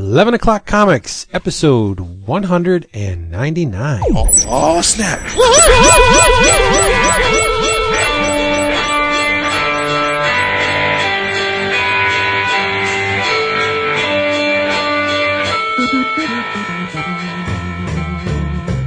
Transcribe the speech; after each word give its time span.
11 0.00 0.32
o'clock 0.32 0.64
comics, 0.64 1.26
episode 1.34 2.00
199. 2.00 4.02
Oh, 4.48 4.80
snap. 4.80 5.20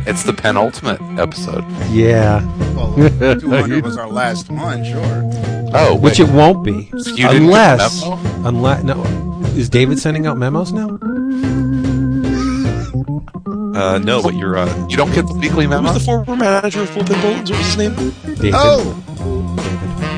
It's 0.06 0.24
the 0.24 0.34
penultimate 0.34 1.02
episode. 1.18 1.64
Yeah, 1.90 2.44
Well, 2.76 2.94
200 3.40 3.84
was 3.86 3.98
our 3.98 4.10
last 4.10 4.52
one, 4.52 4.84
sure. 4.84 5.72
Oh, 5.74 5.96
which 5.96 6.20
it 6.20 6.30
won't 6.30 6.64
be 6.64 6.90
You 6.94 7.04
didn't 7.04 7.16
get 7.16 7.32
the 7.32 7.38
unless 7.38 8.02
memo? 8.04 8.48
unless 8.48 8.84
no. 8.84 9.33
Is 9.56 9.70
David 9.70 10.00
sending 10.00 10.26
out 10.26 10.38
memos 10.38 10.72
now? 10.72 10.98
Uh, 13.76 13.98
no, 14.00 14.22
but 14.22 14.34
you're, 14.36 14.58
uh, 14.58 14.88
you 14.88 14.98
don't 14.98 15.14
get 15.14 15.26
the 15.28 15.34
weekly 15.34 15.66
who 15.66 15.70
memo. 15.72 15.94
was 15.94 15.94
the 15.94 16.00
former 16.06 16.36
manager 16.36 16.82
of 16.82 16.90
Bullpen 16.92 17.22
Bulletins? 17.22 17.52
What 17.52 17.60
was 17.60 17.68
his 17.68 17.78
name? 17.78 17.96
David. 18.36 18.54
Oh, 18.56 19.00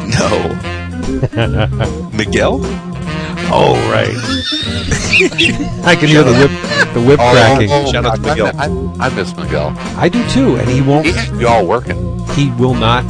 No. 0.08 2.10
Miguel? 2.18 2.60
Oh, 3.52 3.76
right. 3.92 4.16
I 5.86 5.96
can 5.96 6.08
hear 6.10 6.24
the 6.24 6.34
whip 6.34 6.52
the 6.94 7.02
whip 7.02 7.20
cracking. 7.20 7.70
Shout 7.92 8.06
out 8.06 8.24
to 8.24 8.30
I- 8.30 8.34
Miguel. 8.34 8.52
I, 9.02 9.08
I 9.08 9.10
miss 9.16 9.36
Miguel. 9.36 9.74
I 9.98 10.10
do 10.10 10.26
too, 10.30 10.56
and 10.56 10.68
he 10.70 10.82
won't. 10.82 11.06
He 11.06 11.12
should 11.14 11.38
be 11.38 11.46
all 11.46 11.66
working. 11.68 12.20
He 12.30 12.50
will 12.52 12.74
not 12.74 13.04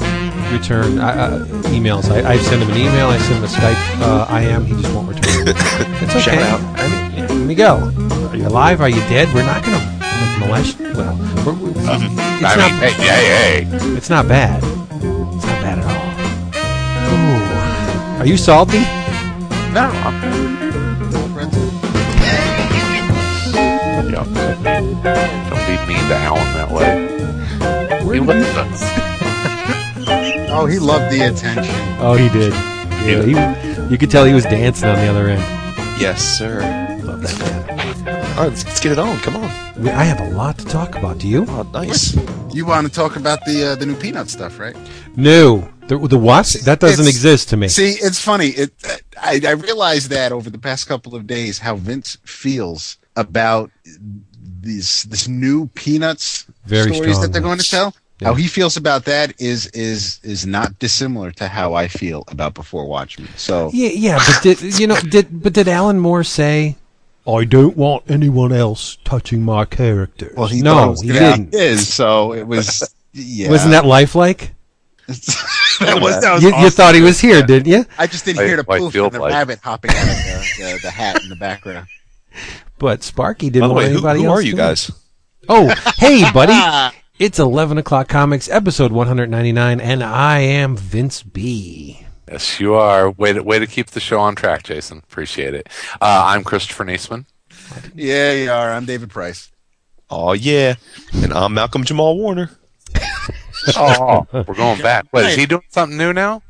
return 0.52 1.00
uh, 1.00 1.06
uh, 1.06 1.46
emails. 1.70 2.10
I, 2.12 2.34
I 2.34 2.38
send 2.40 2.62
him 2.64 2.70
an 2.72 2.78
email. 2.78 3.08
I 3.08 3.18
send 3.20 3.36
him 3.36 3.44
a 3.44 3.48
Skype. 3.48 4.02
Uh, 4.02 4.26
I 4.30 4.42
am. 4.42 4.66
He 4.66 4.74
just 4.82 4.94
won't 4.94 5.08
return. 5.08 5.25
It's 5.48 6.16
okay. 6.16 6.20
Shout 6.20 6.42
out. 6.42 6.80
I 6.80 7.28
mean, 7.28 7.48
Miguel, 7.48 7.84
are 8.30 8.36
you 8.36 8.48
alive? 8.48 8.82
Are 8.82 8.90
you 8.90 9.02
dead? 9.02 9.32
We're 9.34 9.46
not 9.46 9.64
going 9.64 9.78
to 9.80 10.40
molest. 10.40 10.80
Well, 10.80 11.16
we're, 11.46 11.54
we're, 11.54 11.70
it's, 11.70 11.88
I 11.88 12.56
not, 12.56 12.72
mean, 12.72 12.82
hey, 12.82 12.92
hey, 12.94 13.64
hey. 13.64 13.96
it's 13.96 14.10
not 14.10 14.28
bad. 14.28 14.64
It's 14.64 15.46
not 15.46 15.62
bad 15.62 15.80
at 15.80 15.86
all. 15.86 16.06
Ooh. 18.18 18.22
Are 18.22 18.26
you 18.26 18.38
salty? 18.38 18.80
No, 19.72 19.92
I'm, 19.94 20.16
yeah. 24.10 24.24
Don't 25.50 25.66
be 25.68 25.94
mean 25.94 26.08
to 26.08 26.16
Alan 26.16 26.54
that 26.56 26.72
way. 26.72 27.06
He 28.14 28.20
loves 28.20 28.48
us. 28.58 28.82
oh, 30.50 30.66
he 30.66 30.80
loved 30.80 31.14
the 31.14 31.28
attention. 31.28 31.76
Oh, 32.00 32.16
he 32.16 32.30
did. 32.30 32.54
Yeah, 33.06 33.22
he, 33.22 33.75
you 33.90 33.98
could 33.98 34.10
tell 34.12 34.26
he 34.26 34.34
was 34.34 34.44
dancing 34.46 34.90
on 34.90 34.96
the 34.98 35.08
other 35.08 35.28
end. 35.28 35.42
Yes, 36.00 36.22
sir. 36.38 36.60
Love 37.04 37.22
that 37.22 37.40
man. 37.40 37.66
All 38.38 38.44
right, 38.44 38.50
let's, 38.50 38.66
let's 38.66 38.80
get 38.80 38.92
it 38.92 39.00
on. 39.00 39.18
Come 39.20 39.38
on. 39.38 39.82
We- 39.82 39.90
I 39.90 40.04
have 40.04 40.20
a 40.20 40.30
lot 40.36 40.58
to 40.60 40.66
talk 40.66 40.96
about. 40.96 41.20
Do 41.20 41.28
you? 41.28 41.46
Oh, 41.48 41.64
nice. 41.74 42.16
You 42.54 42.66
want 42.66 42.88
to 42.88 42.92
talk 42.94 43.16
about 43.16 43.40
the 43.46 43.72
uh, 43.72 43.76
the 43.76 43.86
new 43.86 43.96
peanut 43.96 44.30
stuff, 44.30 44.60
right? 44.60 44.76
No. 45.16 45.70
The, 45.88 45.98
the 46.00 46.18
what? 46.18 46.48
That 46.66 46.80
doesn't 46.80 47.04
It's- 47.04 47.08
exist 47.16 47.50
to 47.50 47.58
me. 47.58 47.68
See, 47.68 47.92
it's 47.92 48.20
funny. 48.20 48.48
It 48.50 48.74
I, 49.22 49.40
I 49.46 49.52
realized 49.52 50.10
that 50.10 50.32
over 50.32 50.50
the 50.50 50.58
past 50.58 50.88
couple 50.88 51.16
of 51.16 51.28
days 51.28 51.60
how 51.60 51.76
Vince 51.76 52.18
feels 52.26 52.98
about 53.16 53.72
these 54.62 55.04
this 55.04 55.28
new 55.28 55.68
peanuts 55.68 56.46
Very 56.66 56.94
stories 56.94 57.22
that 57.22 57.32
they're 57.32 57.42
strongly. 57.42 57.42
going 57.42 57.60
to 57.60 57.70
tell. 57.70 57.96
Yeah. 58.20 58.30
How 58.30 58.34
he 58.36 58.48
feels 58.48 58.78
about 58.78 59.04
that 59.06 59.34
is 59.42 59.68
is 59.68 60.20
is 60.24 60.46
not 60.46 60.80
dissimilar 60.80 61.32
to 61.32 61.48
how 61.50 61.74
I 61.74 61.88
feel 61.90 62.24
about 62.30 62.54
Before 62.54 62.86
Watchmen. 62.86 63.28
So 63.36 63.70
Yeah, 63.74 63.90
yeah, 63.90 64.18
but 64.26 64.42
did 64.42 64.80
you 64.80 64.88
know? 64.88 64.96
Did 65.02 65.28
but 65.44 65.52
did 65.54 65.68
Alan 65.68 66.00
Moore 66.00 66.24
say, 66.24 66.78
"I 67.28 67.44
don't 67.44 67.76
want 67.76 68.10
anyone 68.10 68.54
else 68.54 68.98
touching 69.04 69.42
my 69.44 69.66
character"? 69.66 70.32
well, 70.38 70.48
he 70.48 70.62
thought 70.62 70.96
no, 70.98 71.02
he 71.02 71.08
gonna 71.10 71.20
didn't. 71.20 71.54
His, 71.54 71.94
so 71.94 72.34
it 72.34 72.48
was. 72.48 72.90
Yeah, 73.12 73.50
Wasn't 73.50 73.72
that 73.72 73.86
lifelike? 73.86 74.54
that 75.08 76.00
was 76.02 76.22
that 76.22 76.34
was 76.34 76.44
You, 76.44 76.56
you 76.58 76.70
thought 76.70 76.96
he 76.96 77.02
was 77.02 77.20
here, 77.20 77.42
didn't 77.44 77.68
you? 77.68 77.86
I 77.98 78.08
just 78.08 78.26
didn't 78.26 78.38
Like- 78.40 78.48
hear 78.48 78.58
the 78.58 78.64
poof 78.64 78.96
and 78.96 79.12
the 79.14 79.20
life. 79.20 79.32
rabbit 79.34 79.60
hopping 79.62 79.92
out 79.92 80.02
of 80.04 80.08
the, 80.08 80.54
the, 80.74 80.80
the 80.84 80.90
hat 80.92 81.22
in 81.24 81.30
the 81.30 81.36
background. 81.36 81.88
But 82.80 83.04
Sparky 83.04 83.50
didn't 83.50 83.70
the 83.70 83.74
want 83.74 83.86
way, 83.86 83.90
who, 83.90 83.98
anybody 83.98 84.20
who 84.22 84.26
else. 84.28 84.40
are 84.40 84.42
you 84.42 84.52
doing 84.54 84.64
it. 84.64 84.68
guys? 84.68 84.92
Oh, 85.48 85.74
hey, 85.98 86.30
buddy! 86.34 86.96
it's 87.20 87.40
eleven 87.40 87.78
o'clock 87.78 88.08
comics, 88.08 88.50
episode 88.50 88.92
one 88.92 89.08
hundred 89.08 89.30
ninety 89.30 89.52
nine, 89.52 89.80
and 89.80 90.04
I 90.04 90.40
am 90.40 90.76
Vince 90.76 91.24
B. 91.24 92.06
Yes, 92.30 92.60
you 92.60 92.74
are. 92.74 93.12
Way 93.12 93.34
to, 93.34 93.44
way 93.44 93.60
to 93.60 93.68
keep 93.68 93.88
the 93.88 94.00
show 94.00 94.20
on 94.20 94.36
track, 94.36 94.64
Jason. 94.64 94.98
Appreciate 95.00 95.54
it. 95.54 95.70
Uh, 96.02 96.24
I'm 96.26 96.44
Christopher 96.44 96.84
Neesman. 96.84 97.26
Yeah, 97.94 98.32
you 98.34 98.52
are. 98.52 98.72
I'm 98.72 98.86
David 98.86 99.12
Price. 99.12 99.52
Oh, 100.10 100.34
yeah. 100.34 100.76
And 101.14 101.32
I'm 101.32 101.54
Malcolm 101.54 101.84
Jamal 101.84 102.18
Warner. 102.18 102.50
Oh, 103.78 104.28
we're 104.32 104.54
going 104.54 104.80
back. 104.82 105.08
What, 105.10 105.26
is 105.26 105.36
he 105.36 105.48
doing 105.48 105.64
something 105.70 105.98
new 105.98 106.14
now? 106.14 106.44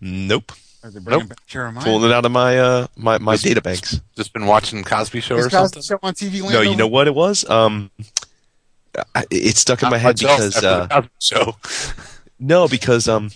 Nope. 0.00 0.50
Are 0.82 0.90
they 0.90 0.98
bringing 0.98 1.20
Nope. 1.20 1.28
back 1.28 1.46
Jeremiah? 1.46 1.84
Pulling 1.84 2.10
it 2.10 2.12
out 2.12 2.24
of 2.24 2.32
my, 2.32 2.58
uh, 2.58 2.86
my, 2.96 3.18
my 3.18 3.32
Was- 3.32 3.42
data 3.42 3.60
banks. 3.60 4.00
Just 4.16 4.32
been 4.32 4.46
watching 4.46 4.82
Cosby 4.82 5.20
Show 5.20 5.36
Is 5.36 5.46
or 5.46 5.50
Cosby 5.50 5.80
something? 5.82 5.82
Show 5.82 5.98
on 6.02 6.14
TV 6.14 6.40
Land? 6.42 6.54
No, 6.54 6.60
you 6.62 6.74
know 6.76 6.88
what 6.88 7.06
it 7.06 7.14
was? 7.14 7.48
Um, 7.48 7.92
I, 8.00 8.04
it 9.30 9.56
stuck 9.56 9.82
in 9.82 9.90
my 9.90 9.98
head 9.98 10.18
because, 10.18 10.56
after 10.56 10.66
uh, 10.68 10.86
the 10.86 10.88
Cosby 10.94 11.10
Show. 11.20 11.56
No, 12.40 12.66
because 12.68 13.06
um, 13.08 13.30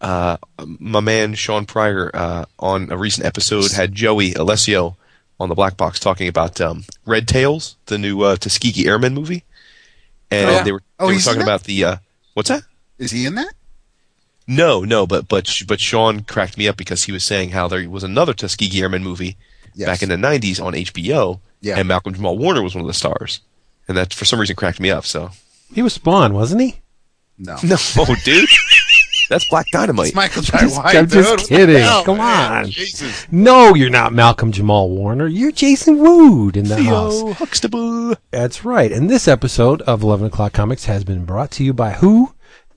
uh, 0.00 0.36
my 0.78 1.00
man 1.00 1.34
Sean 1.34 1.64
Pryor 1.64 2.10
uh, 2.14 2.44
on 2.58 2.92
a 2.92 2.96
recent 2.96 3.26
episode 3.26 3.72
had 3.72 3.94
Joey 3.94 4.34
Alessio 4.34 4.96
on 5.40 5.48
the 5.48 5.54
Black 5.54 5.76
Box 5.76 5.98
talking 5.98 6.28
about 6.28 6.60
um, 6.60 6.84
Red 7.06 7.26
Tails, 7.26 7.76
the 7.86 7.96
new 7.98 8.20
uh, 8.20 8.36
Tuskegee 8.36 8.86
Airmen 8.86 9.14
movie, 9.14 9.42
and 10.30 10.48
Oh, 10.50 10.52
yeah. 10.52 10.62
they 10.62 10.72
were 10.72 10.82
Oh, 11.00 11.08
they 11.08 11.14
were 11.14 11.20
talking 11.20 11.42
about 11.42 11.64
the 11.64 11.84
uh, 11.84 11.96
what's 12.34 12.50
that? 12.50 12.62
Is 12.98 13.10
he 13.10 13.24
in 13.26 13.34
that? 13.36 13.52
No, 14.46 14.82
no, 14.84 15.06
but 15.06 15.26
but 15.26 15.50
but 15.66 15.80
Sean 15.80 16.20
cracked 16.20 16.58
me 16.58 16.68
up 16.68 16.76
because 16.76 17.04
he 17.04 17.12
was 17.12 17.24
saying 17.24 17.50
how 17.50 17.66
there 17.66 17.88
was 17.88 18.04
another 18.04 18.34
Tuskegee 18.34 18.82
Airmen 18.82 19.02
movie 19.02 19.36
Yes. 19.74 19.86
back 19.88 20.02
in 20.02 20.10
the 20.10 20.16
'90s 20.16 20.62
on 20.62 20.74
HBO, 20.74 21.40
Yeah. 21.62 21.78
and 21.78 21.88
Malcolm 21.88 22.14
Jamal 22.14 22.36
Warner 22.38 22.62
was 22.62 22.74
one 22.74 22.82
of 22.82 22.86
the 22.86 22.94
stars, 22.94 23.40
and 23.88 23.96
that 23.96 24.12
for 24.14 24.24
some 24.24 24.38
reason 24.40 24.56
cracked 24.56 24.80
me 24.80 24.90
up. 24.90 25.04
So 25.06 25.30
He 25.72 25.82
was 25.82 25.92
Spawn, 25.94 26.34
wasn't 26.34 26.62
he? 26.62 26.80
No. 27.36 27.56
no, 27.64 27.74
oh, 27.98 28.14
dude, 28.24 28.48
that's 29.28 29.48
Black 29.48 29.66
Dynamite. 29.72 30.06
It's 30.08 30.14
Michael 30.14 30.42
Jai 30.42 30.66
White, 30.66 30.94
I'm 30.94 31.08
just 31.08 31.28
dude. 31.30 31.40
What 31.40 31.48
the 31.48 31.56
kidding. 31.56 31.82
hell, 31.82 32.04
Come 32.04 32.18
man? 32.18 32.52
on. 32.64 32.70
Jesus. 32.70 33.26
No, 33.32 33.74
you're 33.74 33.90
not 33.90 34.12
Malcolm 34.12 34.52
Jamal 34.52 34.88
Warner. 34.90 35.26
You're 35.26 35.50
Jason 35.50 35.98
Wood 35.98 36.56
in 36.56 36.68
the 36.68 36.80
house. 36.82 37.32
Huxtable. 37.38 38.14
That's 38.30 38.64
right. 38.64 38.92
And 38.92 39.10
this 39.10 39.26
episode 39.26 39.82
of 39.82 40.02
11 40.04 40.28
O'Clock 40.28 40.52
Comics 40.52 40.84
has 40.84 41.02
been 41.02 41.24
brought 41.24 41.50
to 41.52 41.64
you 41.64 41.72
by 41.74 41.94
who? 41.94 42.34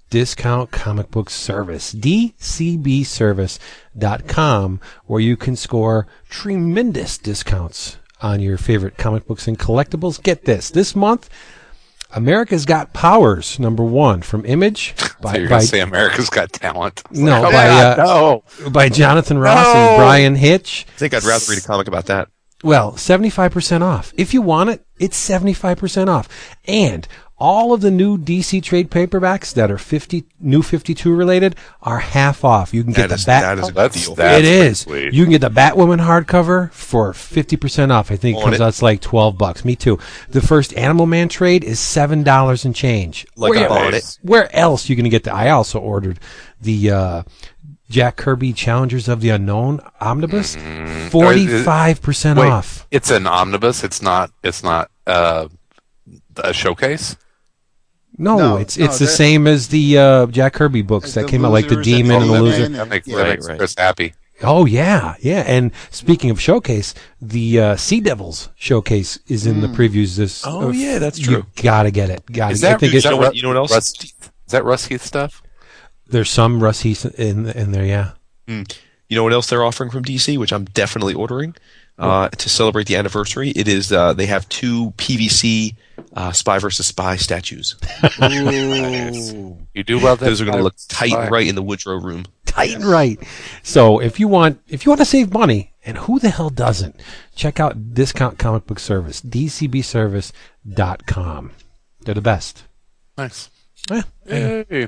Discount 0.10 0.72
Comic 0.72 1.12
Book 1.12 1.30
Service. 1.30 1.94
DCBService.com, 1.94 4.80
where 5.06 5.22
you 5.22 5.38
can 5.38 5.56
score 5.56 6.08
tremendous 6.30 7.18
discounts 7.18 7.98
on 8.22 8.40
your 8.40 8.58
favorite 8.58 8.98
comic 8.98 9.26
books 9.28 9.48
and 9.48 9.58
collectibles. 9.58 10.22
Get 10.22 10.46
this. 10.46 10.70
This 10.72 10.96
month, 10.96 11.30
America's 12.16 12.66
Got 12.66 12.94
Powers, 12.94 13.60
number 13.60 13.84
one, 13.84 14.22
from 14.22 14.46
Image. 14.46 14.96
So 15.18 15.24
By, 15.24 15.38
you're 15.38 15.48
going 15.48 15.62
to 15.62 15.68
say 15.68 15.80
America's 15.80 16.30
Got 16.30 16.54
Talent. 16.54 17.02
no, 17.12 17.40
Oh, 17.40 17.52
by, 17.52 17.66
yeah, 17.66 17.96
uh, 17.98 18.40
no. 18.62 18.70
by 18.70 18.88
Jonathan 18.88 19.40
Ross 19.40 19.66
and 19.66 19.98
Bryan 19.98 20.36
Hitch. 20.36 20.86
I 20.96 21.00
think 21.00 21.16
I'd 21.16 21.24
rather 21.24 21.44
read 21.50 21.58
a 21.58 21.66
comic 21.66 21.88
about 21.88 22.06
that. 22.06 22.30
Well, 22.64 22.92
75% 22.92 23.82
off. 23.82 24.14
If 24.16 24.36
you 24.36 24.44
want 24.44 24.70
it, 24.70 24.86
it's 25.00 25.18
75% 25.18 26.08
off. 26.08 26.30
And 26.66 27.08
all 27.40 27.72
of 27.72 27.82
the 27.82 27.92
new 27.92 28.18
DC 28.18 28.64
trade 28.64 28.90
paperbacks 28.90 29.54
that 29.54 29.70
are 29.70 29.78
50, 29.78 30.24
new 30.40 30.64
52 30.64 31.14
related 31.14 31.56
are 31.84 32.00
half 32.00 32.44
off. 32.44 32.74
You 32.74 32.84
can 32.84 32.94
get 32.94 33.04
That 33.04 33.10
the 33.10 33.16
is- 33.16 33.26
Bat. 33.26 33.42
that 33.58 33.64
is 33.64 33.70
a 33.70 33.74
That's, 33.74 34.06
deal. 34.06 34.16
that's 34.16 34.40
it 34.40 34.46
is. 34.46 34.80
sweet. 34.80 35.14
You 35.14 35.24
can 35.24 35.32
get 35.32 35.42
the 35.42 35.50
Batwoman 35.52 36.00
hardcover 36.00 36.72
for 36.72 37.14
50% 37.14 37.92
off. 37.92 38.12
I 38.12 38.16
think 38.16 38.38
it 38.40 38.42
comes 38.44 38.56
it. 38.56 38.62
out 38.62 38.74
to 38.74 38.84
like 38.84 39.02
12 39.02 39.38
bucks. 39.38 39.64
Me 39.64 39.76
too. 39.76 40.00
The 40.30 40.42
first 40.42 40.74
Animal 40.76 41.06
Man 41.06 41.30
trade 41.30 41.64
is 41.64 41.80
$7 41.80 42.66
and 42.66 42.76
change. 42.76 43.28
Like 43.36 43.52
where, 43.52 43.72
I'm 43.72 43.94
it. 43.94 44.18
where 44.24 44.56
else 44.56 44.90
you 44.90 44.96
going 44.96 45.04
to 45.04 45.10
get 45.12 45.24
the, 45.24 45.34
I 45.34 45.50
also 45.52 45.80
ordered 45.80 46.20
the, 46.60 46.90
uh, 46.92 47.24
Jack 47.90 48.18
Kirby 48.18 48.52
Challengers 48.52 49.08
of 49.08 49.22
the 49.22 49.30
Unknown 49.30 49.80
omnibus, 50.02 50.58
Mm-hmm. 50.58 51.08
45% 51.16 52.36
Wait, 52.38 52.48
off. 52.50 52.86
it's 52.92 53.10
an 53.12 53.26
omnibus. 53.26 53.82
It's 53.84 54.02
not. 54.02 54.30
It's 54.44 54.62
not 54.62 54.92
uh, 55.06 55.48
a 56.36 56.52
showcase. 56.52 57.16
No, 58.18 58.38
No, 58.38 58.58
it's 58.58 58.78
no, 58.78 58.86
it's 58.86 58.98
the 59.00 59.08
same 59.08 59.46
as 59.48 59.68
the 59.68 59.98
uh, 59.98 60.26
Jack 60.28 60.54
Kirby 60.54 60.82
books 60.82 61.14
that 61.14 61.28
came 61.28 61.46
out, 61.46 61.52
like 61.52 61.68
the 61.68 61.76
Losers 61.76 61.94
and 61.94 62.04
Demon 62.08 62.22
and 62.24 62.30
the 62.32 62.34
the 62.36 62.42
Loser. 62.42 62.58
Women. 62.64 62.74
That 62.74 62.88
makes, 62.90 63.08
Yeah. 63.08 63.18
that 63.18 63.28
makes 63.30 63.48
right. 63.48 63.58
Chris 63.58 63.76
happy. 63.78 64.14
Oh 64.44 64.66
yeah, 64.66 65.16
yeah. 65.20 65.44
And 65.48 65.72
speaking 65.92 66.30
of 66.30 66.40
showcase, 66.40 66.94
the 67.22 67.60
uh, 67.60 67.76
Sea 67.76 68.02
Devils 68.02 68.50
showcase 68.56 69.18
is 69.28 69.46
in 69.48 69.62
the 69.62 69.68
previews. 69.68 70.16
This 70.16 70.44
Oh, 70.46 70.70
uh, 70.70 70.72
yeah, 70.72 71.00
that's 71.00 71.18
true. 71.20 71.38
You 71.38 71.46
gotta 71.64 71.90
get 71.92 72.10
it. 72.12 72.24
Got 72.32 72.52
Is 72.52 72.64
it. 72.64 72.72
I 72.74 72.78
think 72.78 72.94
is 72.94 72.98
it's, 72.98 73.04
that 73.06 73.10
you 73.12 73.16
know 73.16 73.22
what- 73.22 73.32
Ru- 73.32 73.36
you 73.38 73.42
know 73.44 73.50
what 73.50 73.58
else? 73.58 73.72
Russ 73.72 73.94
Is 74.04 74.14
that 74.50 74.64
Russ 74.64 74.86
Heath 74.86 75.04
stuff? 75.04 75.42
there's 76.10 76.30
some 76.30 76.62
Russ 76.64 76.82
Heath 76.82 77.06
in 77.20 77.48
in 77.50 77.72
there. 77.72 77.84
Yeah. 77.86 78.12
You 78.48 79.16
know 79.16 79.24
what 79.24 79.34
else 79.34 79.48
they're 79.50 79.64
offering 79.64 79.90
from 79.90 80.04
DC, 80.06 80.38
which 80.38 80.52
I'm 80.54 80.66
definitely 80.66 81.14
ordering? 81.14 81.56
uh, 82.00 82.30
to 82.30 82.48
celebrate 82.48 82.86
the 82.86 82.96
anniversary. 82.96 83.50
It 83.56 83.68
is 83.68 83.92
uh, 83.92 84.14
they 84.14 84.28
have 84.28 84.48
two 84.50 84.92
PVC 84.98 85.76
uh, 86.18 86.32
Spy 86.32 86.58
versus 86.58 86.88
Spy 86.88 87.16
statues. 87.16 87.76
Ooh. 88.24 89.58
You 89.78 89.84
do 89.84 90.00
love 90.00 90.18
that. 90.20 90.26
Those 90.26 90.42
are 90.42 90.46
going 90.46 90.58
to 90.58 90.64
look 90.64 90.80
Spy. 90.80 91.10
tight 91.10 91.30
right 91.30 91.46
in 91.48 91.54
the 91.54 91.62
Woodrow 91.62 92.02
room. 92.02 92.26
tight 92.46 92.74
and 92.74 92.84
right. 92.84 93.20
So 93.62 94.00
if 94.00 94.20
you 94.20 94.28
want 94.28 94.60
if 94.68 94.84
you 94.86 94.90
want 94.90 95.02
to 95.02 95.06
save 95.06 95.32
money, 95.32 95.74
and 95.86 96.00
who 96.00 96.18
the 96.18 96.32
hell 96.32 96.50
doesn't, 96.50 97.00
check 97.36 97.60
out 97.60 97.94
Discount 97.94 98.40
Comic 98.40 98.66
Book 98.66 98.80
Service, 98.80 99.22
dcbservice.com. 99.22 101.52
They're 102.02 102.16
the 102.16 102.22
best. 102.22 102.64
Nice. 103.18 103.50
Yeah. 103.90 104.02
Yay. 104.26 104.88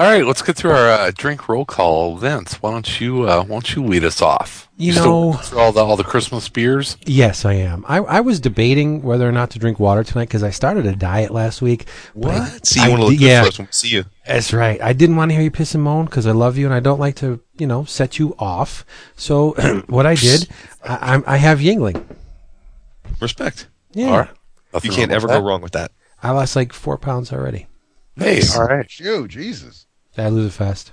All 0.00 0.06
right, 0.10 0.24
let's 0.24 0.40
get 0.40 0.56
through 0.56 0.70
our 0.70 0.88
uh, 0.88 1.10
drink 1.14 1.46
roll 1.46 1.66
call. 1.66 2.16
Vince, 2.16 2.54
why 2.62 2.70
don't 2.70 3.00
you 3.02 3.24
uh, 3.24 3.42
why 3.42 3.48
don't 3.48 3.74
you 3.76 3.84
lead 3.84 4.02
us 4.02 4.22
off? 4.22 4.66
You 4.78 4.92
still 4.92 5.04
know- 5.04 5.32
going 5.32 5.44
through 5.44 5.58
all 5.58 5.72
the 5.72 5.80
all 5.84 5.96
the 5.98 6.04
Christmas 6.04 6.48
beers. 6.48 6.96
Yes, 7.04 7.44
I 7.44 7.52
am. 7.52 7.84
I, 7.86 7.98
I 7.98 8.20
was 8.20 8.40
debating 8.40 9.02
whether 9.02 9.28
or 9.28 9.32
not 9.32 9.50
to 9.50 9.58
drink 9.58 9.78
water 9.78 10.02
tonight 10.02 10.28
because 10.28 10.42
I 10.42 10.48
started 10.48 10.86
a 10.86 10.96
diet 10.96 11.32
last 11.32 11.60
week. 11.60 11.84
but 12.16 12.30
I- 12.30 12.58
See, 12.62 12.80
you 12.80 12.86
I 12.86 12.88
want 12.88 13.00
to 13.00 13.04
look 13.08 13.12
di- 13.12 13.18
good 13.18 13.26
yeah, 13.26 13.42
first 13.44 13.74
see 13.74 13.88
you. 13.88 14.06
That's 14.26 14.54
right. 14.54 14.80
I 14.80 14.94
didn't 14.94 15.16
want 15.16 15.32
to 15.32 15.34
hear 15.34 15.44
you 15.44 15.50
piss 15.50 15.74
and 15.74 15.84
moan 15.84 16.06
because 16.06 16.26
I 16.26 16.32
love 16.32 16.56
you 16.56 16.64
and 16.64 16.74
I 16.74 16.80
don't 16.80 16.98
like 16.98 17.16
to, 17.16 17.38
you 17.58 17.66
know, 17.66 17.84
set 17.84 18.18
you 18.18 18.34
off. 18.38 18.86
So 19.16 19.50
what 19.86 20.06
I 20.06 20.14
did, 20.14 20.48
I, 20.82 21.12
I'm, 21.12 21.24
I 21.26 21.36
have 21.36 21.58
Yuengling. 21.58 22.02
Respect. 23.20 23.66
Yeah. 23.92 24.06
All 24.06 24.18
right. 24.20 24.30
You 24.82 24.92
can't 24.92 25.12
ever 25.12 25.26
with 25.26 25.36
go 25.36 25.42
wrong 25.46 25.60
with 25.60 25.72
that. 25.72 25.92
I 26.22 26.30
lost 26.30 26.56
like 26.56 26.72
four 26.72 26.96
pounds 26.96 27.34
already. 27.34 27.66
Hey, 28.16 28.40
all 28.56 28.64
right. 28.64 28.90
Phew, 28.90 29.28
Jesus. 29.28 29.86
Did 30.20 30.26
I 30.26 30.28
lose 30.28 30.52
it 30.52 30.56
fast? 30.56 30.92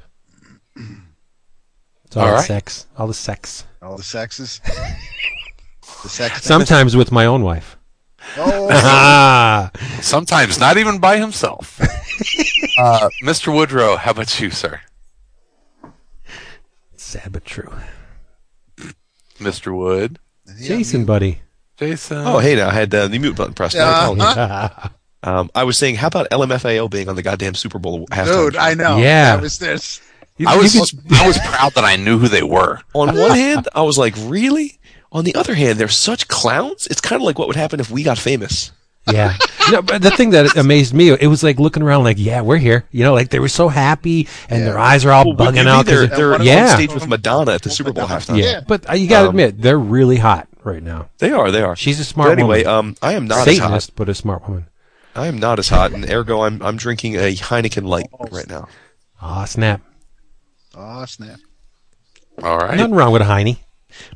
It's 2.06 2.16
all, 2.16 2.24
All 2.24 2.30
the 2.30 2.36
right. 2.36 2.46
sex. 2.46 2.86
All 2.98 3.08
the 3.08 3.14
sex. 3.14 3.66
All 3.82 3.98
the 3.98 4.04
sexes. 4.04 4.62
the 6.04 6.08
sex. 6.08 6.44
Sometimes 6.44 6.96
with 6.96 7.12
my 7.12 7.26
own 7.26 7.44
wife. 7.44 7.76
Oh, 8.38 8.70
Ah, 8.72 9.70
Sometimes 10.02 10.62
not 10.62 10.78
even 10.78 11.00
by 11.00 11.18
himself. 11.18 11.78
uh, 12.80 13.10
Mr. 13.22 13.54
Woodrow, 13.54 13.98
how 13.98 14.12
about 14.12 14.40
you, 14.40 14.50
sir? 14.50 14.80
sad 16.96 17.34
but 17.34 17.44
true. 17.44 17.74
Mr. 19.40 19.76
Wood, 19.76 20.20
Jason, 20.58 21.04
buddy. 21.04 21.42
Jason. 21.76 22.20
Oh, 22.26 22.40
hey, 22.40 22.56
now 22.56 22.70
I 22.70 22.74
had 22.74 22.96
uh, 22.96 23.10
the 23.10 23.20
mute 23.20 23.36
button 23.36 23.54
pressed. 23.54 23.76
Uh, 23.76 24.16
Uh-huh. 24.18 24.90
Um, 25.24 25.50
I 25.56 25.64
was 25.64 25.78
saying, 25.78 25.96
how 25.96 26.08
about 26.08 26.30
LMFAO 26.30 26.90
being 26.90 27.10
on 27.10 27.16
the 27.16 27.24
goddamn 27.24 27.56
Super 27.56 27.80
Bowl 27.80 28.06
halftime? 28.08 28.26
Dude, 28.26 28.54
show? 28.54 28.60
I 28.60 28.74
know. 28.76 28.98
Yeah. 28.98 29.36
That 29.36 29.42
was 29.42 29.58
this. 29.60 30.00
You- 30.38 30.48
I 30.48 30.54
you 30.56 30.60
was 30.62 30.92
could- 30.92 31.14
I 31.14 31.28
was 31.28 31.38
proud 31.40 31.74
that 31.74 31.84
I 31.84 31.96
knew 31.96 32.20
who 32.20 32.28
they 32.28 32.44
were. 32.44 32.80
On 32.94 33.08
one 33.18 33.32
hand, 33.32 33.68
I 33.74 33.82
was 33.82 33.98
like, 33.98 34.14
really? 34.18 34.78
On 35.12 35.24
the 35.24 35.34
other 35.36 35.56
hand, 35.56 35.80
they're 35.80 35.88
such 35.88 36.28
clowns. 36.28 36.86
It's 36.88 37.02
kind 37.02 37.20
of 37.22 37.26
like 37.26 37.40
what 37.40 37.48
would 37.48 37.58
happen 37.58 37.80
if 37.80 37.90
we 37.90 38.04
got 38.04 38.18
famous. 38.18 38.72
yeah. 39.12 39.36
No, 39.70 39.82
but 39.82 40.02
the 40.02 40.12
thing 40.12 40.30
that 40.30 40.56
amazed 40.56 40.94
me, 40.94 41.10
it 41.10 41.28
was 41.28 41.44
like 41.44 41.60
looking 41.60 41.84
around, 41.84 42.06
like, 42.06 42.16
yeah, 42.18 42.40
we're 42.40 42.56
here. 42.56 42.86
You 42.90 43.04
know, 43.04 43.14
like 43.14 43.28
they 43.32 43.40
were 43.40 43.50
so 43.50 43.68
happy, 43.68 44.30
and 44.50 44.66
their 44.66 44.80
eyes 44.80 45.04
are 45.04 45.12
all 45.12 45.26
Well, 45.26 45.36
bugging 45.52 45.58
out. 45.68 45.68
out. 45.68 45.86
'cause 45.86 45.94
there? 45.94 46.04
it- 46.04 46.12
They're 46.16 46.42
yeah, 46.42 46.70
on 46.72 46.78
stage 46.78 46.94
with 46.94 47.06
Madonna 47.10 47.52
at 47.52 47.64
the 47.64 47.70
Super 47.70 47.92
Bowl 47.92 48.06
halftime. 48.08 48.38
yeah. 48.38 48.46
Yeah. 48.46 48.62
But 48.66 48.90
uh, 48.90 48.94
you 48.94 49.10
got 49.10 49.24
to 49.24 49.28
Um, 49.28 49.30
admit, 49.32 49.62
they're 49.62 49.78
really 49.78 50.16
hot 50.20 50.48
right 50.64 50.82
now. 50.82 51.10
They 51.18 51.34
are. 51.34 51.52
They 51.52 51.62
are. 51.64 51.76
She's 51.76 52.00
a 52.00 52.06
smart 52.06 52.30
But 52.30 52.40
anyway, 52.40 52.64
woman. 52.64 52.80
um, 52.92 52.96
I 53.02 53.12
am 53.16 53.28
not 53.28 53.46
as 53.46 53.58
hot. 53.58 53.64
Satanist, 53.66 53.96
but 53.98 54.08
a 54.08 54.16
smart 54.16 54.48
woman. 54.48 54.68
I 55.18 55.28
am 55.28 55.38
not 55.40 55.60
as 55.60 55.70
hot, 55.70 55.92
and 55.94 56.10
ergo, 56.10 56.42
I'm 56.42 56.62
I'm 56.62 56.78
drinking 56.78 57.16
a 57.16 57.34
Heineken 57.36 57.88
Light 57.88 58.08
right 58.32 58.48
now. 58.48 58.68
Ah, 59.22 59.46
snap. 59.46 59.82
Oh, 60.76 61.06
snap. 61.06 61.40
All 62.44 62.58
right. 62.60 62.78
Nothing 62.78 62.94
wrong 62.96 63.12
with 63.12 63.22
a 63.24 63.26
Heine. 63.26 63.58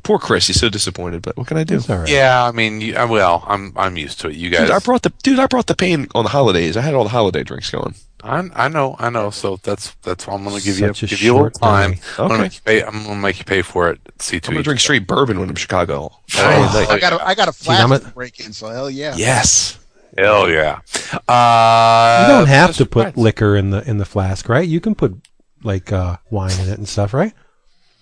Poor 0.04 0.18
Chris, 0.18 0.46
he's 0.46 0.60
so 0.60 0.68
disappointed. 0.68 1.22
But 1.22 1.36
what 1.36 1.48
can 1.48 1.56
I 1.56 1.64
do? 1.64 1.74
It's 1.76 1.90
all 1.90 1.98
right. 1.98 2.08
Yeah, 2.08 2.44
I 2.44 2.52
mean, 2.52 2.80
you, 2.80 2.94
uh, 2.96 3.06
well, 3.08 3.42
I'm 3.48 3.72
I'm 3.76 3.96
used 3.96 4.20
to 4.20 4.28
it. 4.28 4.36
You 4.36 4.48
guys, 4.48 4.60
Dude, 4.68 4.70
I 4.70 4.78
brought 4.78 5.02
the 5.02 5.12
dude. 5.24 5.40
I 5.40 5.46
brought 5.48 5.66
the 5.66 5.74
pain 5.74 6.06
on 6.14 6.22
the 6.22 6.30
holidays. 6.30 6.76
I 6.76 6.82
had 6.82 6.94
all 6.94 7.02
the 7.02 7.10
holiday 7.10 7.42
drinks 7.42 7.68
going. 7.70 7.96
I, 8.22 8.48
I 8.54 8.68
know, 8.68 8.94
I 9.00 9.10
know. 9.10 9.30
So 9.30 9.56
that's 9.64 9.94
that's 10.02 10.28
why 10.28 10.34
I'm 10.34 10.44
going 10.44 10.56
to 10.56 10.62
give 10.64 10.78
you 10.78 10.86
a 10.90 10.92
give 10.92 11.20
you 11.20 11.32
a 11.32 11.34
little 11.34 11.50
time. 11.50 11.90
memory. 11.90 12.00
I'm 12.18 12.28
going 12.28 12.30
Okay. 12.30 12.36
to 12.36 12.42
make 12.42 12.54
you 12.54 12.60
pay. 12.64 12.82
I'm 12.84 12.92
going 12.92 13.04
to 13.06 13.14
make 13.16 13.38
you 13.40 13.44
pay 13.44 13.62
for 13.62 13.90
it. 13.90 13.98
See 14.20 14.36
I'm 14.36 14.40
gonna 14.52 14.62
drink 14.62 14.78
straight 14.78 15.08
bourbon 15.08 15.38
when 15.40 15.46
I'm 15.48 15.50
in 15.50 15.56
Chicago. 15.56 16.12
Oh. 16.36 16.86
I 16.88 17.00
got 17.00 17.12
a, 17.14 17.26
I 17.26 17.34
got 17.34 17.48
a 17.48 17.50
I'm 17.50 17.52
flash 17.54 17.90
a- 17.90 18.04
to 18.04 18.10
break 18.14 18.38
in, 18.38 18.52
so 18.52 18.68
hell 18.68 18.88
yeah. 18.88 19.16
Yes. 19.16 19.80
Hell 20.18 20.50
yeah. 20.50 20.80
Uh, 21.28 22.26
You 22.26 22.34
don't 22.34 22.48
have 22.48 22.76
to 22.76 22.86
put 22.86 23.02
Prince. 23.04 23.16
liquor 23.16 23.56
in 23.56 23.70
the 23.70 23.88
in 23.88 23.98
the 23.98 24.04
flask, 24.04 24.48
right? 24.48 24.66
You 24.68 24.80
can 24.80 24.94
put 24.94 25.14
like 25.62 25.92
uh, 25.92 26.16
wine 26.30 26.58
in 26.60 26.68
it 26.68 26.78
and 26.78 26.88
stuff, 26.88 27.14
right? 27.14 27.32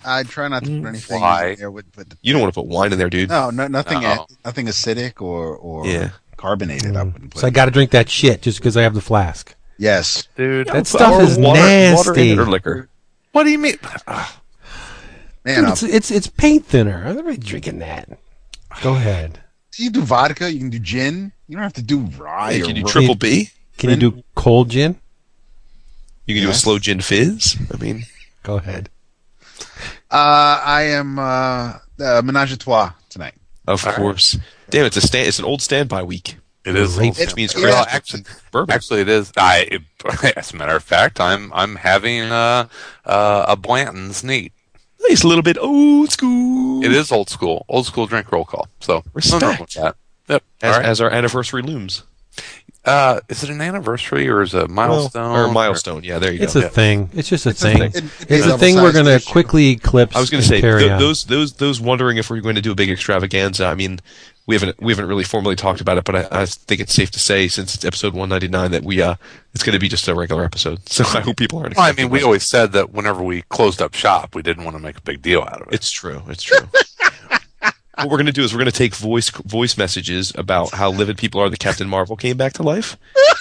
I 0.04 0.22
try 0.22 0.48
not 0.48 0.64
to 0.64 0.80
put 0.80 0.88
anything 0.88 1.20
Why? 1.20 1.48
in 1.50 1.58
there 1.58 1.70
with, 1.70 1.84
with 1.94 2.08
the, 2.08 2.16
You 2.22 2.32
don't 2.32 2.40
want 2.40 2.54
to 2.54 2.58
put 2.60 2.66
wine 2.68 2.90
in 2.92 2.98
there, 2.98 3.10
dude. 3.10 3.28
no, 3.28 3.50
no, 3.50 3.66
nothing, 3.68 4.00
No. 4.00 4.26
nothing 4.44 4.66
acidic 4.66 5.20
or 5.20 5.54
or 5.56 5.86
Yeah. 5.86 6.10
carbonated. 6.36 6.96
I 6.96 7.02
wouldn't 7.02 7.30
put. 7.32 7.38
Mm. 7.38 7.40
So 7.40 7.46
I 7.46 7.50
got 7.50 7.66
to 7.66 7.70
drink 7.70 7.90
that 7.90 8.08
shit 8.08 8.40
just 8.42 8.58
because 8.58 8.76
I 8.76 8.82
have 8.82 8.94
the 8.94 9.02
flask. 9.02 9.54
yes, 9.78 10.26
dude. 10.36 10.68
That 10.68 10.86
stuff 10.86 11.20
is 11.22 11.36
water, 11.38 11.60
Water 11.60 11.68
nasty. 11.68 12.30
in 12.32 12.38
it 12.38 12.42
or 12.42 12.46
liquor. 12.46 12.88
What 13.32 13.44
do 13.44 13.50
you 13.50 13.58
mean? 13.58 13.76
man. 14.08 14.26
Dude, 15.44 15.64
uh, 15.64 15.68
it's, 15.72 15.82
it's 15.82 16.10
it's 16.10 16.26
paint 16.26 16.66
thinner. 16.66 17.04
I'm 17.06 17.16
not 17.24 17.40
drinking 17.40 17.78
that. 17.80 18.18
Go 18.82 18.94
ahead. 18.94 19.40
you 19.76 19.90
do 19.90 20.00
vodka. 20.02 20.50
You 20.52 20.58
can 20.60 20.70
do 20.70 20.78
gin. 20.78 21.32
You 21.50 21.56
don't 21.56 21.64
have 21.64 21.72
to 21.74 21.82
do 21.82 22.02
rye. 22.16 22.52
Hey, 22.52 22.62
or 22.62 22.66
can 22.66 22.76
you 22.76 22.84
ro- 22.84 22.88
triple 22.90 23.14
B? 23.16 23.50
Can 23.76 23.90
you 23.90 23.96
do 23.96 24.22
cold 24.36 24.68
gin? 24.70 25.00
You 26.26 26.36
can 26.36 26.44
do 26.44 26.50
a 26.50 26.54
slow 26.54 26.78
gin 26.78 27.00
fizz. 27.00 27.56
I 27.74 27.76
mean, 27.82 28.04
Go 28.44 28.58
ahead. 28.58 28.88
Uh, 30.08 30.60
I 30.64 30.82
am 30.82 31.18
uh, 31.18 31.78
uh, 32.00 32.22
menage 32.22 32.52
a 32.52 32.56
trois 32.56 32.92
tonight. 33.08 33.34
of 33.66 33.84
All 33.84 33.90
right. 33.90 33.98
course. 33.98 34.38
Damn, 34.70 34.86
it's 34.86 34.96
a 34.96 35.00
stand. 35.00 35.26
It's 35.26 35.40
an 35.40 35.44
old 35.44 35.60
standby 35.60 36.04
week, 36.04 36.36
It 36.64 36.76
is. 36.76 36.94
Great. 36.96 37.18
which 37.18 37.34
means 37.34 37.52
It- 37.52 37.58
Chris 37.60 37.74
yeah. 37.74 37.84
actually, 37.88 38.22
bourbon. 38.52 38.72
actually, 38.72 39.00
it 39.00 39.08
is. 39.08 39.32
I, 39.36 39.66
it, 39.72 39.82
as 40.36 40.52
a 40.52 40.56
matter 40.56 40.76
of 40.76 40.84
fact, 40.84 41.18
I'm 41.20 41.52
I'm 41.52 41.74
having 41.74 42.22
uh, 42.30 42.68
uh, 43.04 43.44
a 43.48 43.56
Blanton's 43.56 44.22
neat. 44.22 44.52
It's 45.00 45.24
a 45.24 45.26
little 45.26 45.42
bit 45.42 45.58
old 45.58 46.12
school. 46.12 46.84
It 46.84 46.92
is 46.92 47.10
old 47.10 47.28
school, 47.28 47.64
old 47.68 47.86
school 47.86 48.06
drink 48.06 48.30
roll 48.30 48.44
call. 48.44 48.68
So 48.78 49.02
Respect. 49.14 49.76
Nothing 50.30 50.42
wrong 50.42 50.42
with 50.42 50.42
that. 50.62 50.62
Yep. 50.62 50.70
as, 50.70 50.74
All 50.74 50.80
right. 50.80 50.88
as 50.88 51.00
our 51.00 51.10
anniversary 51.10 51.62
looms. 51.62 52.02
uh, 52.84 53.20
is 53.28 53.42
it 53.44 53.50
an 53.50 53.60
anniversary 53.60 54.28
or 54.28 54.40
is 54.42 54.54
it 54.54 54.62
a 54.64 54.68
milestone? 54.68 55.36
or 55.36 55.44
a 55.44 55.52
milestone. 55.52 56.02
Yeah, 56.04 56.18
there 56.18 56.32
you 56.32 56.42
It's 56.42 56.54
go. 56.54 56.60
It's 56.60 56.68
a 56.68 56.70
thing. 56.70 57.10
It's 57.12 57.28
just 57.28 57.44
a 57.46 57.50
a 57.50 57.52
thing. 57.52 57.76
thing. 57.78 57.86
It's 57.86 57.96
It- 58.22 58.30
it's 58.30 58.46
a 58.46 58.54
a 58.54 58.58
thing 58.58 58.76
we're 58.76 58.92
going 58.92 59.04
to 59.06 59.24
quickly 59.26 59.68
eclipse. 59.70 60.16
I 60.16 60.20
was 60.20 60.30
going 60.30 60.42
to 60.42 60.48
say 60.48 60.60
th- 60.60 60.98
those 60.98 61.24
those 61.24 61.52
those 61.54 61.80
wondering 61.80 62.16
if 62.16 62.30
we're 62.30 62.40
going 62.40 62.54
to 62.54 62.62
do 62.62 62.72
a 62.72 62.74
big 62.74 62.88
extravaganza. 62.90 63.66
I 63.66 63.74
mean, 63.74 63.98
we 64.46 64.54
haven't 64.54 64.80
we 64.80 64.92
haven't 64.92 65.06
really 65.06 65.24
formally 65.24 65.56
talked 65.56 65.80
about 65.82 65.98
it, 65.98 66.04
but 66.04 66.16
I, 66.16 66.42
I 66.42 66.46
think 66.46 66.80
it's 66.80 66.94
safe 66.94 67.10
to 67.12 67.18
say 67.20 67.48
since 67.48 67.74
it's 67.74 67.84
episode 67.84 68.14
199 68.14 68.70
that 68.70 68.82
we 68.84 69.02
uh 69.02 69.16
it's 69.52 69.62
going 69.62 69.74
to 69.74 69.78
be 69.80 69.88
just 69.88 70.08
a 70.08 70.14
regular 70.14 70.44
episode. 70.44 70.80
So 70.88 71.04
I 71.04 71.20
hope 71.20 71.36
people 71.36 71.58
aren't. 71.58 71.76
Well, 71.76 71.84
I 71.86 71.92
mean, 71.92 72.08
we 72.08 72.22
always 72.22 72.44
said 72.46 72.72
that 72.72 72.92
whenever 72.92 73.22
we 73.22 73.42
closed 73.42 73.82
up 73.82 73.94
shop, 73.94 74.34
we 74.34 74.42
didn't 74.42 74.64
want 74.64 74.76
to 74.76 74.82
make 74.82 74.96
a 74.96 75.02
big 75.02 75.20
deal 75.20 75.42
out 75.42 75.60
of 75.60 75.68
it. 75.68 75.74
It's 75.74 75.90
true. 75.90 76.22
It's 76.28 76.42
true. 76.42 76.66
What 78.00 78.10
we're 78.10 78.16
going 78.16 78.26
to 78.26 78.32
do 78.32 78.42
is 78.42 78.52
we're 78.52 78.58
going 78.60 78.70
to 78.70 78.76
take 78.76 78.94
voice 78.94 79.30
voice 79.30 79.76
messages 79.78 80.32
about 80.36 80.70
how 80.72 80.90
livid 80.90 81.16
people 81.18 81.40
are 81.40 81.48
that 81.48 81.58
Captain 81.60 81.88
Marvel 81.88 82.16
came 82.16 82.36
back 82.36 82.52
to 82.54 82.62
life, 82.62 82.96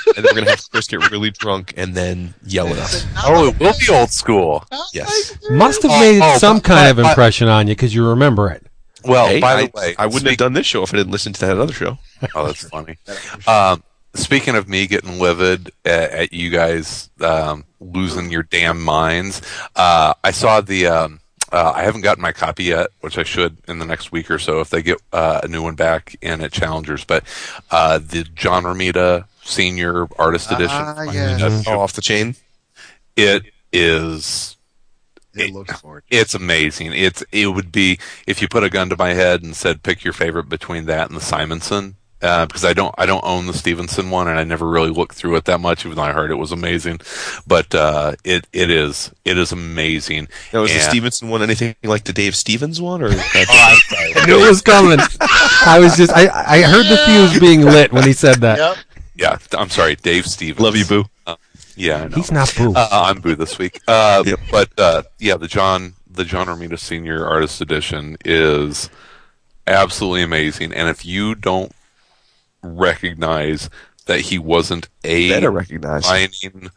and 0.08 0.16
then 0.18 0.24
we're 0.26 0.34
going 0.34 0.46
to 0.46 0.52
have 0.52 0.70
Chris 0.72 0.88
get 0.88 1.10
really 1.12 1.32
drunk 1.32 1.74
and 1.78 1.96
then 1.96 2.34
yell 2.46 2.68
at 2.68 2.78
us. 2.78 3.06
oh, 3.26 3.48
it 3.50 3.60
will 3.60 3.74
be 3.80 3.94
old 3.94 4.12
school. 4.12 4.64
Yes. 4.94 5.38
Must 5.50 5.82
have 5.84 5.92
Oh, 5.92 6.00
made 6.00 6.22
oh, 6.22 6.38
some 6.38 6.58
but- 6.58 6.64
kind 6.66 6.90
of 6.90 6.98
but- 6.98 7.10
impression 7.10 7.48
on 7.48 7.68
you 7.68 7.76
because 7.76 7.94
you 7.94 8.08
remember 8.08 8.50
it. 8.50 8.66
Well, 9.06 9.28
Hey, 9.28 9.40
by 9.40 9.54
I, 9.54 9.66
the 9.68 9.72
way, 9.76 9.96
I 9.98 10.08
wouldn't 10.08 10.28
have 10.28 10.38
done 10.38 10.52
this 10.54 10.66
show 10.68 10.84
if 10.84 10.94
I 10.94 10.98
didn't 10.98 11.12
listen 11.14 11.32
to 11.32 11.46
that 11.46 11.58
other 11.58 11.72
show. 11.72 11.98
Oh, 12.36 12.48
that's 12.48 12.68
funny. 12.68 12.98
Um, 13.48 13.82
speaking 14.14 14.56
of 14.58 14.68
me 14.68 14.88
getting 14.88 15.20
livid 15.20 15.72
at, 15.86 16.12
at 16.12 16.34
you 16.34 16.50
guys 16.50 17.10
um, 17.22 17.64
losing 17.80 18.30
your 18.30 18.44
damn 18.44 18.84
minds, 18.84 19.42
uh, 19.78 20.14
I 20.24 20.32
saw 20.32 20.60
the. 20.60 20.88
Um, 20.88 21.20
uh, 21.52 21.74
I 21.76 21.84
haven't 21.84 22.02
gotten 22.02 22.22
my 22.22 22.32
copy 22.32 22.66
yet, 22.66 22.90
which 23.02 23.18
I 23.18 23.24
should 23.24 23.58
in 23.68 23.80
the 23.80 23.86
next 23.86 24.12
week 24.12 24.30
or 24.32 24.40
so 24.40 24.60
if 24.62 24.70
they 24.70 24.82
get 24.82 24.98
uh, 25.14 25.42
a 25.44 25.48
new 25.48 25.62
one 25.64 25.76
back 25.76 26.16
in 26.22 26.42
at 26.42 26.52
Challengers. 26.52 27.04
But 27.06 27.24
uh, 27.72 28.00
the 28.00 28.24
John 28.36 28.64
Romita 28.64 29.26
Senior 29.44 30.08
Artist 30.20 30.52
Edition, 30.52 30.78
Ah, 30.78 31.04
yeah. 31.04 31.38
That's 31.38 31.68
all 31.68 31.80
off 31.82 31.94
the 31.94 32.02
chain. 32.02 32.36
it 33.16 33.44
is 33.74 34.58
It 35.36 35.52
looks 35.54 35.80
for 35.80 36.00
it. 36.00 36.04
it's 36.10 36.34
amazing. 36.34 36.94
It's 36.94 37.24
it 37.32 37.48
would 37.48 37.72
be 37.72 38.00
if 38.28 38.42
you 38.42 38.48
put 38.48 38.64
a 38.64 38.70
gun 38.70 38.90
to 38.90 38.98
my 38.98 39.14
head 39.14 39.42
and 39.44 39.56
said 39.56 39.84
pick 39.84 40.04
your 40.04 40.14
favorite 40.14 40.50
between 40.50 40.86
that 40.86 41.08
and 41.08 41.16
the 41.18 41.22
Simonson. 41.22 41.96
Uh, 42.22 42.46
because 42.46 42.66
I 42.66 42.74
don't 42.74 42.94
I 42.98 43.06
don't 43.06 43.24
own 43.24 43.48
the 43.48 43.54
Stevenson 43.54 44.10
one 44.10 44.28
and 44.28 44.38
I 44.38 44.44
never 44.44 44.68
really 44.68 44.90
looked 44.90 45.16
through 45.16 45.38
it 45.38 45.46
that 45.46 45.60
much 45.62 45.86
even 45.86 45.96
though 45.96 46.04
I 46.04 46.12
heard 46.12 46.32
it 46.32 46.36
was 46.36 46.52
amazing, 46.52 47.00
but 47.48 47.74
uh, 47.74 48.16
it 48.26 48.46
it 48.52 48.70
is 48.70 49.12
it 49.24 49.38
is 49.38 49.52
amazing. 49.54 50.28
Now, 50.52 50.64
is 50.64 50.74
the 50.74 50.80
Stevenson 50.82 51.30
one 51.30 51.42
anything 51.42 51.76
like 51.84 52.04
the 52.04 52.12
Dave 52.14 52.36
Stevens 52.36 52.82
one, 52.82 53.02
or 53.02 53.10
I 53.14 54.24
knew 54.28 54.44
it 54.44 54.50
was 54.50 54.62
coming. 54.62 55.00
I 55.66 55.78
was 55.80 55.96
just, 55.96 56.12
I, 56.14 56.28
I 56.28 56.62
heard 56.64 56.88
the 56.88 56.98
fuse 57.06 57.40
being 57.40 57.62
lit 57.62 57.94
when 57.94 58.04
he 58.04 58.14
said 58.14 58.38
that. 58.42 58.58
Yep. 58.58 58.78
Yeah, 59.16 59.38
I'm 59.58 59.70
sorry, 59.70 59.96
Dave 59.96 60.26
Stevens. 60.26 60.60
love 60.62 60.76
you, 60.76 60.86
boo? 60.86 61.06
Yeah, 61.76 62.04
I 62.04 62.08
know. 62.10 62.16
He's 62.18 62.32
not 62.32 62.54
boo. 62.58 62.74
Uh, 62.76 62.88
I'm 62.92 63.22
Boo 63.22 63.36
this 63.36 63.58
week. 63.58 63.80
Uh, 63.88 64.24
Yep. 64.26 64.40
But 64.52 64.70
uh, 64.78 65.04
yeah, 65.20 65.38
the 65.38 65.48
John 65.48 65.94
the 66.10 66.26
John 66.26 66.48
Romita 66.48 66.78
Senior 66.78 67.26
Artist 67.26 67.62
Edition 67.62 68.18
is 68.26 68.90
absolutely 69.66 70.22
amazing. 70.24 70.74
And 70.74 70.90
if 70.90 71.06
you 71.06 71.36
don't 71.36 71.72
recognize 72.64 73.70
that 74.06 74.22
he 74.22 74.40
wasn't 74.40 74.90
a 75.04 75.30
Better 75.30 75.52
recognize. 75.52 76.04
defining 76.04 76.70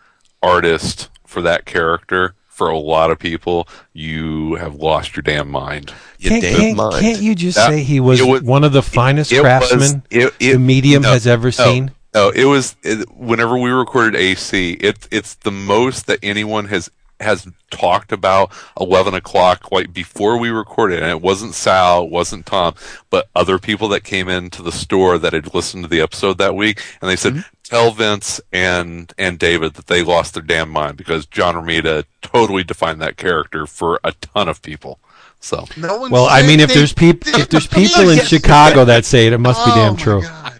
artist 0.42 1.08
for 1.26 1.42
that 1.42 1.64
character, 1.64 2.34
for 2.46 2.68
a 2.68 2.78
lot 2.78 3.10
of 3.10 3.18
people, 3.18 3.66
you 3.92 4.54
have 4.56 4.74
lost 4.74 5.16
your 5.16 5.22
damn 5.22 5.48
mind. 5.50 5.92
You 6.18 6.30
Can't, 6.30 6.42
damn 6.42 6.56
can't, 6.56 6.76
mind. 6.76 7.00
can't 7.00 7.22
you 7.22 7.34
just 7.34 7.56
That- 7.56 7.70
say 7.70 7.82
he 7.82 8.00
was, 8.00 8.22
was- 8.22 8.42
one 8.42 8.64
of 8.64 8.72
the 8.72 8.82
finest 8.82 9.32
It 9.32 9.36
was- 9.36 9.42
craftsmen 9.42 10.02
it- 10.10 10.34
it- 10.38 10.52
the 10.52 10.58
medium 10.58 11.02
no, 11.02 11.12
has 11.12 11.26
ever 11.26 11.46
no, 11.46 11.50
seen? 11.50 11.90
No, 12.14 12.28
it 12.28 12.44
was 12.44 12.76
it, 12.82 13.10
whenever 13.16 13.56
we 13.56 13.70
recorded 13.70 14.14
AC. 14.20 14.72
It's 14.80 15.08
it's 15.10 15.34
the 15.36 15.50
most 15.50 16.06
that 16.08 16.18
anyone 16.22 16.66
has 16.66 16.90
has 17.22 17.48
talked 17.70 18.12
about 18.12 18.52
eleven 18.80 19.14
o'clock 19.14 19.72
like 19.72 19.92
before 19.92 20.36
we 20.38 20.50
recorded, 20.50 21.02
and 21.02 21.10
it 21.10 21.20
wasn't 21.20 21.54
Sal, 21.54 22.04
it 22.04 22.10
wasn't 22.10 22.46
Tom, 22.46 22.74
but 23.10 23.28
other 23.34 23.58
people 23.58 23.88
that 23.88 24.04
came 24.04 24.28
into 24.28 24.62
the 24.62 24.72
store 24.72 25.18
that 25.18 25.32
had 25.32 25.54
listened 25.54 25.84
to 25.84 25.90
the 25.90 26.00
episode 26.00 26.38
that 26.38 26.54
week, 26.54 26.82
and 27.00 27.10
they 27.10 27.16
said, 27.16 27.34
mm-hmm. 27.34 27.54
"Tell 27.64 27.90
Vince 27.90 28.40
and 28.52 29.12
and 29.18 29.38
David 29.38 29.74
that 29.74 29.86
they 29.86 30.02
lost 30.02 30.34
their 30.34 30.42
damn 30.42 30.70
mind 30.70 30.96
because 30.96 31.26
John 31.26 31.54
Romita 31.54 32.04
totally 32.20 32.64
defined 32.64 33.00
that 33.00 33.16
character 33.16 33.66
for 33.66 34.00
a 34.04 34.12
ton 34.12 34.48
of 34.48 34.62
people." 34.62 34.98
So 35.40 35.66
No 35.76 36.08
Well, 36.08 36.26
I 36.26 36.42
mean, 36.42 36.60
if 36.60 36.68
they 36.68 36.76
there's 36.76 36.92
people, 36.92 37.34
if 37.34 37.48
there's 37.48 37.66
people 37.68 38.08
in 38.08 38.24
Chicago 38.24 38.84
that 38.84 39.04
say 39.04 39.26
it, 39.26 39.32
it 39.32 39.38
must 39.38 39.64
be 39.64 39.72
Oh 39.72 39.74
damn 39.74 39.96
true. 39.96 40.22
God. 40.22 40.51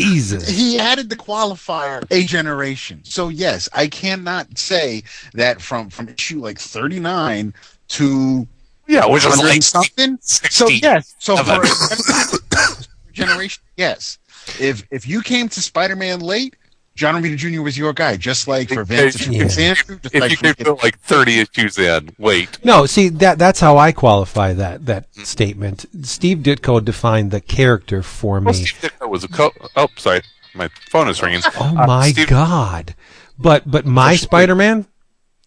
Jesus. 0.00 0.48
He 0.48 0.78
added 0.78 1.08
the 1.08 1.16
qualifier 1.16 2.04
a 2.10 2.24
generation. 2.24 3.00
So 3.04 3.28
yes, 3.28 3.68
I 3.72 3.86
cannot 3.86 4.58
say 4.58 5.02
that 5.34 5.60
from 5.60 5.90
from 5.90 6.08
issue 6.08 6.40
like 6.40 6.58
39 6.58 7.54
to 7.88 8.46
yeah, 8.86 9.06
which 9.06 9.24
was 9.24 9.38
like 9.38 9.62
something. 9.62 10.18
So 10.20 10.68
yes, 10.68 11.14
so 11.18 11.36
for 11.36 11.62
generation, 13.12 13.62
yes. 13.76 14.18
If 14.58 14.82
if 14.90 15.06
you 15.06 15.22
came 15.22 15.48
to 15.50 15.62
Spider-Man 15.62 16.20
late, 16.20 16.56
John 17.00 17.14
Romita 17.14 17.34
Jr. 17.38 17.62
was 17.62 17.78
your 17.78 17.94
guy, 17.94 18.18
just 18.18 18.46
like 18.46 18.68
for 18.68 18.84
Vince, 18.84 19.14
if 19.14 19.26
you 19.26 19.32
Yeah. 19.40 19.48
came 19.48 19.68
Andrew, 19.70 19.98
just 20.02 20.14
if 20.14 20.20
like 20.20 20.30
you 20.32 20.36
could 20.36 20.58
put 20.58 20.82
like 20.82 20.98
thirty 21.00 21.40
issues 21.40 21.78
in, 21.78 22.10
wait. 22.18 22.62
No, 22.62 22.84
see 22.84 23.08
that 23.08 23.38
that's 23.38 23.58
how 23.58 23.78
I 23.78 23.90
qualify 23.92 24.52
that 24.52 24.84
that 24.84 25.06
statement. 25.24 25.86
Steve 26.02 26.38
Ditko 26.40 26.84
defined 26.84 27.30
the 27.30 27.40
character 27.40 28.02
for 28.02 28.34
Well, 28.40 28.52
me. 28.52 28.64
Steve 28.66 28.90
Ditko 29.00 29.08
was 29.08 29.24
a 29.24 29.28
co- 29.28 29.54
oh, 29.76 29.88
sorry, 29.96 30.20
my 30.54 30.68
phone 30.90 31.08
is 31.08 31.22
ringing. 31.22 31.40
Oh 31.58 31.72
my 31.74 32.12
Steve- 32.12 32.28
god. 32.28 32.94
But 33.38 33.70
but 33.70 33.86
my 33.86 34.16
Spider-Man, 34.16 34.84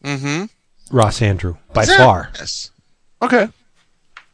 Mm-hmm. 0.04 0.46
Ross 0.98 1.20
Andru 1.20 1.58
by 1.72 1.84
Yeah. 1.84 1.98
far. 1.98 2.30
Yes. 2.40 2.72
Okay, 3.22 3.44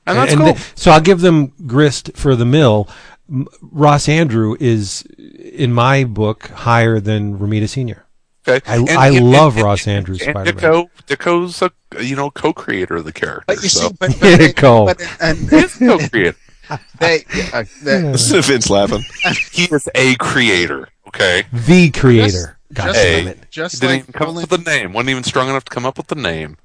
and 0.07 0.17
that's 0.17 0.31
and 0.31 0.41
cool. 0.41 0.53
th- 0.53 0.65
so 0.75 0.91
I'll 0.91 1.01
give 1.01 1.19
them 1.19 1.51
grist 1.67 2.11
for 2.15 2.35
the 2.37 2.45
mill. 2.45 2.87
M- 3.29 3.47
Ross 3.61 4.07
Andru 4.07 4.59
is 4.59 5.03
in 5.17 5.73
my 5.73 6.03
book 6.03 6.47
higher 6.49 6.99
than 6.99 7.37
Romita 7.37 7.69
Senior. 7.69 8.05
okay, 8.47 8.61
I- 8.71 9.07
I 9.07 9.09
love 9.19 9.57
Ross 9.57 9.83
Andru's 9.83 10.21
and 10.21 10.31
Spider-Man. 10.35 10.55
Ditko, 10.55 10.89
Ditko's 11.07 11.61
a 11.61 11.71
you 12.03 12.15
know 12.15 12.31
co-creator 12.31 12.95
of 12.97 13.05
the 13.05 13.13
character. 13.13 13.43
But 13.47 13.61
you 13.63 13.69
so 13.69 13.89
see, 13.89 13.95
but, 13.99 14.15
but, 14.21 14.55
Cole. 14.55 14.85
but 14.87 15.01
and 15.21 15.37
he's 15.49 15.75
co-creator. 15.75 16.35
they, 16.99 17.25
uh, 17.53 17.63
they, 17.83 18.03
Listen 18.03 18.35
to 18.35 18.41
Vince 18.43 18.69
laughing. 18.69 19.03
he 19.51 19.63
is 19.65 19.89
a 19.95 20.15
creator. 20.15 20.87
Okay, 21.07 21.43
The 21.51 21.89
creator. 21.91 22.59
God 22.73 22.85
just, 22.87 22.95
damn 22.99 23.23
Hey. 23.25 23.29
it. 23.31 23.37
he 23.37 23.45
just 23.49 23.81
didn't 23.81 23.89
like 23.91 23.99
even 24.01 24.13
come 24.13 24.27
Roland- 24.27 24.43
up 24.45 24.51
with 24.51 24.63
the 24.65 24.69
name. 24.71 24.93
wasn't 24.93 25.09
even 25.09 25.23
strong 25.23 25.49
enough 25.49 25.65
to 25.65 25.71
come 25.71 25.85
up 25.87 25.97
with 25.97 26.07
the 26.07 26.15
name. 26.15 26.57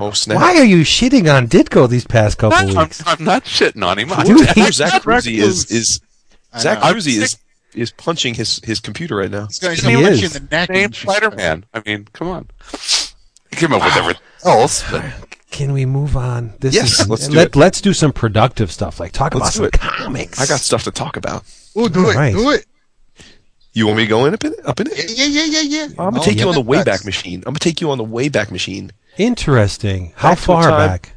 Oh 0.00 0.12
snap! 0.12 0.36
Why 0.36 0.56
are 0.58 0.64
you 0.64 0.78
shitting 0.82 1.32
on 1.34 1.48
Ditko 1.48 1.88
these 1.88 2.06
past 2.06 2.38
couple 2.38 2.56
I'm, 2.58 2.68
weeks? 2.68 3.02
I'm 3.06 3.24
not 3.24 3.44
shitting 3.44 3.84
on 3.84 3.98
him. 3.98 4.12
I'm 4.12 4.24
Dude, 4.26 4.38
just- 4.46 4.54
he- 4.54 4.70
Zach 4.70 5.02
Cruzy 5.02 5.38
is 5.38 5.70
is 5.70 6.00
I 6.52 6.60
Zach. 6.60 6.78
Cruzy 6.78 7.20
is 7.20 7.36
is 7.74 7.90
punching 7.92 8.34
his 8.34 8.60
his 8.64 8.78
computer 8.80 9.16
right 9.16 9.30
now. 9.30 9.46
He's 9.46 9.58
going 9.58 9.74
He 9.76 9.82
to 9.82 10.02
punch 10.02 10.22
is. 10.22 10.36
in 10.36 10.44
the 10.44 10.48
neck. 10.50 10.70
name 10.70 10.92
Spider-Man. 10.92 11.64
I 11.74 11.82
mean, 11.84 12.06
come 12.12 12.28
on. 12.28 12.48
He 13.50 13.56
came 13.56 13.72
up 13.72 13.82
with 13.84 13.96
everything 13.96 14.22
else, 14.44 14.84
oh, 14.86 14.90
but 15.20 15.28
Can 15.50 15.72
we 15.72 15.84
move 15.84 16.16
on? 16.16 16.52
This 16.60 16.74
Yes, 16.74 17.00
is, 17.00 17.08
let's 17.08 17.26
do 17.28 17.34
let, 17.36 17.48
it. 17.48 17.56
Let's 17.56 17.80
do 17.80 17.92
some 17.92 18.12
productive 18.12 18.70
stuff, 18.70 19.00
like 19.00 19.12
talk 19.12 19.34
Let's 19.34 19.56
about 19.56 19.72
some 19.72 19.88
it. 19.88 19.98
comics. 19.98 20.40
I 20.40 20.46
got 20.46 20.60
stuff 20.60 20.84
to 20.84 20.90
talk 20.92 21.16
about. 21.16 21.42
Oh, 21.74 21.88
do 21.88 22.08
it, 22.10 22.14
Right. 22.16 22.32
do 22.34 22.50
it. 22.50 22.66
You 23.72 23.86
want 23.86 23.98
me 23.98 24.04
to 24.04 24.08
go 24.08 24.24
in 24.26 24.34
up 24.34 24.44
in 24.44 24.52
it? 24.54 24.60
Up 24.66 24.80
in 24.80 24.86
Yeah, 24.88 24.92
it? 24.96 25.10
yeah, 25.16 25.24
yeah, 25.26 25.44
yeah, 25.44 25.60
yeah. 25.60 25.84
I'm 25.90 25.94
gonna 25.96 26.20
Oh, 26.20 26.24
take 26.24 26.38
you 26.38 26.48
on 26.48 26.54
the 26.54 26.62
Wayback 26.62 27.04
Machine. 27.04 27.40
I'm 27.46 27.52
gonna 27.52 27.58
take 27.60 27.80
you 27.80 27.90
on 27.90 27.98
the 27.98 28.04
Wayback 28.04 28.50
Machine. 28.50 28.92
Interesting. 29.18 30.12
How 30.16 30.30
Back 30.30 30.38
far 30.38 30.62
time- 30.62 30.88
back? 30.88 31.12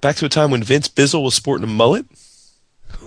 Back 0.00 0.16
to 0.16 0.26
a 0.26 0.28
time 0.28 0.50
when 0.50 0.62
Vince 0.62 0.88
Bizzle 0.88 1.22
was 1.24 1.34
sporting 1.34 1.64
a 1.64 1.72
mullet, 1.72 2.04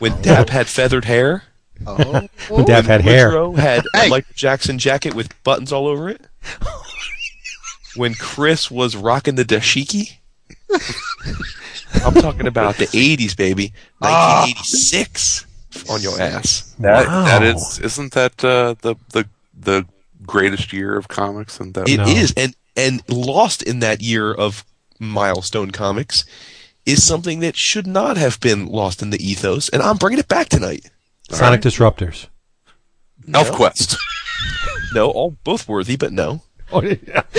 when 0.00 0.20
Dap 0.22 0.48
had 0.48 0.66
feathered 0.66 1.04
hair, 1.04 1.44
Oh, 1.86 2.26
When 2.48 2.64
Dap 2.64 2.84
had 2.84 3.00
hair. 3.02 3.30
Had 3.52 3.84
Hey. 3.94 4.06
a 4.06 4.10
Michael 4.10 4.32
Jackson 4.34 4.78
jacket 4.78 5.14
with 5.14 5.40
buttons 5.44 5.72
all 5.72 5.86
over 5.86 6.08
it. 6.08 6.20
when 7.96 8.14
Chris 8.14 8.70
was 8.70 8.96
rocking 8.96 9.34
the 9.36 9.44
dashiki. 9.44 10.14
I'm 12.04 12.14
talking 12.14 12.46
about 12.46 12.76
the 12.76 12.86
80s, 12.86 13.36
baby. 13.36 13.72
1986 13.98 15.46
on 15.90 16.00
your 16.02 16.20
ass. 16.20 16.74
that 16.78 17.06
Wow. 17.06 17.24
that 17.24 17.42
is 17.42 17.78
isn't 17.80 18.12
that 18.14 18.44
uh, 18.44 18.74
the 18.82 18.96
the 19.10 19.28
the 19.58 19.86
greatest 20.26 20.72
year 20.72 20.96
of 20.96 21.08
comics 21.08 21.58
and 21.60 21.74
that 21.74 21.88
It 21.88 22.00
is, 22.00 22.34
No. 22.36 22.42
and 22.44 22.56
and 22.76 23.02
lost 23.08 23.62
in 23.62 23.80
that 23.80 24.02
year 24.02 24.32
of 24.32 24.64
milestone 24.98 25.70
comics 25.70 26.24
is 26.86 27.04
something 27.04 27.40
that 27.40 27.56
should 27.56 27.86
not 27.86 28.16
have 28.16 28.40
been 28.40 28.66
lost 28.66 29.02
in 29.02 29.10
the 29.10 29.24
ethos, 29.24 29.68
and 29.68 29.82
I'm 29.82 29.96
bringing 29.96 30.18
it 30.18 30.28
back 30.28 30.48
tonight. 30.48 30.90
Sonic 31.30 31.60
Disruptors. 31.60 32.28
ElfQuest. 33.26 33.96
No, 34.94 35.10
all 35.10 35.38
both 35.42 35.68
worthy, 35.68 35.96
but 35.96 36.12
no. 36.12 36.42
Oh, 36.70 36.82
yeah. 36.82 37.22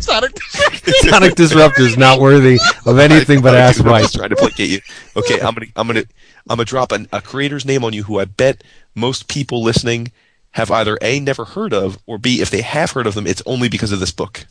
Sonic. 0.00 0.42
Sonic 0.42 1.34
Disruptors 1.34 1.98
not 1.98 2.18
worthy 2.18 2.58
of 2.86 2.98
anything 2.98 3.42
but 3.42 3.54
ass 3.54 3.80
I'm 3.80 3.86
right. 3.86 4.10
trying 4.10 4.30
to 4.30 4.36
placate 4.36 4.70
you. 4.70 4.80
Okay, 5.16 5.40
I'm 5.40 5.54
gonna 5.54 5.66
I'm 5.76 5.86
gonna 5.86 6.04
I'm 6.48 6.56
gonna 6.56 6.64
drop 6.64 6.92
an, 6.92 7.08
a 7.12 7.20
creator's 7.20 7.66
name 7.66 7.84
on 7.84 7.92
you 7.92 8.04
who 8.04 8.20
I 8.20 8.24
bet 8.24 8.64
most 8.94 9.28
people 9.28 9.62
listening 9.62 10.12
have 10.52 10.70
either 10.70 10.98
a 11.02 11.18
never 11.20 11.44
heard 11.44 11.72
of 11.72 11.98
or 12.06 12.18
b 12.18 12.40
if 12.40 12.50
they 12.50 12.62
have 12.62 12.92
heard 12.92 13.06
of 13.06 13.14
them, 13.14 13.26
it's 13.26 13.42
only 13.46 13.68
because 13.68 13.92
of 13.92 14.00
this 14.00 14.12
book. 14.12 14.46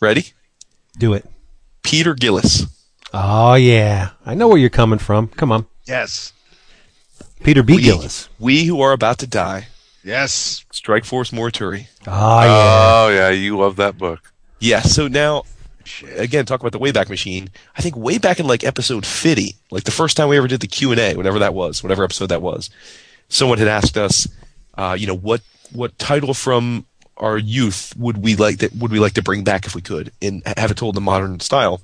Ready? 0.00 0.26
Do 0.98 1.12
it. 1.14 1.24
Peter 1.82 2.14
Gillis. 2.14 2.66
Oh 3.14 3.54
yeah, 3.54 4.10
I 4.24 4.34
know 4.34 4.48
where 4.48 4.58
you're 4.58 4.70
coming 4.70 4.98
from. 4.98 5.28
Come 5.28 5.52
on, 5.52 5.66
Yes. 5.86 6.32
Peter 7.44 7.62
B. 7.62 7.76
We, 7.76 7.82
Gillis. 7.82 8.28
we 8.38 8.64
who 8.64 8.80
are 8.80 8.92
about 8.92 9.18
to 9.18 9.26
die. 9.26 9.66
Yes. 10.04 10.64
Strikeforce 10.72 11.32
Morituri. 11.32 11.86
Oh 12.06 12.42
yeah. 12.42 13.02
Oh 13.04 13.08
yeah, 13.12 13.30
you 13.30 13.56
love 13.58 13.76
that 13.76 13.98
book. 13.98 14.32
Yeah, 14.60 14.80
so 14.82 15.08
now 15.08 15.42
again, 16.16 16.46
talk 16.46 16.60
about 16.60 16.72
the 16.72 16.78
Wayback 16.78 17.08
Machine. 17.08 17.50
I 17.76 17.82
think 17.82 17.96
way 17.96 18.18
back 18.18 18.38
in 18.38 18.46
like 18.46 18.62
episode 18.64 19.04
50, 19.04 19.56
like 19.70 19.84
the 19.84 19.90
first 19.90 20.16
time 20.16 20.28
we 20.28 20.36
ever 20.36 20.46
did 20.48 20.60
the 20.60 20.68
Q&A, 20.68 21.16
whatever 21.16 21.40
that 21.40 21.54
was, 21.54 21.82
whatever 21.82 22.04
episode 22.04 22.26
that 22.28 22.40
was, 22.42 22.70
someone 23.28 23.58
had 23.58 23.66
asked 23.68 23.96
us, 23.98 24.28
uh, 24.74 24.96
you 24.98 25.06
know, 25.06 25.16
what, 25.16 25.42
what 25.72 25.98
title 25.98 26.34
from 26.34 26.86
our 27.16 27.38
youth 27.38 27.94
would 27.96 28.18
we 28.18 28.36
like 28.36 28.58
that, 28.58 28.74
would 28.74 28.90
we 28.90 28.98
like 28.98 29.14
to 29.14 29.22
bring 29.22 29.44
back 29.44 29.66
if 29.66 29.74
we 29.74 29.82
could 29.82 30.12
and 30.20 30.42
have 30.56 30.70
it 30.70 30.76
told 30.76 30.96
in 30.96 31.02
modern 31.02 31.40
style? 31.40 31.80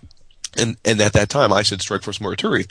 And, 0.57 0.77
and 0.85 1.01
at 1.01 1.13
that 1.13 1.29
time 1.29 1.53
I 1.53 1.63
said 1.63 1.81
Strikeforce 1.81 2.21
Morituri 2.21 2.69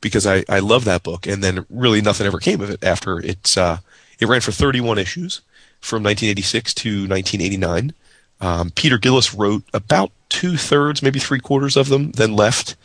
because 0.00 0.26
I, 0.26 0.44
I 0.48 0.58
love 0.58 0.84
that 0.84 1.02
book. 1.02 1.26
And 1.26 1.42
then 1.42 1.66
really 1.70 2.00
nothing 2.00 2.26
ever 2.26 2.38
came 2.38 2.60
of 2.60 2.70
it 2.70 2.82
after 2.82 3.18
it's, 3.20 3.56
uh, 3.56 3.78
it 4.18 4.28
ran 4.28 4.40
for 4.40 4.52
31 4.52 4.98
issues 4.98 5.40
from 5.80 6.02
1986 6.02 6.74
to 6.74 6.88
1989. 7.08 7.94
Um, 8.40 8.70
Peter 8.70 8.98
Gillis 8.98 9.34
wrote 9.34 9.64
about 9.72 10.12
two 10.28 10.56
thirds, 10.56 11.02
maybe 11.02 11.18
three 11.18 11.40
quarters 11.40 11.76
of 11.76 11.88
them, 11.88 12.12
then 12.12 12.34
left. 12.34 12.76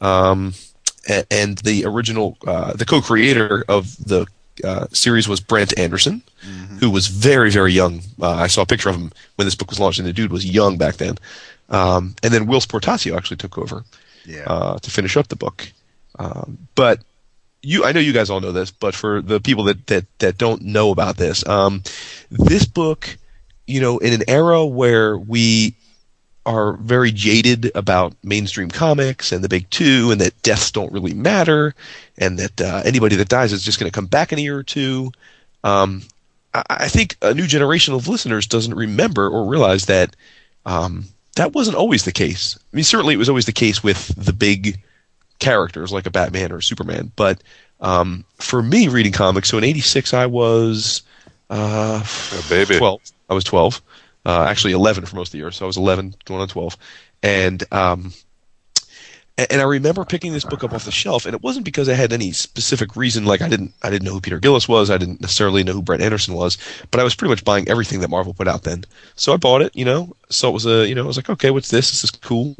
Um, 0.00 0.54
and 1.30 1.58
the 1.58 1.84
original, 1.84 2.38
uh, 2.46 2.72
the 2.74 2.84
co-creator 2.84 3.64
of 3.68 3.96
the 4.04 4.26
uh, 4.64 4.86
series 4.92 5.28
was 5.28 5.40
Brent 5.40 5.78
Anderson, 5.78 6.22
who 6.80 6.90
was 6.90 7.06
very, 7.06 7.50
very 7.50 7.72
young. 7.72 8.02
Uh, 8.20 8.30
I 8.30 8.46
saw 8.48 8.62
a 8.62 8.66
picture 8.66 8.88
of 8.88 8.96
him 8.96 9.12
when 9.36 9.46
this 9.46 9.54
book 9.54 9.70
was 9.70 9.78
launched, 9.80 9.98
and 9.98 10.08
the 10.08 10.12
dude 10.12 10.32
was 10.32 10.44
young 10.44 10.76
back 10.78 10.96
then. 10.96 11.16
Um, 11.68 12.14
and 12.22 12.32
then 12.32 12.46
Whilce 12.46 12.66
Portacio 12.66 13.16
actually 13.16 13.38
took 13.38 13.56
over 13.56 13.84
Yeah. 14.26 14.44
uh, 14.46 14.78
to 14.78 14.90
finish 14.90 15.16
up 15.16 15.28
the 15.28 15.36
book. 15.36 15.72
Um, 16.18 16.58
but 16.74 17.00
you, 17.62 17.84
I 17.84 17.92
know 17.92 18.00
you 18.00 18.12
guys 18.12 18.28
all 18.30 18.40
know 18.40 18.52
this, 18.52 18.70
but 18.70 18.94
for 18.94 19.22
the 19.22 19.40
people 19.40 19.64
that 19.64 19.86
that 19.86 20.04
that 20.18 20.36
don't 20.38 20.62
know 20.62 20.90
about 20.90 21.16
this, 21.16 21.46
um, 21.46 21.82
this 22.30 22.66
book, 22.66 23.16
you 23.66 23.80
know, 23.80 23.98
in 23.98 24.12
an 24.12 24.24
era 24.28 24.66
where 24.66 25.16
we 25.16 25.74
are 26.44 26.74
very 26.74 27.12
jaded 27.12 27.70
about 27.74 28.14
mainstream 28.24 28.68
comics 28.68 29.30
and 29.32 29.44
the 29.44 29.48
big 29.48 29.68
two, 29.70 30.10
and 30.10 30.20
that 30.20 30.40
deaths 30.42 30.70
don't 30.70 30.92
really 30.92 31.14
matter, 31.14 31.74
and 32.18 32.38
that 32.38 32.60
uh, 32.60 32.82
anybody 32.84 33.16
that 33.16 33.28
dies 33.28 33.52
is 33.52 33.62
just 33.62 33.78
going 33.78 33.90
to 33.90 33.94
come 33.94 34.06
back 34.06 34.32
in 34.32 34.38
a 34.38 34.42
year 34.42 34.58
or 34.58 34.62
two. 34.62 35.12
Um, 35.62 36.02
I, 36.54 36.62
I 36.68 36.88
think 36.88 37.16
a 37.22 37.34
new 37.34 37.46
generation 37.46 37.94
of 37.94 38.08
listeners 38.08 38.46
doesn't 38.46 38.74
remember 38.74 39.28
or 39.28 39.46
realize 39.46 39.86
that 39.86 40.16
um, 40.66 41.04
that 41.36 41.52
wasn't 41.52 41.76
always 41.76 42.04
the 42.04 42.12
case. 42.12 42.58
I 42.72 42.76
mean, 42.76 42.84
certainly 42.84 43.14
it 43.14 43.18
was 43.18 43.28
always 43.28 43.46
the 43.46 43.52
case 43.52 43.82
with 43.82 44.08
the 44.16 44.32
big 44.32 44.80
characters 45.38 45.92
like 45.92 46.06
a 46.06 46.10
Batman 46.10 46.52
or 46.52 46.58
a 46.58 46.62
Superman. 46.62 47.12
But 47.16 47.42
um, 47.80 48.24
for 48.38 48.62
me, 48.62 48.88
reading 48.88 49.12
comics, 49.12 49.48
so 49.48 49.58
in 49.58 49.64
'86 49.64 50.12
I 50.12 50.26
was 50.26 51.02
uh, 51.50 52.02
A 52.32 52.48
baby. 52.48 52.78
12. 52.78 53.00
I 53.30 53.34
was 53.34 53.44
12. 53.44 53.82
Uh, 54.24 54.44
actually, 54.48 54.72
11 54.72 55.06
for 55.06 55.16
most 55.16 55.28
of 55.28 55.32
the 55.32 55.38
year. 55.38 55.50
So 55.50 55.64
I 55.64 55.66
was 55.66 55.76
11 55.76 56.14
going 56.24 56.40
on 56.40 56.48
12. 56.48 56.76
And 57.22 57.64
um, 57.72 58.12
and 59.38 59.60
I 59.60 59.64
remember 59.64 60.04
picking 60.04 60.32
this 60.32 60.44
book 60.44 60.62
up 60.62 60.72
off 60.72 60.84
the 60.84 60.90
shelf, 60.90 61.24
and 61.24 61.34
it 61.34 61.42
wasn't 61.42 61.64
because 61.64 61.88
I 61.88 61.94
had 61.94 62.12
any 62.12 62.32
specific 62.32 62.96
reason. 62.96 63.24
Like 63.24 63.40
I 63.40 63.48
didn't, 63.48 63.72
I 63.82 63.88
didn't 63.88 64.04
know 64.04 64.12
who 64.12 64.20
Peter 64.20 64.38
Gillis 64.38 64.68
was. 64.68 64.90
I 64.90 64.98
didn't 64.98 65.20
necessarily 65.22 65.64
know 65.64 65.72
who 65.72 65.82
Brent 65.82 66.02
Anderson 66.02 66.34
was, 66.34 66.58
but 66.90 67.00
I 67.00 67.04
was 67.04 67.14
pretty 67.14 67.30
much 67.30 67.44
buying 67.44 67.66
everything 67.68 68.00
that 68.00 68.10
Marvel 68.10 68.34
put 68.34 68.46
out 68.46 68.64
then. 68.64 68.84
So 69.14 69.32
I 69.32 69.38
bought 69.38 69.62
it. 69.62 69.74
You 69.74 69.86
know, 69.86 70.14
so 70.28 70.50
it 70.50 70.52
was 70.52 70.66
a, 70.66 70.86
you 70.86 70.94
know, 70.94 71.04
I 71.04 71.06
was 71.06 71.16
like, 71.16 71.30
okay, 71.30 71.50
what's 71.50 71.70
this? 71.70 71.90
This 71.90 72.04
is 72.04 72.10
cool. 72.10 72.56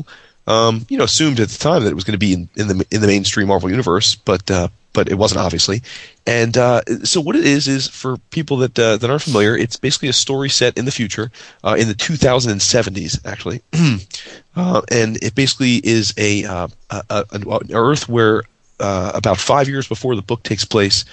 Um, 0.47 0.87
you 0.89 0.97
know, 0.97 1.05
assumed 1.05 1.41
at 1.41 1.51
the 1.51 1.59
time 1.59 1.85
that 1.85 1.91
it 1.91 1.95
was 1.95 2.05
going 2.05 2.13
to 2.13 2.19
be 2.19 2.33
in, 2.33 2.49
in 2.57 2.69
the 2.69 2.87
in 2.91 3.01
the 3.03 3.07
mainstream 3.07 3.49
Marvel 3.49 3.71
universe, 3.71 4.15
but 4.15 4.51
uh, 4.51 4.69
but 4.93 5.09
it 5.09 5.15
wasn't 5.15 5.41
obviously. 5.41 5.83
And 6.27 6.57
uh, 6.57 6.83
so 7.03 7.21
what 7.21 7.37
it 7.37 7.45
is 7.45 7.67
is 7.67 7.89
for 7.89 8.17
people 8.31 8.57
that 8.59 8.79
uh, 8.79 8.97
that 8.97 9.11
aren't 9.11 9.23
familiar, 9.23 9.57
it's 9.57 9.77
basically 9.77 10.09
a 10.09 10.13
story 10.13 10.49
set 10.49 10.77
in 10.79 10.85
the 10.85 10.91
future, 10.91 11.31
uh, 11.65 11.77
in 11.79 11.89
the 11.89 11.95
2070s 11.95 13.27
actually, 13.27 13.61
uh, 14.57 14.83
and 14.91 15.17
it 15.23 15.35
basically 15.35 15.77
is 15.85 16.15
a, 16.17 16.45
uh, 16.45 16.69
a, 16.91 17.05
a 17.11 17.25
an 17.33 17.45
Earth 17.73 18.09
where 18.09 18.45
uh, 18.79 19.13
about 19.15 19.39
five 19.39 19.69
years 19.69 19.89
before 19.89 20.15
the 20.15 20.23
book 20.23 20.43
takes 20.43 20.65
place, 20.65 21.05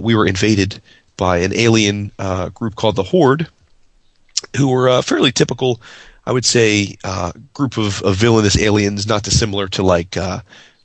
we 0.00 0.14
were 0.14 0.26
invaded 0.26 0.80
by 1.16 1.38
an 1.38 1.52
alien 1.54 2.12
group 2.54 2.76
called 2.76 2.96
the 2.96 3.02
Horde, 3.02 3.48
who 4.56 4.68
were 4.68 4.88
uh, 4.88 5.02
fairly 5.02 5.32
typical, 5.32 5.80
I 6.24 6.32
would 6.32 6.44
say, 6.44 6.96
group 7.54 7.78
of, 7.78 8.02
of 8.02 8.16
villainous 8.16 8.58
aliens, 8.58 9.06
not 9.06 9.24
dissimilar 9.24 9.66
to 9.68 9.82
like 9.82 10.16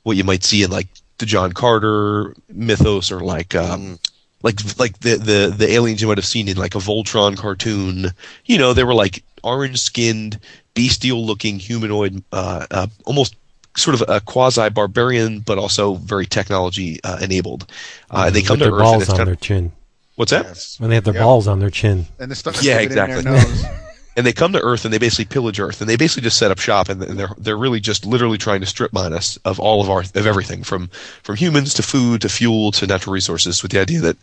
what 0.02 0.16
you 0.16 0.24
might 0.24 0.42
see 0.42 0.64
in 0.64 0.70
like 0.70 0.88
the 1.22 1.26
John 1.26 1.52
Carter 1.52 2.34
mythos 2.48 3.10
or 3.12 3.20
like. 3.20 3.54
Um, 3.54 3.98
like 4.44 4.58
like 4.76 4.98
the, 4.98 5.14
the 5.18 5.54
the 5.56 5.70
aliens 5.70 6.02
you 6.02 6.08
might 6.08 6.18
have 6.18 6.26
seen 6.26 6.48
in 6.48 6.56
like 6.56 6.74
a 6.74 6.78
Voltron 6.78 7.36
cartoon. 7.36 8.06
You 8.44 8.58
know, 8.58 8.72
they 8.72 8.82
were 8.82 8.92
like 8.92 9.22
orange 9.44 9.78
skinned, 9.80 10.40
bestial 10.74 11.24
looking 11.24 11.60
humanoid, 11.60 12.24
uh, 12.32 12.66
uh, 12.72 12.86
almost 13.04 13.36
sort 13.76 13.94
of 13.94 14.02
a 14.08 14.20
quasi 14.20 14.68
barbarian, 14.70 15.38
but 15.38 15.58
also 15.58 15.94
very 15.94 16.26
technology 16.26 16.98
uh, 17.04 17.18
enabled. 17.22 17.70
Uh, 18.10 18.24
and 18.26 18.34
they 18.34 18.42
come 18.42 18.58
With 18.58 18.66
to 18.66 18.70
their 18.72 18.72
Earth. 18.74 18.80
and 18.80 18.90
balls 18.90 19.02
it's 19.02 19.10
on 19.12 19.16
kind 19.18 19.26
their 19.28 19.34
of- 19.34 19.40
chin. 19.40 19.72
what's 20.16 20.32
that? 20.32 20.44
Yes. 20.46 20.80
When 20.80 20.90
they 20.90 20.96
have 20.96 21.04
their 21.04 21.14
Yep. 21.14 21.22
balls 21.22 21.46
on 21.46 21.60
their 21.60 21.70
chin. 21.70 22.06
And 22.18 22.28
they 22.28 22.34
start 22.34 22.56
Yeah, 22.64 22.78
sticking 22.78 22.98
it 22.98 23.08
in 23.10 23.26
exactly. 23.28 23.68
and 24.16 24.26
they 24.26 24.32
come 24.32 24.52
to 24.52 24.60
Earth 24.60 24.84
and 24.84 24.92
they 24.92 24.98
basically 24.98 25.24
pillage 25.24 25.58
Earth 25.58 25.80
and 25.80 25.88
they 25.88 25.96
basically 25.96 26.22
just 26.22 26.38
set 26.38 26.50
up 26.50 26.58
shop 26.58 26.88
and 26.88 27.00
they're 27.00 27.34
they're 27.38 27.56
really 27.56 27.80
just 27.80 28.04
literally 28.04 28.38
trying 28.38 28.60
to 28.60 28.66
strip 28.66 28.92
mine 28.92 29.12
us 29.12 29.38
of 29.44 29.58
all 29.58 29.80
of 29.80 29.88
our 29.88 30.00
of 30.00 30.26
everything 30.26 30.62
from 30.62 30.88
from 31.22 31.36
humans 31.36 31.74
to 31.74 31.82
food 31.82 32.20
to 32.20 32.28
fuel 32.28 32.72
to 32.72 32.86
natural 32.86 33.12
resources 33.12 33.62
with 33.62 33.72
the 33.72 33.80
idea 33.80 34.00
that 34.00 34.16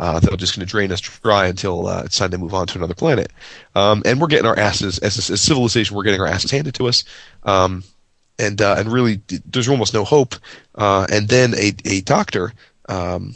uh, 0.00 0.18
they're 0.20 0.36
just 0.36 0.56
going 0.56 0.66
to 0.66 0.70
drain 0.70 0.90
us 0.92 1.00
dry 1.00 1.46
until 1.46 1.86
uh, 1.86 2.02
it's 2.04 2.18
time 2.18 2.30
to 2.30 2.38
move 2.38 2.54
on 2.54 2.66
to 2.66 2.78
another 2.78 2.94
planet. 2.94 3.32
Um, 3.74 4.02
and 4.04 4.20
we're 4.20 4.28
getting 4.28 4.46
our 4.46 4.58
asses 4.58 4.98
as 4.98 5.30
a, 5.30 5.32
as 5.32 5.40
civilization 5.40 5.96
we're 5.96 6.04
getting 6.04 6.20
our 6.20 6.26
asses 6.26 6.50
handed 6.50 6.74
to 6.76 6.88
us. 6.88 7.04
Um, 7.42 7.84
and 8.38 8.60
uh, 8.60 8.76
and 8.78 8.92
really 8.92 9.20
there's 9.46 9.68
almost 9.68 9.94
no 9.94 10.04
hope. 10.04 10.34
Uh, 10.74 11.06
and 11.10 11.28
then 11.28 11.54
a 11.54 11.72
a 11.84 12.00
doctor 12.00 12.52
um, 12.88 13.34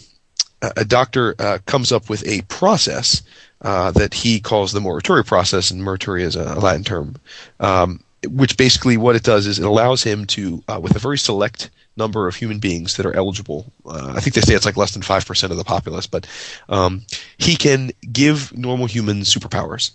a 0.77 0.85
doctor 0.85 1.35
uh, 1.39 1.59
comes 1.67 1.93
up 1.93 2.11
with 2.11 2.27
a 2.27 2.43
process 2.43 3.23
uh, 3.63 3.91
that 3.93 4.15
he 4.15 4.41
calls 4.41 4.73
the 4.73 4.81
Morituri 4.81 5.27
process, 5.27 5.71
and 5.71 5.83
Morituri 5.83 6.23
is 6.23 6.37
a 6.37 6.59
Latin 6.59 6.85
term, 6.85 7.17
um, 7.61 8.01
which 8.29 8.57
basically 8.57 8.97
what 8.97 9.17
it 9.17 9.23
does 9.23 9.47
is 9.47 9.59
it 9.59 9.65
allows 9.65 10.03
him 10.03 10.27
to, 10.27 10.63
uh, 10.69 10.79
with 10.81 10.97
a 10.97 11.01
very 11.01 11.19
select 11.19 11.71
number 11.97 12.29
of 12.29 12.37
human 12.37 12.59
beings 12.59 12.97
that 12.97 13.07
are 13.07 13.17
eligible, 13.17 13.73
uh, 13.87 14.13
I 14.17 14.21
think 14.21 14.35
they 14.35 14.41
say 14.41 14.55
it's 14.55 14.65
like 14.65 14.77
less 14.77 14.93
than 14.93 15.03
5% 15.03 15.51
of 15.51 15.57
the 15.57 15.65
populace, 15.65 16.07
but 16.07 16.27
um, 16.69 17.03
he 17.39 17.57
can 17.57 17.91
give 18.13 18.57
normal 18.57 18.87
humans 18.87 19.35
superpowers. 19.35 19.91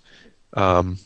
Um, 0.53 0.97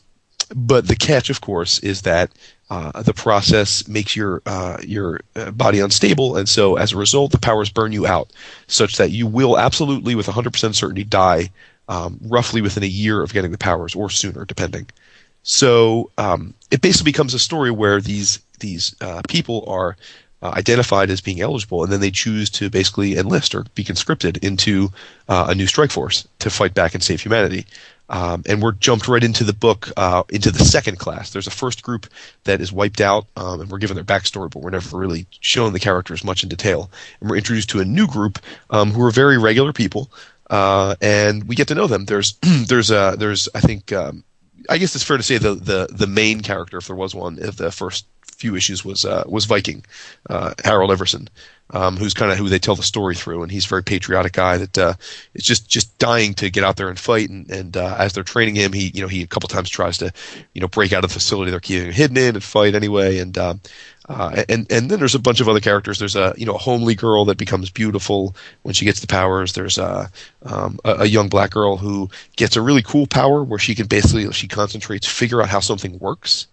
but 0.55 0.87
the 0.87 0.95
catch, 0.95 1.29
of 1.29 1.41
course, 1.41 1.79
is 1.79 2.03
that 2.03 2.31
uh, 2.69 3.01
the 3.03 3.13
process 3.13 3.87
makes 3.87 4.15
your 4.15 4.41
uh, 4.45 4.77
your 4.81 5.21
uh, 5.35 5.51
body 5.51 5.79
unstable, 5.79 6.37
and 6.37 6.47
so 6.47 6.75
as 6.77 6.91
a 6.91 6.97
result, 6.97 7.31
the 7.31 7.37
powers 7.37 7.69
burn 7.69 7.91
you 7.91 8.05
out, 8.05 8.31
such 8.67 8.97
that 8.97 9.11
you 9.11 9.27
will 9.27 9.57
absolutely, 9.57 10.15
with 10.15 10.27
100% 10.27 10.75
certainty, 10.75 11.03
die 11.03 11.49
um, 11.87 12.19
roughly 12.23 12.61
within 12.61 12.83
a 12.83 12.87
year 12.87 13.21
of 13.21 13.33
getting 13.33 13.51
the 13.51 13.57
powers, 13.57 13.95
or 13.95 14.09
sooner, 14.09 14.45
depending. 14.45 14.87
So 15.43 16.11
um, 16.17 16.53
it 16.71 16.81
basically 16.81 17.11
becomes 17.11 17.33
a 17.33 17.39
story 17.39 17.71
where 17.71 18.01
these 18.01 18.39
these 18.59 18.95
uh, 19.01 19.21
people 19.27 19.63
are 19.67 19.95
uh, 20.41 20.49
identified 20.55 21.09
as 21.09 21.21
being 21.21 21.41
eligible, 21.41 21.83
and 21.83 21.91
then 21.91 21.99
they 21.99 22.11
choose 22.11 22.49
to 22.51 22.69
basically 22.69 23.17
enlist 23.17 23.55
or 23.55 23.65
be 23.75 23.83
conscripted 23.83 24.37
into 24.43 24.89
uh, 25.29 25.47
a 25.49 25.55
new 25.55 25.67
strike 25.67 25.91
force 25.91 26.27
to 26.39 26.49
fight 26.49 26.73
back 26.73 26.93
and 26.93 27.03
save 27.03 27.21
humanity. 27.21 27.65
Um, 28.09 28.43
and 28.47 28.61
we're 28.61 28.71
jumped 28.73 29.07
right 29.07 29.23
into 29.23 29.43
the 29.43 29.53
book, 29.53 29.91
uh, 29.97 30.23
into 30.29 30.49
the 30.49 30.63
second 30.63 30.97
class. 30.97 31.31
There's 31.31 31.47
a 31.47 31.51
first 31.51 31.83
group 31.83 32.07
that 32.45 32.61
is 32.61 32.71
wiped 32.71 33.01
out, 33.01 33.25
um, 33.35 33.59
and 33.59 33.69
we're 33.69 33.79
given 33.79 33.95
their 33.95 34.03
backstory, 34.03 34.49
but 34.49 34.61
we're 34.61 34.69
never 34.69 34.97
really 34.97 35.25
shown 35.41 35.73
the 35.73 35.79
characters 35.79 36.23
much 36.23 36.41
in 36.41 36.49
detail. 36.49 36.89
And 37.19 37.29
we're 37.29 37.35
introduced 37.37 37.69
to 37.71 37.81
a 37.81 37.85
new 37.85 38.07
group 38.07 38.39
um, 38.69 38.91
who 38.91 39.03
are 39.03 39.11
very 39.11 39.37
regular 39.37 39.73
people, 39.73 40.09
uh, 40.49 40.95
and 41.01 41.43
we 41.45 41.55
get 41.55 41.67
to 41.69 41.75
know 41.75 41.87
them. 41.87 42.05
There's, 42.05 42.33
there's, 42.41 42.91
uh, 42.91 43.15
there's, 43.15 43.49
I 43.53 43.61
think, 43.61 43.91
um, 43.93 44.23
I 44.69 44.77
guess 44.77 44.95
it's 44.95 45.03
fair 45.03 45.17
to 45.17 45.23
say 45.23 45.37
the 45.37 45.53
the 45.53 45.87
the 45.91 46.07
main 46.07 46.41
character, 46.41 46.77
if 46.77 46.87
there 46.87 46.95
was 46.95 47.15
one, 47.15 47.41
of 47.41 47.57
the 47.57 47.71
first 47.71 48.05
few 48.37 48.55
issues 48.55 48.85
was 48.85 49.05
uh, 49.05 49.23
was 49.27 49.45
Viking, 49.45 49.83
uh, 50.29 50.53
Harold 50.63 50.91
Everson, 50.91 51.29
um, 51.71 51.97
who's 51.97 52.13
kind 52.13 52.31
of 52.31 52.37
who 52.37 52.49
they 52.49 52.59
tell 52.59 52.75
the 52.75 52.83
story 52.83 53.15
through, 53.15 53.43
and 53.43 53.51
he's 53.51 53.65
a 53.65 53.69
very 53.69 53.83
patriotic 53.83 54.33
guy 54.33 54.57
that 54.57 54.77
uh, 54.77 54.93
is 55.33 55.43
just 55.43 55.67
just 55.67 55.97
dying 55.97 56.33
to 56.35 56.49
get 56.49 56.63
out 56.63 56.75
there 56.75 56.89
and 56.89 56.99
fight. 56.99 57.29
And, 57.29 57.49
and 57.49 57.77
uh, 57.77 57.95
as 57.97 58.13
they're 58.13 58.23
training 58.23 58.55
him, 58.55 58.73
he 58.73 58.91
you 58.93 59.01
know 59.01 59.07
he 59.07 59.23
a 59.23 59.27
couple 59.27 59.49
times 59.49 59.69
tries 59.69 59.97
to 59.99 60.11
you 60.53 60.61
know 60.61 60.67
break 60.67 60.93
out 60.93 61.03
of 61.03 61.09
the 61.09 61.13
facility 61.13 61.51
they're 61.51 61.59
keeping 61.59 61.87
him 61.87 61.93
hidden 61.93 62.17
in 62.17 62.35
and 62.35 62.43
fight 62.43 62.75
anyway. 62.75 63.19
And 63.19 63.37
um, 63.37 63.61
uh, 64.09 64.43
and 64.47 64.71
and 64.71 64.89
then 64.89 64.99
there's 64.99 65.15
a 65.15 65.19
bunch 65.19 65.41
of 65.41 65.49
other 65.49 65.59
characters. 65.59 65.99
There's 65.99 66.15
a 66.15 66.33
you 66.37 66.45
know 66.45 66.55
a 66.55 66.59
homely 66.59 66.95
girl 66.95 67.25
that 67.25 67.37
becomes 67.37 67.69
beautiful 67.69 68.35
when 68.61 68.73
she 68.73 68.85
gets 68.85 69.01
the 69.01 69.07
powers. 69.07 69.53
There's 69.53 69.77
a 69.77 70.09
um, 70.43 70.79
a, 70.85 70.91
a 70.99 71.05
young 71.05 71.27
black 71.27 71.51
girl 71.51 71.75
who 71.75 72.09
gets 72.37 72.55
a 72.55 72.61
really 72.61 72.81
cool 72.81 73.05
power 73.05 73.43
where 73.43 73.59
she 73.59 73.75
can 73.75 73.87
basically 73.87 74.31
she 74.31 74.47
concentrates, 74.47 75.07
figure 75.07 75.41
out 75.41 75.49
how 75.49 75.59
something 75.59 75.99
works, 75.99 76.47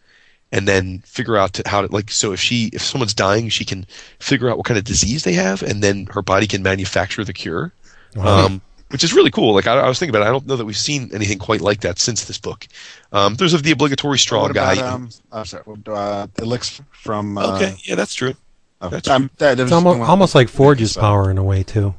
and 0.50 0.66
then 0.66 1.00
figure 1.00 1.36
out 1.36 1.52
to, 1.54 1.62
how 1.66 1.82
to 1.82 1.92
like. 1.92 2.10
So 2.10 2.32
if 2.32 2.40
she 2.40 2.70
if 2.72 2.82
someone's 2.82 3.14
dying, 3.14 3.48
she 3.50 3.64
can 3.64 3.86
figure 4.18 4.50
out 4.50 4.56
what 4.56 4.66
kind 4.66 4.78
of 4.78 4.84
disease 4.84 5.22
they 5.22 5.34
have, 5.34 5.62
and 5.62 5.80
then 5.80 6.06
her 6.06 6.22
body 6.22 6.48
can 6.48 6.62
manufacture 6.62 7.22
the 7.22 7.32
cure. 7.32 7.72
Um, 8.16 8.62
which 8.94 9.02
is 9.02 9.12
really 9.12 9.32
cool. 9.32 9.54
Like 9.54 9.66
I, 9.66 9.74
I 9.74 9.88
was 9.88 9.98
thinking 9.98 10.14
about, 10.14 10.24
it. 10.24 10.28
I 10.28 10.30
don't 10.30 10.46
know 10.46 10.54
that 10.54 10.64
we've 10.64 10.76
seen 10.76 11.10
anything 11.12 11.36
quite 11.40 11.60
like 11.60 11.80
that 11.80 11.98
since 11.98 12.26
this 12.26 12.38
book. 12.38 12.68
Um, 13.10 13.34
there's 13.34 13.60
the 13.60 13.72
obligatory 13.72 14.20
strong 14.20 14.42
What 14.42 14.50
about, 14.52 14.76
guy. 14.76 14.82
um, 14.88 15.10
I'm 15.32 15.44
sorry, 15.44 15.64
uh, 15.88 16.28
Elixir 16.38 16.84
from. 16.92 17.36
Uh, 17.36 17.56
okay, 17.56 17.74
yeah, 17.82 17.96
that's 17.96 18.14
true. 18.14 18.34
oh, 18.80 18.90
that's 18.90 19.08
I'm- 19.08 19.30
that 19.38 19.58
It's 19.58 19.72
almost, 19.72 19.98
almost 20.08 20.34
like 20.36 20.48
Forge's 20.48 20.92
so- 20.92 21.00
power 21.00 21.28
in 21.28 21.38
a 21.38 21.42
way 21.42 21.64
too. 21.64 21.94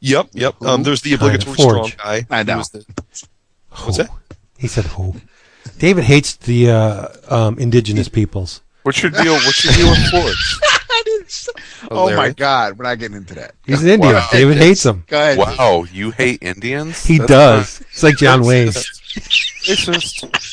Yep, 0.00 0.28
yep. 0.34 0.60
Um, 0.60 0.82
there's 0.82 1.00
the 1.00 1.14
obligatory 1.14 1.54
Forge. 1.56 1.92
strong 1.92 2.04
guy. 2.04 2.26
I 2.28 2.38
who 2.40 2.44
know. 2.44 2.58
was 2.58 2.68
the- 2.68 2.84
What's 3.70 3.96
that? 3.96 4.10
He 4.58 4.68
said 4.68 4.84
who? 4.84 5.14
David 5.78 6.04
hates 6.04 6.36
the 6.36 6.70
uh, 6.70 7.08
um, 7.30 7.58
indigenous 7.58 8.08
peoples. 8.10 8.60
What's 8.82 9.02
your 9.02 9.12
deal? 9.12 9.32
What's 9.32 9.64
your 9.64 9.72
deal 9.72 9.88
with 9.90 10.10
Forge? 10.10 10.60
I 11.82 11.86
oh 11.90 12.16
my 12.16 12.30
God, 12.30 12.78
we're 12.78 12.84
not 12.84 12.98
getting 12.98 13.16
into 13.16 13.34
that. 13.34 13.54
He's 13.64 13.82
an 13.82 13.88
Indian. 13.88 14.14
Wow. 14.14 14.28
David 14.30 14.56
hates 14.58 14.82
them. 14.82 15.04
Go 15.06 15.18
ahead. 15.18 15.38
Wow, 15.38 15.84
you 15.92 16.10
hate 16.10 16.42
Indians? 16.42 17.04
He 17.04 17.18
That's 17.18 17.28
does. 17.28 17.80
It's 17.80 18.02
like 18.02 18.16
John 18.16 18.44
Wayne. 18.44 18.66
not 18.66 18.74
racist. 18.74 20.48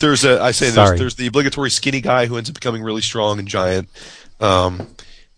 there's 0.00 0.24
a 0.24 0.40
I 0.42 0.50
say 0.50 0.70
Sorry. 0.70 0.88
there's 0.90 0.98
there's 1.00 1.14
the 1.16 1.26
obligatory 1.26 1.70
skinny 1.70 2.00
guy 2.00 2.26
who 2.26 2.36
ends 2.36 2.48
up 2.48 2.54
becoming 2.54 2.82
really 2.82 3.02
strong 3.02 3.38
and 3.38 3.48
giant. 3.48 3.88
Um, 4.40 4.86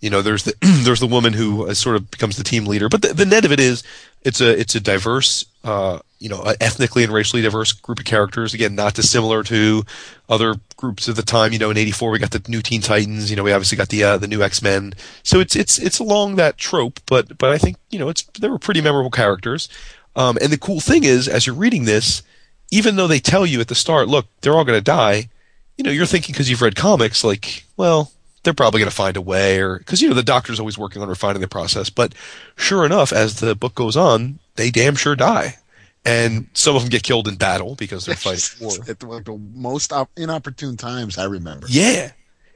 you 0.01 0.11
know, 0.11 0.23
there's 0.23 0.45
the 0.45 0.55
there's 0.85 1.01
the 1.01 1.07
woman 1.07 1.33
who 1.33 1.69
uh, 1.69 1.75
sort 1.75 1.97
of 1.97 2.11
becomes 2.11 2.37
the 2.37 2.45
team 2.45 2.67
leader. 2.67 2.89
But 2.89 3.03
the, 3.03 3.15
the 3.15 3.27
net 3.27 3.45
of 3.45 3.53
it 3.53 3.61
is, 3.61 3.83
it's 4.23 4.41
a 4.41 4.59
it's 4.59 4.75
a 4.75 4.81
diverse, 4.81 5.47
uh, 5.65 6.01
you 6.19 6.29
know, 6.29 6.43
ethnically 6.61 7.05
and 7.05 7.13
racially 7.13 7.43
diverse 7.43 7.73
group 7.73 7.99
of 7.99 8.05
characters. 8.05 8.55
Again, 8.55 8.75
not 8.75 8.95
dissimilar 8.95 9.43
to 9.45 9.85
other 10.29 10.55
groups 10.77 11.09
of 11.09 11.17
the 11.17 11.23
time. 11.23 11.53
You 11.53 11.59
know, 11.59 11.71
in 11.71 11.77
'84 11.77 12.11
we 12.11 12.19
got 12.19 12.33
the 12.33 12.43
new 12.49 12.63
Teen 12.63 12.81
Titans. 12.81 13.31
You 13.31 13.37
know, 13.37 13.45
we 13.45 13.53
obviously 13.53 13.77
got 13.77 13.89
the 13.89 14.03
uh, 14.03 14.19
the 14.19 14.29
new 14.29 14.43
X 14.43 14.63
Men. 14.63 14.95
So 15.23 15.41
it's 15.41 15.55
it's 15.55 15.79
it's 15.79 15.99
along 15.99 16.37
that 16.37 16.59
trope. 16.59 17.01
But 17.07 17.39
but 17.39 17.51
I 17.51 17.59
think 17.59 17.77
you 17.91 17.99
know 17.99 18.09
it's 18.09 18.23
they 18.41 18.49
were 18.49 18.59
pretty 18.59 18.81
memorable 18.81 19.11
characters. 19.11 19.69
Um, 20.17 20.39
and 20.41 20.51
the 20.51 20.59
cool 20.59 20.81
thing 20.81 21.05
is, 21.05 21.29
as 21.29 21.47
you're 21.47 21.55
reading 21.55 21.85
this, 21.85 22.23
even 22.71 22.97
though 22.97 23.07
they 23.07 23.21
tell 23.21 23.47
you 23.47 23.61
at 23.61 23.69
the 23.69 23.75
start, 23.75 24.09
look, 24.09 24.27
they're 24.41 24.55
all 24.55 24.65
going 24.65 24.79
to 24.79 24.83
die, 24.85 25.29
you 25.77 25.85
know, 25.85 25.91
you're 25.91 26.07
thinking 26.07 26.33
because 26.33 26.49
you've 26.49 26.63
read 26.63 26.75
comics, 26.75 27.23
like, 27.23 27.65
well, 27.77 28.13
they're 28.47 28.55
probably 28.55 28.79
going 28.81 28.89
to 28.89 28.97
find 28.97 29.17
a 29.17 29.21
way, 29.21 29.61
or 29.61 29.79
because 29.79 30.01
you 30.01 30.09
know 30.09 30.15
the 30.15 30.23
doctor's 30.23 30.59
always 30.59 30.79
working 30.79 31.03
on 31.03 31.09
refining 31.09 31.43
the 31.43 31.49
process. 31.49 31.91
But 31.91 32.15
sure 32.57 32.87
enough, 32.87 33.13
as 33.13 33.41
the 33.41 33.55
book 33.55 33.75
goes 33.75 33.97
on, 33.97 34.39
they 34.55 34.71
damn 34.71 34.95
sure 34.95 35.17
die, 35.17 35.57
and 36.07 36.49
some 36.55 36.77
of 36.77 36.83
them 36.83 36.89
get 36.89 37.03
killed 37.03 37.29
in 37.29 37.35
battle 37.35 37.75
because 37.75 38.07
they're 38.07 38.15
fighting 38.17 38.67
war. 38.67 38.77
At 38.89 39.01
the, 39.01 39.41
most 39.55 39.93
op- 39.93 40.11
inopportune 40.17 40.77
times 40.77 41.19
I 41.19 41.25
remember. 41.25 41.67
Yeah. 41.69 42.13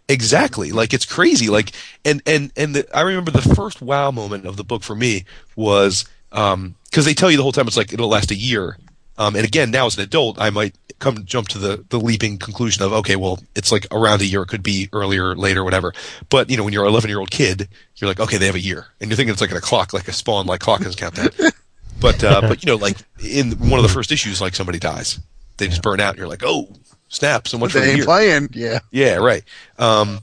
Exactly. 0.09 0.73
Like 0.73 0.93
it's 0.93 1.05
crazy. 1.05 1.49
Like 1.49 1.73
and 2.05 2.21
and 2.27 2.51
and 2.57 2.75
the, 2.75 2.97
I 2.97 3.03
remember 3.03 3.31
the 3.31 3.55
first 3.55 3.81
wow 3.81 4.11
moment 4.11 4.45
of 4.45 4.57
the 4.57 4.65
book 4.65 4.83
for 4.83 4.97
me 4.97 5.25
was 5.55 6.05
um 6.33 6.75
because 6.91 7.05
they 7.05 7.15
tell 7.15 7.31
you 7.31 7.37
the 7.37 7.45
whole 7.45 7.53
time 7.53 7.69
it's 7.69 7.77
like 7.77 7.93
it'll 7.93 8.09
last 8.09 8.33
a 8.33 8.35
year. 8.35 8.77
Um, 9.21 9.37
and 9.37 9.45
again, 9.45 9.71
now 9.71 9.85
as 9.87 9.99
an 9.99 10.03
adult, 10.03 10.41
I 10.41 10.49
might 10.51 10.75
come 10.99 11.25
jump 11.25 11.49
to 11.49 11.59
the 11.59 11.85
the 11.91 12.01
leaping 12.01 12.39
conclusion 12.39 12.83
of 12.83 12.93
okay, 12.93 13.17
well, 13.17 13.39
it's 13.55 13.71
like 13.71 13.87
around 13.93 14.23
a 14.23 14.25
year. 14.25 14.43
It 14.43 14.49
could 14.49 14.63
be 14.63 14.89
earlier, 14.95 15.37
later, 15.37 15.63
whatever. 15.63 15.93
But 16.31 16.49
you 16.51 16.57
know, 16.57 16.65
when 16.65 16.73
you're 16.73 16.85
an 16.85 16.91
11 16.91 17.11
year 17.11 17.19
old 17.21 17.31
kid, 17.31 17.69
you're 17.97 18.09
like, 18.09 18.19
okay, 18.19 18.39
they 18.39 18.47
have 18.47 18.55
a 18.55 18.61
year, 18.61 18.87
and 19.01 19.11
you're 19.11 19.17
thinking 19.17 19.33
it's 19.33 19.43
like 19.43 19.53
a 19.53 19.61
clock, 19.61 19.93
like 19.93 20.09
a 20.09 20.13
spawn, 20.13 20.47
like 20.47 20.61
clock 20.61 20.81
doesn't 20.81 20.99
count 20.99 21.15
that. 21.17 21.55
but 22.01 22.25
uh, 22.25 22.41
but 22.41 22.65
you 22.65 22.67
know, 22.69 22.77
like 22.77 22.97
in 23.23 23.53
one 23.53 23.79
of 23.79 23.83
the 23.83 23.93
first 23.93 24.11
issues, 24.11 24.41
like 24.41 24.55
somebody 24.55 24.79
dies, 24.79 25.21
they 25.59 25.69
just 25.69 25.83
burn 25.83 26.01
out. 26.01 26.11
And 26.11 26.19
you're 26.19 26.29
like, 26.29 26.43
oh, 26.45 26.69
snap! 27.09 27.47
So 27.47 27.59
much 27.59 27.73
for 27.73 27.81
They 27.81 27.87
a 27.87 27.89
ain't 27.91 27.97
year. 27.99 28.07
playing. 28.07 28.49
Yeah. 28.55 28.79
Yeah, 28.91 29.17
right. 29.17 29.45
Um, 29.79 30.21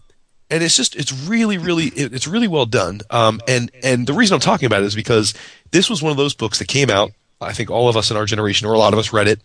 and 0.49 0.63
it's 0.63 0.75
just 0.75 0.95
it's 0.95 1.13
really 1.13 1.59
really 1.59 1.85
it's 1.87 2.27
really 2.27 2.47
well 2.47 2.65
done. 2.65 3.01
Um, 3.11 3.41
and 3.47 3.69
and 3.83 4.07
the 4.07 4.13
reason 4.13 4.33
I'm 4.33 4.39
talking 4.41 4.65
about 4.65 4.81
it 4.81 4.85
is 4.85 4.95
because 4.95 5.33
this 5.71 5.87
was 5.87 6.01
one 6.01 6.09
of 6.11 6.17
those 6.17 6.33
books 6.33 6.57
that 6.59 6.67
came 6.67 6.89
out. 6.89 7.11
I 7.39 7.53
think 7.53 7.69
all 7.69 7.87
of 7.89 7.95
us 7.97 8.09
in 8.11 8.17
our 8.17 8.25
generation, 8.25 8.67
or 8.67 8.73
a 8.73 8.79
lot 8.79 8.93
of 8.93 8.99
us, 8.99 9.13
read 9.13 9.27
it. 9.27 9.41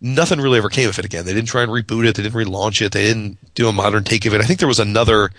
Nothing 0.00 0.40
really 0.40 0.58
ever 0.58 0.68
came 0.68 0.88
of 0.88 0.98
it 0.98 1.04
again. 1.04 1.24
They 1.24 1.32
didn't 1.34 1.48
try 1.48 1.62
and 1.62 1.70
reboot 1.70 2.06
it. 2.06 2.14
They 2.16 2.22
didn't 2.22 2.34
relaunch 2.38 2.84
it. 2.84 2.92
They 2.92 3.04
didn't 3.04 3.38
do 3.54 3.68
a 3.68 3.72
modern 3.72 4.04
take 4.04 4.26
of 4.26 4.34
it. 4.34 4.40
I 4.40 4.44
think 4.44 4.58
there 4.58 4.68
was 4.68 4.80
another. 4.80 5.30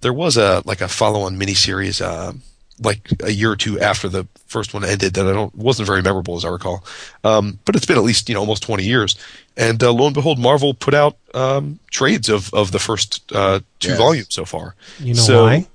There 0.00 0.12
was 0.12 0.36
a 0.36 0.62
like 0.64 0.80
a 0.80 0.88
follow-on 0.88 1.38
miniseries, 1.38 2.00
uh, 2.02 2.32
like 2.80 3.08
a 3.22 3.30
year 3.32 3.50
or 3.52 3.56
two 3.56 3.80
after 3.80 4.08
the 4.08 4.26
first 4.46 4.72
one 4.74 4.84
ended 4.84 5.14
that 5.14 5.26
I 5.26 5.32
don't 5.32 5.54
wasn't 5.54 5.86
very 5.86 6.00
memorable 6.02 6.36
as 6.36 6.44
I 6.44 6.48
recall. 6.48 6.84
Um, 7.24 7.58
but 7.64 7.74
it's 7.76 7.86
been 7.86 7.96
at 7.98 8.04
least 8.04 8.28
you 8.28 8.34
know 8.34 8.40
almost 8.40 8.62
20 8.62 8.84
years, 8.84 9.16
and 9.56 9.82
uh, 9.82 9.92
lo 9.92 10.06
and 10.06 10.14
behold, 10.14 10.38
Marvel 10.38 10.74
put 10.74 10.94
out 10.94 11.16
um, 11.34 11.78
trades 11.90 12.28
of 12.28 12.52
of 12.54 12.70
the 12.72 12.78
first 12.78 13.30
uh, 13.32 13.60
two 13.80 13.88
Yes. 13.90 13.98
volumes 13.98 14.34
so 14.34 14.44
far. 14.44 14.74
You 15.00 15.14
know 15.14 15.20
So- 15.22 15.42
why? 15.44 15.66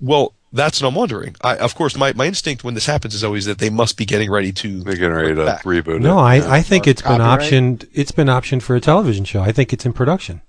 Well, 0.00 0.32
that's 0.52 0.80
what 0.82 0.88
I'm 0.88 0.94
wondering. 0.94 1.34
I, 1.42 1.56
of 1.56 1.74
course, 1.74 1.96
my, 1.96 2.12
my 2.14 2.26
instinct 2.26 2.62
when 2.64 2.74
this 2.74 2.86
happens 2.86 3.14
is 3.14 3.24
always 3.24 3.46
that 3.46 3.58
they 3.58 3.70
must 3.70 3.96
be 3.96 4.04
getting 4.04 4.30
ready 4.30 4.52
to. 4.52 4.80
They're 4.82 4.94
getting 4.96 5.12
ready 5.16 5.34
to 5.34 5.44
Back. 5.46 5.64
reboot 5.64 6.00
No, 6.00 6.18
it. 6.18 6.22
I, 6.44 6.58
I 6.58 6.62
think 6.62 6.86
Or 6.86 6.90
it's 6.90 7.02
been 7.02 7.18
copyright? 7.18 7.40
optioned. 7.52 7.88
It's 7.92 8.12
been 8.12 8.28
optioned 8.28 8.62
for 8.62 8.76
a 8.76 8.80
television 8.80 9.24
show. 9.24 9.42
I 9.42 9.52
think 9.52 9.72
it's 9.72 9.86
in 9.86 9.92
production. 9.92 10.42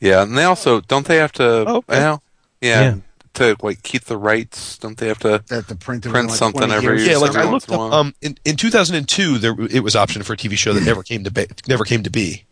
Yeah, 0.00 0.22
and 0.22 0.36
they 0.36 0.44
also 0.44 0.80
don't 0.80 1.06
they 1.06 1.16
have 1.16 1.32
to? 1.32 1.44
Oh, 1.66 1.76
okay. 1.76 1.94
you 1.94 2.00
know, 2.00 2.22
yeah, 2.60 2.80
Yeah. 2.82 2.96
to 3.34 3.56
like 3.62 3.82
keep 3.82 4.04
the 4.04 4.18
rights. 4.18 4.76
Don't 4.78 4.98
they 4.98 5.08
have 5.08 5.18
to? 5.20 5.42
That 5.48 5.68
the 5.68 5.76
print 5.76 6.04
of 6.06 6.12
Print 6.12 6.28
like 6.28 6.36
something 6.38 6.58
20 6.60 6.74
every 6.74 6.88
years 6.98 7.02
year. 7.02 7.12
Yeah, 7.12 7.18
like 7.18 7.34
I 7.36 7.50
looked 7.50 7.68
in 7.68 7.74
up. 7.74 7.92
Um, 7.92 8.14
in, 8.20 8.36
in 8.44 8.56
2002, 8.56 9.38
there 9.38 9.54
it 9.70 9.80
was 9.82 9.94
optioned 9.94 10.24
for 10.24 10.34
a 10.34 10.36
TV 10.36 10.56
show 10.58 10.72
that 10.74 10.84
never 10.84 11.02
came 11.02 11.24
to 11.24 11.30
be, 11.30 11.46
never 11.66 11.84
came 11.84 12.02
to 12.02 12.10
be. 12.10 12.44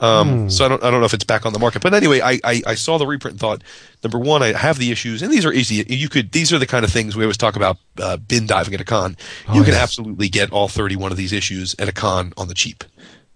Um, 0.00 0.48
so 0.48 0.64
I 0.64 0.68
don't 0.68 0.82
I 0.82 0.90
don't 0.90 1.00
know 1.00 1.06
if 1.06 1.14
it's 1.14 1.24
back 1.24 1.44
on 1.44 1.52
the 1.52 1.58
market, 1.58 1.82
but 1.82 1.92
anyway, 1.94 2.20
I, 2.20 2.40
I 2.42 2.62
I 2.66 2.74
saw 2.74 2.96
the 2.98 3.06
reprint 3.06 3.34
and 3.34 3.40
thought 3.40 3.62
number 4.02 4.18
one, 4.18 4.42
I 4.42 4.52
have 4.52 4.78
the 4.78 4.90
issues, 4.90 5.20
and 5.22 5.30
these 5.30 5.44
are 5.44 5.52
easy. 5.52 5.84
You 5.88 6.08
could 6.08 6.32
these 6.32 6.52
are 6.52 6.58
the 6.58 6.66
kind 6.66 6.84
of 6.84 6.90
things 6.90 7.16
we 7.16 7.24
always 7.24 7.36
talk 7.36 7.54
about 7.56 7.76
uh, 8.00 8.16
bin 8.16 8.46
diving 8.46 8.72
at 8.74 8.80
a 8.80 8.84
con. 8.84 9.16
You 9.52 9.60
Oh, 9.60 9.64
can 9.64 9.74
yes. 9.74 9.82
absolutely 9.82 10.28
get 10.28 10.50
all 10.52 10.68
31 10.68 11.10
of 11.12 11.18
these 11.18 11.32
issues 11.32 11.74
at 11.78 11.88
a 11.88 11.92
con 11.92 12.32
on 12.38 12.48
the 12.48 12.54
cheap. 12.54 12.82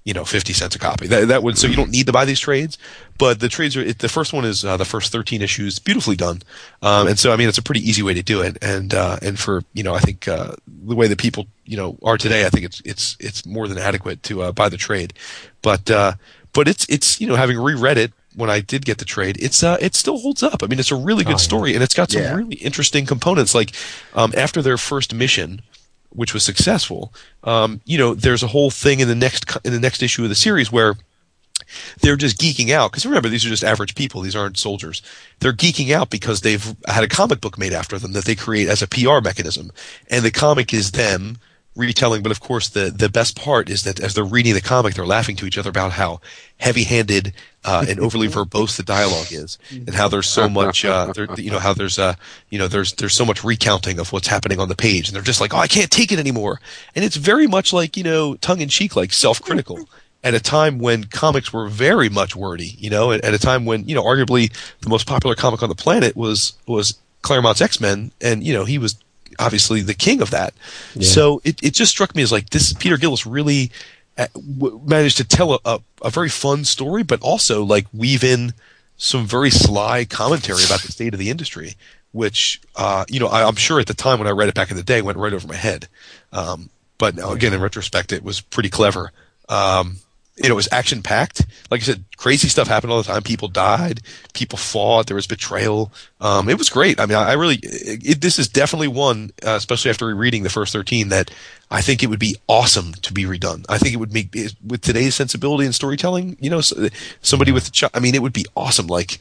You 0.07 0.13
know, 0.13 0.27
50 0.27 0.53
cents 0.53 0.75
a 0.77 0.79
copy. 0.79 1.07
That 1.07 1.29
that 1.29 1.43
would 1.43 1.57
so 1.57 1.67
you 1.67 1.77
don't 1.77 1.91
need 1.91 2.05
to 2.07 2.13
buy 2.13 2.27
these 2.27 2.41
trades, 2.41 2.77
but 3.19 3.41
the 3.41 3.49
trades 3.49 3.75
are 3.75 3.81
it, 3.81 4.01
the 4.01 4.09
first 4.09 4.35
one 4.35 4.45
is 4.45 4.63
uh, 4.63 4.77
the 4.77 4.85
first 4.85 5.11
13 5.13 5.41
issues, 5.41 5.79
beautifully 5.79 6.15
done, 6.15 6.43
um, 6.83 7.09
and 7.09 7.19
so 7.19 7.33
I 7.33 7.37
mean 7.37 7.49
it's 7.49 7.57
a 7.57 7.63
pretty 7.63 7.81
easy 7.81 8.03
way 8.03 8.13
to 8.13 8.23
do 8.23 8.43
it, 8.43 8.59
and 8.63 8.93
uh, 8.93 9.17
and 9.23 9.39
for 9.39 9.63
you 9.73 9.83
know 9.83 9.95
I 9.95 10.01
think 10.01 10.29
uh, 10.29 10.57
the 10.67 10.95
way 10.95 11.09
that 11.09 11.19
people 11.19 11.47
you 11.65 11.79
know 11.79 11.97
are 12.03 12.19
today, 12.19 12.45
I 12.45 12.51
think 12.51 12.67
it's 12.67 12.83
it's 12.85 13.17
it's 13.19 13.47
more 13.47 13.67
than 13.67 13.79
adequate 13.79 14.23
to 14.25 14.43
uh, 14.43 14.53
buy 14.53 14.69
the 14.69 14.77
trade, 14.77 15.15
but 15.63 15.91
uh, 15.91 16.13
but 16.55 16.69
it's 16.69 16.87
it's 16.89 17.21
you 17.21 17.27
know 17.27 17.37
having 17.37 17.59
reread 17.59 17.99
it 17.99 18.13
when 18.37 18.51
I 18.51 18.61
did 18.61 18.85
get 18.85 18.99
the 18.99 19.05
trade, 19.05 19.37
it's 19.41 19.63
uh 19.63 19.77
it 19.81 19.95
still 19.95 20.19
holds 20.19 20.43
up. 20.43 20.63
I 20.63 20.67
mean, 20.67 20.79
it's 20.81 20.91
a 20.91 20.97
really 20.97 21.25
good 21.25 21.33
Oh, 21.35 21.39
yeah. 21.39 21.51
story, 21.51 21.75
and 21.75 21.83
it's 21.83 21.95
got 21.95 22.11
some 22.11 22.23
Yeah. 22.23 22.35
really 22.35 22.57
interesting 22.57 23.07
components. 23.07 23.55
Like 23.55 23.73
um, 24.15 24.33
after 24.37 24.61
their 24.63 24.77
first 24.79 25.15
mission, 25.15 25.63
which 26.11 26.33
was 26.35 26.43
successful, 26.45 27.13
um, 27.45 27.81
you 27.85 27.99
know, 27.99 28.15
there's 28.15 28.43
a 28.43 28.49
whole 28.49 28.71
thing 28.71 29.01
in 29.01 29.09
the 29.09 29.15
next 29.15 29.45
in 29.65 29.73
the 29.73 29.81
next 29.81 30.03
issue 30.03 30.23
of 30.25 30.29
the 30.31 30.35
series 30.35 30.73
where 30.73 30.95
they're 32.01 32.17
just 32.17 32.39
geeking 32.39 32.71
out 32.71 32.91
because 32.91 33.07
remember 33.07 33.29
these 33.29 33.45
are 33.47 33.49
just 33.49 33.65
average 33.65 33.95
people 33.95 34.21
these 34.21 34.37
aren't 34.37 34.59
soldiers 34.59 35.01
they're 35.41 35.53
geeking 35.53 35.93
out 35.93 36.11
because 36.11 36.41
they've 36.43 36.75
had 36.87 37.03
a 37.05 37.09
comic 37.09 37.41
book 37.41 37.57
made 37.57 37.73
after 37.73 37.99
them 37.99 38.13
that 38.13 38.25
they 38.27 38.35
create 38.35 38.69
as 38.69 38.83
a 38.83 38.87
pr 38.89 39.21
mechanism 39.23 39.71
and 40.11 40.25
the 40.25 40.31
comic 40.31 40.75
is 40.75 40.91
them 40.91 41.39
retelling 41.77 42.23
but 42.23 42.31
of 42.31 42.41
course 42.41 42.69
the 42.69 42.91
the 42.91 43.09
best 43.09 43.37
part 43.37 43.69
is 43.69 43.83
that 43.83 43.99
as 43.99 44.15
they're 44.15 44.25
reading 44.25 44.55
the 44.55 44.61
comic 44.61 44.95
they're 44.95 45.07
laughing 45.07 45.35
to 45.35 45.47
each 45.47 45.59
other 45.59 45.71
about 45.71 45.93
how 45.93 46.21
heavy-handed 46.59 47.33
uh, 47.65 47.85
and 47.89 47.99
overly 47.99 48.29
verbose 48.29 48.77
the 48.77 48.83
dialogue 48.83 49.33
is 49.33 49.59
and 49.71 49.95
how 49.95 50.07
there's 50.07 50.29
so 50.29 50.49
much 50.49 50.85
uh, 50.85 51.13
there, 51.15 51.27
you 51.37 51.51
know 51.51 51.59
how 51.59 51.75
there's 51.75 51.99
uh 51.99 52.15
you 52.51 52.59
know 52.59 52.69
there's 52.69 52.93
there's 52.95 53.15
so 53.15 53.25
much 53.25 53.43
recounting 53.43 53.99
of 53.99 54.13
what's 54.13 54.29
happening 54.29 54.61
on 54.61 54.69
the 54.69 54.77
page. 54.77 55.09
And 55.09 55.17
they're 55.17 55.23
just 55.23 55.41
like 55.41 55.55
oh 55.55 55.59
I 55.59 55.67
can't 55.67 55.91
take 55.91 56.13
it 56.13 56.19
anymore. 56.19 56.61
And 56.95 57.05
it's 57.05 57.17
very 57.17 57.47
much 57.47 57.73
like 57.73 57.97
you 57.97 58.05
know 58.05 58.37
tongue 58.37 58.61
in 58.61 58.69
cheek 58.69 58.95
like 58.95 59.13
self-critical 59.13 59.89
at 60.25 60.35
a 60.35 60.41
time 60.41 60.79
when 60.79 61.05
comics 61.05 61.53
were 61.53 61.69
very 61.69 62.09
much 62.09 62.35
wordy, 62.35 62.75
you 62.79 62.89
know, 62.89 63.13
at, 63.13 63.23
at 63.23 63.35
a 63.35 63.39
time 63.39 63.67
when, 63.67 63.87
you 63.87 63.95
know, 63.95 64.03
arguably 64.03 64.51
the 64.81 64.89
most 64.89 65.07
popular 65.07 65.37
comic 65.37 65.63
on 65.63 65.69
the 65.69 65.75
planet 65.75 66.17
was, 66.17 66.55
was 66.67 66.99
Claremont's 67.21 67.61
X-Men, 67.61 68.11
and, 68.23 68.43
you 68.43 68.55
know, 68.55 68.65
he 68.65 68.79
was 68.79 68.97
obviously 69.39 69.81
the 69.81 69.95
king 69.95 70.21
of 70.21 70.31
that. 70.31 70.55
So 71.05 71.41
it, 71.45 71.63
it 71.63 71.75
just 71.75 71.91
struck 71.91 72.15
me 72.15 72.23
as 72.23 72.33
like 72.33 72.51
this 72.51 72.73
Peter 72.73 72.97
Gillis 72.97 73.27
really 73.27 73.71
uh, 74.17 74.29
managed 74.85 75.17
to 75.17 75.25
tell 75.25 75.55
a, 75.55 75.59
a, 75.65 75.81
a 76.03 76.11
very 76.11 76.29
fun 76.29 76.65
story, 76.65 77.03
but 77.03 77.21
also 77.21 77.65
like 77.65 77.87
weave 77.93 78.25
in 78.25 78.55
some 78.97 79.27
very 79.27 79.51
sly 79.51 80.05
commentary 80.05 80.65
about 80.65 80.83
the 80.83 80.93
state 80.93 81.15
of 81.15 81.19
the 81.19 81.31
industry, 81.31 81.75
which, 82.13 82.61
uh, 82.77 83.05
you 83.09 83.19
know, 83.19 83.27
I, 83.27 83.47
I'm 83.47 83.57
sure 83.57 83.81
at 83.81 83.87
the 83.87 83.95
time 83.95 84.19
when 84.19 84.29
I 84.29 84.33
read 84.33 84.49
it 84.49 84.55
back 84.55 84.71
in 84.71 84.77
the 84.77 84.83
day 84.85 85.03
went 85.03 85.19
right 85.19 85.33
over 85.33 85.49
my 85.49 85.57
head. 85.57 85.89
Um, 86.33 86.71
but 86.97 87.17
now, 87.17 87.33
again, 87.33 87.53
in 87.53 87.61
retrospect, 87.61 88.13
it 88.13 88.23
was 88.23 88.41
pretty 88.41 88.71
clever. 88.71 89.11
Um, 89.49 89.97
you 90.37 90.49
know, 90.49 90.55
it 90.55 90.57
was 90.57 90.69
action 90.73 91.03
packed. 91.03 91.47
Like 91.71 91.81
I 91.81 91.85
said, 91.85 92.05
crazy 92.17 92.49
stuff 92.49 92.67
happened 92.67 92.93
all 92.93 93.03
the 93.03 93.13
time. 93.13 93.23
People 93.23 93.49
died, 93.49 94.01
people 94.33 94.59
fought, 94.59 95.07
there 95.07 95.15
was 95.15 95.29
betrayal. 95.29 95.93
Um, 96.21 96.49
it 96.49 96.59
was 96.59 96.69
great. 96.69 96.99
I 96.99 97.07
mean, 97.07 97.17
I, 97.17 97.31
I 97.31 97.33
really, 97.35 97.61
it, 97.63 98.21
this 98.21 98.39
is 98.39 98.49
definitely 98.49 98.89
one, 98.89 99.31
uh, 99.47 99.51
especially 99.51 99.91
after 99.91 100.07
rereading 100.07 100.43
the 100.43 100.51
first 100.51 100.73
13, 100.73 101.11
that 101.11 101.31
I 101.71 101.83
think 101.83 102.03
it 102.03 102.09
would 102.09 102.19
be 102.19 102.37
awesome 102.49 102.95
to 102.95 103.13
be 103.13 103.25
redone. 103.25 103.65
I 103.69 103.79
think 103.79 103.95
it 103.95 103.99
would 103.99 104.13
make, 104.13 104.35
with 104.67 104.81
today's 104.81 105.15
sensibility 105.15 105.67
and 105.67 105.75
storytelling, 105.75 106.37
you 106.41 106.51
know, 106.51 106.61
somebody 107.21 107.53
with, 107.53 107.71
I 107.95 108.01
mean, 108.01 108.17
it 108.17 108.23
would 108.23 108.33
be 108.33 108.47
awesome. 108.57 108.89
Like, 108.89 109.21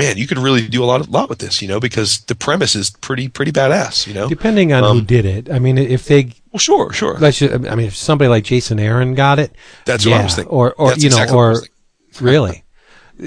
man, 0.00 0.16
you 0.16 0.26
could 0.26 0.38
really 0.38 0.66
do 0.66 0.82
a 0.82 0.86
lot, 0.86 1.08
lot 1.08 1.28
with 1.28 1.38
this, 1.38 1.60
you 1.62 1.68
know, 1.68 1.78
because 1.80 2.20
the 2.22 2.34
premise 2.34 2.74
is 2.74 2.90
pretty, 2.90 3.28
pretty 3.28 3.52
badass, 3.52 4.06
you 4.06 4.14
know? 4.14 4.28
Depending 4.28 4.72
on 4.72 4.82
who 4.82 4.88
Um, 5.00 5.04
did 5.04 5.24
it. 5.24 5.50
I 5.50 5.58
mean, 5.58 5.76
if 5.78 6.06
they, 6.06 6.32
Well, 6.52 6.58
sure, 6.58 6.92
sure. 6.92 7.18
let's 7.18 7.38
just, 7.38 7.52
I 7.52 7.74
mean, 7.74 7.86
if 7.86 7.94
somebody 7.96 8.28
like 8.28 8.44
Jason 8.44 8.78
Aaron 8.80 9.14
got 9.14 9.38
it, 9.38 9.54
That's 9.84 10.04
what 10.06 10.14
I 10.14 10.16
yeah, 10.18 10.24
was 10.24 10.34
thinking. 10.34 10.50
Or, 10.52 10.72
or 10.74 10.90
That's 10.90 11.02
you 11.04 11.10
know, 11.10 11.16
exactly 11.16 11.36
was 11.36 11.68
or 11.68 11.68
really, 12.24 12.64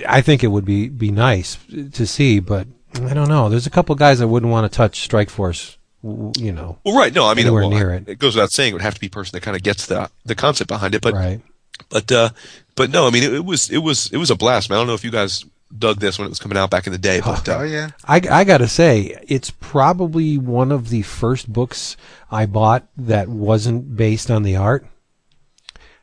I 0.08 0.22
think 0.22 0.44
it 0.44 0.48
would 0.48 0.66
be 0.66 0.90
be 0.90 1.12
nice 1.12 1.58
to 1.94 2.06
see, 2.08 2.40
but 2.40 2.68
I 2.96 3.14
don't 3.14 3.30
know. 3.30 3.48
There's 3.50 3.68
a 3.68 3.72
couple 3.72 3.94
guys 3.96 4.22
I 4.22 4.26
wouldn't 4.26 4.52
want 4.52 4.70
to 4.70 4.76
touch 4.76 5.08
Strikeforce. 5.08 5.78
You 6.38 6.52
know, 6.52 6.80
Well, 6.84 6.98
right. 6.98 7.14
No, 7.14 7.28
I 7.28 7.34
mean, 7.34 7.54
well, 7.54 7.70
near 7.70 7.92
it. 7.94 8.10
It 8.10 8.20
goes 8.20 8.36
without 8.36 8.52
saying 8.52 8.72
it 8.72 8.74
would 8.74 8.82
have 8.82 8.96
to 8.96 9.00
be 9.00 9.08
a 9.08 9.10
person 9.10 9.32
that 9.38 9.42
kind 9.42 9.56
of 9.56 9.64
gets 9.64 9.86
the 9.86 10.10
the 10.26 10.36
concept 10.36 10.68
behind 10.68 10.96
it. 10.96 11.02
But 11.02 11.14
right? 11.14 11.42
but 11.90 12.12
uh, 12.12 12.30
but 12.76 12.90
no, 12.90 13.08
I 13.08 13.10
mean, 13.12 13.24
it, 13.24 13.34
it 13.34 13.46
was 13.46 13.70
it 13.70 13.78
was 13.78 14.12
it 14.12 14.18
was 14.18 14.30
a 14.30 14.36
blast. 14.36 14.70
Man. 14.70 14.78
I 14.78 14.82
don't 14.82 14.88
know 14.88 14.96
if 14.96 15.06
you 15.06 15.12
guys 15.12 15.46
dug 15.78 16.00
this 16.00 16.18
when 16.20 16.26
it 16.26 16.30
was 16.30 16.40
coming 16.40 16.58
out 16.58 16.70
back 16.70 16.86
in 16.88 16.94
the 16.94 17.00
day, 17.00 17.20
but 17.20 17.48
uh, 17.50 17.58
Oh 17.60 17.64
yeah. 17.64 17.92
I, 18.06 18.22
I 18.30 18.44
got 18.44 18.60
to 18.60 18.68
say, 18.68 19.18
it's 19.28 19.50
probably 19.50 20.38
one 20.38 20.72
of 20.72 20.90
the 20.90 21.02
first 21.02 21.52
books 21.52 21.98
I 22.32 22.46
bought 22.46 22.88
that 22.98 23.28
wasn't 23.28 23.96
based 23.96 24.30
on 24.30 24.44
the 24.44 24.56
art. 24.56 24.86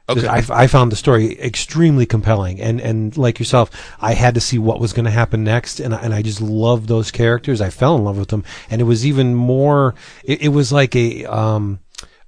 okay. 0.08 0.26
I, 0.26 0.42
I 0.50 0.66
found 0.66 0.90
the 0.90 0.96
story 0.96 1.38
extremely 1.40 2.04
compelling, 2.06 2.60
and, 2.60 2.80
and 2.80 3.16
like 3.16 3.38
yourself, 3.38 3.70
I 4.00 4.14
had 4.14 4.34
to 4.34 4.40
see 4.40 4.58
what 4.58 4.80
was 4.80 4.92
going 4.92 5.04
to 5.04 5.10
happen 5.12 5.44
next, 5.44 5.78
and 5.78 5.94
I, 5.94 6.00
and 6.00 6.12
I 6.12 6.22
just 6.22 6.40
loved 6.40 6.88
those 6.88 7.10
characters. 7.12 7.60
I 7.60 7.70
fell 7.70 7.96
in 7.96 8.02
love 8.04 8.18
with 8.18 8.28
them, 8.28 8.42
and 8.70 8.80
it 8.80 8.84
was 8.84 9.06
even 9.06 9.34
more. 9.36 9.94
It, 10.24 10.42
it 10.42 10.48
was 10.48 10.72
like 10.72 10.96
a 10.96 11.24
um, 11.26 11.78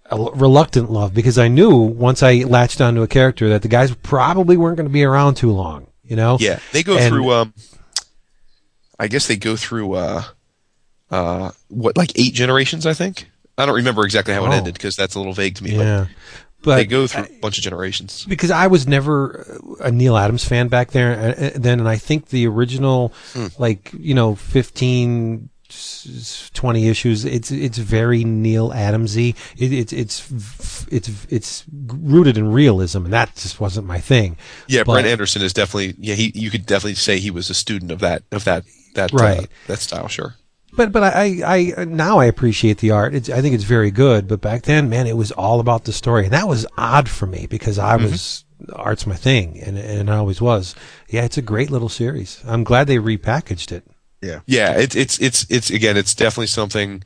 a 0.06 0.14
l- 0.14 0.30
reluctant 0.32 0.90
love 0.92 1.12
because 1.12 1.38
I 1.38 1.48
knew 1.48 1.74
once 1.76 2.22
I 2.22 2.44
latched 2.44 2.80
onto 2.80 3.02
a 3.02 3.08
character 3.08 3.48
that 3.48 3.62
the 3.62 3.68
guys 3.68 3.92
probably 3.96 4.56
weren't 4.56 4.76
going 4.76 4.88
to 4.88 4.92
be 4.92 5.02
around 5.04 5.34
too 5.34 5.50
long. 5.50 5.88
You 6.12 6.16
know? 6.16 6.36
yeah, 6.40 6.58
they 6.72 6.82
go 6.82 6.98
And- 6.98 7.08
through. 7.08 7.32
Um, 7.32 7.54
I 8.98 9.08
guess 9.08 9.26
they 9.26 9.36
go 9.36 9.56
through 9.56 9.94
uh, 9.94 10.22
uh, 11.10 11.50
what 11.68 11.96
like 11.96 12.12
eight 12.18 12.34
generations. 12.34 12.84
I 12.86 12.92
think 12.92 13.30
I 13.56 13.64
don't 13.64 13.74
remember 13.76 14.04
exactly 14.04 14.34
how 14.34 14.44
it 14.44 14.48
Oh. 14.48 14.52
ended 14.52 14.74
because 14.74 14.94
that's 14.94 15.14
a 15.14 15.18
little 15.18 15.32
vague 15.32 15.54
to 15.56 15.64
me. 15.64 15.74
Yeah. 15.76 16.06
But 16.58 16.64
But 16.64 16.76
they 16.76 16.84
go 16.84 17.06
through 17.06 17.24
a 17.24 17.40
bunch 17.40 17.56
of 17.58 17.64
generations. 17.64 18.24
because 18.28 18.50
I 18.52 18.66
was 18.68 18.86
never 18.86 19.58
a 19.80 19.90
Neal 19.90 20.16
Adams 20.18 20.44
fan 20.44 20.68
back 20.68 20.90
there 20.92 21.12
uh, 21.18 21.46
uh, 21.46 21.50
then, 21.56 21.80
and 21.80 21.88
I 21.88 21.96
think 21.96 22.28
the 22.28 22.46
original, 22.46 23.12
Hmm. 23.32 23.46
like 23.58 23.90
you 23.98 24.14
know, 24.14 24.34
15, 24.36 25.48
s- 25.61 25.61
s- 25.61 25.61
twenty 26.54 26.88
issues. 26.88 27.24
It's 27.24 27.50
it's 27.50 27.78
very 27.78 28.24
Neal 28.24 28.70
Adamsy. 28.70 29.34
It, 29.56 29.72
it's 29.72 29.92
it's 29.92 30.86
it's 30.90 31.26
it's 31.28 31.64
rooted 31.70 32.36
in 32.36 32.52
realism, 32.52 33.04
and 33.04 33.12
that 33.12 33.34
just 33.36 33.60
wasn't 33.60 33.86
my 33.86 33.98
thing. 34.00 34.36
Yeah, 34.68 34.82
But- 34.84 34.94
Brent 34.94 35.06
Anderson 35.06 35.42
is 35.42 35.52
definitely 35.52 35.94
yeah. 35.98 36.14
He 36.14 36.32
you 36.34 36.50
could 36.50 36.66
definitely 36.66 36.94
say 36.94 37.18
he 37.18 37.30
was 37.30 37.50
a 37.50 37.54
student 37.54 37.90
of 37.90 38.00
that 38.00 38.22
of 38.32 38.44
that 38.44 38.64
that 38.94 39.14
uh, 39.14 39.42
that 39.66 39.78
style. 39.78 40.08
Sure. 40.08 40.36
But 40.74 40.90
but 40.90 41.02
I, 41.02 41.42
I 41.44 41.72
I 41.76 41.84
now 41.84 42.18
I 42.18 42.24
appreciate 42.24 42.78
the 42.78 42.92
art. 42.92 43.14
It's, 43.14 43.28
I 43.28 43.42
think 43.42 43.54
it's 43.54 43.64
very 43.64 43.90
good. 43.90 44.26
But 44.26 44.40
back 44.40 44.62
then, 44.62 44.88
man, 44.88 45.06
it 45.06 45.16
was 45.16 45.30
all 45.30 45.60
about 45.60 45.84
the 45.84 45.92
story, 45.92 46.24
and 46.24 46.32
that 46.32 46.48
was 46.48 46.66
odd 46.78 47.08
for 47.10 47.26
me 47.26 47.46
because 47.46 47.78
I 47.78 47.96
was 47.96 48.44
art's 48.74 49.06
my 49.06 49.16
thing, 49.16 49.60
and 49.60 49.76
and 49.76 50.08
it 50.08 50.12
always 50.12 50.40
was. 50.40 50.74
Yeah, 51.08 51.24
it's 51.24 51.36
a 51.36 51.42
great 51.42 51.70
little 51.70 51.90
series. 51.90 52.40
I'm 52.46 52.64
glad 52.64 52.86
they 52.86 52.96
repackaged 52.96 53.70
it. 53.70 53.84
Yeah. 54.22 54.40
Yeah, 54.46 54.78
it's 54.78 54.94
it's 54.96 55.18
it's 55.20 55.46
it's 55.50 55.70
again, 55.70 55.96
it's 55.96 56.14
definitely 56.14 56.46
something. 56.46 57.02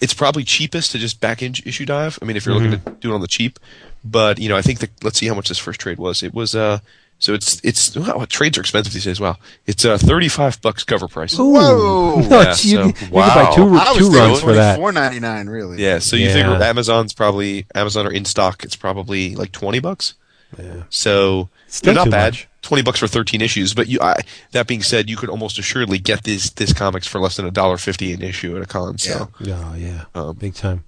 It's 0.00 0.14
probably 0.14 0.44
cheapest 0.44 0.92
to 0.92 0.98
just 0.98 1.20
back 1.20 1.42
in 1.42 1.52
issue 1.64 1.84
dive. 1.86 2.18
I 2.20 2.24
mean, 2.24 2.36
if 2.36 2.46
you're 2.46 2.54
looking 2.54 2.72
to 2.72 2.90
do 3.00 3.12
it 3.12 3.14
on 3.14 3.20
the 3.20 3.26
cheap, 3.28 3.58
but 4.04 4.38
you 4.38 4.48
know, 4.48 4.56
I 4.56 4.62
think 4.62 4.78
the 4.80 4.88
let's 5.02 5.18
see 5.18 5.26
how 5.26 5.34
much 5.34 5.48
this 5.48 5.58
first 5.58 5.80
trade 5.80 5.98
was. 5.98 6.22
It 6.22 6.34
was 6.34 6.54
uh, 6.54 6.78
so 7.20 7.32
it's 7.32 7.60
it's 7.64 7.96
wow, 7.96 8.24
trades 8.28 8.58
are 8.58 8.60
expensive 8.60 8.92
these 8.92 9.04
days. 9.04 9.20
Wow, 9.20 9.36
it's 9.66 9.84
uh 9.84 9.96
thirty 9.98 10.28
five 10.28 10.60
bucks 10.62 10.84
cover 10.84 11.08
price. 11.08 11.36
Whoa. 11.38 12.20
No, 12.20 12.20
Yeah, 12.28 12.40
it's- 12.42 12.64
you, 12.64 12.76
so- 12.76 12.84
you 12.86 12.92
could 12.92 13.10
buy 13.10 13.18
wow. 13.44 13.52
two 13.54 13.98
two 13.98 14.10
runs 14.10 14.40
for 14.40 14.52
that. 14.54 14.76
Four 14.78 14.92
ninety 14.92 15.20
nine, 15.20 15.48
really. 15.48 15.82
Yeah, 15.82 16.00
so 16.00 16.16
you 16.16 16.26
Yeah. 16.26 16.32
figure 16.34 16.62
Amazon's 16.62 17.12
probably 17.12 17.66
Amazon 17.74 18.06
or 18.06 18.12
in 18.12 18.24
stock. 18.24 18.64
It's 18.64 18.76
probably 18.76 19.34
like 19.36 19.52
twenty 19.52 19.78
bucks. 19.80 20.14
Yeah. 20.58 20.82
So 20.90 21.48
Still 21.68 21.94
not 21.94 22.10
bad. 22.10 22.32
much. 22.34 22.48
Twenty 22.62 22.82
bucks 22.82 22.98
for 23.00 23.06
thirteen 23.08 23.42
issues, 23.42 23.74
but 23.74 23.88
you. 23.88 23.98
I, 24.00 24.20
that 24.52 24.66
being 24.66 24.82
said, 24.82 25.10
you 25.10 25.16
could 25.16 25.28
almost 25.28 25.58
assuredly 25.58 25.98
get 25.98 26.24
this 26.24 26.48
this 26.50 26.72
comics 26.72 27.06
for 27.06 27.20
less 27.20 27.36
than 27.36 27.46
a 27.46 27.50
dollar 27.50 27.76
fifty 27.76 28.12
an 28.12 28.22
issue 28.22 28.56
at 28.56 28.62
a 28.62 28.66
con. 28.66 28.96
So, 28.98 29.28
Oh 29.40 29.74
yeah, 29.76 30.04
Um, 30.14 30.34
big 30.36 30.54
time. 30.54 30.84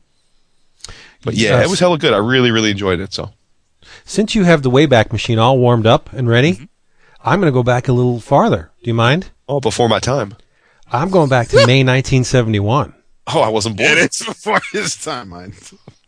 but 1.25 1.35
yeah, 1.35 1.51
Yes. 1.59 1.67
it 1.67 1.71
was 1.71 1.81
hella 1.81 1.99
good. 1.99 2.13
I 2.15 2.19
really 2.19 2.51
really 2.51 2.71
enjoyed 2.71 3.01
it. 3.01 3.13
So 3.13 3.33
Since 4.05 4.35
you 4.35 4.45
have 4.45 4.63
the 4.63 4.71
Wayback 4.71 5.13
Machine 5.13 5.39
all 5.39 5.59
warmed 5.59 5.87
up 5.87 6.11
and 6.13 6.29
ready, 6.29 6.53
Mm-hmm. 6.55 6.65
I'm 7.29 7.41
going 7.41 7.51
to 7.53 7.55
go 7.55 7.65
back 7.65 7.89
a 7.89 7.93
little 7.93 8.21
farther. 8.21 8.71
Do 8.85 8.89
you 8.89 8.95
mind? 8.95 9.31
oh, 9.49 9.59
before 9.61 9.89
my 9.89 9.99
time. 9.99 10.37
I'm 10.93 11.11
going 11.11 11.29
back 11.29 11.49
to 11.49 11.57
May 11.67 11.83
1971. 11.83 12.95
Oh, 13.27 13.41
I 13.41 13.49
wasn't 13.49 13.77
born. 13.77 13.91
And 13.91 13.99
it's 13.99 14.25
before 14.25 14.61
his 14.71 14.95
time, 14.95 15.31
man. 15.31 15.51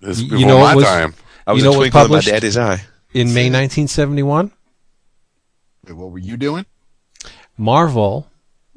This 0.00 0.18
is 0.18 0.22
You 0.22 0.46
know 0.46 0.58
my 0.58 0.62
what 0.62 0.76
was- 0.76 0.84
time. 0.84 1.14
I 1.46 1.52
was 1.52 1.62
you 1.62 1.68
know 1.68 1.74
a 1.74 1.78
what 1.78 1.90
twinkle 1.90 2.00
in 2.02 2.04
my 2.04 2.08
published? 2.08 2.28
daddy's 2.28 2.56
eye. 2.56 2.82
In 3.14 3.28
May 3.28 3.44
1971, 3.50 4.52
Wait, 5.86 5.92
what 5.94 6.10
were 6.10 6.18
you 6.18 6.36
doing? 6.36 6.66
Marvel 7.56 8.28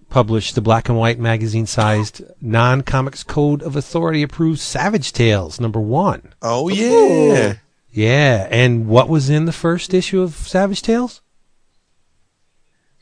published 0.10 0.56
the 0.56 0.62
black 0.62 0.88
and 0.90 0.98
white 0.98 1.20
magazine 1.20 1.66
sized 1.66 2.22
non 2.42 2.82
comics 2.82 3.24
code 3.24 3.62
of 3.62 3.76
authority 3.76 4.24
approved 4.24 4.60
Savage 4.60 5.12
Tales 5.14 5.60
number 5.60 5.80
one. 5.80 6.34
Oh 6.42 6.70
yeah. 6.70 7.56
Yeah, 7.92 8.48
and 8.50 8.88
what 8.88 9.10
was 9.10 9.30
in 9.30 9.46
the 9.46 9.52
first 9.52 9.94
issue 9.94 10.22
of 10.22 10.34
Savage 10.34 10.82
Tales? 10.82 11.22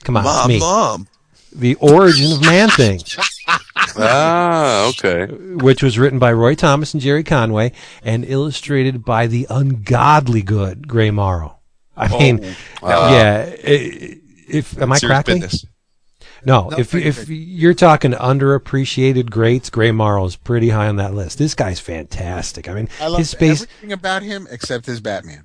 Come 0.03 0.17
on, 0.17 0.23
Mom, 0.23 0.47
me. 0.47 0.59
mom. 0.59 1.07
The 1.53 1.75
Origin 1.75 2.31
of 2.31 2.41
Man 2.41 2.69
Thing, 2.77 2.99
Ah, 4.01 4.87
okay. 4.89 5.25
which 5.27 5.81
was 5.83 5.97
written 5.99 6.19
by 6.19 6.31
Roy 6.33 6.55
Thomas 6.55 6.93
and 6.93 7.01
Gerry 7.01 7.23
Conway 7.23 7.71
and 8.03 8.23
illustrated 8.25 9.03
by 9.05 9.27
the 9.27 9.47
ungodly 9.49 10.41
good 10.41 10.87
Gray 10.87 11.11
Morrow. 11.11 11.59
I 11.97 12.07
mean, 12.07 12.39
yeah. 12.81 13.45
i- 13.67 14.17
If 14.47 14.81
am 14.81 14.91
I 14.91 14.97
Serious 14.97 15.15
cracking? 15.17 15.41
business. 15.41 15.65
No, 16.45 16.69
No, 16.69 16.77
if 16.77 16.91
pretty 16.91 17.07
if 17.07 17.27
good. 17.27 17.33
you're 17.33 17.73
talking 17.73 18.11
underappreciated 18.13 19.29
greats, 19.29 19.69
Gray 19.69 19.91
Morrow 19.91 20.23
is 20.25 20.37
pretty 20.37 20.69
high 20.69 20.87
on 20.87 20.95
that 20.95 21.13
list. 21.13 21.37
This 21.37 21.53
guy's 21.53 21.81
fantastic. 21.81 22.69
I 22.69 22.73
mean, 22.73 22.87
I 23.01 23.07
love 23.07 23.19
his 23.19 23.29
space. 23.29 23.63
everything 23.63 23.91
about 23.91 24.23
him 24.23 24.47
except 24.49 24.85
his 24.85 25.01
Batman. 25.01 25.43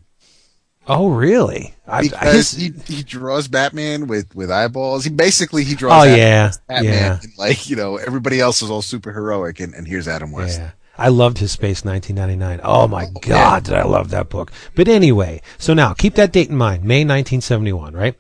Oh, 0.87 1.09
really? 1.09 1.75
I, 1.87 2.03
Because 2.03 2.53
his- 2.53 2.87
he, 2.87 2.95
he 2.95 3.03
draws 3.03 3.49
Batman 3.49 4.07
with, 4.07 4.35
with 4.35 4.51
eyeballs. 4.51 5.05
He 5.05 5.11
basically 5.11 5.65
he 5.65 5.75
draws 5.75 5.93
oh 5.93 6.09
Adam- 6.09 6.19
yeah, 6.19 6.53
Batman 6.69 6.93
yeah, 6.93 7.19
and 7.23 7.33
like, 7.39 7.69
you 7.69 7.77
know, 7.77 7.97
everybody 7.97 8.41
else 8.41 8.63
is 8.63 8.71
all 8.71 8.83
super 8.83 9.13
heroic 9.13 9.61
and, 9.61 9.75
and 9.75 9.87
here's 9.87 10.09
Adam 10.09 10.33
West. 10.33 10.59
yeah. 10.59 10.73
I 10.97 11.09
loved 11.09 11.39
his 11.39 11.51
Space 11.51 11.85
1999. 11.85 12.61
Oh 12.63 12.87
my 12.87 13.07
oh, 13.07 13.21
God, 13.21 13.65
did 13.65 13.75
I 13.75 13.83
love 13.83 14.11
that 14.11 14.29
book? 14.29 14.53
But 14.77 14.87
anyway, 14.87 15.43
so 15.59 15.75
now 15.75 15.93
keep 15.93 16.15
that 16.15 16.33
date 16.33 16.51
in 16.51 16.57
mind, 16.57 16.85
May 16.85 17.01
1971, 17.01 17.95
right? 17.95 18.15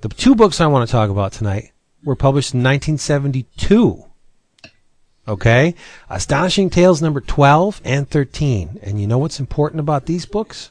The 0.00 0.08
two 0.08 0.34
books 0.34 0.60
I 0.60 0.68
want 0.68 0.88
to 0.88 0.92
talk 0.92 1.10
about 1.10 1.32
tonight 1.32 1.72
were 2.04 2.14
published 2.14 2.54
in 2.54 2.62
1972. 2.62 4.04
Okay, 5.26 5.74
Astonishing 6.10 6.68
Tales 6.68 7.00
number 7.00 7.20
12 7.20 7.80
and 7.84 8.08
13. 8.08 8.78
And 8.82 9.00
you 9.00 9.06
know 9.06 9.18
what's 9.18 9.40
important 9.40 9.80
about 9.80 10.04
these 10.04 10.26
books? 10.26 10.70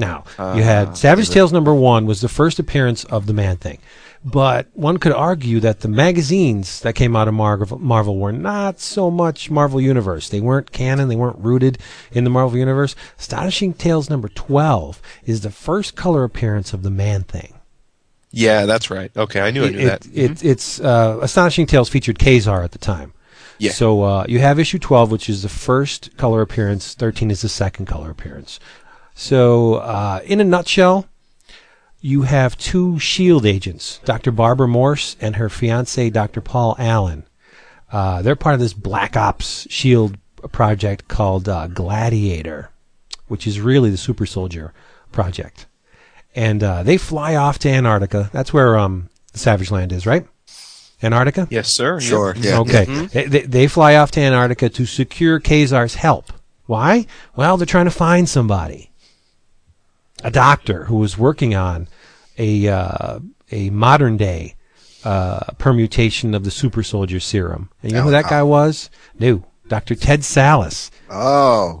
Now, 0.00 0.24
you 0.56 0.62
had 0.62 0.96
Savage 0.96 1.30
Tales 1.30 1.52
number 1.52 1.74
one 1.74 2.06
was 2.06 2.20
the 2.20 2.28
first 2.28 2.58
appearance 2.58 3.04
of 3.04 3.26
the 3.26 3.32
Man 3.34 3.56
Thing. 3.58 3.78
But 4.22 4.66
one 4.74 4.98
could 4.98 5.12
argue 5.12 5.60
that 5.60 5.80
the 5.80 5.88
magazines 5.88 6.80
that 6.80 6.94
came 6.94 7.16
out 7.16 7.26
of 7.26 7.32
Marvel, 7.32 7.78
Marvel 7.78 8.18
were 8.18 8.32
not 8.32 8.78
so 8.78 9.10
much 9.10 9.50
Marvel 9.50 9.80
Universe. 9.80 10.28
They 10.28 10.40
weren't 10.40 10.72
canon, 10.72 11.08
they 11.08 11.16
weren't 11.16 11.38
rooted 11.38 11.78
in 12.12 12.24
the 12.24 12.30
Marvel 12.30 12.58
Universe. 12.58 12.94
Astonishing 13.18 13.72
Tales 13.72 14.10
number 14.10 14.28
12 14.28 15.00
is 15.24 15.40
the 15.40 15.50
first 15.50 15.96
color 15.96 16.24
appearance 16.24 16.74
of 16.74 16.82
the 16.82 16.90
Man 16.90 17.22
Thing. 17.22 17.60
Yeah, 18.30 18.66
that's 18.66 18.90
right. 18.90 19.10
Okay, 19.16 19.40
I 19.40 19.50
knew 19.50 19.64
I 19.64 19.68
It, 19.68 19.84
that. 19.86 20.06
it, 20.06 20.30
it, 20.30 20.44
it's 20.44 20.80
uh, 20.80 21.18
Astonishing 21.22 21.66
Tales 21.66 21.88
featured 21.88 22.18
Ka-Zar 22.18 22.62
at 22.62 22.72
the 22.72 22.78
time. 22.78 23.14
Yeah. 23.58 23.72
So 23.72 24.02
uh, 24.02 24.24
you 24.28 24.38
have 24.38 24.58
issue 24.58 24.78
12, 24.78 25.10
which 25.10 25.28
is 25.28 25.42
the 25.42 25.48
first 25.50 26.16
color 26.16 26.40
appearance. 26.40 26.94
13 26.94 27.30
is 27.30 27.42
the 27.42 27.48
second 27.48 27.86
color 27.86 28.10
appearance. 28.10 28.58
So 29.20 29.74
uh, 29.74 30.20
in 30.24 30.40
a 30.40 30.44
nutshell, 30.44 31.06
you 32.00 32.22
have 32.22 32.56
two 32.56 32.98
Shield 32.98 33.44
agents, 33.44 34.00
Dr. 34.06 34.30
Barbara 34.32 34.66
Morse 34.66 35.14
and 35.20 35.36
her 35.36 35.50
fiance, 35.50 36.08
Dr. 36.08 36.40
Paul 36.40 36.74
Allen. 36.78 37.24
Uh, 37.92 38.22
they're 38.22 38.34
part 38.34 38.54
of 38.54 38.60
this 38.60 38.72
Black 38.72 39.18
Ops 39.18 39.66
Shield 39.68 40.16
project 40.52 41.06
called 41.08 41.50
uh, 41.50 41.66
Gladiator, 41.66 42.70
which 43.28 43.46
is 43.46 43.60
really 43.60 43.90
the 43.90 43.98
Super 43.98 44.24
Soldier 44.24 44.72
project. 45.12 45.66
And 46.34 46.64
uh, 46.64 46.82
they 46.82 46.96
fly 46.96 47.36
off 47.36 47.58
to 47.58 47.68
Antarctica. 47.68 48.30
That's 48.32 48.54
where 48.54 48.78
um, 48.78 49.10
the 49.34 49.38
Savage 49.38 49.70
Land 49.70 49.92
is, 49.92 50.06
right? 50.06 50.26
Antarctica? 51.02 51.46
yes, 51.50 51.68
sir. 51.68 52.00
Sure. 52.00 52.34
Yeah. 52.38 52.60
Okay. 52.60 52.86
They, 52.86 53.24
they, 53.26 53.42
they 53.42 53.66
fly 53.66 53.96
off 53.96 54.12
to 54.12 54.20
Antarctica 54.20 54.70
to 54.70 54.86
secure 54.86 55.40
Ka-Zar's 55.40 55.96
help. 55.96 56.32
Why? 56.64 57.04
Well, 57.36 57.58
they're 57.58 57.66
trying 57.66 57.84
to 57.84 57.90
find 57.90 58.26
somebody. 58.26 58.89
A 60.22 60.30
doctor 60.30 60.84
who 60.84 60.96
was 60.96 61.16
working 61.16 61.54
on 61.54 61.88
a 62.38 62.68
uh, 62.68 63.20
a 63.50 63.70
modern 63.70 64.16
day 64.16 64.54
uh, 65.04 65.52
permutation 65.58 66.34
of 66.34 66.44
the 66.44 66.50
super 66.50 66.82
soldier 66.82 67.20
serum. 67.20 67.70
And 67.82 67.92
you 67.92 67.98
know 67.98 68.04
who 68.04 68.10
that 68.10 68.28
guy 68.28 68.42
was? 68.42 68.90
No. 69.18 69.44
Dr. 69.68 69.94
Ted 69.94 70.20
Sallis. 70.20 70.90
Oh. 71.08 71.80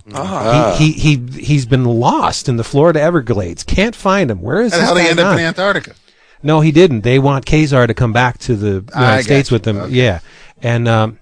he, 0.78 0.92
he 0.92 1.16
he 1.16 1.42
he's 1.42 1.66
been 1.66 1.84
lost 1.84 2.48
in 2.48 2.56
the 2.56 2.62
Florida 2.64 3.00
Everglades. 3.00 3.64
Can't 3.64 3.96
find 3.96 4.30
him. 4.30 4.40
Where 4.40 4.62
is 4.62 4.72
And 4.72 4.80
this 4.82 4.88
how 4.88 4.94
they 4.94 5.04
guy 5.04 5.10
end 5.10 5.18
up 5.20 5.38
in 5.38 5.44
Antarctica? 5.44 5.94
No, 6.42 6.60
he 6.60 6.72
didn't. 6.72 7.02
They 7.02 7.18
want 7.18 7.44
Ka-Zar 7.44 7.86
to 7.86 7.94
come 7.94 8.12
back 8.12 8.38
to 8.38 8.56
the 8.56 8.84
United 8.94 9.24
States 9.24 9.50
got 9.50 9.54
with 9.54 9.62
them. 9.64 9.76
Okay. 9.78 9.92
Yeah. 9.92 10.20
And 10.62 10.88
um, 10.88 11.18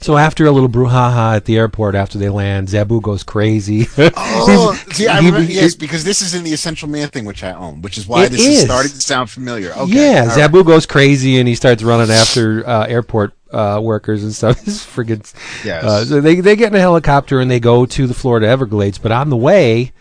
so 0.00 0.16
after 0.16 0.46
a 0.46 0.50
little 0.50 0.68
brouhaha 0.68 1.36
at 1.36 1.44
the 1.44 1.56
airport 1.56 1.94
after 1.94 2.18
they 2.18 2.28
land, 2.28 2.68
Zabu 2.68 3.02
goes 3.02 3.22
crazy. 3.22 3.86
Oh, 4.42 4.72
see, 4.92 5.06
I 5.06 5.18
remember, 5.18 5.42
yes, 5.42 5.74
because 5.74 6.02
this 6.04 6.22
is 6.22 6.34
in 6.34 6.44
the 6.44 6.52
Essential 6.52 6.88
Man 6.88 7.08
thing, 7.08 7.24
which 7.24 7.44
I 7.44 7.52
own, 7.52 7.82
which 7.82 7.98
is 7.98 8.06
why 8.06 8.28
this 8.28 8.40
is. 8.40 8.46
is 8.58 8.64
starting 8.64 8.90
to 8.90 9.00
sound 9.00 9.30
familiar. 9.30 9.72
Okay. 9.72 9.92
yeah, 9.92 10.22
all 10.22 10.26
right. 10.28 10.50
Zabu 10.50 10.64
goes 10.64 10.86
crazy 10.86 11.38
and 11.38 11.46
he 11.46 11.54
starts 11.54 11.82
running 11.82 12.10
after 12.10 12.66
uh, 12.66 12.86
airport 12.86 13.34
uh, 13.52 13.80
workers 13.82 14.22
and 14.22 14.34
stuff. 14.34 14.60
This 14.64 14.84
friggin' 14.84 15.32
Yes. 15.64 15.84
Uh, 15.84 16.04
so 16.04 16.20
they 16.20 16.40
they 16.40 16.56
get 16.56 16.68
in 16.68 16.76
a 16.76 16.80
helicopter 16.80 17.40
and 17.40 17.50
they 17.50 17.60
go 17.60 17.86
to 17.86 18.06
the 18.06 18.14
Florida 18.14 18.46
Everglades, 18.46 18.98
but 18.98 19.12
on 19.12 19.30
the 19.30 19.36
way, 19.36 19.92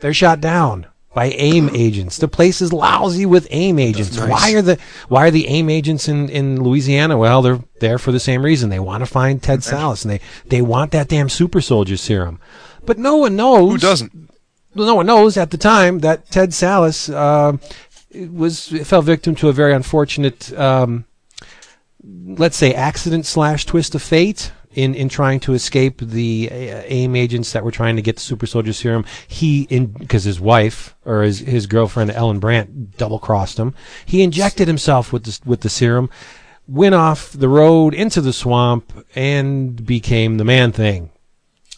they're 0.00 0.14
shot 0.14 0.40
down 0.40 0.86
by 1.14 1.26
AIM 1.26 1.70
agents. 1.74 2.18
The 2.18 2.28
place 2.28 2.60
is 2.60 2.72
lousy 2.72 3.24
with 3.24 3.46
AIM 3.50 3.78
agents. 3.78 4.18
Why 4.18 4.52
are 4.54 4.62
the 4.62 4.78
Why 5.08 5.26
are 5.26 5.30
the 5.30 5.46
AIM 5.48 5.70
agents 5.70 6.08
in, 6.08 6.28
in 6.28 6.62
Louisiana? 6.62 7.16
Well, 7.16 7.40
they're 7.40 7.60
there 7.80 7.98
for 7.98 8.12
the 8.12 8.20
same 8.20 8.44
reason. 8.44 8.68
They 8.70 8.80
want 8.80 9.02
to 9.02 9.06
find 9.06 9.42
Ted 9.42 9.60
Sallis 9.60 10.04
and 10.04 10.12
they 10.12 10.20
they 10.46 10.60
want 10.60 10.90
that 10.92 11.08
damn 11.08 11.28
super 11.28 11.60
soldier 11.60 11.96
serum. 11.96 12.40
But 12.84 12.98
no 12.98 13.16
one 13.16 13.36
knows 13.36 13.72
Who 13.72 13.78
doesn't? 13.78 14.30
no 14.74 14.94
one 14.96 15.06
knows 15.06 15.36
at 15.36 15.50
the 15.50 15.58
time 15.58 16.00
that 16.00 16.30
Ted 16.30 16.50
Sallis 16.50 17.12
uh, 17.12 17.56
was 18.30 18.68
fell 18.86 19.02
victim 19.02 19.34
to 19.36 19.48
a 19.48 19.52
very 19.52 19.72
unfortunate, 19.72 20.52
um, 20.58 21.04
let's 22.02 22.56
say, 22.56 22.74
accident 22.74 23.24
slash 23.26 23.64
twist 23.66 23.94
of 23.94 24.02
fate 24.02 24.52
in 24.74 24.94
in 24.94 25.08
trying 25.08 25.40
to 25.40 25.54
escape 25.54 26.00
the 26.00 26.48
uh, 26.50 26.82
AIM 26.86 27.16
agents 27.16 27.52
that 27.52 27.64
were 27.64 27.70
trying 27.70 27.96
to 27.96 28.02
get 28.02 28.16
the 28.16 28.22
super 28.22 28.46
soldier 28.46 28.72
serum. 28.72 29.04
He 29.26 29.66
because 29.66 30.24
his 30.24 30.40
wife 30.40 30.94
or 31.04 31.22
his 31.22 31.38
his 31.40 31.66
girlfriend 31.66 32.10
Ellen 32.10 32.38
Brandt 32.40 32.96
double 32.96 33.18
crossed 33.18 33.58
him. 33.58 33.74
He 34.04 34.22
injected 34.22 34.68
himself 34.68 35.12
with 35.12 35.24
the 35.24 35.38
with 35.44 35.60
the 35.60 35.68
serum. 35.68 36.10
went 36.66 36.94
off 36.94 37.32
the 37.32 37.48
road 37.48 37.94
into 37.94 38.20
the 38.20 38.32
swamp 38.32 38.92
and 39.14 39.84
became 39.84 40.38
the 40.38 40.44
man 40.44 40.72
thing. 40.72 41.10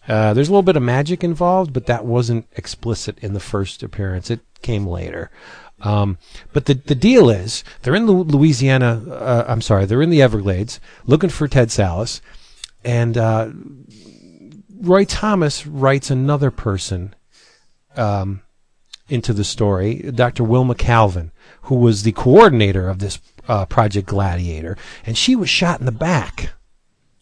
Uh, 0.07 0.33
there's 0.33 0.47
a 0.47 0.51
little 0.51 0.63
bit 0.63 0.77
of 0.77 0.83
magic 0.83 1.23
involved, 1.23 1.73
but 1.73 1.85
that 1.85 2.05
wasn't 2.05 2.47
explicit 2.55 3.17
in 3.19 3.33
the 3.33 3.41
first 3.41 3.83
appearance. 3.83 4.31
It 4.31 4.39
came 4.61 4.87
later. 4.87 5.29
Um, 5.81 6.17
but 6.53 6.65
the 6.65 6.73
the 6.73 6.95
deal 6.95 7.29
is 7.29 7.63
they're 7.81 7.95
in 7.95 8.07
the 8.07 8.11
Louisiana. 8.11 9.03
Uh, 9.07 9.45
I'm 9.47 9.61
sorry, 9.61 9.85
they're 9.85 10.01
in 10.01 10.09
the 10.09 10.21
Everglades 10.21 10.79
looking 11.05 11.29
for 11.29 11.47
Ted 11.47 11.69
Sallis, 11.69 12.19
and 12.87 13.17
uh, 13.17 13.49
Roy 14.79 15.03
Thomas 15.03 15.67
writes 15.67 16.09
another 16.09 16.49
person 16.51 17.13
um, 17.97 18.41
into 19.09 19.33
the 19.33 19.43
story, 19.43 19.95
Dr. 19.95 20.45
Wilma 20.45 20.73
Calvin, 20.73 21.33
who 21.63 21.75
was 21.75 22.03
the 22.03 22.13
coordinator 22.13 22.87
of 22.87 22.99
this 22.99 23.19
uh, 23.49 23.65
Project 23.65 24.07
Gladiator, 24.07 24.77
and 25.05 25.17
she 25.17 25.35
was 25.35 25.49
shot 25.49 25.81
in 25.81 25.85
the 25.85 25.91
back 25.91 26.51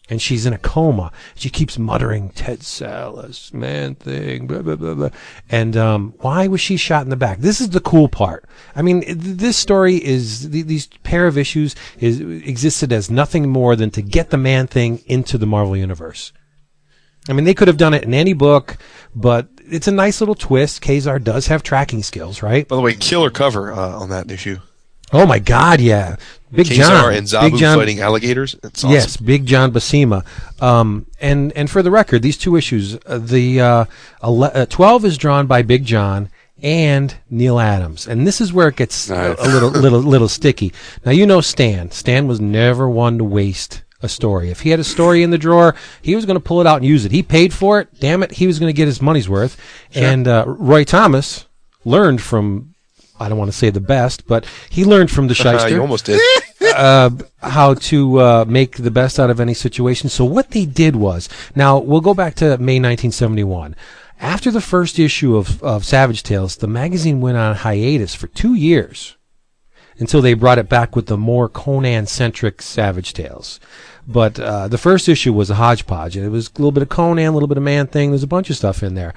and 0.09 0.21
she's 0.21 0.45
in 0.45 0.53
a 0.53 0.57
coma. 0.57 1.11
She 1.35 1.49
keeps 1.49 1.79
muttering, 1.79 2.29
Ted 2.29 2.59
Sallis, 2.59 3.53
man 3.53 3.95
thing, 3.95 4.47
blah, 4.47 4.61
blah, 4.61 4.75
blah, 4.75 4.93
blah. 4.93 5.09
And 5.49 5.75
um, 5.75 6.13
why 6.19 6.47
was 6.47 6.61
she 6.61 6.77
shot 6.77 7.03
in 7.03 7.09
the 7.09 7.15
back? 7.15 7.39
This 7.39 7.59
is 7.59 7.71
the 7.71 7.79
cool 7.79 8.07
part. 8.07 8.47
I 8.75 8.81
mean, 8.81 9.03
this 9.07 9.57
story 9.57 9.95
is, 9.95 10.49
these 10.49 10.87
pair 11.03 11.27
of 11.27 11.37
issues 11.37 11.75
is 11.99 12.19
existed 12.21 12.91
as 12.91 13.09
nothing 13.09 13.49
more 13.49 13.75
than 13.75 13.91
to 13.91 14.01
get 14.01 14.29
the 14.29 14.37
man 14.37 14.67
thing 14.67 15.01
into 15.07 15.37
the 15.37 15.47
Marvel 15.47 15.75
Universe. 15.75 16.31
I 17.27 17.33
mean, 17.33 17.45
they 17.45 17.55
could 17.55 17.67
have 17.67 17.77
done 17.77 17.95
it 17.95 18.03
in 18.03 18.13
any 18.13 18.33
book, 18.33 18.77
but 19.15 19.47
it's 19.57 19.87
a 19.87 19.91
nice 19.91 20.21
little 20.21 20.35
twist. 20.35 20.81
Ka-Zar 20.81 21.17
does 21.17 21.47
have 21.47 21.63
tracking 21.63 22.03
skills, 22.03 22.43
right? 22.43 22.67
By 22.67 22.75
the 22.75 22.81
way, 22.83 22.93
killer 22.93 23.31
cover 23.31 23.73
uh, 23.73 23.99
on 23.99 24.09
that 24.09 24.29
issue. 24.29 24.59
Oh 25.15 25.25
my 25.25 25.39
God, 25.39 25.80
yeah. 25.82 26.15
Big 26.51 26.67
Ka-Zar 26.67 26.86
John 27.12 27.13
and 27.13 27.28
Zabu 27.28 27.51
Big 27.51 27.60
John, 27.60 27.78
fighting 27.78 27.99
alligators. 27.99 28.56
Awesome. 28.63 28.91
Yes, 28.91 29.17
Big 29.17 29.45
John 29.45 29.71
Buscema. 29.71 30.23
Um, 30.62 31.06
and 31.19 31.51
and 31.54 31.69
for 31.69 31.82
the 31.84 31.91
record, 31.91 32.21
these 32.21 32.38
two 32.38 32.56
issues, 32.56 32.97
uh, 33.06 33.17
the 33.17 33.60
uh, 33.62 33.86
ele- 34.23 34.43
uh, 34.45 34.65
twelve 34.67 35.04
is 35.06 35.17
drawn 35.17 35.47
by 35.47 35.62
Big 35.63 35.84
John 35.86 36.30
and 36.63 37.13
Neal 37.30 37.60
Adams, 37.60 38.08
and 38.08 38.25
this 38.25 38.39
is 38.39 38.54
where 38.54 38.69
it 38.69 38.78
gets 38.78 39.10
Nice. 39.10 39.38
a, 39.38 39.41
a 39.41 39.49
little 39.49 39.69
little 39.86 39.99
little 39.99 40.30
sticky. 40.30 40.71
Now 41.06 41.12
you 41.12 41.25
know 41.25 41.41
Stan. 41.41 41.91
Stan 41.91 42.28
was 42.28 42.39
never 42.39 42.89
one 42.89 43.17
to 43.17 43.23
waste 43.25 43.84
a 44.01 44.08
story. 44.08 44.49
If 44.49 44.62
he 44.62 44.69
had 44.69 44.80
a 44.80 44.84
story 44.86 45.23
in 45.23 45.32
the 45.32 45.38
drawer, 45.38 45.75
he 46.01 46.15
was 46.15 46.25
going 46.25 46.36
to 46.38 46.43
pull 46.43 46.62
it 46.62 46.67
out 46.67 46.78
and 46.78 46.86
use 46.86 47.04
it. 47.06 47.12
He 47.12 47.23
paid 47.23 47.54
for 47.54 47.80
it. 47.82 47.89
Damn 47.99 48.23
it, 48.23 48.32
he 48.32 48.47
was 48.47 48.60
going 48.60 48.69
to 48.69 48.78
get 48.78 48.88
his 48.88 49.01
money's 49.01 49.28
worth. 49.28 49.58
And 49.93 50.28
uh, 50.28 50.45
Roy 50.47 50.84
Thomas 50.86 51.47
learned 51.84 52.21
from. 52.21 52.74
I 53.19 53.30
don't 53.30 53.38
want 53.38 53.51
to 53.51 53.58
say 53.58 53.69
the 53.69 53.80
best, 53.80 54.28
but 54.28 54.45
he 54.69 54.86
learned 54.86 55.12
from 55.12 55.28
the 55.28 55.34
Uh, 55.45 55.58
shyster 55.58 55.69
you 55.69 55.82
almost 55.82 56.06
did. 56.06 56.19
uh, 56.75 57.10
how 57.41 57.73
to 57.75 58.19
uh, 58.19 58.45
make 58.47 58.78
the 58.78 58.91
best 58.91 59.19
out 59.19 59.30
of 59.30 59.39
any 59.39 59.54
situation. 59.54 60.10
So 60.10 60.25
what 60.25 60.51
they 60.51 60.65
did 60.65 60.95
was, 60.95 61.30
now 61.56 61.78
we'll 61.78 62.01
go 62.01 62.13
back 62.13 62.36
to 62.36 62.58
May 62.58 62.80
1971. 62.80 63.75
After 64.19 64.49
the 64.49 64.62
first 64.62 64.97
issue 64.97 65.36
of, 65.36 65.62
of 65.62 65.86
Savage 65.86 66.23
Tales, 66.23 66.56
the 66.58 66.67
magazine 66.67 67.21
went 67.21 67.38
on 67.38 67.56
hiatus 67.56 68.15
for 68.15 68.28
two 68.28 68.54
years 68.54 69.17
until 69.97 70.21
they 70.21 70.34
brought 70.34 70.58
it 70.58 70.69
back 70.69 70.95
with 70.95 71.08
the 71.08 71.17
more 71.17 71.47
Conan-centric 71.47 72.62
Savage 72.62 73.13
Tales. 73.13 73.60
But 74.08 74.39
uh, 74.39 74.67
the 74.67 74.78
first 74.78 75.10
issue 75.10 75.34
was 75.34 75.49
a 75.49 75.56
hodgepodge. 75.56 76.15
It 76.17 76.30
was 76.30 76.47
a 76.47 76.60
little 76.60 76.71
bit 76.71 76.84
of 76.84 76.89
Conan, 76.89 77.25
a 77.25 77.32
little 77.32 77.47
bit 77.47 77.58
of 77.58 77.63
Man 77.63 77.88
Thing. 77.88 78.12
There's 78.12 78.23
a 78.23 78.28
bunch 78.28 78.49
of 78.49 78.56
stuff 78.56 78.84
in 78.84 78.95
there, 78.95 79.13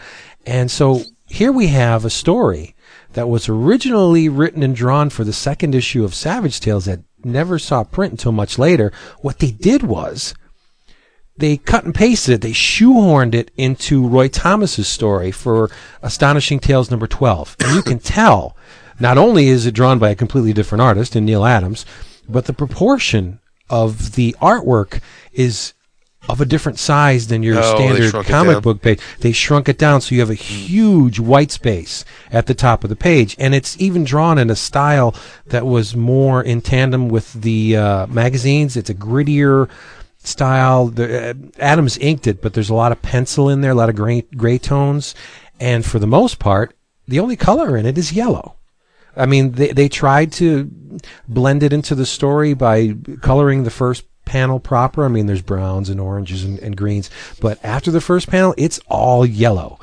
and 0.47 0.71
so 0.71 1.03
here 1.27 1.53
we 1.53 1.67
have 1.69 2.05
a 2.05 2.11
story 2.11 2.75
that 3.13 3.29
was 3.29 3.49
originally 3.49 4.29
written 4.29 4.63
and 4.63 4.77
drawn 4.77 5.11
for 5.11 5.25
the 5.25 5.33
second 5.33 5.75
issue 5.75 6.05
of 6.05 6.15
Savage 6.15 6.61
Tales 6.61 6.85
that 6.85 7.01
never 7.25 7.59
saw 7.59 7.85
print 7.85 8.13
until 8.13 8.33
much 8.33 8.59
later. 8.59 8.93
What 9.21 9.39
they 9.39 9.51
did 9.51 9.83
was 9.83 10.35
they 11.37 11.57
cut 11.57 11.85
and 11.85 11.95
pasted 11.95 12.35
it. 12.35 12.41
They 12.41 12.53
shoehorned 12.53 13.35
it 13.35 13.51
into 13.57 14.07
Roy 14.07 14.29
Thomas's 14.29 14.89
story 14.89 15.31
for 15.31 15.71
Astonishing 16.03 16.59
Tales 16.59 16.91
number 16.91 17.07
12. 17.07 17.57
And 17.61 17.75
you 17.75 17.83
can 17.83 17.99
tell, 17.99 18.57
not 19.01 19.19
only 19.19 19.49
is 19.49 19.65
it 19.65 19.75
drawn 19.75 19.99
by 19.99 20.11
a 20.11 20.17
completely 20.17 20.53
different 20.53 20.83
artist 20.83 21.17
in 21.17 21.25
Neal 21.25 21.45
Adams, 21.45 21.87
but 22.29 22.47
the 22.47 22.53
proportion 22.53 23.41
of 23.71 24.17
the 24.17 24.35
artwork 24.41 25.01
is 25.33 25.75
of 26.29 26.41
a 26.41 26.45
different 26.45 26.79
size 26.79 27.29
than 27.29 27.43
your 27.43 27.59
Oh, 27.59 27.75
standard 27.77 28.27
comic 28.27 28.63
book 28.63 28.83
page. 28.83 29.01
They 29.21 29.33
shrunk 29.33 29.69
it 29.69 29.79
down 29.79 30.01
so 30.01 30.15
you 30.15 30.21
have 30.21 30.31
a 30.31 30.35
huge 30.35 31.19
white 31.19 31.51
space 31.51 32.05
at 32.31 32.47
the 32.47 32.55
top 32.55 32.85
of 32.85 32.91
the 32.91 32.97
page, 32.97 33.37
and 33.39 33.55
it's 33.55 33.81
even 33.81 34.05
drawn 34.05 34.39
in 34.39 34.51
a 34.51 34.57
style 34.57 35.15
that 35.47 35.65
was 35.67 35.97
more 35.97 36.43
in 36.43 36.61
tandem 36.61 37.09
with 37.09 37.33
the 37.33 37.77
uh, 37.77 38.07
magazines. 38.09 38.77
It's 38.77 38.91
a 38.91 38.95
grittier 38.95 39.69
style. 40.19 40.89
The, 40.89 41.31
uh, 41.31 41.35
Adams 41.59 41.97
inked 41.99 42.27
it, 42.27 42.43
but 42.43 42.53
there's 42.53 42.71
a 42.71 42.75
lot 42.75 42.93
of 42.93 43.01
pencil 43.01 43.49
in 43.49 43.61
there, 43.61 43.73
a 43.73 43.75
lot 43.75 43.89
of 43.89 43.97
gray 43.97 44.23
gray 44.37 44.59
tones, 44.59 45.15
and 45.61 45.85
for 45.85 45.99
the 45.99 46.07
most 46.07 46.39
part, 46.39 46.75
the 47.07 47.21
only 47.21 47.37
color 47.37 47.77
in 47.77 47.87
it 47.87 47.97
is 47.97 48.13
yellow. 48.13 48.57
I 49.17 49.27
mean, 49.27 49.53
they 49.53 49.73
they 49.73 49.89
tried 49.89 50.33
to 50.35 50.71
blend 51.27 51.63
it 51.63 51.73
into 51.73 51.95
the 51.95 52.07
story 52.07 52.55
by 52.55 52.95
coloring 53.23 53.65
the 53.65 53.71
first 53.71 54.05
panel 54.29 54.61
proper. 54.61 55.05
I 55.05 55.09
mean, 55.09 55.27
there's 55.27 55.43
browns 55.43 55.89
and 55.89 55.99
oranges 55.99 56.45
and, 56.45 56.59
and 56.59 56.77
greens, 56.77 57.11
but 57.41 57.59
after 57.65 57.91
the 57.91 58.01
first 58.01 58.29
panel, 58.29 58.55
it's 58.57 58.79
all 58.89 59.25
yellow. 59.25 59.81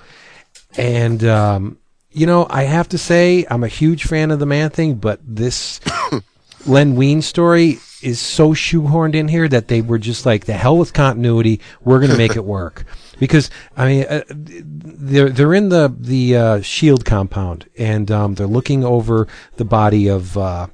And 0.77 1.23
um, 1.23 1.77
you 2.15 2.25
know, 2.25 2.47
I 2.49 2.63
have 2.63 2.87
to 2.89 2.97
say, 2.97 3.45
I'm 3.49 3.63
a 3.63 3.67
huge 3.67 4.05
fan 4.05 4.31
of 4.31 4.39
the 4.39 4.45
Man 4.45 4.69
Thing, 4.69 4.95
but 4.95 5.19
this 5.23 5.81
Len 6.65 6.95
Wein 6.95 7.21
story 7.21 7.79
is 8.01 8.21
so 8.21 8.53
shoehorned 8.53 9.15
in 9.15 9.27
here 9.27 9.47
that 9.49 9.67
they 9.67 9.81
were 9.81 9.97
just 9.97 10.25
like, 10.25 10.45
the 10.45 10.53
hell 10.53 10.77
with 10.77 10.93
continuity. 10.93 11.59
We're 11.83 11.99
going 11.99 12.11
to 12.11 12.17
make 12.17 12.35
it 12.35 12.45
work. 12.45 12.85
Because 13.17 13.49
I 13.77 13.87
mean, 13.87 14.05
uh, 14.09 14.23
they're 14.27 15.29
they're 15.29 15.53
in 15.53 15.69
the 15.69 15.95
the 15.97 16.35
uh, 16.35 16.61
Shield 16.61 17.05
compound, 17.05 17.65
and 17.77 18.11
um, 18.11 18.35
they're 18.35 18.45
looking 18.45 18.83
over 18.83 19.29
the 19.55 19.63
body 19.63 20.09
of 20.09 20.37
uh, 20.37 20.67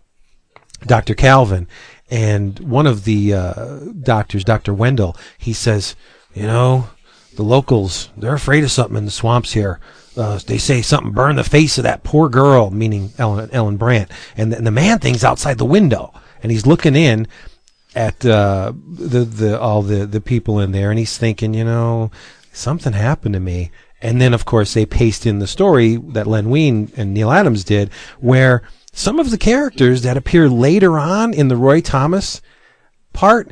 Dr. 0.87 1.13
Calvin, 1.13 1.67
and 2.11 2.59
one 2.59 2.85
of 2.85 3.05
the 3.05 3.33
uh, 3.33 3.79
doctors, 4.03 4.43
Dr. 4.43 4.73
Wendell, 4.73 5.15
he 5.37 5.53
says, 5.53 5.95
you 6.33 6.43
know, 6.43 6.89
the 7.35 7.43
locals, 7.43 8.09
they're 8.17 8.35
afraid 8.35 8.65
of 8.65 8.71
something 8.71 8.97
in 8.97 9.05
the 9.05 9.11
swamps 9.11 9.53
here. 9.53 9.79
Uh, 10.17 10.37
they 10.45 10.57
say 10.57 10.81
something 10.81 11.13
burned 11.13 11.37
the 11.37 11.43
face 11.45 11.77
of 11.77 11.85
that 11.85 12.03
poor 12.03 12.27
girl, 12.27 12.69
meaning 12.69 13.13
Ellen, 13.17 13.49
Ellen 13.53 13.77
Brandt, 13.77 14.11
and 14.35 14.51
the, 14.51 14.57
and 14.57 14.67
the 14.67 14.71
man 14.71 14.99
thing's 14.99 15.23
outside 15.23 15.57
the 15.57 15.63
window, 15.63 16.13
and 16.43 16.51
he's 16.51 16.67
looking 16.67 16.97
in 16.97 17.29
at 17.95 18.25
uh, 18.25 18.73
the 18.89 19.23
the 19.23 19.59
all 19.59 19.81
the 19.81 20.05
the 20.05 20.19
people 20.19 20.59
in 20.59 20.73
there, 20.73 20.89
and 20.89 20.99
he's 20.99 21.17
thinking, 21.17 21.53
you 21.53 21.63
know, 21.63 22.11
something 22.51 22.91
happened 22.91 23.33
to 23.35 23.39
me. 23.39 23.71
And 24.01 24.19
then, 24.19 24.33
of 24.33 24.45
course, 24.45 24.73
they 24.73 24.85
paste 24.85 25.25
in 25.25 25.39
the 25.39 25.47
story 25.47 25.95
that 25.95 26.27
Len 26.27 26.49
Wein 26.49 26.91
and 26.97 27.13
Neal 27.13 27.31
Adams 27.31 27.63
did, 27.63 27.89
where 28.19 28.63
some 28.93 29.19
of 29.19 29.31
the 29.31 29.37
characters 29.37 30.01
that 30.01 30.17
appear 30.17 30.49
later 30.49 30.99
on 30.99 31.33
in 31.33 31.47
the 31.47 31.55
Roy 31.55 31.81
Thomas 31.81 32.41
part 33.13 33.51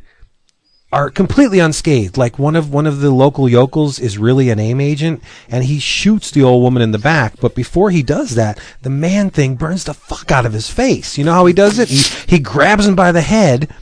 are 0.92 1.10
completely 1.10 1.60
unscathed. 1.60 2.18
Like 2.18 2.40
one 2.40 2.56
of 2.56 2.74
one 2.74 2.88
of 2.88 3.00
the 3.00 3.12
local 3.12 3.48
yokels 3.48 4.00
is 4.00 4.18
really 4.18 4.50
an 4.50 4.60
AIM 4.60 4.82
agent, 4.82 5.24
and 5.48 5.64
he 5.64 5.80
shoots 5.80 6.32
the 6.32 6.44
old 6.44 6.64
woman 6.64 6.82
in 6.82 6.92
the 6.92 6.98
back. 6.98 7.40
But 7.40 7.56
before 7.56 7.92
he 7.92 8.04
does 8.04 8.36
that, 8.36 8.60
the 8.82 8.90
man 8.90 9.30
thing 9.30 9.56
burns 9.56 9.84
the 9.84 9.94
fuck 9.94 10.32
out 10.32 10.46
of 10.46 10.54
his 10.54 10.70
face. 10.70 11.18
You 11.18 11.26
know 11.26 11.34
how 11.34 11.46
he 11.46 11.54
does 11.54 11.80
it? 11.80 11.90
He 11.90 12.04
he 12.28 12.40
grabs 12.40 12.88
him 12.88 12.96
by 12.96 13.12
the 13.12 13.22
head 13.22 13.74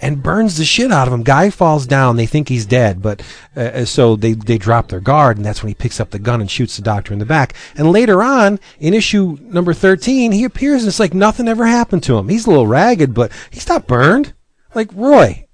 and 0.00 0.22
burns 0.22 0.56
the 0.56 0.64
shit 0.64 0.92
out 0.92 1.08
of 1.08 1.14
him. 1.14 1.22
Guy 1.22 1.50
falls 1.50 1.86
down. 1.86 2.16
They 2.16 2.26
think 2.26 2.48
he's 2.48 2.66
dead, 2.66 3.02
but 3.02 3.22
uh, 3.56 3.84
so 3.84 4.16
they 4.16 4.32
they 4.32 4.58
drop 4.58 4.88
their 4.88 5.00
guard, 5.00 5.36
and 5.36 5.44
that's 5.44 5.62
when 5.62 5.68
he 5.68 5.74
picks 5.74 6.00
up 6.00 6.10
the 6.10 6.18
gun 6.18 6.40
and 6.40 6.50
shoots 6.50 6.76
the 6.76 6.82
doctor 6.82 7.12
in 7.12 7.18
the 7.18 7.26
back. 7.26 7.54
And 7.76 7.90
later 7.90 8.22
on, 8.22 8.60
in 8.78 8.94
issue 8.94 9.38
number 9.42 9.74
thirteen, 9.74 10.32
he 10.32 10.44
appears, 10.44 10.82
and 10.82 10.88
it's 10.88 11.00
like 11.00 11.14
nothing 11.14 11.48
ever 11.48 11.66
happened 11.66 12.02
to 12.04 12.16
him. 12.16 12.28
He's 12.28 12.46
a 12.46 12.50
little 12.50 12.66
ragged, 12.66 13.14
but 13.14 13.32
he's 13.50 13.68
not 13.68 13.86
burned. 13.86 14.34
Like 14.74 14.90
Roy, 14.92 15.46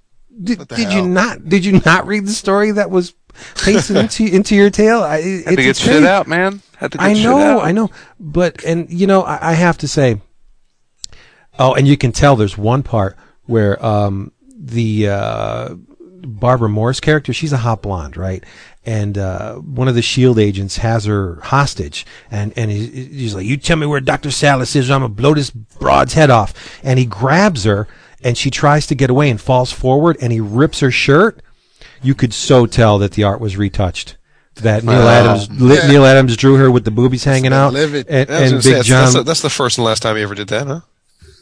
did, 0.43 0.67
did 0.67 0.93
you 0.93 1.07
not 1.07 1.47
did 1.47 1.65
you 1.65 1.81
not 1.85 2.05
read 2.05 2.25
the 2.25 2.31
story 2.31 2.71
that 2.71 2.91
was 2.91 3.13
pasted 3.55 3.97
into 3.97 4.25
into 4.35 4.55
your 4.55 4.69
tail? 4.69 5.01
I, 5.01 5.17
it, 5.17 5.45
Had 5.45 5.49
to 5.51 5.55
get 5.55 5.67
it's 5.67 5.79
shit 5.79 5.91
crazy. 5.91 6.07
out, 6.07 6.27
man. 6.27 6.61
Had 6.77 6.91
to 6.91 6.97
get 6.97 7.03
I 7.07 7.13
shit 7.13 7.23
know, 7.23 7.59
out. 7.59 7.63
I 7.63 7.71
know, 7.71 7.89
but 8.19 8.63
and 8.63 8.89
you 8.91 9.07
know, 9.07 9.23
I, 9.23 9.51
I 9.51 9.53
have 9.53 9.77
to 9.79 9.87
say, 9.87 10.21
oh, 11.57 11.73
and 11.73 11.87
you 11.87 11.97
can 11.97 12.11
tell 12.11 12.35
there's 12.35 12.57
one 12.57 12.83
part 12.83 13.17
where 13.45 13.83
um, 13.83 14.31
the 14.65 15.09
uh, 15.09 15.75
Barbara 15.75 16.69
Morris 16.69 16.99
character, 16.99 17.33
she's 17.33 17.53
a 17.53 17.57
hot 17.57 17.81
blonde, 17.81 18.17
right? 18.17 18.43
And 18.85 19.17
uh, 19.17 19.55
one 19.55 19.87
of 19.87 19.95
the 19.95 20.01
Shield 20.01 20.37
agents 20.39 20.77
has 20.77 21.05
her 21.05 21.39
hostage, 21.41 22.05
and 22.29 22.53
and 22.55 22.69
he, 22.69 22.85
he's 22.87 23.33
like, 23.33 23.45
"You 23.45 23.57
tell 23.57 23.77
me 23.77 23.87
where 23.87 23.99
Doctor 23.99 24.29
Sallis 24.29 24.75
is, 24.75 24.89
or 24.89 24.93
I'm 24.93 25.01
gonna 25.01 25.13
blow 25.13 25.33
this 25.33 25.49
broad's 25.49 26.13
head 26.13 26.29
off." 26.29 26.53
And 26.83 26.99
he 26.99 27.05
grabs 27.05 27.63
her, 27.63 27.87
and 28.23 28.37
she 28.37 28.51
tries 28.51 28.85
to 28.87 28.95
get 28.95 29.09
away 29.09 29.29
and 29.29 29.41
falls 29.41 29.71
forward, 29.71 30.17
and 30.21 30.31
he 30.31 30.39
rips 30.39 30.81
her 30.81 30.91
shirt. 30.91 31.41
You 32.03 32.13
could 32.13 32.33
so 32.33 32.65
tell 32.67 32.99
that 32.99 33.13
the 33.13 33.23
art 33.23 33.39
was 33.41 33.57
retouched. 33.57 34.17
That 34.55 34.83
Neal 34.83 34.93
Wow. 34.93 35.07
Adams, 35.09 35.49
Yeah. 35.59 35.87
Neal 35.87 36.05
Adams 36.05 36.37
drew 36.37 36.55
her 36.55 36.69
with 36.71 36.85
the 36.85 36.91
boobies 36.91 37.23
hanging 37.23 37.53
out, 37.53 37.73
livid. 37.73 38.07
and, 38.07 38.29
I 38.29 38.41
and 38.41 38.49
gonna 38.51 38.61
say, 38.61 38.69
Big 38.69 38.75
that's, 38.77 38.87
John. 38.87 39.01
that's, 39.03 39.13
the, 39.15 39.23
that's 39.23 39.41
the 39.41 39.49
first 39.49 39.77
and 39.79 39.85
last 39.85 40.01
time 40.03 40.15
he 40.15 40.21
ever 40.21 40.35
did 40.35 40.47
that, 40.49 40.67
huh? 40.67 40.81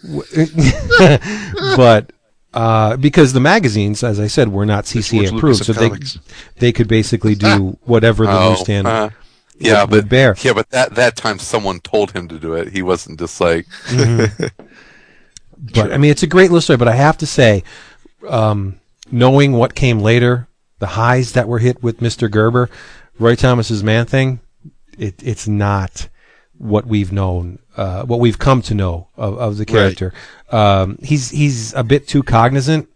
but 1.78 2.12
uh, 2.54 2.98
because 2.98 3.34
the 3.34 3.40
magazines, 3.40 4.04
as 4.04 4.20
I 4.20 4.28
said, 4.28 4.50
were 4.50 4.66
not 4.66 4.86
CCA 4.86 5.36
approved, 5.36 5.66
so 5.66 5.74
they 5.74 5.90
comics. 5.90 6.20
they 6.58 6.72
could 6.72 6.88
basically 6.88 7.36
do 7.36 7.78
whatever 7.84 8.26
the 8.26 8.32
Oh, 8.40 8.50
newsstand 8.50 8.88
uh, 8.88 9.10
yeah, 9.58 9.82
would, 9.82 9.90
but 9.90 9.96
would 9.98 10.10
bear. 10.10 10.36
yeah, 10.42 10.54
but 10.54 10.70
that 10.70 10.96
that 10.96 11.16
time 11.16 11.40
someone 11.40 11.80
told 11.80 12.12
him 12.12 12.28
to 12.28 12.40
do 12.40 12.54
it. 12.54 12.70
He 12.72 12.82
wasn't 12.82 13.20
just 13.20 13.40
like 13.42 13.66
But 15.74 15.94
I 15.94 15.98
mean, 15.98 16.12
it's 16.12 16.24
a 16.24 16.28
great 16.28 16.50
little 16.52 16.62
story. 16.62 16.78
But 16.78 16.88
I 16.88 16.96
have 16.96 17.18
to 17.20 17.26
say, 17.26 17.64
um, 18.28 18.80
knowing 19.12 19.54
what 19.54 19.76
came 19.76 20.00
later, 20.00 20.48
the 20.80 20.88
highs 20.88 21.34
that 21.34 21.48
were 21.48 21.60
hit 21.60 21.82
with 21.82 22.00
Mr. 22.02 22.30
Gerber, 22.30 22.70
Roy 23.18 23.36
Thomas's 23.36 23.84
Man 23.84 24.06
Thing, 24.06 24.40
it, 24.98 25.16
it's 25.24 25.48
not 25.48 26.10
what 26.58 26.86
we've 26.86 27.12
known, 27.12 27.60
uh, 27.76 28.04
what 28.04 28.20
we've 28.20 28.40
come 28.40 28.62
to 28.64 28.74
know 28.74 29.08
of, 29.18 29.38
of 29.38 29.58
the 29.58 29.66
character. 29.66 30.14
Um, 30.52 30.98
he's 31.02 31.30
he's 31.32 31.74
a 31.74 31.84
bit 31.84 32.08
too 32.08 32.24
cognizant. 32.24 32.90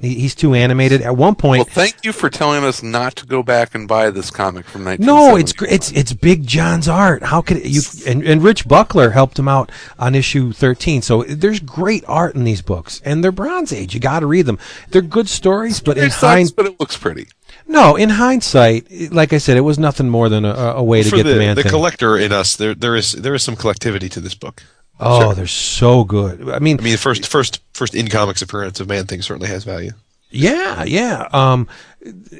He, 0.00 0.14
he's 0.14 0.34
too 0.36 0.54
animated. 0.54 1.02
At 1.02 1.16
one 1.16 1.34
point, 1.34 1.58
Well, 1.66 1.74
thank 1.74 2.04
you 2.04 2.12
for 2.12 2.30
telling 2.30 2.62
us 2.62 2.82
not 2.84 3.16
to 3.16 3.26
go 3.26 3.42
back 3.42 3.74
and 3.74 3.88
buy 3.88 4.10
this 4.10 4.30
comic 4.30 4.66
from 4.66 4.84
19. 4.84 5.04
No, 5.04 5.34
it's 5.36 5.52
it's 5.62 5.90
it's 5.92 6.12
Big 6.12 6.46
John's 6.46 6.86
art. 6.86 7.24
How 7.24 7.42
could 7.42 7.64
you 7.66 7.80
and, 8.06 8.22
and 8.22 8.42
Rich 8.42 8.68
Buckler 8.68 9.10
helped 9.10 9.38
him 9.38 9.48
out 9.48 9.72
on 9.98 10.14
issue 10.14 10.52
thirteen. 10.52 11.02
So 11.02 11.24
there's 11.24 11.58
great 11.60 12.04
art 12.06 12.36
in 12.36 12.44
these 12.44 12.62
books, 12.62 13.02
and 13.04 13.24
they're 13.24 13.32
Bronze 13.32 13.72
Age. 13.72 13.94
You 13.94 14.00
got 14.00 14.20
to 14.20 14.26
read 14.26 14.46
them. 14.46 14.58
They're 14.90 15.02
good 15.02 15.28
stories, 15.28 15.80
but 15.80 15.98
in 15.98 16.10
sucks, 16.10 16.20
hind 16.20 16.52
but 16.54 16.66
it 16.66 16.78
looks 16.78 16.96
pretty. 16.96 17.26
No, 17.68 17.96
in 17.96 18.08
hindsight, 18.08 19.12
like 19.12 19.32
I 19.34 19.38
said, 19.38 19.56
it 19.58 19.60
was 19.60 19.78
nothing 19.78 20.08
more 20.08 20.28
than 20.30 20.44
a, 20.44 20.52
a 20.54 20.82
way 20.82 21.02
to 21.02 21.10
For 21.10 21.16
get 21.16 21.24
the, 21.24 21.34
the 21.34 21.38
man 21.38 21.54
the 21.54 21.62
thing. 21.64 21.70
collector 21.70 22.16
in 22.16 22.32
us, 22.32 22.56
there 22.56 22.74
there 22.74 22.96
is 22.96 23.12
there 23.12 23.34
is 23.34 23.42
some 23.42 23.56
collectivity 23.56 24.08
to 24.08 24.20
this 24.20 24.34
book. 24.34 24.62
oh, 24.98 25.20
Sure. 25.20 25.34
they're 25.34 25.46
so 25.46 26.02
good. 26.04 26.48
I 26.48 26.58
mean, 26.60 26.80
I 26.80 26.82
mean, 26.82 26.92
the 26.92 26.98
first 26.98 27.26
first 27.28 27.60
first 27.74 27.94
in 27.94 28.08
comics 28.08 28.40
appearance 28.42 28.80
of 28.80 28.88
Man 28.88 29.06
Thing 29.06 29.20
certainly 29.22 29.48
has 29.48 29.64
value. 29.64 29.90
Yeah, 30.30 30.84
yeah. 30.84 31.28
Um, 31.32 31.68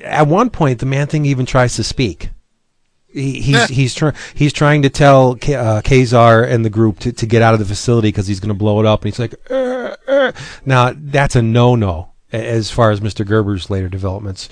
at 0.03 0.26
one 0.26 0.51
point, 0.51 0.79
the 0.79 0.87
man 0.87 1.07
thing 1.07 1.24
even 1.26 1.47
tries 1.47 1.76
to 1.76 1.85
speak. 1.85 2.31
He, 3.12 3.41
he's 3.41 3.66
he's 3.68 3.95
trying 3.95 4.14
he's 4.35 4.53
trying 4.53 4.83
to 4.83 4.91
tell 4.91 5.35
K- 5.35 5.55
uh, 5.55 5.81
Ka-Zar 5.83 6.43
and 6.45 6.64
the 6.64 6.70
group 6.70 6.99
to, 7.01 7.12
to 7.12 7.26
get 7.26 7.41
out 7.43 7.55
of 7.55 7.61
the 7.61 7.64
facility 7.66 8.09
because 8.09 8.26
he's 8.26 8.41
going 8.41 8.49
to 8.51 8.55
blow 8.55 8.81
it 8.81 8.87
up, 8.87 9.03
and 9.05 9.12
he's 9.12 9.18
like, 9.18 9.35
"Uh, 9.51 9.97
uh." 10.07 10.33
now 10.66 10.93
that's 10.95 11.35
a 11.37 11.41
no 11.43 11.74
no 11.74 12.11
as 12.33 12.70
far 12.70 12.91
as 12.91 13.01
Mr. 13.01 13.26
Gerber's 13.26 13.70
later 13.70 13.89
developments 13.89 14.51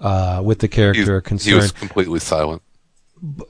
uh, 0.00 0.42
with 0.44 0.58
the 0.60 0.68
character 0.68 1.16
he 1.16 1.22
concerned 1.22 1.56
was 1.56 1.72
completely 1.72 2.20
silent. 2.20 2.62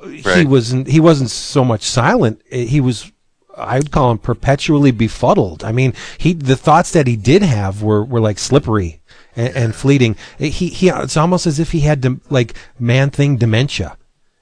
he 0.05 0.23
Right. 0.23 0.47
wasn't 0.47 0.87
he 0.89 1.01
wasn't 1.01 1.31
so 1.31 1.65
much 1.65 1.83
silent. 1.83 2.41
He 2.51 2.81
was 2.81 3.11
i'd 3.59 3.91
call 3.91 4.11
him 4.11 4.19
perpetually 4.19 4.91
befuddled. 4.91 5.65
I 5.65 5.73
mean 5.73 5.95
he 6.19 6.35
the 6.35 6.57
thoughts 6.57 6.91
that 6.93 7.07
he 7.07 7.17
did 7.17 7.43
have 7.43 7.83
were 7.83 8.05
were 8.05 8.21
like 8.21 8.39
slippery 8.39 9.01
and, 9.35 9.57
and 9.57 9.75
fleeting. 9.75 10.17
He 10.39 10.51
he 10.69 10.89
it's 10.91 11.17
almost 11.17 11.47
as 11.47 11.59
if 11.59 11.73
he 11.73 11.81
had 11.81 12.01
dem- 12.03 12.21
like 12.31 12.55
man 12.79 13.11
thing 13.11 13.37
dementia 13.37 13.97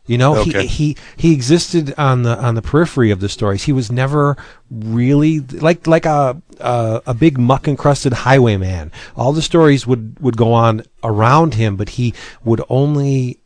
you 0.06 0.18
know 0.18 0.36
Okay. 0.36 0.66
he, 0.66 0.94
he 0.94 0.96
he 1.16 1.32
existed 1.32 1.94
on 1.96 2.22
the 2.22 2.38
on 2.38 2.54
the 2.54 2.62
periphery 2.62 3.10
of 3.10 3.20
the 3.20 3.28
stories 3.28 3.64
he 3.64 3.72
was 3.72 3.90
never 3.90 4.36
really 4.70 5.40
like 5.40 5.86
like 5.86 6.06
a 6.06 6.40
a, 6.60 7.02
a 7.06 7.14
big 7.14 7.38
muck 7.38 7.66
encrusted 7.66 8.12
highwayman 8.12 8.92
all 9.16 9.32
the 9.32 9.42
stories 9.42 9.86
would 9.86 10.18
would 10.20 10.36
go 10.36 10.52
on 10.52 10.82
around 11.02 11.54
him 11.54 11.76
but 11.76 11.90
he 11.90 12.12
would 12.44 12.62
only 12.68 13.40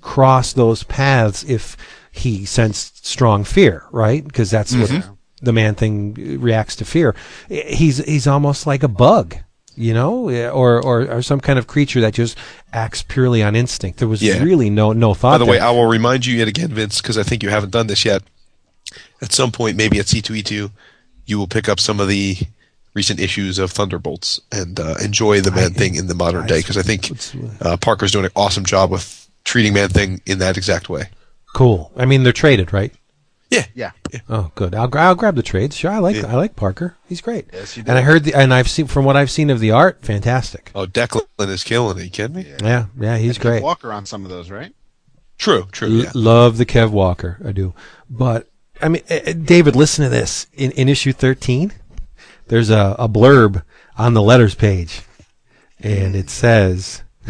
cross 0.00 0.52
those 0.52 0.82
paths 0.84 1.44
if 1.44 1.76
he 2.12 2.44
sensed 2.44 3.04
strong 3.04 3.42
fear, 3.42 3.84
right? 3.90 4.24
Because 4.24 4.50
that's 4.50 4.74
what 4.76 4.88
mm-hmm. 4.88 5.14
the 5.42 5.52
man 5.52 5.74
thing 5.74 6.14
reacts 6.40 6.76
to 6.76 6.84
fear. 6.84 7.14
He's 7.48 7.98
he's 7.98 8.26
almost 8.28 8.66
like 8.66 8.84
a 8.84 8.88
bug, 8.88 9.36
you 9.76 9.92
know, 9.94 10.28
or 10.50 10.80
or, 10.82 11.02
or 11.10 11.22
some 11.22 11.40
kind 11.40 11.58
of 11.58 11.66
creature 11.66 12.00
that 12.00 12.14
just 12.14 12.36
acts 12.72 13.02
purely 13.02 13.42
on 13.42 13.54
instinct. 13.56 13.98
There 13.98 14.08
was 14.08 14.22
Yeah. 14.22 14.42
really 14.42 14.70
no 14.70 14.92
no 14.92 15.14
thought. 15.14 15.32
By 15.32 15.38
the 15.38 15.46
way. 15.46 15.58
I 15.58 15.70
will 15.70 15.86
remind 15.86 16.26
you 16.26 16.36
yet 16.38 16.48
again, 16.48 16.68
Vince, 16.72 17.00
because 17.00 17.18
I 17.18 17.22
think 17.22 17.42
you 17.42 17.50
haven't 17.50 17.70
done 17.70 17.86
this 17.86 18.04
yet. 18.04 18.22
At 19.22 19.32
some 19.32 19.50
point, 19.52 19.76
maybe 19.76 19.98
at 19.98 20.06
C2E2, 20.06 20.70
you 21.26 21.38
will 21.38 21.46
pick 21.46 21.68
up 21.68 21.80
some 21.80 22.00
of 22.00 22.08
the 22.08 22.36
recent 22.94 23.18
issues 23.18 23.58
of 23.58 23.72
Thunderbolts 23.72 24.40
and 24.52 24.78
uh, 24.78 24.94
enjoy 25.02 25.40
the 25.40 25.50
Man 25.50 25.72
Thing 25.72 25.94
in 25.96 26.06
the 26.06 26.14
modern 26.14 26.46
day, 26.46 26.58
because 26.60 26.76
I 26.76 26.82
think 26.82 27.10
uh, 27.60 27.76
Parker's 27.78 28.12
doing 28.12 28.26
an 28.26 28.30
awesome 28.36 28.64
job 28.64 28.90
with 28.90 29.28
treating 29.44 29.72
Man 29.72 29.88
Thing 29.88 30.20
in 30.26 30.38
that 30.38 30.56
exact 30.56 30.88
way. 30.88 31.08
cool. 31.54 31.90
I 31.96 32.04
mean, 32.04 32.22
they're 32.22 32.32
traded, 32.32 32.72
right? 32.72 32.92
Yeah. 33.74 33.90
Yeah. 34.12 34.20
Oh, 34.28 34.50
good. 34.54 34.74
I'll, 34.74 34.88
I'll 34.96 35.14
grab 35.14 35.36
the 35.36 35.42
trades. 35.42 35.76
Sure, 35.76 35.90
I 35.90 35.98
like 35.98 36.16
Yeah. 36.16 36.26
I 36.26 36.34
like 36.34 36.56
Parker. 36.56 36.96
He's 37.08 37.20
great. 37.20 37.46
Yes, 37.52 37.76
you 37.76 37.84
and 37.86 37.96
I 37.98 38.00
heard 38.02 38.24
the 38.24 38.34
and 38.34 38.52
I've 38.52 38.68
seen 38.68 38.86
from 38.86 39.04
what 39.04 39.16
I've 39.16 39.30
seen 39.30 39.50
of 39.50 39.60
the 39.60 39.70
art, 39.70 40.04
fantastic. 40.04 40.70
Oh, 40.74 40.86
Declan 40.86 41.48
is 41.48 41.64
killing 41.64 41.98
it. 41.98 42.04
You 42.04 42.10
kidding 42.10 42.36
me? 42.36 42.52
Yeah, 42.62 42.86
yeah, 42.98 43.16
he's 43.18 43.38
Kev 43.38 43.42
great. 43.42 43.62
Walker 43.62 43.92
on 43.92 44.06
some 44.06 44.24
of 44.24 44.30
those, 44.30 44.50
right? 44.50 44.72
True, 45.38 45.66
true. 45.72 45.88
L- 45.88 45.94
Yeah. 46.04 46.10
love 46.14 46.56
the 46.58 46.66
Kev 46.66 46.90
Walker. 46.90 47.38
I 47.44 47.52
do. 47.52 47.74
But 48.08 48.48
I 48.82 48.88
mean, 48.88 49.02
uh, 49.10 49.20
uh, 49.26 49.32
David, 49.32 49.76
listen 49.76 50.02
to 50.04 50.08
this. 50.10 50.46
In, 50.54 50.70
in 50.72 50.88
issue 50.88 51.12
thirteen, 51.12 51.72
there's 52.48 52.70
a, 52.70 52.96
a 52.98 53.08
blurb 53.08 53.62
on 53.98 54.14
the 54.14 54.22
letters 54.22 54.54
page, 54.54 55.02
and 55.80 56.14
it 56.16 56.28
says, 56.30 57.02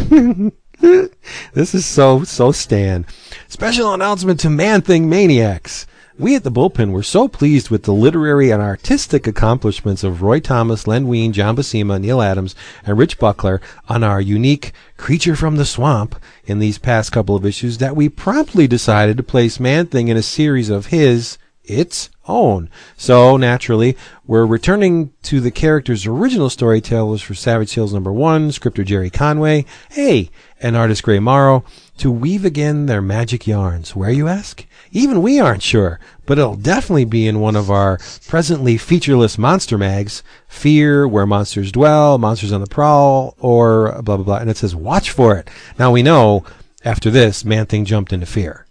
"This 1.53 1.75
is 1.75 1.87
so 1.87 2.25
so 2.25 2.53
Stan." 2.53 3.07
Special 3.49 3.93
announcement 3.95 4.41
to 4.41 4.51
Man 4.51 4.83
Thing 4.83 5.09
Maniacs. 5.09 5.87
We 6.17 6.37
at 6.37 6.45
the 6.45 6.53
Bullpen 6.53 6.93
were 6.93 7.03
so 7.03 7.27
pleased 7.27 7.71
with 7.71 7.83
the 7.83 7.93
literary 7.93 8.53
and 8.53 8.63
artistic 8.63 9.27
accomplishments 9.27 10.05
of 10.05 10.23
Roy 10.23 10.39
Thomas, 10.39 10.87
Len 10.87 11.09
Wein, 11.09 11.33
John 11.33 11.57
Buscema, 11.57 12.01
Neal 12.01 12.23
Adams, 12.23 12.55
and 12.87 12.97
Rich 12.97 13.19
Buckler 13.19 13.61
on 13.89 14.05
our 14.05 14.21
unique 14.21 14.73
Creature 14.97 15.35
from 15.35 15.57
the 15.57 15.65
Swamp 15.65 16.15
in 16.45 16.61
these 16.61 16.79
past 16.79 17.11
couple 17.11 17.35
of 17.35 17.45
issues 17.45 17.79
that 17.79 17.97
we 17.97 18.09
promptly 18.09 18.69
decided 18.69 19.17
to 19.17 19.25
place 19.25 19.59
Man 19.59 19.87
Thing 19.87 20.07
in 20.07 20.17
a 20.17 20.23
series 20.23 20.71
of 20.71 20.87
his, 20.87 21.37
its 21.65 22.11
own. 22.29 22.71
So, 22.97 23.37
naturally, 23.37 23.97
we're 24.25 24.47
returning 24.47 25.13
to 25.25 25.41
the 25.41 25.51
character's 25.51 26.07
original 26.07 26.49
storytellers 26.49 27.23
for 27.23 27.35
Savage 27.35 27.73
Tales 27.73 27.93
number 27.93 28.13
one, 28.13 28.53
scripter 28.53 28.85
Gerry 28.85 29.11
Conway, 29.11 29.65
hey, 29.91 30.31
and 30.65 30.79
artist 30.79 31.03
Gray 31.03 31.19
Morrow, 31.19 31.63
to 31.99 32.11
weave 32.11 32.45
again 32.45 32.87
their 32.87 33.03
magic 33.03 33.47
yarns. 33.47 33.95
Where, 33.95 34.11
you 34.11 34.29
ask? 34.29 34.65
Even 34.93 35.21
we 35.21 35.39
aren't 35.39 35.63
sure, 35.63 36.01
but 36.25 36.39
it'll 36.39 36.57
definitely 36.57 37.05
be 37.05 37.29
in 37.29 37.39
one 37.39 37.55
of 37.55 37.71
our 37.71 37.99
presently 38.27 38.79
featureless 38.79 39.37
monster 39.37 39.77
mags, 39.77 40.23
Fear, 40.49 41.07
Where 41.07 41.27
Monsters 41.27 41.71
Dwell, 41.71 42.17
Monsters 42.17 42.51
on 42.51 42.63
the 42.63 42.67
Prowl, 42.67 43.35
or 43.39 44.01
blah, 44.01 44.17
blah, 44.17 44.25
blah. 44.25 44.39
And 44.39 44.49
it 44.49 44.57
says, 44.57 44.75
watch 44.75 45.11
for 45.11 45.37
it. 45.37 45.51
Now 45.79 45.93
we 45.93 46.03
know, 46.03 46.45
after 46.83 47.11
this, 47.11 47.45
Man 47.45 47.67
Thing 47.67 47.85
jumped 47.85 48.13
into 48.13 48.27
Fear 48.27 48.67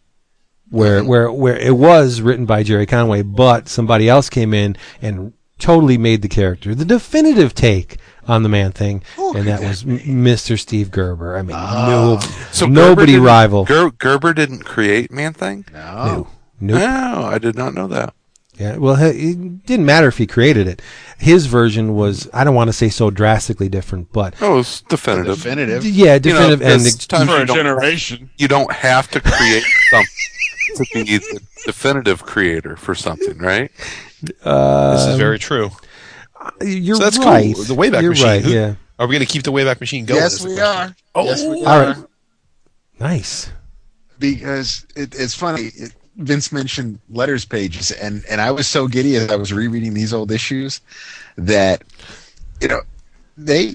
where 0.71 1.03
where 1.03 1.31
where 1.31 1.55
it 1.55 1.77
was 1.77 2.19
written 2.19 2.47
by 2.47 2.63
Gerry 2.63 2.87
Conway, 2.87 3.21
but 3.21 3.69
somebody 3.69 4.09
else 4.09 4.27
came 4.27 4.55
in 4.55 4.75
and 5.03 5.33
totally 5.59 5.99
made 5.99 6.23
the 6.23 6.27
character 6.27 6.73
the 6.73 6.83
definitive 6.83 7.53
take 7.53 7.97
on 8.27 8.43
the 8.43 8.49
man 8.49 8.71
thing, 8.71 9.03
oh, 9.17 9.33
and 9.35 9.47
that 9.47 9.61
was 9.61 9.83
M- 9.83 9.99
Mr. 9.99 10.57
Steve 10.59 10.91
Gerber. 10.91 11.37
I 11.37 11.41
mean, 11.41 11.55
ah. 11.59 11.87
no, 11.89 12.19
So 12.51 12.65
nobody 12.67 13.13
Gerber 13.13 13.25
rival. 13.25 13.65
Ger- 13.65 13.91
Gerber 13.91 14.33
didn't 14.33 14.63
create 14.63 15.11
Man 15.11 15.33
Thing. 15.33 15.65
No. 15.73 16.27
Nope. 16.59 16.79
No, 16.79 17.23
I 17.29 17.37
did 17.39 17.55
not 17.55 17.73
know 17.73 17.87
that. 17.87 18.13
Yeah, 18.55 18.77
well, 18.77 18.95
he- 18.95 19.31
it 19.31 19.65
didn't 19.65 19.85
matter 19.87 20.07
if 20.07 20.17
he 20.19 20.27
created 20.27 20.67
it. 20.67 20.81
His 21.17 21.47
version 21.47 21.95
was, 21.95 22.29
I 22.33 22.43
don't 22.43 22.53
want 22.55 22.67
to 22.69 22.73
say 22.73 22.87
so 22.89 23.09
drastically 23.09 23.67
different, 23.67 24.13
but 24.13 24.35
Oh, 24.41 24.59
it's 24.59 24.81
definitive. 24.81 25.35
Definitive. 25.37 25.83
yeah, 25.85 26.03
You 26.03 26.09
know, 26.11 26.19
definitive 26.19 26.61
and 26.61 26.81
there's 26.81 27.07
time 27.07 27.27
for 27.27 27.41
a 27.41 27.45
generation. 27.45 28.29
You 28.37 28.47
don't 28.47 28.71
have 28.71 29.09
to 29.11 29.19
create 29.19 29.63
something 29.89 30.85
to 30.85 30.85
be 30.93 31.17
the 31.17 31.41
definitive 31.65 32.23
creator 32.23 32.75
for 32.77 32.93
something, 32.95 33.37
right? 33.39 33.71
Uh, 34.43 34.95
this 34.97 35.07
is 35.07 35.17
very 35.17 35.39
true. 35.39 35.71
You're 36.61 36.95
So 36.95 37.03
that's 37.03 37.17
right. 37.17 37.53
cool. 37.55 37.63
The 37.63 37.75
Wayback 37.75 38.01
you're 38.01 38.11
Machine. 38.11 38.25
right. 38.27 38.41
Who- 38.43 38.51
Yeah, 38.51 38.75
Are 38.99 39.07
we 39.07 39.15
going 39.15 39.25
to 39.25 39.31
keep 39.31 39.43
the 39.43 39.51
Wayback 39.51 39.79
Machine 39.79 40.05
going? 40.05 40.21
Yes, 40.21 40.43
we 40.43 40.55
question. 40.55 40.63
are. 40.65 40.95
Oh. 41.15 41.25
Yes, 41.25 41.43
we 41.43 41.63
All 41.63 41.67
are. 41.67 41.85
right. 41.87 41.97
nice. 42.99 43.49
because 44.19 44.85
it, 44.95 45.13
it's 45.15 45.33
funny. 45.35 45.63
It, 45.75 45.93
Vince 46.15 46.51
mentioned 46.51 46.99
letters 47.09 47.43
pages, 47.45 47.89
and 47.91 48.23
and 48.29 48.39
I 48.39 48.51
was 48.51 48.67
so 48.67 48.87
giddy 48.87 49.15
as 49.15 49.31
I 49.31 49.35
was 49.35 49.51
rereading 49.51 49.93
these 49.95 50.13
old 50.13 50.31
issues 50.31 50.79
that 51.37 51.83
you 52.61 52.67
know 52.67 52.81
they 53.35 53.73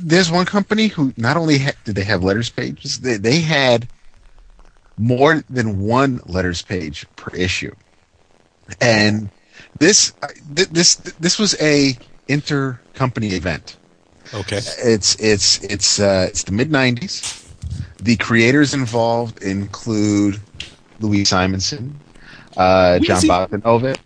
there's 0.00 0.30
one 0.30 0.46
company 0.46 0.86
who 0.88 1.12
not 1.16 1.36
only 1.36 1.58
ha- 1.58 1.72
did 1.84 1.96
they 1.96 2.04
have 2.04 2.22
letters 2.22 2.50
pages, 2.50 3.00
they 3.00 3.16
they 3.16 3.40
had 3.40 3.88
more 4.96 5.42
than 5.50 5.80
one 5.80 6.20
letters 6.26 6.62
page 6.62 7.04
per 7.16 7.34
issue, 7.36 7.74
and 8.80 9.28
this 9.78 10.12
this 10.50 10.96
this 10.96 11.38
was 11.38 11.54
a 11.60 11.96
intercompany 12.28 13.32
event. 13.32 13.76
Okay. 14.32 14.56
It's 14.58 15.16
it's 15.16 15.62
it's 15.64 16.00
uh, 16.00 16.26
it's 16.28 16.44
the 16.44 16.52
mid 16.52 16.70
'90s. 16.70 17.40
The 17.98 18.16
creators 18.16 18.74
involved 18.74 19.42
include 19.42 20.40
Louis 21.00 21.24
Simonson, 21.24 21.98
uh, 22.56 22.98
John 23.00 23.16
Louise? 23.20 23.30
Bogdanovic, 23.30 23.98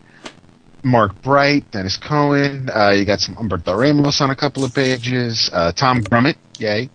Mark 0.84 1.20
Bright, 1.22 1.68
Denys 1.70 2.00
Cowan. 2.00 2.70
Uh, 2.70 2.90
you 2.90 3.04
got 3.04 3.20
some 3.20 3.34
Humberto 3.36 3.76
Ramos 3.78 4.20
on 4.20 4.30
a 4.30 4.36
couple 4.36 4.64
of 4.64 4.74
pages. 4.74 5.50
Uh, 5.52 5.72
Tom 5.72 6.02
Grummett, 6.02 6.36
yay. 6.58 6.88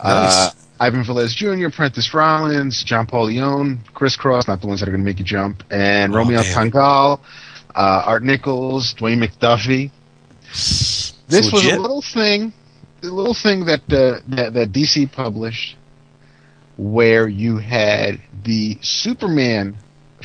Uh, 0.00 0.50
Ivan 0.78 1.02
Velez 1.04 1.34
Jr., 1.34 1.68
Prentice 1.74 2.12
Rollins, 2.14 2.82
John 2.84 3.06
Paul 3.06 3.26
Leone, 3.26 3.80
Chris 3.92 4.16
Cross, 4.16 4.48
not 4.48 4.60
the 4.62 4.66
ones 4.66 4.80
that 4.80 4.88
are 4.88 4.92
going 4.92 5.02
to 5.02 5.04
make 5.04 5.18
you 5.18 5.24
jump, 5.26 5.62
and 5.70 6.12
Oh, 6.14 6.18
Romeo 6.18 6.42
damn. 6.42 6.70
Tangal, 6.70 7.20
uh, 7.74 8.02
Art 8.06 8.22
Nichols, 8.22 8.94
Dwayne 8.98 9.22
McDuffie. 9.24 9.90
This 11.28 11.52
was 11.52 11.64
a 11.64 11.78
little 11.78 12.02
thing, 12.02 12.52
a 13.02 13.06
little 13.06 13.34
thing 13.34 13.66
that, 13.66 13.82
uh, 13.92 14.20
that 14.28 14.54
that 14.54 14.72
DC 14.72 15.12
published, 15.12 15.76
where 16.76 17.28
you 17.28 17.58
had 17.58 18.20
the 18.44 18.78
Superman 18.82 19.76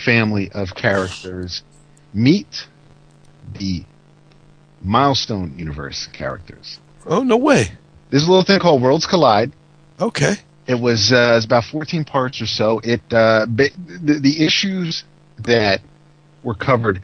family 0.04 0.52
of 0.52 0.76
characters 0.76 1.64
meet 2.14 2.68
the 3.60 3.86
Milestone 4.82 5.58
Universe 5.58 6.08
characters. 6.14 6.80
Oh 7.06 7.24
no 7.24 7.38
way. 7.38 7.72
There's 8.10 8.24
a 8.24 8.30
little 8.30 8.44
thing 8.44 8.60
called 8.60 8.82
Worlds 8.82 9.06
Collide. 9.06 9.52
Okay. 10.00 10.36
It 10.68 10.80
was 10.80 11.12
uh, 11.12 11.34
it 11.34 11.36
was 11.36 11.46
about 11.46 11.66
14 11.66 12.06
parts 12.06 12.42
or 12.42 12.48
so. 12.48 12.80
It 12.84 13.02
uh, 13.12 13.46
the, 13.46 14.20
the 14.20 14.46
issues 14.46 15.04
that 15.40 15.82
were 16.44 16.56
covered 16.56 17.02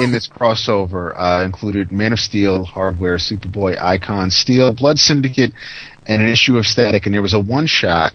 in 0.00 0.12
this 0.12 0.28
crossover 0.28 1.12
uh, 1.16 1.44
included 1.44 1.92
Man 1.92 2.12
of 2.12 2.18
Steel, 2.18 2.64
Hardware, 2.64 3.16
Superboy, 3.16 3.80
Icon, 3.80 4.30
Steel, 4.30 4.72
Blood 4.74 4.98
Syndicate, 4.98 5.52
and 6.06 6.22
an 6.22 6.28
issue 6.28 6.56
of 6.56 6.66
Static. 6.66 7.06
And 7.06 7.14
there 7.14 7.22
was 7.22 7.34
a 7.34 7.40
one 7.40 7.66
shot 7.66 8.12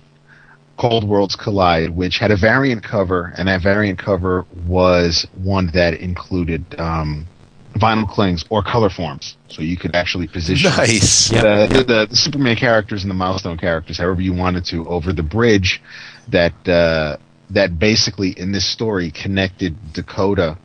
called 0.77 1.07
Worlds 1.07 1.36
Collide, 1.36 1.95
which 1.95 2.17
had 2.17 2.32
a 2.32 2.38
variant 2.38 2.84
cover, 2.84 3.34
and 3.38 3.47
that 3.47 3.61
variant 3.61 3.99
cover 3.99 4.45
was 4.65 5.27
one 5.43 5.69
that 5.73 5.93
included 5.95 6.63
um, 6.79 7.27
vinyl 7.75 8.07
clings 8.07 8.43
or 8.49 8.63
color 8.63 8.89
forms, 8.89 9.38
so 9.47 9.61
you 9.61 9.77
could 9.77 9.95
actually 9.95 10.27
position 10.27 10.71
Nice. 10.71 11.32
Yeah. 11.32 11.67
the, 11.67 11.84
the, 11.84 12.07
the 12.09 12.15
Superman 12.15 12.55
characters 12.55 13.03
and 13.03 13.11
the 13.11 13.15
Milestone 13.15 13.57
characters, 13.57 13.97
however 13.97 14.21
you 14.21 14.34
wanted 14.34 14.65
to, 14.65 14.88
over 14.88 15.13
the 15.13 15.23
bridge 15.23 15.82
that 16.29 16.53
uh, 16.67 17.17
that 17.51 17.77
basically 17.77 18.32
in 18.32 18.51
this 18.51 18.65
story 18.65 19.11
connected 19.11 19.75
Dakota 19.93 20.57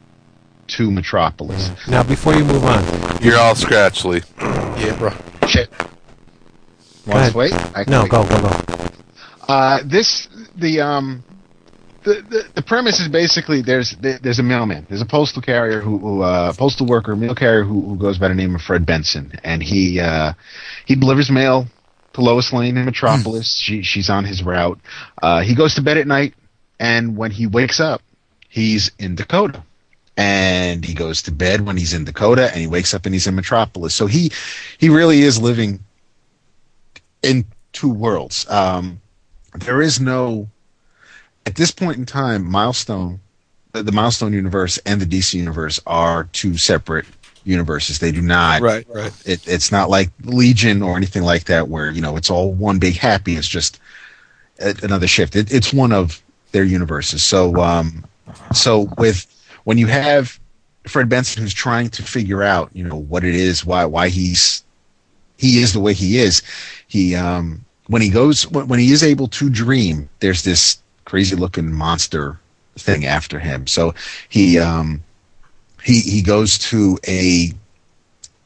to 0.68 0.90
Metropolis. 0.90 1.70
Now, 1.88 2.02
before 2.02 2.34
you 2.34 2.44
move 2.44 2.64
on, 2.64 2.82
You're 3.22 3.38
all 3.38 3.54
scratchly. 3.54 4.22
Yeah, 4.76 4.94
bro. 4.98 5.10
Shit. 5.48 5.70
Want 7.06 7.32
to 7.32 7.38
wait? 7.38 7.54
I 7.54 7.84
no, 7.88 8.02
wait. 8.02 8.10
go, 8.10 8.28
go, 8.28 8.42
go. 8.42 8.88
Uh, 9.48 9.78
this 9.86 10.28
the 10.54 10.80
um 10.80 11.24
the, 12.04 12.22
the 12.28 12.42
the 12.56 12.62
premise 12.62 13.00
is 13.00 13.08
basically 13.08 13.62
there's 13.62 13.96
there's 14.00 14.38
a 14.38 14.42
mailman 14.42 14.86
there's 14.88 15.00
a 15.00 15.06
postal 15.06 15.40
carrier 15.42 15.80
who, 15.80 15.98
who 15.98 16.22
uh 16.22 16.52
postal 16.52 16.86
worker 16.86 17.16
mail 17.16 17.34
carrier 17.34 17.64
who, 17.64 17.80
who 17.80 17.96
goes 17.96 18.18
by 18.18 18.28
the 18.28 18.34
name 18.34 18.54
of 18.54 18.60
Fred 18.60 18.84
Benson 18.86 19.32
and 19.42 19.62
he 19.62 19.98
uh 19.98 20.34
he 20.84 20.94
delivers 20.94 21.30
mail 21.30 21.66
to 22.12 22.20
Lois 22.20 22.52
Lane 22.52 22.76
in 22.76 22.84
Metropolis 22.84 23.56
she 23.56 23.82
she's 23.82 24.08
on 24.08 24.24
his 24.24 24.42
route 24.42 24.78
uh 25.22 25.40
he 25.40 25.54
goes 25.54 25.74
to 25.76 25.82
bed 25.82 25.96
at 25.96 26.06
night 26.06 26.34
and 26.78 27.16
when 27.16 27.30
he 27.30 27.46
wakes 27.46 27.80
up 27.80 28.02
he's 28.48 28.90
in 28.98 29.16
Dakota 29.16 29.64
and 30.16 30.84
he 30.84 30.94
goes 30.94 31.22
to 31.22 31.32
bed 31.32 31.66
when 31.66 31.76
he's 31.76 31.92
in 31.92 32.04
Dakota 32.04 32.50
and 32.50 32.60
he 32.60 32.66
wakes 32.66 32.94
up 32.94 33.04
and 33.06 33.14
he's 33.14 33.26
in 33.26 33.34
Metropolis. 33.34 33.94
So 33.94 34.06
he 34.06 34.32
he 34.78 34.88
really 34.88 35.20
is 35.22 35.40
living 35.40 35.80
in 37.22 37.44
two 37.72 37.90
worlds. 37.90 38.48
Um 38.48 39.00
there 39.54 39.80
is 39.82 40.00
no 40.00 40.48
at 41.46 41.54
this 41.54 41.70
point 41.70 41.96
in 41.96 42.06
time 42.06 42.44
milestone 42.44 43.20
the, 43.72 43.82
the 43.82 43.92
milestone 43.92 44.32
universe 44.32 44.78
and 44.86 45.00
the 45.00 45.06
dc 45.06 45.32
universe 45.34 45.80
are 45.86 46.24
two 46.32 46.56
separate 46.56 47.06
universes. 47.44 47.98
They 48.00 48.10
do 48.12 48.22
not 48.22 48.60
Right, 48.60 48.86
right. 48.92 49.12
it, 49.24 49.46
it's 49.46 49.70
not 49.70 49.88
like 49.88 50.10
legion 50.24 50.82
or 50.82 50.96
anything 50.96 51.22
like 51.22 51.44
that 51.44 51.68
where 51.68 51.90
you 51.90 52.00
know 52.00 52.16
it's 52.16 52.30
all 52.30 52.52
one 52.52 52.78
big 52.78 52.96
happy 52.96 53.36
it's 53.36 53.46
just 53.48 53.78
a, 54.60 54.74
another 54.82 55.06
shift. 55.06 55.36
It, 55.36 55.52
it's 55.52 55.72
one 55.72 55.92
of 55.92 56.22
their 56.52 56.64
universes. 56.64 57.22
So 57.22 57.62
um 57.62 58.04
so 58.52 58.88
with 58.98 59.26
when 59.66 59.78
you 59.78 59.86
have 59.86 60.38
fred 60.86 61.08
benson 61.08 61.42
who's 61.42 61.54
trying 61.54 61.88
to 61.90 62.02
figure 62.02 62.42
out 62.42 62.70
you 62.72 62.84
know 62.84 62.96
what 62.96 63.24
it 63.24 63.34
is 63.34 63.64
why 63.64 63.84
why 63.84 64.08
he's 64.08 64.64
he 65.36 65.60
is 65.60 65.72
the 65.72 65.80
way 65.80 65.92
he 65.92 66.18
is 66.18 66.42
he 66.88 67.14
um 67.14 67.64
when 67.88 68.02
he 68.02 68.08
goes 68.08 68.46
when, 68.50 68.68
when 68.68 68.78
he 68.78 68.92
is 68.92 69.02
able 69.02 69.28
to 69.28 69.50
dream 69.50 70.08
there's 70.20 70.42
this 70.42 70.78
crazy 71.04 71.36
looking 71.36 71.72
monster 71.72 72.38
thing 72.78 73.06
after 73.06 73.38
him. 73.38 73.66
So 73.66 73.94
he 74.28 74.58
um 74.58 75.02
he 75.82 76.00
he 76.00 76.22
goes 76.22 76.58
to 76.58 76.98
a 77.08 77.52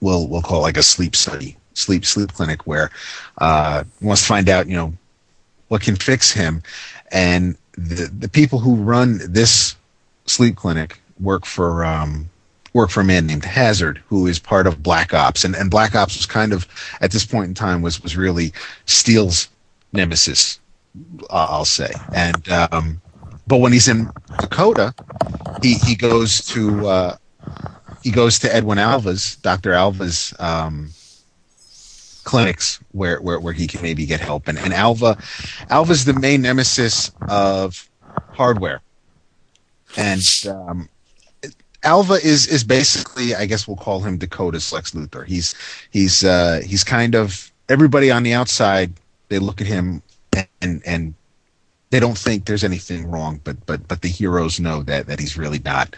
we'll 0.00 0.28
we'll 0.28 0.42
call 0.42 0.60
it 0.60 0.62
like 0.62 0.76
a 0.76 0.82
sleep 0.82 1.16
study 1.16 1.56
sleep 1.74 2.04
sleep 2.04 2.32
clinic 2.32 2.66
where 2.66 2.90
uh 3.38 3.84
wants 4.00 4.22
to 4.22 4.28
find 4.28 4.48
out 4.48 4.68
you 4.68 4.76
know 4.76 4.92
what 5.68 5.82
can 5.82 5.96
fix 5.96 6.30
him. 6.32 6.62
And 7.10 7.56
the 7.72 8.06
the 8.06 8.28
people 8.28 8.58
who 8.60 8.76
run 8.76 9.20
this 9.32 9.74
sleep 10.26 10.56
clinic 10.56 10.99
work 11.20 11.44
for 11.44 11.84
um 11.84 12.28
work 12.72 12.90
for 12.90 13.00
a 13.00 13.04
man 13.04 13.26
named 13.26 13.44
Hazard 13.44 14.02
who 14.08 14.26
is 14.26 14.38
part 14.38 14.66
of 14.66 14.82
Black 14.82 15.12
Ops 15.14 15.44
and 15.44 15.54
and 15.54 15.70
Black 15.70 15.94
Ops 15.94 16.16
was 16.16 16.26
kind 16.26 16.52
of 16.52 16.66
at 17.00 17.10
this 17.10 17.24
point 17.24 17.48
in 17.48 17.54
time 17.54 17.82
was 17.82 18.02
was 18.02 18.16
really 18.16 18.52
Steel's 18.86 19.48
nemesis 19.92 20.60
uh, 21.30 21.46
I'll 21.50 21.64
say 21.64 21.92
and 22.14 22.48
um 22.48 23.00
but 23.46 23.58
when 23.58 23.72
he's 23.72 23.88
in 23.88 24.10
Dakota 24.38 24.94
he 25.62 25.74
he 25.74 25.94
goes 25.94 26.44
to 26.46 26.86
uh 26.88 27.16
he 28.02 28.10
goes 28.10 28.38
to 28.40 28.54
Edwin 28.54 28.78
Alva's, 28.78 29.36
Dr. 29.36 29.72
Alva's 29.72 30.34
um, 30.38 30.90
clinics 32.24 32.80
where, 32.92 33.20
where, 33.20 33.40
where 33.40 33.52
he 33.52 33.66
can 33.66 33.82
maybe 33.82 34.06
get 34.06 34.20
help. 34.20 34.48
And, 34.48 34.58
and 34.58 34.72
Alva, 34.72 35.18
Alva's 35.68 36.04
the 36.04 36.14
main 36.14 36.42
nemesis 36.42 37.12
of 37.28 37.88
hardware. 38.32 38.80
And 39.96 40.22
um, 40.48 40.88
Alva 41.82 42.14
is, 42.14 42.46
is 42.46 42.64
basically, 42.64 43.34
I 43.34 43.46
guess 43.46 43.66
we'll 43.66 43.76
call 43.76 44.00
him 44.00 44.18
Dakota's 44.18 44.72
Lex 44.72 44.92
Luthor. 44.92 45.26
He's, 45.26 45.54
he's, 45.90 46.24
uh, 46.24 46.60
he's 46.64 46.84
kind 46.84 47.14
of 47.14 47.50
everybody 47.68 48.10
on 48.10 48.22
the 48.22 48.34
outside, 48.34 48.92
they 49.28 49.38
look 49.38 49.60
at 49.60 49.66
him 49.66 50.02
and, 50.60 50.82
and 50.84 51.14
they 51.90 52.00
don't 52.00 52.18
think 52.18 52.44
there's 52.44 52.64
anything 52.64 53.10
wrong, 53.10 53.40
but, 53.44 53.64
but, 53.66 53.86
but 53.88 54.02
the 54.02 54.08
heroes 54.08 54.60
know 54.60 54.82
that, 54.82 55.06
that 55.06 55.18
he's 55.18 55.36
really 55.36 55.60
not, 55.64 55.96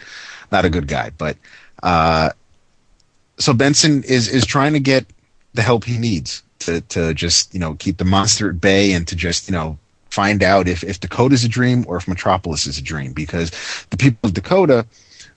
not 0.51 0.65
a 0.65 0.69
good 0.69 0.87
guy. 0.87 1.11
But, 1.17 1.37
uh, 1.81 2.29
so 3.37 3.53
Benson 3.53 4.03
is 4.03 4.27
is 4.27 4.45
trying 4.45 4.73
to 4.73 4.79
get 4.79 5.05
the 5.53 5.61
help 5.61 5.83
he 5.83 5.97
needs 5.97 6.43
to 6.59 6.81
to 6.81 7.13
just 7.13 7.53
you 7.53 7.59
know 7.59 7.75
keep 7.75 7.97
the 7.97 8.05
monster 8.05 8.49
at 8.49 8.61
bay 8.61 8.93
and 8.93 9.07
to 9.07 9.15
just 9.15 9.47
you 9.47 9.53
know 9.53 9.77
find 10.09 10.43
out 10.43 10.67
if 10.67 10.83
if 10.83 10.99
Dakota's 10.99 11.43
a 11.43 11.49
dream 11.49 11.85
or 11.87 11.97
if 11.97 12.07
Metropolis 12.07 12.67
is 12.67 12.77
a 12.77 12.81
dream 12.81 13.13
because 13.13 13.51
the 13.89 13.97
people 13.97 14.27
of 14.27 14.33
Dakota 14.33 14.85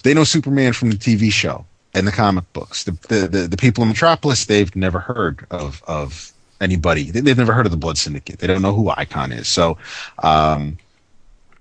they 0.06 0.14
know 0.14 0.24
Superman 0.24 0.72
from 0.72 0.90
the 0.90 0.96
TV 0.96 1.32
show 1.32 1.64
and 1.94 2.06
the 2.06 2.12
comic 2.12 2.50
books. 2.52 2.84
The 2.84 2.92
the 3.08 3.28
the, 3.28 3.38
the 3.48 3.56
people 3.56 3.82
in 3.82 3.88
Metropolis 3.88 4.46
they've 4.46 4.74
never 4.74 5.00
heard 5.00 5.46
of 5.50 5.82
of 5.86 6.32
anybody. 6.60 7.10
They, 7.10 7.20
they've 7.20 7.36
never 7.36 7.52
heard 7.52 7.66
of 7.66 7.72
the 7.72 7.78
Blood 7.78 7.98
Syndicate. 7.98 8.38
They 8.38 8.46
don't 8.46 8.62
know 8.62 8.74
who 8.74 8.90
Icon 8.90 9.32
is. 9.32 9.48
So. 9.48 9.78
Um, 10.22 10.78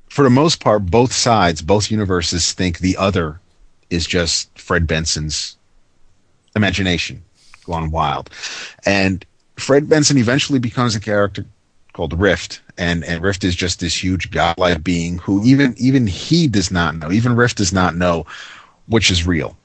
for 0.08 0.24
the 0.24 0.30
most 0.30 0.64
part, 0.64 0.86
both 0.86 1.12
sides, 1.12 1.62
both 1.62 1.91
universes 1.91 2.54
think 2.54 2.80
the 2.80 2.96
other 2.96 3.41
is 3.89 4.08
just 4.08 4.58
Fred 4.58 4.88
Benson's 4.88 5.58
imagination 6.56 7.22
gone 7.66 7.91
wild. 7.91 8.30
And 8.86 9.26
Fred 9.58 9.89
Benson 9.89 10.18
eventually 10.18 10.60
becomes 10.60 10.96
a 10.96 11.00
character 11.00 11.46
called 11.93 12.18
Rift, 12.18 12.62
and 12.78 13.03
and 13.03 13.21
Rift 13.23 13.43
is 13.43 13.55
just 13.55 13.80
this 13.80 14.03
huge 14.03 14.32
godlike 14.32 14.84
being 14.84 15.17
who 15.19 15.43
even 15.43 15.76
even 15.78 16.07
he 16.07 16.47
does 16.47 16.71
not 16.71 16.95
know, 16.95 17.11
even 17.11 17.36
Rift 17.36 17.57
does 17.57 17.73
not 17.73 17.95
know 17.95 18.26
which 18.88 19.09
is 19.11 19.26
real. 19.26 19.57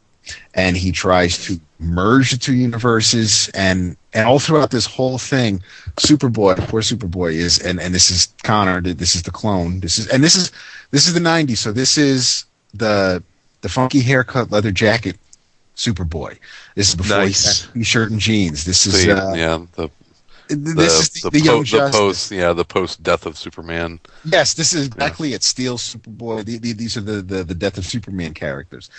And 0.55 0.77
he 0.77 0.93
tries 0.93 1.43
to 1.47 1.59
merge 1.81 2.31
the 2.31 2.37
two 2.37 2.55
universes, 2.55 3.49
and 3.55 3.97
and 4.13 4.29
all 4.29 4.39
throughout 4.39 4.71
this 4.71 4.87
whole 4.87 5.19
thing, 5.19 5.63
Superboy, 5.97 6.57
poor 6.69 6.83
Superboy 6.83 7.33
is, 7.33 7.59
and 7.59 7.81
and 7.81 7.95
this 7.95 8.11
is 8.11 8.29
Connor, 8.45 8.81
this 8.81 9.15
is 9.15 9.23
the 9.23 9.31
clone, 9.31 9.81
this 9.81 9.99
is 9.99 10.07
and 10.09 10.23
this 10.23 10.37
is 10.37 10.53
this 10.93 11.09
is 11.09 11.15
the 11.15 11.21
'90s, 11.21 11.59
so 11.59 11.73
this 11.73 11.99
is 11.99 12.45
the 12.75 13.23
the 13.63 13.69
funky 13.69 14.01
haircut, 14.01 14.53
leather 14.53 14.71
jacket, 14.71 15.17
Superboy. 15.77 16.37
This 16.77 16.91
is 16.91 16.95
before 16.95 17.19
Nice. 17.19 17.63
he 17.63 17.67
had 17.67 17.75
t-shirt 17.75 18.11
and 18.11 18.21
jeans. 18.21 18.65
This 18.65 18.87
is 18.87 19.05
The- 19.05 19.17
uh, 19.17 19.35
yeah, 19.35 19.59
the 19.75 19.89
the, 20.51 20.75
this 20.75 21.01
is 21.01 21.23
the, 21.23 21.31
the, 21.31 21.41
the 21.41 21.47
po- 21.47 21.63
the 21.63 21.91
post 21.91 22.31
yeah 22.31 22.53
the 22.53 22.65
post 22.65 23.03
death 23.03 23.27
of 23.27 23.39
Superman. 23.39 24.01
Yes, 24.25 24.55
this 24.55 24.73
is 24.73 24.87
exactly 24.87 25.33
it. 25.33 25.43
Steel, 25.43 25.79
Superboy. 25.79 26.45
The, 26.45 26.59
the, 26.59 26.73
these 26.73 26.97
are 26.97 27.01
the, 27.01 27.23
the 27.23 27.45
the 27.45 27.55
Death 27.55 27.79
of 27.79 27.87
Superman 27.87 28.35
characters. 28.35 28.91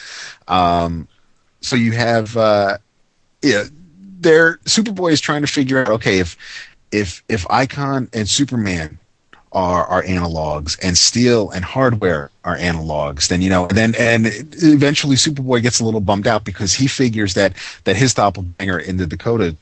Um, 0.47 1.07
so 1.61 1.75
you 1.75 1.91
have 1.91 2.35
uh, 2.37 2.77
yeah, 3.41 3.65
there. 4.19 4.57
Superboy 4.65 5.11
is 5.11 5.21
trying 5.21 5.41
to 5.41 5.47
figure 5.47 5.79
out 5.79 5.89
okay 5.89 6.19
if 6.19 6.37
if 6.91 7.23
if 7.29 7.45
Icon 7.49 8.09
and 8.13 8.27
Superman 8.27 8.97
are 9.53 9.85
are 9.87 10.03
analogs 10.03 10.77
and 10.81 10.97
steel 10.97 11.49
and 11.49 11.65
hardware 11.65 12.31
are 12.45 12.57
analogs 12.57 13.27
then 13.27 13.41
you 13.41 13.49
know 13.49 13.67
and 13.67 13.77
then 13.77 13.93
and 13.99 14.27
eventually 14.63 15.17
superboy 15.17 15.61
gets 15.61 15.81
a 15.81 15.83
little 15.83 15.99
bummed 15.99 16.25
out 16.25 16.45
because 16.45 16.73
he 16.73 16.87
figures 16.87 17.33
that 17.33 17.53
that 17.83 17.97
his 17.97 18.13
doppelganger 18.13 18.79
in 18.79 18.95
the 18.95 19.05
dakota 19.05 19.55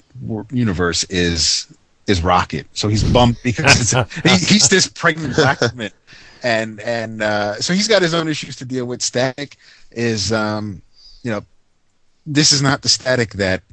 universe 0.52 1.04
is 1.06 1.68
is 2.10 2.24
rocket. 2.24 2.68
So 2.74 2.88
he's 2.88 3.04
bummed 3.04 3.38
because 3.44 3.92
he, 4.24 4.30
he's 4.30 4.70
this 4.70 4.88
pregnant 4.88 5.36
black 5.36 5.62
woman. 5.62 5.92
And 6.42 6.80
and 6.80 7.22
uh, 7.22 7.56
so 7.56 7.74
he's 7.74 7.88
got 7.88 8.02
his 8.02 8.14
own 8.14 8.28
issues 8.28 8.56
to 8.58 8.66
deal 8.66 8.86
with. 8.86 9.02
Static 9.02 9.58
is 9.92 10.32
um 10.32 10.82
you 11.24 11.32
know 11.32 11.44
this 12.26 12.52
is 12.52 12.62
not 12.62 12.82
the 12.82 12.90
static 12.90 13.34
that 13.34 13.64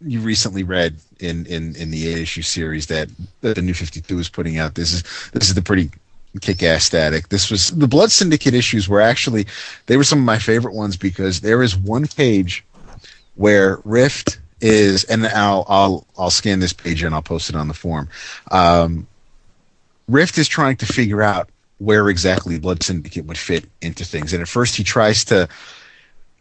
you 0.00 0.20
recently 0.20 0.62
read 0.62 0.96
in 1.20 1.44
in 1.46 1.74
in 1.76 1.90
the 1.90 2.08
eight 2.08 2.18
issue 2.18 2.42
series 2.42 2.86
that, 2.86 3.08
that 3.40 3.56
the 3.56 3.62
new 3.62 3.74
52 3.74 4.18
is 4.18 4.28
putting 4.28 4.58
out. 4.58 4.74
This 4.74 4.92
is 4.92 5.02
this 5.32 5.48
is 5.48 5.54
the 5.54 5.62
pretty 5.62 5.90
kick-ass 6.40 6.84
static. 6.84 7.28
This 7.28 7.50
was 7.50 7.70
the 7.70 7.88
blood 7.88 8.10
syndicate 8.10 8.54
issues 8.54 8.88
were 8.88 9.00
actually 9.00 9.46
they 9.86 9.96
were 9.96 10.04
some 10.04 10.20
of 10.20 10.24
my 10.24 10.38
favorite 10.38 10.74
ones 10.74 10.96
because 10.96 11.40
there 11.40 11.62
is 11.62 11.76
one 11.76 12.06
page 12.06 12.64
where 13.34 13.80
rift 13.84 14.38
is 14.60 15.04
and 15.04 15.26
i'll 15.28 15.64
i'll 15.68 16.06
i'll 16.18 16.30
scan 16.30 16.58
this 16.58 16.72
page 16.72 17.02
and 17.02 17.14
i'll 17.14 17.22
post 17.22 17.48
it 17.48 17.56
on 17.56 17.68
the 17.68 17.74
forum. 17.74 18.08
Um, 18.50 19.06
rift 20.08 20.38
is 20.38 20.48
trying 20.48 20.76
to 20.76 20.86
figure 20.86 21.22
out 21.22 21.48
where 21.78 22.08
exactly 22.08 22.58
blood 22.58 22.82
syndicate 22.82 23.24
would 23.26 23.38
fit 23.38 23.64
into 23.80 24.04
things. 24.04 24.32
And 24.32 24.42
at 24.42 24.48
first 24.48 24.76
he 24.76 24.82
tries 24.84 25.24
to 25.26 25.48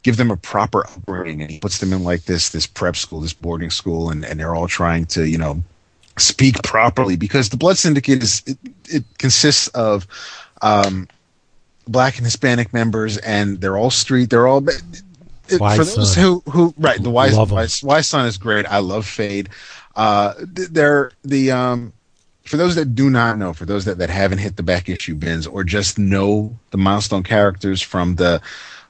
give 0.03 0.18
them 0.18 0.32
a 0.32 0.38
proper 0.38 0.86
upbringing 0.88 1.41
and 1.41 1.51
he 1.51 1.59
puts 1.59 1.80
them 1.80 1.93
in 1.93 2.03
like 2.03 2.24
this 2.26 2.49
this 2.49 2.65
prep 2.65 2.95
school 2.95 3.20
this 3.20 3.34
boarding 3.34 3.70
school 3.70 4.09
and, 4.09 4.24
and 4.24 4.39
they're 4.39 4.55
all 4.55 4.68
trying 4.68 5.05
to 5.05 5.28
you 5.28 5.38
know 5.38 5.61
speak 6.18 6.61
properly 6.63 7.15
because 7.15 7.49
the 7.49 7.57
blood 7.57 7.78
syndicate 7.78 8.24
is 8.24 8.41
it, 8.47 8.57
it 8.86 9.03
consists 9.20 9.68
of 9.70 10.07
um, 10.61 11.07
black 11.88 12.18
and 12.18 12.26
hispanic 12.26 12.74
members 12.74 13.18
and 13.18 13.59
they're 13.59 13.78
all 13.78 13.91
street 13.91 14.30
they're 14.30 14.47
all 14.47 14.65
it, 15.50 15.58
for 15.58 15.84
those 15.84 16.14
son. 16.14 16.24
who 16.24 16.43
who 16.52 16.74
right 16.78 17.02
the 17.02 17.10
wise 17.10 17.36
wise, 17.36 17.84
wise 17.84 18.08
son 18.08 18.26
is 18.26 18.38
great 18.38 18.66
i 18.68 18.80
love 18.80 19.06
fade 19.06 19.50
uh 19.95 20.34
they're 20.38 21.12
the 21.24 21.52
um 21.52 21.93
for 22.48 22.58
those 22.58 22.76
that 22.76 22.95
do 22.95 23.10
not 23.10 23.38
know, 23.38 23.54
for 23.54 23.66
those 23.66 23.86
that, 23.86 23.98
that 23.98 24.10
haven't 24.10 24.38
hit 24.38 24.56
the 24.56 24.64
back 24.64 24.88
issue 24.88 25.16
bins 25.16 25.45
or 25.45 25.64
just 25.64 26.00
know 26.00 26.58
the 26.72 26.78
milestone 26.78 27.24
characters 27.24 27.82
from 27.82 28.16
the 28.16 28.41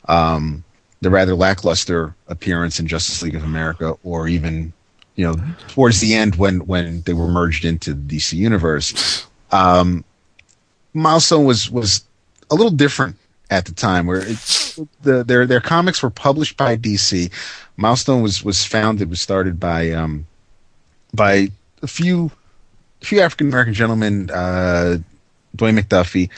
um, 0.07 0.63
the 1.01 1.09
rather 1.09 1.35
lackluster 1.35 2.15
appearance 2.27 2.79
in 2.79 2.87
Justice 2.87 3.21
League 3.21 3.35
of 3.35 3.43
America, 3.43 3.97
or 4.03 4.27
even 4.27 4.71
you 5.15 5.25
know 5.25 5.35
towards 5.67 5.99
the 5.99 6.13
end 6.13 6.35
when 6.35 6.59
when 6.67 7.01
they 7.01 7.13
were 7.13 7.27
merged 7.27 7.65
into 7.65 7.93
the 7.93 8.17
DC 8.17 8.33
universe. 8.33 9.25
Um, 9.51 10.05
Milestone 10.93 11.45
was 11.45 11.69
was 11.69 12.03
a 12.51 12.55
little 12.55 12.71
different 12.71 13.15
at 13.49 13.65
the 13.65 13.73
time, 13.73 14.05
where 14.05 14.21
the, 15.01 15.23
their 15.25 15.45
their 15.45 15.61
comics 15.61 16.03
were 16.03 16.09
published 16.09 16.57
by 16.57 16.77
DC. 16.77 17.31
Milestone 17.77 18.21
was 18.21 18.43
was 18.43 18.65
founded 18.65 19.09
was 19.09 19.21
started 19.21 19.59
by 19.59 19.91
um, 19.91 20.25
by 21.13 21.49
a 21.81 21.87
few 21.87 22.31
a 23.01 23.05
few 23.05 23.21
African 23.21 23.47
American 23.47 23.73
gentlemen, 23.73 24.29
uh, 24.31 24.97
Dwayne 25.55 25.79
McDuffie, 25.79 26.29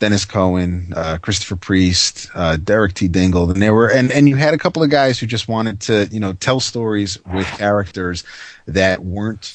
Denys 0.00 0.26
Cowan, 0.26 0.92
uh, 0.96 1.18
Christopher 1.18 1.56
Priest, 1.56 2.28
uh, 2.34 2.56
Derek 2.56 2.94
T. 2.94 3.08
Dingle, 3.08 3.50
and 3.50 3.60
there 3.60 3.74
were 3.74 3.90
and 3.90 4.10
and 4.10 4.28
you 4.28 4.36
had 4.36 4.54
a 4.54 4.58
couple 4.58 4.82
of 4.82 4.90
guys 4.90 5.18
who 5.18 5.26
just 5.26 5.48
wanted 5.48 5.80
to 5.82 6.08
you 6.10 6.20
know 6.20 6.32
tell 6.34 6.60
stories 6.60 7.18
with 7.26 7.46
characters 7.46 8.24
that 8.66 9.04
weren't 9.04 9.54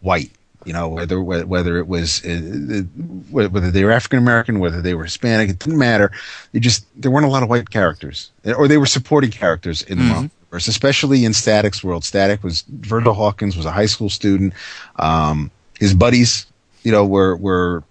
white. 0.00 0.30
You 0.64 0.72
know 0.72 0.88
whether 0.88 1.20
whether 1.22 1.78
it 1.78 1.86
was 1.86 2.24
uh, 2.24 2.82
whether 3.30 3.70
they 3.70 3.84
were 3.84 3.92
African 3.92 4.18
American, 4.18 4.60
whether 4.60 4.80
they 4.80 4.94
were 4.94 5.04
Hispanic, 5.04 5.50
it 5.50 5.58
didn't 5.58 5.78
matter. 5.78 6.10
You 6.52 6.60
just 6.60 6.86
there 7.00 7.10
weren't 7.10 7.26
a 7.26 7.30
lot 7.30 7.42
of 7.42 7.48
white 7.48 7.70
characters, 7.70 8.30
or 8.56 8.68
they 8.68 8.78
were 8.78 8.86
supporting 8.86 9.30
characters 9.30 9.82
in 9.82 9.98
the 9.98 10.04
mm-hmm. 10.04 10.54
multiverse, 10.54 10.68
especially 10.68 11.24
in 11.24 11.34
Static's 11.34 11.84
world. 11.84 12.04
Static 12.04 12.42
was 12.42 12.62
Virgil 12.62 13.14
Hawkins 13.14 13.56
was 13.56 13.66
a 13.66 13.72
high 13.72 13.86
school 13.86 14.08
student. 14.08 14.54
Um, 14.96 15.50
his 15.78 15.92
buddies, 15.92 16.46
you 16.82 16.92
know, 16.92 17.04
were 17.04 17.36
were 17.36 17.84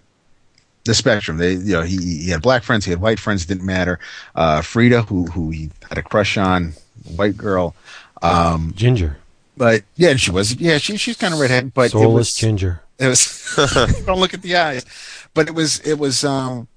the 0.84 0.94
spectrum. 0.94 1.38
They, 1.38 1.54
you 1.54 1.72
know, 1.72 1.82
he, 1.82 1.96
he 1.96 2.30
had 2.30 2.42
black 2.42 2.62
friends, 2.62 2.84
he 2.84 2.90
had 2.90 3.00
white 3.00 3.18
friends, 3.18 3.46
didn't 3.46 3.64
matter. 3.66 3.98
Uh, 4.34 4.62
Frida, 4.62 5.02
who 5.02 5.26
who 5.26 5.50
he 5.50 5.70
had 5.88 5.98
a 5.98 6.02
crush 6.02 6.36
on, 6.36 6.74
white 7.16 7.36
girl. 7.36 7.74
Um, 8.22 8.72
Ginger. 8.76 9.18
But 9.56 9.84
yeah, 9.96 10.14
she 10.16 10.30
was 10.30 10.54
yeah, 10.56 10.78
she 10.78 10.96
she's 10.96 11.16
kind 11.16 11.32
of 11.32 11.40
redhead, 11.40 11.72
but 11.74 11.90
soulless 11.90 12.06
it 12.06 12.14
was, 12.14 12.34
Ginger. 12.34 12.82
It 12.98 13.08
was 13.08 13.54
don't 14.06 14.18
look 14.18 14.34
at 14.34 14.42
the 14.42 14.56
eyes, 14.56 14.84
but 15.32 15.48
it 15.48 15.54
was 15.54 15.80
it 15.80 15.98
was 15.98 16.24
um, 16.24 16.68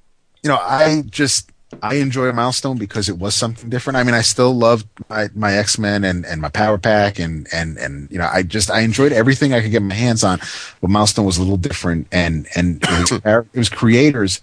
you 0.44 0.50
know, 0.50 0.58
I 0.58 1.04
just 1.10 1.52
I 1.82 1.96
enjoy 1.96 2.28
a 2.28 2.34
milestone 2.34 2.78
because 2.78 3.10
it 3.10 3.18
was 3.18 3.36
something 3.36 3.70
different. 3.70 3.98
I 3.98 4.04
mean, 4.04 4.16
I 4.16 4.22
still 4.22 4.54
loved 4.54 4.88
my, 5.10 5.30
my 5.36 5.54
X 5.58 5.78
Men 5.78 6.04
and, 6.06 6.26
and 6.26 6.42
my 6.42 6.50
Power 6.50 6.78
Pack 6.78 7.20
and, 7.20 7.48
and, 7.52 7.78
and, 7.78 8.10
you 8.10 8.18
know, 8.18 8.30
I 8.32 8.44
just, 8.44 8.72
I 8.72 8.82
enjoyed 8.82 9.12
everything 9.12 9.54
I 9.54 9.62
could 9.62 9.72
get 9.72 9.82
my 9.82 9.94
hands 9.94 10.24
on, 10.24 10.40
but 10.80 10.90
milestone 10.90 11.26
was 11.26 11.38
a 11.38 11.42
little 11.42 11.58
different 11.58 12.08
and, 12.12 12.48
and 12.56 12.82
it 12.82 12.90
was, 13.26 13.46
it 13.54 13.58
was 13.58 13.70
creators 13.70 14.42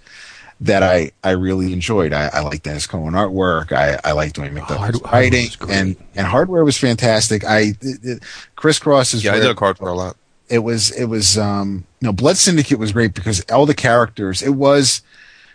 that 0.61 0.83
I, 0.83 1.11
I 1.23 1.31
really 1.33 1.73
enjoyed. 1.73 2.13
I, 2.13 2.31
I 2.33 2.41
like 2.41 2.63
Denys 2.63 2.89
Cowan 2.89 3.15
artwork. 3.15 3.73
I, 3.73 3.99
I 4.05 4.13
like 4.13 4.33
Dwayne 4.33 4.57
McDuffie's 4.57 5.03
writing 5.03 5.49
and, 5.69 5.97
and 6.15 6.27
hardware 6.27 6.65
was 6.65 6.79
fantastic. 6.79 7.45
I, 7.45 7.75
it, 7.81 7.99
it, 8.03 8.23
crisscross 8.57 9.15
is 9.15 9.25
yeah, 9.25 9.35
I 9.35 9.41
did 9.41 9.59
hardware 9.59 9.91
a 9.91 9.97
lot. 9.97 10.17
It 10.49 10.61
was, 10.61 10.91
it 10.93 11.07
was, 11.07 11.37
um, 11.39 11.85
you 12.01 12.07
know, 12.07 12.13
Blood 12.13 12.37
Syndicate 12.37 12.79
was 12.79 12.93
great 12.93 13.15
because 13.15 13.45
all 13.51 13.67
the 13.67 13.75
characters, 13.75 14.43
it 14.43 14.55
was, 14.55 15.03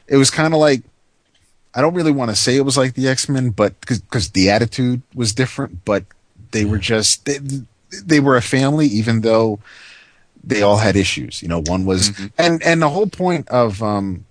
it 0.08 0.18
was 0.18 0.30
kind 0.30 0.54
of 0.54 0.60
like, 0.60 0.84
I 1.74 1.82
don't 1.82 1.93
really 1.93 2.12
want 2.12 2.32
to 2.32 2.36
say 2.36 2.56
it 2.56 2.66
was 2.66 2.78
like 2.78 2.95
the 2.95 3.08
X 3.08 3.30
Men, 3.30 3.52
but 3.52 3.80
because 3.80 4.32
the 4.32 4.50
attitude 4.50 5.02
was 5.14 5.34
different, 5.34 5.86
but 5.86 6.04
they 6.52 6.66
were 6.66 6.80
just 6.80 7.26
they, 7.26 7.38
they 8.04 8.20
were 8.20 8.36
a 8.36 8.41
family, 8.41 8.88
even 8.88 9.22
though 9.22 9.60
they 10.43 10.62
all 10.62 10.78
had 10.78 10.95
issues. 10.95 11.41
You 11.41 11.47
know, 11.47 11.62
one 11.62 11.86
was 11.86 12.10
mm-hmm. 12.10 12.28
and 12.38 12.64
and 12.64 12.82
the 12.82 12.89
whole 12.89 13.08
point 13.08 13.47
of 13.50 13.84
um, 13.84 14.26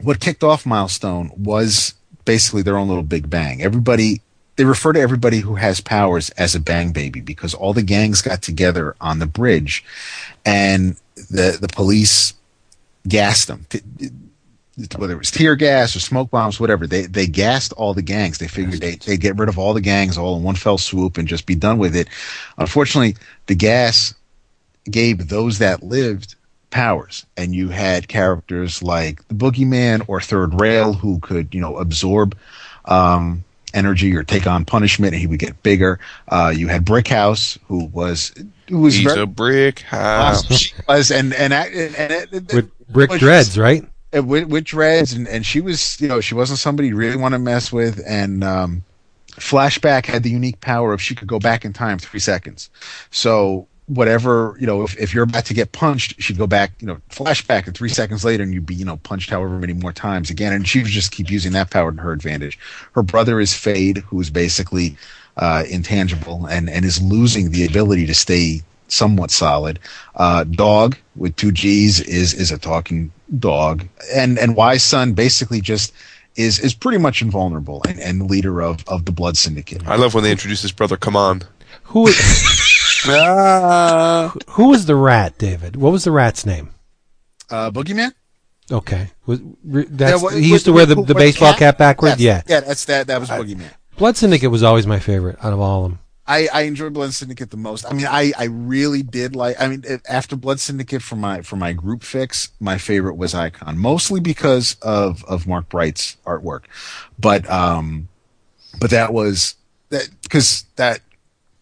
what 0.00 0.20
kicked 0.20 0.44
off 0.44 0.66
Milestone 0.66 1.30
was 1.36 1.94
basically 2.24 2.62
their 2.62 2.76
own 2.76 2.88
little 2.88 3.02
Big 3.02 3.30
Bang. 3.30 3.62
Everybody 3.62 4.22
they 4.56 4.64
refer 4.64 4.94
to 4.94 5.00
everybody 5.00 5.40
who 5.40 5.56
has 5.56 5.80
powers 5.80 6.30
as 6.30 6.54
a 6.54 6.60
bang 6.60 6.92
baby 6.92 7.20
because 7.20 7.52
all 7.52 7.74
the 7.74 7.82
gangs 7.82 8.22
got 8.22 8.40
together 8.40 8.96
on 9.00 9.18
the 9.18 9.26
bridge, 9.26 9.84
and 10.44 10.96
the 11.30 11.58
the 11.60 11.68
police 11.68 12.34
gassed 13.06 13.48
them 13.48 13.66
whether 14.96 15.14
it 15.14 15.18
was 15.18 15.30
tear 15.30 15.56
gas 15.56 15.96
or 15.96 16.00
smoke 16.00 16.30
bombs, 16.30 16.60
whatever. 16.60 16.86
They 16.86 17.06
they 17.06 17.26
gassed 17.26 17.72
all 17.72 17.94
the 17.94 18.02
gangs. 18.02 18.38
They 18.38 18.48
figured 18.48 18.80
they 18.80 18.96
they 18.96 19.16
get 19.16 19.36
rid 19.36 19.48
of 19.48 19.58
all 19.58 19.72
the 19.72 19.80
gangs 19.80 20.18
all 20.18 20.36
in 20.36 20.42
one 20.42 20.54
fell 20.54 20.78
swoop 20.78 21.16
and 21.16 21.26
just 21.26 21.46
be 21.46 21.54
done 21.54 21.78
with 21.78 21.96
it. 21.96 22.08
Unfortunately, 22.58 23.16
the 23.46 23.54
gas 23.54 24.14
gave 24.90 25.28
those 25.28 25.58
that 25.58 25.82
lived 25.82 26.36
powers, 26.76 27.24
and 27.36 27.54
you 27.54 27.70
had 27.70 28.06
characters 28.06 28.82
like 28.82 29.26
the 29.28 29.34
Boogeyman 29.34 30.04
or 30.08 30.20
Third 30.20 30.60
Rail 30.60 30.92
who 30.92 31.18
could 31.20 31.54
you 31.54 31.60
know 31.60 31.76
absorb. 31.78 32.36
Um, 32.84 33.42
energy 33.74 34.16
or 34.16 34.22
take 34.22 34.46
on 34.46 34.64
punishment 34.64 35.12
and 35.12 35.20
he 35.20 35.26
would 35.26 35.40
get 35.40 35.62
bigger. 35.62 35.98
Uh, 36.28 36.50
you 36.56 36.68
had 36.68 36.82
Brick 36.84 37.08
House 37.08 37.58
who 37.66 37.84
was 37.86 38.32
who 38.68 38.78
was 38.78 38.94
He's 38.94 39.04
very, 39.04 39.20
a 39.20 39.26
brick 39.26 39.80
house. 39.80 40.46
She 40.46 40.72
was 40.88 41.10
and 41.10 41.34
and, 41.34 41.52
and, 41.52 41.96
and, 41.96 42.32
and 42.32 42.52
with 42.52 42.70
brick 42.88 43.10
dreads, 43.10 43.58
right? 43.58 43.84
with, 44.12 44.44
with 44.44 44.64
dreads, 44.64 45.12
and, 45.12 45.28
and 45.28 45.44
she 45.44 45.60
was, 45.60 46.00
you 46.00 46.08
know, 46.08 46.20
she 46.20 46.34
wasn't 46.34 46.58
somebody 46.58 46.88
you 46.88 46.96
really 46.96 47.16
want 47.16 47.34
to 47.34 47.38
mess 47.38 47.72
with. 47.72 48.00
And 48.06 48.44
um, 48.44 48.84
Flashback 49.32 50.06
had 50.06 50.22
the 50.22 50.30
unique 50.30 50.60
power 50.60 50.92
of 50.92 51.02
she 51.02 51.14
could 51.14 51.28
go 51.28 51.38
back 51.38 51.64
in 51.64 51.72
time 51.72 51.98
three 51.98 52.20
seconds. 52.20 52.70
So 53.10 53.68
whatever, 53.86 54.56
you 54.58 54.66
know, 54.66 54.82
if, 54.82 54.96
if 54.98 55.14
you're 55.14 55.24
about 55.24 55.44
to 55.46 55.54
get 55.54 55.72
punched, 55.72 56.20
she'd 56.20 56.38
go 56.38 56.46
back, 56.46 56.72
you 56.80 56.86
know, 56.86 56.98
flashback, 57.10 57.66
and 57.66 57.76
three 57.76 57.88
seconds 57.88 58.24
later, 58.24 58.42
and 58.42 58.52
you'd 58.52 58.66
be, 58.66 58.74
you 58.74 58.84
know, 58.84 58.96
punched 58.98 59.30
however 59.30 59.58
many 59.58 59.72
more 59.72 59.92
times 59.92 60.30
again. 60.30 60.52
And 60.52 60.66
she 60.66 60.80
would 60.80 60.88
just 60.88 61.12
keep 61.12 61.30
using 61.30 61.52
that 61.52 61.70
power 61.70 61.92
to 61.92 62.02
her 62.02 62.12
advantage. 62.12 62.58
Her 62.92 63.02
brother 63.02 63.40
is 63.40 63.54
Fade, 63.54 63.98
who 63.98 64.20
is 64.20 64.30
basically 64.30 64.96
uh, 65.36 65.64
intangible 65.68 66.46
and, 66.46 66.68
and 66.68 66.84
is 66.84 67.00
losing 67.00 67.50
the 67.50 67.66
ability 67.66 68.06
to 68.06 68.14
stay 68.14 68.62
somewhat 68.88 69.30
solid. 69.30 69.78
Uh, 70.14 70.44
dog 70.44 70.96
with 71.16 71.36
two 71.36 71.52
G's 71.52 72.00
is 72.00 72.34
is 72.34 72.50
a 72.50 72.58
talking 72.58 73.10
dog, 73.38 73.84
and 74.14 74.38
and 74.38 74.56
Wise 74.56 74.82
Son 74.82 75.12
basically 75.12 75.60
just 75.60 75.92
is 76.36 76.58
is 76.58 76.74
pretty 76.74 76.98
much 76.98 77.22
invulnerable 77.22 77.82
and, 77.88 77.98
and 77.98 78.30
leader 78.30 78.60
of 78.62 78.86
of 78.88 79.04
the 79.04 79.12
Blood 79.12 79.36
Syndicate. 79.36 79.86
I 79.86 79.96
love 79.96 80.14
when 80.14 80.24
they 80.24 80.30
introduce 80.30 80.62
his 80.62 80.72
brother. 80.72 80.96
Come 80.96 81.16
on, 81.16 81.42
who 81.82 82.06
is, 82.06 82.16
uh, 83.08 84.30
who 84.50 84.68
was 84.68 84.86
the 84.86 84.96
rat, 84.96 85.38
David? 85.38 85.76
What 85.76 85.92
was 85.92 86.04
the 86.04 86.10
rat's 86.10 86.46
name? 86.46 86.70
Uh, 87.50 87.70
Boogeyman. 87.70 88.12
Okay, 88.70 89.10
was, 89.26 89.40
that's, 89.62 90.20
yeah, 90.20 90.38
he 90.40 90.50
used 90.50 90.64
to 90.64 90.72
wear 90.72 90.86
the, 90.86 90.96
the 90.96 91.14
baseball 91.14 91.52
cap, 91.52 91.58
cap 91.60 91.78
backwards. 91.78 92.20
yeah, 92.20 92.42
yeah, 92.48 92.60
that's 92.60 92.84
that. 92.86 93.06
That 93.06 93.20
was 93.20 93.30
Boogeyman. 93.30 93.70
Blood 93.96 94.16
Syndicate 94.16 94.50
was 94.50 94.62
always 94.62 94.86
my 94.86 94.98
favorite 94.98 95.36
out 95.42 95.52
of 95.52 95.60
all 95.60 95.84
of 95.84 95.90
them. 95.90 96.00
I, 96.26 96.48
I 96.52 96.62
enjoy 96.62 96.90
Blood 96.90 97.14
Syndicate 97.14 97.50
the 97.50 97.56
most. 97.56 97.86
I 97.88 97.92
mean, 97.94 98.06
I, 98.06 98.32
I 98.36 98.44
really 98.44 99.02
did 99.02 99.36
like. 99.36 99.60
I 99.60 99.68
mean, 99.68 99.84
after 100.08 100.34
Blood 100.34 100.58
Syndicate 100.58 101.02
for 101.02 101.14
my 101.14 101.42
for 101.42 101.54
my 101.54 101.72
group 101.72 102.02
fix, 102.02 102.50
my 102.58 102.78
favorite 102.78 103.14
was 103.14 103.34
Icon, 103.34 103.78
mostly 103.78 104.18
because 104.18 104.76
of 104.82 105.24
of 105.26 105.46
Mark 105.46 105.68
Bright's 105.68 106.16
artwork, 106.26 106.62
but 107.18 107.48
um, 107.48 108.08
but 108.80 108.90
that 108.90 109.12
was 109.12 109.54
that 109.90 110.08
because 110.22 110.64
that 110.74 111.00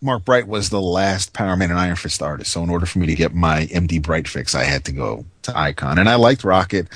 Mark 0.00 0.24
Bright 0.24 0.46
was 0.46 0.70
the 0.70 0.80
last 0.80 1.32
Power 1.32 1.56
Man 1.56 1.70
and 1.70 1.78
Iron 1.78 1.96
Fist 1.96 2.22
artist. 2.22 2.52
So 2.52 2.62
in 2.62 2.70
order 2.70 2.84
for 2.86 2.98
me 2.98 3.06
to 3.06 3.14
get 3.14 3.34
my 3.34 3.66
MD 3.66 4.02
Bright 4.02 4.28
fix, 4.28 4.54
I 4.54 4.64
had 4.64 4.84
to 4.84 4.92
go 4.92 5.24
to 5.42 5.56
Icon, 5.58 5.98
and 5.98 6.08
I 6.08 6.16
liked 6.16 6.44
Rocket, 6.44 6.88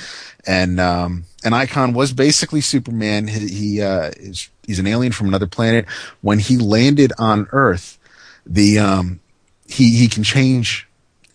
and 0.47 0.79
um, 0.79 1.25
and 1.45 1.55
Icon 1.55 1.95
was 1.95 2.13
basically 2.13 2.61
Superman. 2.61 3.29
He, 3.29 3.49
he 3.49 3.83
uh, 3.83 4.11
is 4.17 4.51
he's 4.67 4.79
an 4.79 4.87
alien 4.87 5.13
from 5.13 5.29
another 5.29 5.47
planet. 5.47 5.87
When 6.21 6.39
he 6.39 6.59
landed 6.59 7.13
on 7.19 7.49
Earth, 7.53 7.99
the 8.45 8.79
um, 8.79 9.21
he 9.67 9.97
he 9.97 10.09
can 10.09 10.23
change 10.23 10.87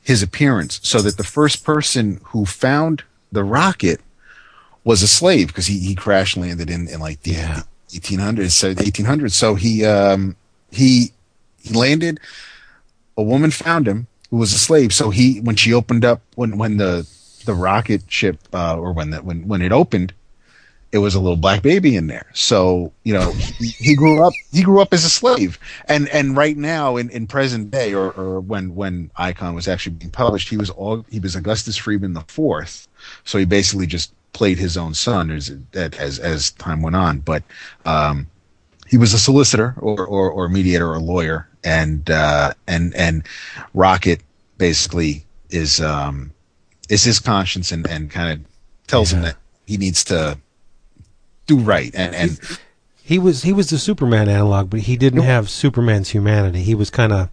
his 0.04 0.22
appearance 0.22 0.80
so 0.84 1.02
that 1.02 1.18
the 1.18 1.24
first 1.24 1.64
person 1.64 2.20
who 2.26 2.46
found 2.46 3.04
the 3.32 3.44
rocket 3.44 4.02
was 4.84 5.02
a 5.02 5.08
slave 5.08 5.48
because 5.48 5.68
he, 5.68 5.80
he 5.80 5.96
crash 5.96 6.36
landed 6.36 6.70
in, 6.70 6.88
in 6.90 7.00
like 7.00 7.22
the 7.22 7.32
Yeah. 7.32 7.62
1800s 7.90 8.52
so 8.52 8.74
the 8.74 8.84
1800s 8.84 9.32
so 9.32 9.54
he 9.56 9.86
um 9.86 10.36
he 10.72 11.12
he 11.64 11.74
landed 11.74 12.20
a 13.18 13.24
woman 13.24 13.52
found 13.52 13.88
him 13.88 14.08
who 14.30 14.38
was 14.38 14.54
a 14.54 14.60
slave. 14.60 14.94
So 14.94 15.10
he 15.10 15.40
when 15.42 15.56
she 15.56 15.74
opened 15.74 16.06
up 16.06 16.22
when 16.36 16.58
when 16.58 16.78
the 16.78 17.08
the 17.46 17.54
rocket 17.54 18.04
ship 18.08 18.40
uh 18.54 18.78
or 18.78 18.94
when 18.94 19.10
that 19.12 19.26
when 19.26 19.48
when 19.48 19.62
it 19.62 19.72
opened 19.72 20.14
it 20.92 21.00
was 21.00 21.16
a 21.16 21.20
little 21.20 21.38
black 21.38 21.64
baby 21.64 21.96
in 21.96 22.08
there. 22.08 22.28
So 22.34 22.92
you 23.04 23.14
know 23.14 23.32
he, 23.32 23.68
he 23.68 23.96
grew 23.96 24.26
up 24.26 24.34
he 24.52 24.64
grew 24.64 24.82
up 24.82 24.94
as 24.94 25.06
a 25.06 25.10
slave. 25.10 25.60
And 25.88 26.08
and 26.10 26.36
right 26.38 26.58
now 26.58 26.98
in 26.98 27.10
in 27.10 27.28
present 27.28 27.72
day 27.72 27.94
or 27.94 28.12
or 28.12 28.40
when 28.40 28.76
when 28.76 29.12
icon 29.16 29.56
was 29.56 29.68
actually 29.68 29.96
being 29.96 30.12
published 30.12 30.50
he 30.50 30.58
was 30.58 30.70
all 30.70 31.06
he 31.10 31.20
was 31.20 31.36
augustus 31.36 31.78
freeman 31.78 32.14
the 32.14 32.22
fourth. 32.22 32.88
So 33.24 33.38
he 33.38 33.46
basically 33.46 33.88
just 33.88 34.14
played 34.34 34.58
his 34.58 34.78
own 34.78 34.94
son 34.96 35.30
as 35.30 35.56
as 35.74 36.20
as 36.20 36.52
time 36.52 36.82
went 36.82 36.96
on. 36.96 37.20
But 37.20 37.44
um 37.86 38.28
he 38.94 38.98
was 38.98 39.12
a 39.14 39.18
solicitor 39.18 39.74
or 39.80 40.06
or, 40.06 40.30
or 40.30 40.48
mediator 40.50 40.88
or 40.94 41.00
lawyer 41.00 41.48
and 41.64 42.12
uh 42.12 42.54
and 42.68 42.94
and 42.94 43.24
rocket 43.74 44.22
basically 44.60 45.26
is 45.50 45.82
um 45.82 46.32
is 46.90 47.04
his 47.04 47.20
conscience 47.20 47.72
and 47.72 47.88
and 47.90 48.12
kind 48.12 48.30
of 48.34 48.46
tells 48.86 49.12
him 49.12 49.24
that 49.24 49.36
he 49.66 49.78
needs 49.78 50.04
to 50.04 50.38
do 51.48 51.58
right 51.58 51.92
and 51.96 52.14
and 52.14 52.40
He 53.06 53.18
was 53.20 53.42
he 53.44 53.52
was 53.52 53.70
the 53.70 53.80
Superman 53.80 54.30
analog, 54.30 54.70
but 54.70 54.82
he 54.82 54.96
didn't 54.96 55.24
have 55.24 55.50
Superman's 55.50 56.10
humanity. 56.10 56.62
He 56.64 56.76
was 56.76 56.90
kind 56.90 57.12
of 57.12 57.30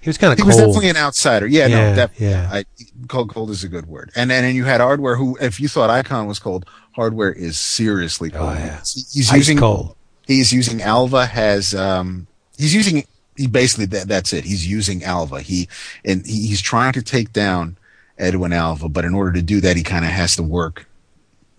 he 0.00 0.08
was 0.08 0.18
kind 0.18 0.32
of 0.32 0.38
he 0.38 0.42
cold. 0.42 0.54
was 0.54 0.56
definitely 0.56 0.88
an 0.88 0.96
outsider. 0.96 1.46
Yeah, 1.46 1.66
Yeah, 1.66 1.90
no, 1.90 1.96
definitely. 1.96 2.26
yeah. 2.28 2.50
I, 2.52 2.64
cold, 3.08 3.28
cold 3.30 3.50
is 3.50 3.62
a 3.62 3.68
good 3.68 3.86
word. 3.86 4.10
And 4.16 4.32
and 4.32 4.44
then 4.44 4.54
you 4.56 4.64
had 4.64 4.80
hardware, 4.80 5.16
who, 5.16 5.36
if 5.40 5.60
you 5.60 5.68
thought 5.68 5.90
Icon 5.90 6.26
was 6.26 6.38
cold, 6.38 6.66
hardware 6.92 7.32
is 7.32 7.58
seriously 7.58 8.30
cold. 8.30 8.50
Oh, 8.50 8.54
yeah. 8.54 8.78
He's, 8.80 9.12
he's 9.12 9.32
using 9.32 9.58
cold. 9.58 9.94
He's 10.28 10.52
using 10.52 10.80
Alva 10.82 11.26
has 11.26 11.74
um 11.74 12.28
he's 12.56 12.74
using 12.74 13.04
he 13.36 13.48
basically 13.48 13.86
that, 13.86 14.06
that's 14.06 14.32
it. 14.32 14.44
He's 14.44 14.66
using 14.66 15.02
Alva. 15.02 15.40
He 15.40 15.68
and 16.04 16.24
he, 16.24 16.46
he's 16.46 16.60
trying 16.60 16.92
to 16.92 17.02
take 17.02 17.32
down 17.32 17.76
Edwin 18.18 18.52
Alva, 18.52 18.88
but 18.88 19.04
in 19.04 19.14
order 19.14 19.32
to 19.32 19.42
do 19.42 19.60
that, 19.62 19.76
he 19.76 19.82
kind 19.82 20.04
of 20.04 20.12
has 20.12 20.36
to 20.36 20.42
work 20.42 20.86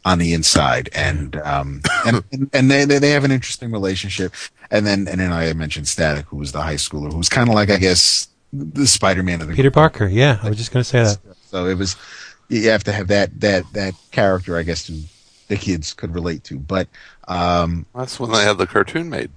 on 0.05 0.17
the 0.17 0.33
inside 0.33 0.89
and 0.93 1.35
um 1.35 1.81
and 2.05 2.23
and, 2.53 2.71
they 2.71 2.85
they 2.85 3.09
have 3.09 3.25
an 3.25 3.31
interesting 3.31 3.69
relationship 3.69 4.33
and 4.71 4.87
then 4.87 5.09
and 5.09 5.19
then 5.19 5.33
I 5.33 5.51
mentioned 5.51 5.89
Static 5.89 6.25
who 6.27 6.37
was 6.37 6.53
the 6.53 6.61
high 6.61 6.75
schooler 6.75 7.11
who's 7.11 7.27
kind 7.27 7.49
of 7.49 7.55
like 7.55 7.69
I 7.69 7.75
guess 7.75 8.29
the 8.53 8.87
Spider-Man 8.87 9.41
of 9.41 9.47
the 9.47 9.53
Peter 9.53 9.69
Parker. 9.69 10.07
Yeah, 10.07 10.39
I 10.41 10.49
was 10.49 10.57
just 10.57 10.71
going 10.71 10.83
to 10.83 10.89
say 10.89 11.03
that. 11.03 11.19
so 11.47 11.65
it 11.65 11.77
was 11.77 11.97
you 12.47 12.69
have 12.69 12.85
to 12.85 12.93
have 12.93 13.07
that 13.07 13.41
that 13.41 13.71
that 13.73 13.93
character 14.11 14.57
I 14.57 14.63
guess 14.63 14.85
to 14.87 15.01
the 15.49 15.57
kids 15.57 15.93
could 15.93 16.13
relate 16.13 16.45
to 16.45 16.57
but 16.57 16.87
um 17.29 17.85
That's 17.95 18.19
when 18.19 18.31
they 18.31 18.43
had 18.43 18.57
the 18.57 18.67
cartoon 18.67 19.09
made. 19.09 19.31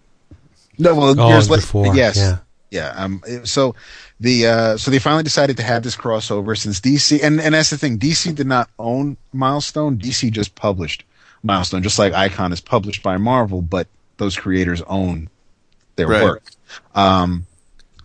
no 0.79 0.95
well 0.95 1.15
Oh, 1.21 1.29
years 1.29 1.49
later 1.51 1.61
before, 1.61 1.95
yes 1.95 2.17
yeah. 2.17 2.39
yeah 2.71 2.93
um 2.97 3.23
so 3.45 3.75
the 4.19 4.47
uh 4.47 4.77
so 4.77 4.91
they 4.91 4.99
finally 4.99 5.23
decided 5.23 5.57
to 5.59 5.63
have 5.63 5.83
this 5.83 5.95
crossover 5.97 6.57
since 6.59 6.81
DC 6.81 7.23
and 7.23 7.41
and 7.41 7.55
that's 7.55 7.71
the 7.71 7.79
thing 7.79 7.99
DC 7.99 8.35
did 8.35 8.47
not 8.47 8.69
own 8.79 9.17
Milestone 9.33 9.99
DC 9.99 10.31
just 10.33 10.55
published 10.55 11.05
Milestone 11.43 11.83
just 11.83 11.99
like 11.99 12.13
Icon 12.15 12.53
is 12.53 12.61
published 12.61 13.03
by 13.03 13.17
Marvel 13.19 13.63
but 13.63 13.87
those 14.17 14.37
creators 14.37 14.81
own 14.83 15.29
their 15.97 16.07
Right. 16.09 16.23
work 16.23 16.45
um 16.95 17.47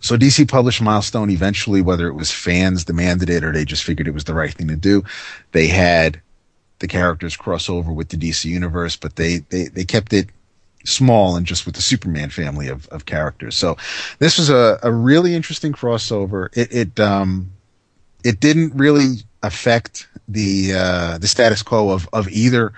so 0.00 0.16
DC 0.16 0.46
published 0.48 0.82
Milestone 0.82 1.30
eventually 1.30 1.80
whether 1.82 2.06
it 2.08 2.14
was 2.14 2.30
fans 2.30 2.84
demanded 2.84 3.30
it 3.30 3.42
or 3.42 3.52
they 3.52 3.64
just 3.64 3.84
figured 3.84 4.06
it 4.06 4.12
was 4.14 4.24
the 4.24 4.34
right 4.34 4.52
thing 4.52 4.68
to 4.68 4.76
do 4.76 5.02
they 5.52 5.66
had 5.68 6.20
the 6.80 6.88
characters 6.88 7.36
cross 7.36 7.68
over 7.68 7.92
with 7.92 8.08
the 8.08 8.16
DC 8.16 8.44
universe 8.44 8.96
but 8.96 9.16
they 9.16 9.38
they 9.50 9.64
they 9.64 9.84
kept 9.84 10.12
it 10.12 10.28
small 10.84 11.36
and 11.36 11.46
just 11.46 11.66
with 11.66 11.74
the 11.74 11.82
Superman 11.82 12.30
family 12.30 12.68
of, 12.68 12.86
of 12.88 13.04
characters. 13.04 13.56
So 13.56 13.76
this 14.20 14.38
was 14.38 14.48
a, 14.48 14.78
a 14.82 14.90
really 14.90 15.34
interesting 15.34 15.72
crossover. 15.72 16.56
It, 16.56 16.72
it 16.72 17.00
um 17.00 17.50
it 18.24 18.40
didn't 18.40 18.74
really 18.74 19.16
affect 19.42 20.08
the 20.26 20.72
uh, 20.74 21.18
the 21.18 21.28
status 21.28 21.62
quo 21.62 21.90
of, 21.90 22.08
of 22.12 22.28
either 22.28 22.72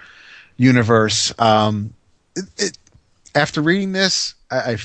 universe. 0.56 1.32
Um, 1.38 1.94
it, 2.36 2.44
it, 2.58 2.78
after 3.34 3.62
reading 3.62 3.92
this, 3.92 4.34
I, 4.50 4.56
I 4.72 4.76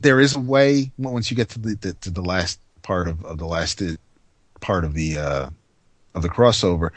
there 0.00 0.20
is 0.20 0.36
a 0.36 0.40
way 0.40 0.90
once 0.98 1.30
you 1.30 1.36
get 1.36 1.50
to 1.50 1.58
the, 1.58 1.74
the 1.76 1.92
to 1.94 2.10
the 2.10 2.22
last 2.22 2.60
part 2.82 3.08
of, 3.08 3.24
of 3.24 3.38
the 3.38 3.46
last 3.46 3.82
part 4.60 4.84
of 4.84 4.94
the 4.94 5.18
uh, 5.18 5.50
of 6.14 6.22
the 6.22 6.28
crossover, 6.28 6.90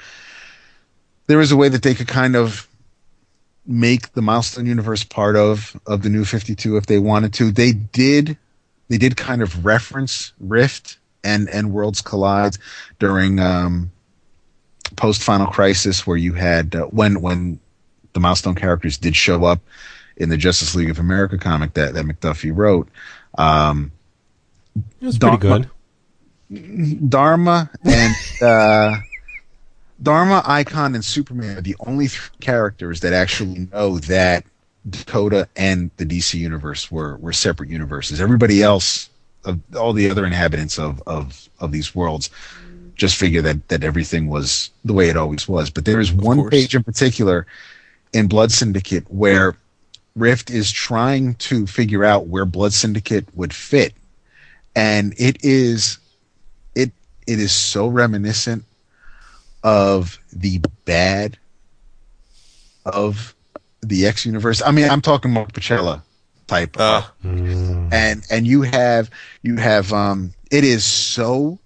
there 1.27 1.39
is 1.41 1.51
a 1.51 1.55
way 1.57 1.69
that 1.69 1.83
they 1.83 1.93
could 1.93 2.07
kind 2.07 2.35
of 2.35 2.67
make 3.65 4.13
the 4.13 4.21
milestone 4.21 4.65
universe 4.65 5.03
part 5.03 5.35
of 5.35 5.79
of 5.85 6.01
the 6.01 6.09
new 6.09 6.23
52 6.23 6.77
if 6.77 6.85
they 6.85 6.99
wanted 6.99 7.33
to 7.33 7.51
they 7.51 7.73
did 7.73 8.37
they 8.87 8.97
did 8.97 9.17
kind 9.17 9.41
of 9.41 9.65
reference 9.65 10.31
rift 10.39 10.97
and 11.23 11.49
and 11.49 11.73
worlds 11.73 12.01
collide 12.01 12.57
during 12.99 13.39
um 13.39 13.91
post 14.95 15.21
final 15.21 15.47
crisis 15.47 16.07
where 16.07 16.15
you 16.15 16.31
had 16.33 16.75
uh, 16.75 16.85
when 16.85 17.21
when 17.21 17.59
the 18.13 18.21
milestone 18.21 18.55
characters 18.55 18.97
did 18.97 19.15
show 19.15 19.43
up 19.43 19.59
in 20.15 20.29
the 20.29 20.37
justice 20.37 20.73
league 20.73 20.89
of 20.89 20.97
america 20.97 21.37
comic 21.37 21.73
that 21.73 21.93
that 21.93 22.05
mcduffie 22.05 22.55
wrote 22.55 22.87
um 23.37 23.91
It 25.01 25.05
was 25.07 25.17
pretty 25.17 25.37
good. 25.37 27.09
Dharma 27.09 27.69
and 27.83 28.15
uh, 28.41 28.95
Dharma, 30.01 30.43
Icon, 30.45 30.95
and 30.95 31.03
Superman 31.03 31.57
are 31.57 31.61
the 31.61 31.75
only 31.79 32.07
three 32.07 32.35
characters 32.39 32.99
that 33.01 33.13
actually 33.13 33.67
know 33.71 33.97
that 33.99 34.45
Dakota 34.89 35.49
and 35.55 35.89
the 35.97 36.05
DC 36.05 36.35
universe 36.35 36.91
were 36.91 37.17
were 37.17 37.33
separate 37.33 37.69
universes. 37.69 38.21
Everybody 38.21 38.61
else, 38.61 39.09
of 39.43 39.59
all 39.75 39.93
the 39.93 40.09
other 40.09 40.25
inhabitants 40.25 40.77
of 40.77 41.01
of 41.07 41.49
of 41.59 41.71
these 41.71 41.95
worlds, 41.95 42.29
just 42.95 43.15
figure 43.15 43.41
that 43.41 43.67
that 43.69 43.83
everything 43.83 44.27
was 44.27 44.69
the 44.85 44.93
way 44.93 45.09
it 45.09 45.17
always 45.17 45.47
was. 45.47 45.69
But 45.69 45.85
there 45.85 45.99
is 45.99 46.11
one 46.11 46.37
course. 46.37 46.51
page 46.51 46.75
in 46.75 46.83
particular 46.83 47.47
in 48.13 48.27
Blood 48.27 48.51
Syndicate 48.51 49.11
where 49.11 49.57
Rift 50.15 50.49
is 50.49 50.71
trying 50.71 51.35
to 51.35 51.67
figure 51.67 52.03
out 52.05 52.27
where 52.27 52.45
Blood 52.45 52.73
Syndicate 52.73 53.27
would 53.35 53.53
fit, 53.53 53.93
and 54.75 55.13
it 55.17 55.43
is 55.43 55.97
it 56.75 56.91
it 57.25 57.39
is 57.39 57.51
so 57.51 57.87
reminiscent 57.87 58.63
of 59.67 60.17
the 60.31 60.61
bad 60.85 61.37
of 62.85 63.35
the 63.81 64.05
X 64.07 64.25
universe. 64.25 64.61
I 64.65 64.71
mean, 64.71 64.89
I'm 64.89 65.01
talking 65.01 65.31
Mark 65.31 65.51
Pacella 65.51 66.01
type, 66.47 66.77
Uh, 66.79 67.01
Mm. 67.25 67.89
and 67.91 68.23
and 68.29 68.47
you 68.47 68.61
have 68.61 69.09
you 69.41 69.57
have 69.57 69.91
um, 69.91 70.33
it 70.51 70.63
is 70.63 70.85
so 70.85 71.59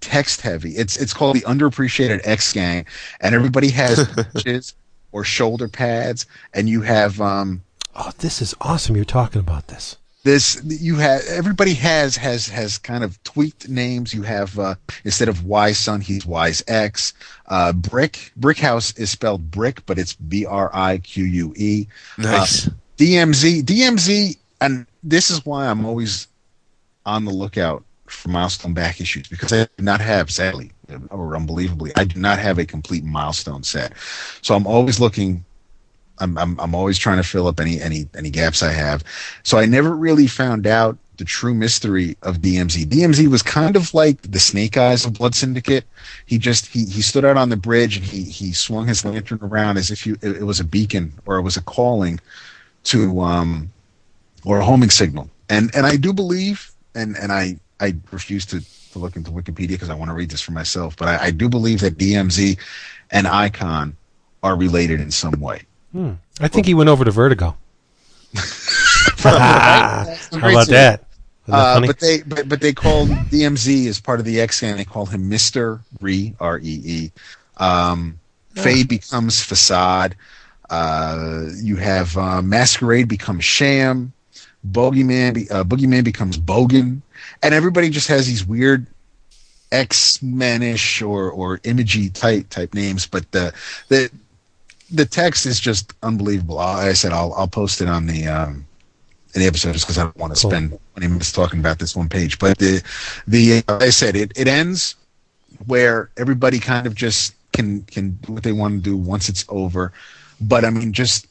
text 0.00 0.40
heavy. 0.42 0.76
It's 0.76 0.96
it's 0.96 1.12
called 1.12 1.34
the 1.36 1.40
underappreciated 1.42 2.20
X 2.24 2.52
gang, 2.52 2.86
and 3.20 3.34
everybody 3.34 3.70
has 3.70 4.06
patches 4.32 4.74
or 5.10 5.24
shoulder 5.24 5.66
pads, 5.68 6.26
and 6.54 6.68
you 6.68 6.82
have 6.82 7.20
um, 7.20 7.62
Oh, 7.94 8.12
this 8.18 8.40
is 8.40 8.54
awesome. 8.60 8.94
You're 8.96 9.04
talking 9.04 9.40
about 9.40 9.66
this. 9.66 9.96
This 10.24 10.60
you 10.64 10.96
have 10.96 11.22
everybody 11.26 11.74
has 11.74 12.16
has 12.16 12.46
has 12.48 12.78
kind 12.78 13.02
of 13.02 13.22
tweaked 13.24 13.68
names. 13.68 14.14
You 14.14 14.22
have 14.22 14.58
uh 14.58 14.74
instead 15.04 15.28
of 15.28 15.44
y 15.44 15.72
son 15.72 16.00
he's 16.00 16.24
y's 16.24 16.62
x. 16.68 17.12
Uh 17.46 17.72
brick 17.72 18.32
brick 18.36 18.58
house 18.58 18.96
is 18.96 19.10
spelled 19.10 19.50
brick 19.50 19.84
but 19.86 19.98
it's 19.98 20.14
b-r-i-q-u-e 20.14 21.88
nice. 22.18 22.70
dmz 22.96 23.62
dmz 23.62 24.36
and 24.60 24.86
this 25.02 25.30
is 25.30 25.44
why 25.44 25.66
i'm 25.66 25.84
always 25.84 26.28
on 27.04 27.24
the 27.24 27.32
lookout 27.32 27.84
for 28.06 28.28
milestone 28.28 28.74
back 28.74 29.00
issues 29.00 29.26
because 29.28 29.52
i 29.52 29.64
do 29.76 29.84
not 29.84 30.00
have 30.00 30.30
sadly 30.30 30.70
or 31.10 31.34
unbelievably 31.34 31.90
i 31.96 32.04
do 32.04 32.18
not 32.20 32.38
have 32.38 32.58
a 32.58 32.64
complete 32.64 33.04
milestone 33.04 33.62
set. 33.62 33.92
So 34.40 34.54
i'm 34.54 34.66
always 34.66 35.00
looking 35.00 35.44
I'm, 36.22 36.38
I'm 36.38 36.58
I'm 36.60 36.74
always 36.74 36.98
trying 36.98 37.18
to 37.18 37.22
fill 37.22 37.46
up 37.46 37.60
any 37.60 37.80
any 37.80 38.08
any 38.16 38.30
gaps 38.30 38.62
I 38.62 38.72
have. 38.72 39.04
So 39.42 39.58
I 39.58 39.66
never 39.66 39.94
really 39.94 40.26
found 40.26 40.66
out 40.66 40.96
the 41.18 41.24
true 41.24 41.54
mystery 41.54 42.16
of 42.22 42.38
DMZ. 42.38 42.86
DMZ 42.86 43.28
was 43.28 43.42
kind 43.42 43.76
of 43.76 43.92
like 43.92 44.22
the 44.22 44.40
Snake 44.40 44.76
Eyes 44.76 45.04
of 45.04 45.14
Blood 45.14 45.34
Syndicate. 45.34 45.84
He 46.26 46.38
just 46.38 46.66
he 46.66 46.84
he 46.84 47.02
stood 47.02 47.24
out 47.24 47.36
on 47.36 47.48
the 47.48 47.56
bridge 47.56 47.96
and 47.96 48.04
he 48.04 48.22
he 48.22 48.52
swung 48.52 48.86
his 48.86 49.04
lantern 49.04 49.38
around 49.42 49.76
as 49.76 49.90
if 49.90 50.06
you, 50.06 50.16
it, 50.22 50.36
it 50.36 50.44
was 50.44 50.60
a 50.60 50.64
beacon 50.64 51.12
or 51.26 51.36
it 51.36 51.42
was 51.42 51.56
a 51.56 51.62
calling 51.62 52.20
to 52.84 53.20
um 53.20 53.70
or 54.44 54.58
a 54.58 54.64
homing 54.64 54.90
signal. 54.90 55.28
And 55.48 55.74
and 55.74 55.86
I 55.86 55.96
do 55.96 56.12
believe 56.12 56.72
and 56.94 57.16
and 57.16 57.32
I 57.32 57.58
I 57.80 57.94
refuse 58.10 58.46
to 58.46 58.62
to 58.92 58.98
look 58.98 59.16
into 59.16 59.30
Wikipedia 59.30 59.68
because 59.68 59.90
I 59.90 59.94
want 59.94 60.10
to 60.10 60.14
read 60.14 60.30
this 60.30 60.40
for 60.40 60.52
myself, 60.52 60.96
but 60.96 61.08
I, 61.08 61.26
I 61.26 61.30
do 61.30 61.48
believe 61.48 61.80
that 61.80 61.98
DMZ 61.98 62.58
and 63.10 63.26
Icon 63.26 63.96
are 64.42 64.56
related 64.56 65.00
in 65.00 65.10
some 65.10 65.40
way. 65.40 65.62
Hmm. 65.92 66.12
I 66.40 66.48
think 66.48 66.66
he 66.66 66.74
went 66.74 66.88
over 66.88 67.04
to 67.04 67.10
Vertigo. 67.10 67.56
How 69.18 69.34
about 70.32 70.68
that? 70.68 71.04
That 71.46 71.54
Uh, 71.54 71.80
but 71.80 71.98
they 71.98 72.22
but, 72.22 72.48
but 72.48 72.60
they 72.60 72.72
called 72.72 73.08
DMZ 73.08 73.86
as 73.88 74.00
part 74.00 74.20
of 74.20 74.24
the 74.24 74.40
X 74.40 74.60
gang. 74.60 74.76
They 74.76 74.84
called 74.84 75.10
him 75.10 75.28
Mister 75.28 75.80
Re 76.00 76.34
R 76.40 76.58
E 76.58 76.80
E. 76.84 77.12
Um, 77.58 78.18
Fade 78.54 78.88
becomes 78.88 79.42
Facade. 79.42 80.16
Uh, 80.70 81.46
you 81.56 81.76
have 81.76 82.16
uh, 82.16 82.42
Masquerade 82.42 83.08
becomes 83.08 83.44
Sham. 83.44 84.12
Bogeyman 84.70 85.34
be, 85.34 85.50
uh, 85.50 85.64
Boogeyman 85.64 86.04
becomes 86.04 86.38
Bogan, 86.38 87.02
and 87.42 87.54
everybody 87.54 87.90
just 87.90 88.08
has 88.08 88.26
these 88.26 88.46
weird 88.46 88.86
X 89.72 90.18
Menish 90.18 91.06
or 91.06 91.30
or 91.30 91.58
imagey 91.58 92.08
type 92.10 92.48
type 92.50 92.72
names. 92.72 93.06
But 93.06 93.30
the 93.32 93.52
the 93.88 94.10
the 94.92 95.06
text 95.06 95.46
is 95.46 95.60
just 95.60 95.92
unbelievable. 96.02 96.58
I 96.58 96.88
I 96.88 96.92
said 96.92 97.12
I'll 97.12 97.32
I'll 97.34 97.48
post 97.48 97.80
it 97.80 97.88
on 97.88 98.06
the 98.06 98.26
um, 98.28 98.66
in 99.34 99.40
the 99.42 99.46
episode 99.46 99.72
just 99.72 99.86
because 99.86 99.98
I 99.98 100.04
don't 100.04 100.16
want 100.18 100.34
to 100.36 100.40
Cool. 100.40 100.50
spend 100.50 100.78
20 100.94 101.08
minutes 101.08 101.32
talking 101.32 101.60
about 101.60 101.78
this 101.78 101.96
one 101.96 102.08
page. 102.08 102.38
But 102.38 102.58
the 102.58 102.82
the 103.26 103.64
uh, 103.68 103.78
I 103.80 103.90
said 103.90 104.16
it 104.16 104.32
it 104.36 104.48
ends 104.48 104.96
where 105.66 106.10
everybody 106.16 106.58
kind 106.58 106.86
of 106.86 106.94
just 106.94 107.34
can 107.52 107.82
can 107.84 108.18
do 108.22 108.32
what 108.32 108.42
they 108.42 108.52
want 108.52 108.74
to 108.74 108.80
do 108.80 108.96
once 108.96 109.28
it's 109.28 109.44
over. 109.48 109.92
But 110.40 110.64
I 110.64 110.70
mean, 110.70 110.92
just 110.92 111.26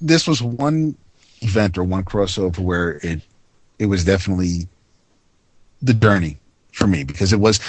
this 0.00 0.26
was 0.26 0.42
one 0.42 0.96
event 1.42 1.76
or 1.78 1.84
one 1.84 2.04
crossover 2.04 2.58
where 2.58 3.00
it 3.02 3.20
it 3.78 3.86
was 3.86 4.04
definitely 4.04 4.68
the 5.82 5.94
journey 5.94 6.38
for 6.72 6.86
me 6.86 7.04
because 7.04 7.32
it 7.32 7.40
was. 7.40 7.60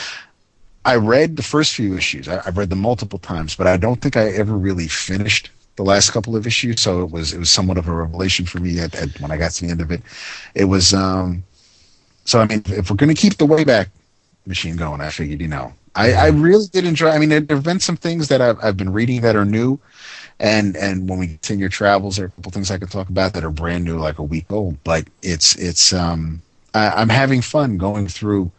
I 0.86 0.96
read 0.98 1.36
the 1.38 1.44
first 1.44 1.76
few 1.76 1.98
issues. 1.98 2.30
I, 2.30 2.42
I've 2.46 2.58
read 2.58 2.70
them 2.70 2.80
multiple 2.82 3.20
times, 3.20 3.56
but 3.56 3.68
I 3.68 3.78
don't 3.78 4.02
think 4.02 4.18
I 4.18 4.30
ever 4.32 4.56
really 4.58 4.88
finished 4.88 5.52
the 5.78 5.84
last 5.84 6.12
couple 6.12 6.36
of 6.36 6.48
issues. 6.48 6.82
So 6.82 7.04
it 7.04 7.12
was 7.12 7.34
it 7.34 7.40
was 7.40 7.52
somewhat 7.52 7.78
of 7.78 7.88
a 7.90 7.94
revelation 7.94 8.46
for 8.46 8.60
me 8.60 8.80
at, 8.80 8.96
at 8.96 9.20
when 9.20 9.32
I 9.32 9.38
got 9.38 9.52
to 9.54 9.66
the 9.66 9.72
end 9.72 9.82
of 9.82 9.92
it. 9.92 10.02
It 10.56 10.66
was 10.66 10.94
um. 10.94 11.44
So 12.26 12.40
I 12.40 12.48
mean, 12.48 12.64
if 12.68 12.90
we're 12.90 12.98
going 12.98 13.14
to 13.16 13.22
keep 13.22 13.38
the 13.38 13.48
Wayback 13.48 13.90
Machine 14.48 14.78
going, 14.78 15.02
I 15.02 15.10
figured 15.10 15.42
you 15.42 15.48
know 15.48 15.74
I, 15.96 16.14
I 16.14 16.28
really 16.28 16.68
did 16.68 16.86
enjoy. 16.86 17.10
I 17.10 17.20
mean, 17.20 17.30
there 17.30 17.46
have 17.50 17.64
been 17.64 17.80
some 17.80 17.98
things 17.98 18.28
that 18.30 18.42
I've, 18.42 18.58
I've 18.64 18.78
been 18.78 18.92
reading 18.94 19.22
that 19.22 19.36
are 19.36 19.46
new, 19.46 19.80
and 20.40 20.78
and 20.78 21.10
when 21.10 21.20
we 21.20 21.28
continue 21.28 21.70
travels, 21.70 22.18
there 22.18 22.26
are 22.26 22.30
a 22.30 22.32
couple 22.32 22.52
things 22.52 22.72
I 22.72 22.78
could 22.78 22.92
talk 22.92 23.10
about 23.10 23.34
that 23.34 23.44
are 23.46 23.52
brand 23.52 23.86
new, 23.86 23.98
like 23.98 24.20
a 24.20 24.24
week 24.24 24.52
old. 24.52 24.84
But 24.84 25.08
it's 25.24 25.56
it's 25.56 25.94
um 25.94 26.42
I, 26.74 26.90
I'm 26.90 27.10
having 27.10 27.42
fun 27.42 27.78
going 27.78 28.08
through 28.08 28.52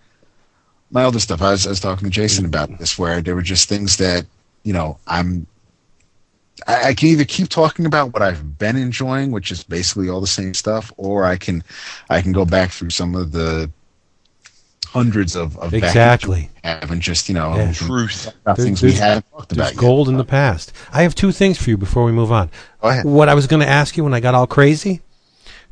my 0.90 1.04
other 1.04 1.18
stuff. 1.20 1.42
I 1.42 1.50
was, 1.50 1.66
I 1.66 1.70
was 1.70 1.80
talking 1.80 2.04
to 2.04 2.10
Jason 2.10 2.44
about 2.44 2.78
this, 2.78 2.98
where 2.98 3.20
there 3.20 3.34
were 3.34 3.42
just 3.42 3.68
things 3.68 3.96
that 3.98 4.26
you 4.62 4.72
know 4.72 4.98
I'm. 5.06 5.46
I, 6.66 6.88
I 6.88 6.94
can 6.94 7.08
either 7.08 7.24
keep 7.24 7.48
talking 7.48 7.84
about 7.86 8.12
what 8.12 8.22
I've 8.22 8.58
been 8.58 8.76
enjoying, 8.76 9.30
which 9.30 9.50
is 9.50 9.62
basically 9.62 10.08
all 10.08 10.20
the 10.20 10.26
same 10.26 10.54
stuff, 10.54 10.90
or 10.96 11.24
I 11.24 11.36
can, 11.36 11.62
I 12.08 12.22
can 12.22 12.32
go 12.32 12.44
back 12.46 12.70
through 12.70 12.90
some 12.90 13.14
of 13.14 13.32
the 13.32 13.70
hundreds 14.86 15.36
of, 15.36 15.58
of 15.58 15.74
exactly. 15.74 16.48
have 16.64 16.90
and 16.90 17.02
just 17.02 17.28
you 17.28 17.34
know 17.34 17.54
Yeah. 17.54 17.72
Truth. 17.72 18.28
about 18.42 18.56
There- 18.56 18.64
things 18.64 18.82
we 18.82 18.92
haven't 18.92 19.30
talked 19.30 19.50
There's 19.50 19.58
about 19.58 19.72
yet. 19.74 19.80
gold 19.80 20.08
in 20.08 20.16
the 20.16 20.24
past. 20.24 20.72
I 20.92 21.02
have 21.02 21.14
two 21.14 21.32
things 21.32 21.58
for 21.58 21.68
you 21.68 21.76
before 21.76 22.04
we 22.04 22.12
move 22.12 22.32
on. 22.32 22.50
Go 22.80 22.88
ahead. 22.88 23.04
What 23.04 23.28
I 23.28 23.34
was 23.34 23.46
going 23.46 23.60
to 23.60 23.68
ask 23.68 23.96
you 23.96 24.04
when 24.04 24.14
I 24.14 24.20
got 24.20 24.34
all 24.34 24.46
crazy, 24.46 25.02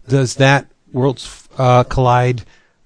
does 0.08 0.34
that 0.34 0.66
Worlds 0.92 1.48
uh, 1.56 1.84
Collide 1.84 2.42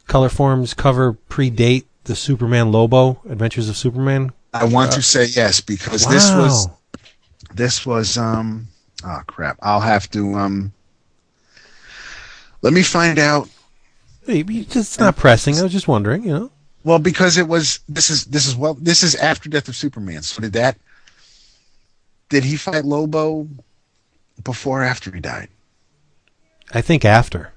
Color 0.07 0.29
Forms 0.29 0.75
cover 0.75 1.15
predate 1.29 1.85
the 2.09 2.17
Superman 2.17 2.73
Lobo 2.73 3.21
Adventures 3.29 3.69
of 3.69 3.77
Superman? 3.77 4.33
I 4.53 4.65
want 4.65 4.93
to 4.93 5.03
say 5.03 5.27
yes 5.27 5.61
because 5.61 6.07
this 6.09 6.35
was 6.35 6.69
this 7.55 7.87
was 7.87 8.19
um 8.19 8.67
oh 9.05 9.21
crap. 9.27 9.59
I'll 9.63 9.81
have 9.81 10.11
to 10.11 10.35
um 10.35 10.73
let 12.63 12.73
me 12.73 12.83
find 12.83 13.19
out. 13.19 13.49
It's 14.27 14.99
not 14.99 15.17
pressing. 15.17 15.59
I 15.59 15.63
was 15.63 15.73
just 15.73 15.87
wondering, 15.87 16.25
you 16.25 16.33
know. 16.33 16.51
Well, 16.83 16.99
because 16.99 17.37
it 17.37 17.47
was 17.47 17.81
this 17.89 18.11
is 18.11 18.25
this 18.25 18.47
is 18.47 18.57
well 18.57 18.75
this 18.75 19.03
is 19.03 19.15
after 19.15 19.49
Death 19.49 19.69
of 19.69 19.77
Superman. 19.77 20.23
So 20.23 20.41
did 20.41 20.55
that 20.55 20.77
did 22.31 22.45
he 22.45 22.57
fight 22.57 22.85
Lobo 22.85 23.49
before 24.43 24.81
or 24.81 24.85
after 24.85 25.11
he 25.11 25.21
died? 25.21 25.49
I 26.73 26.81
think 26.81 27.05
after. 27.05 27.53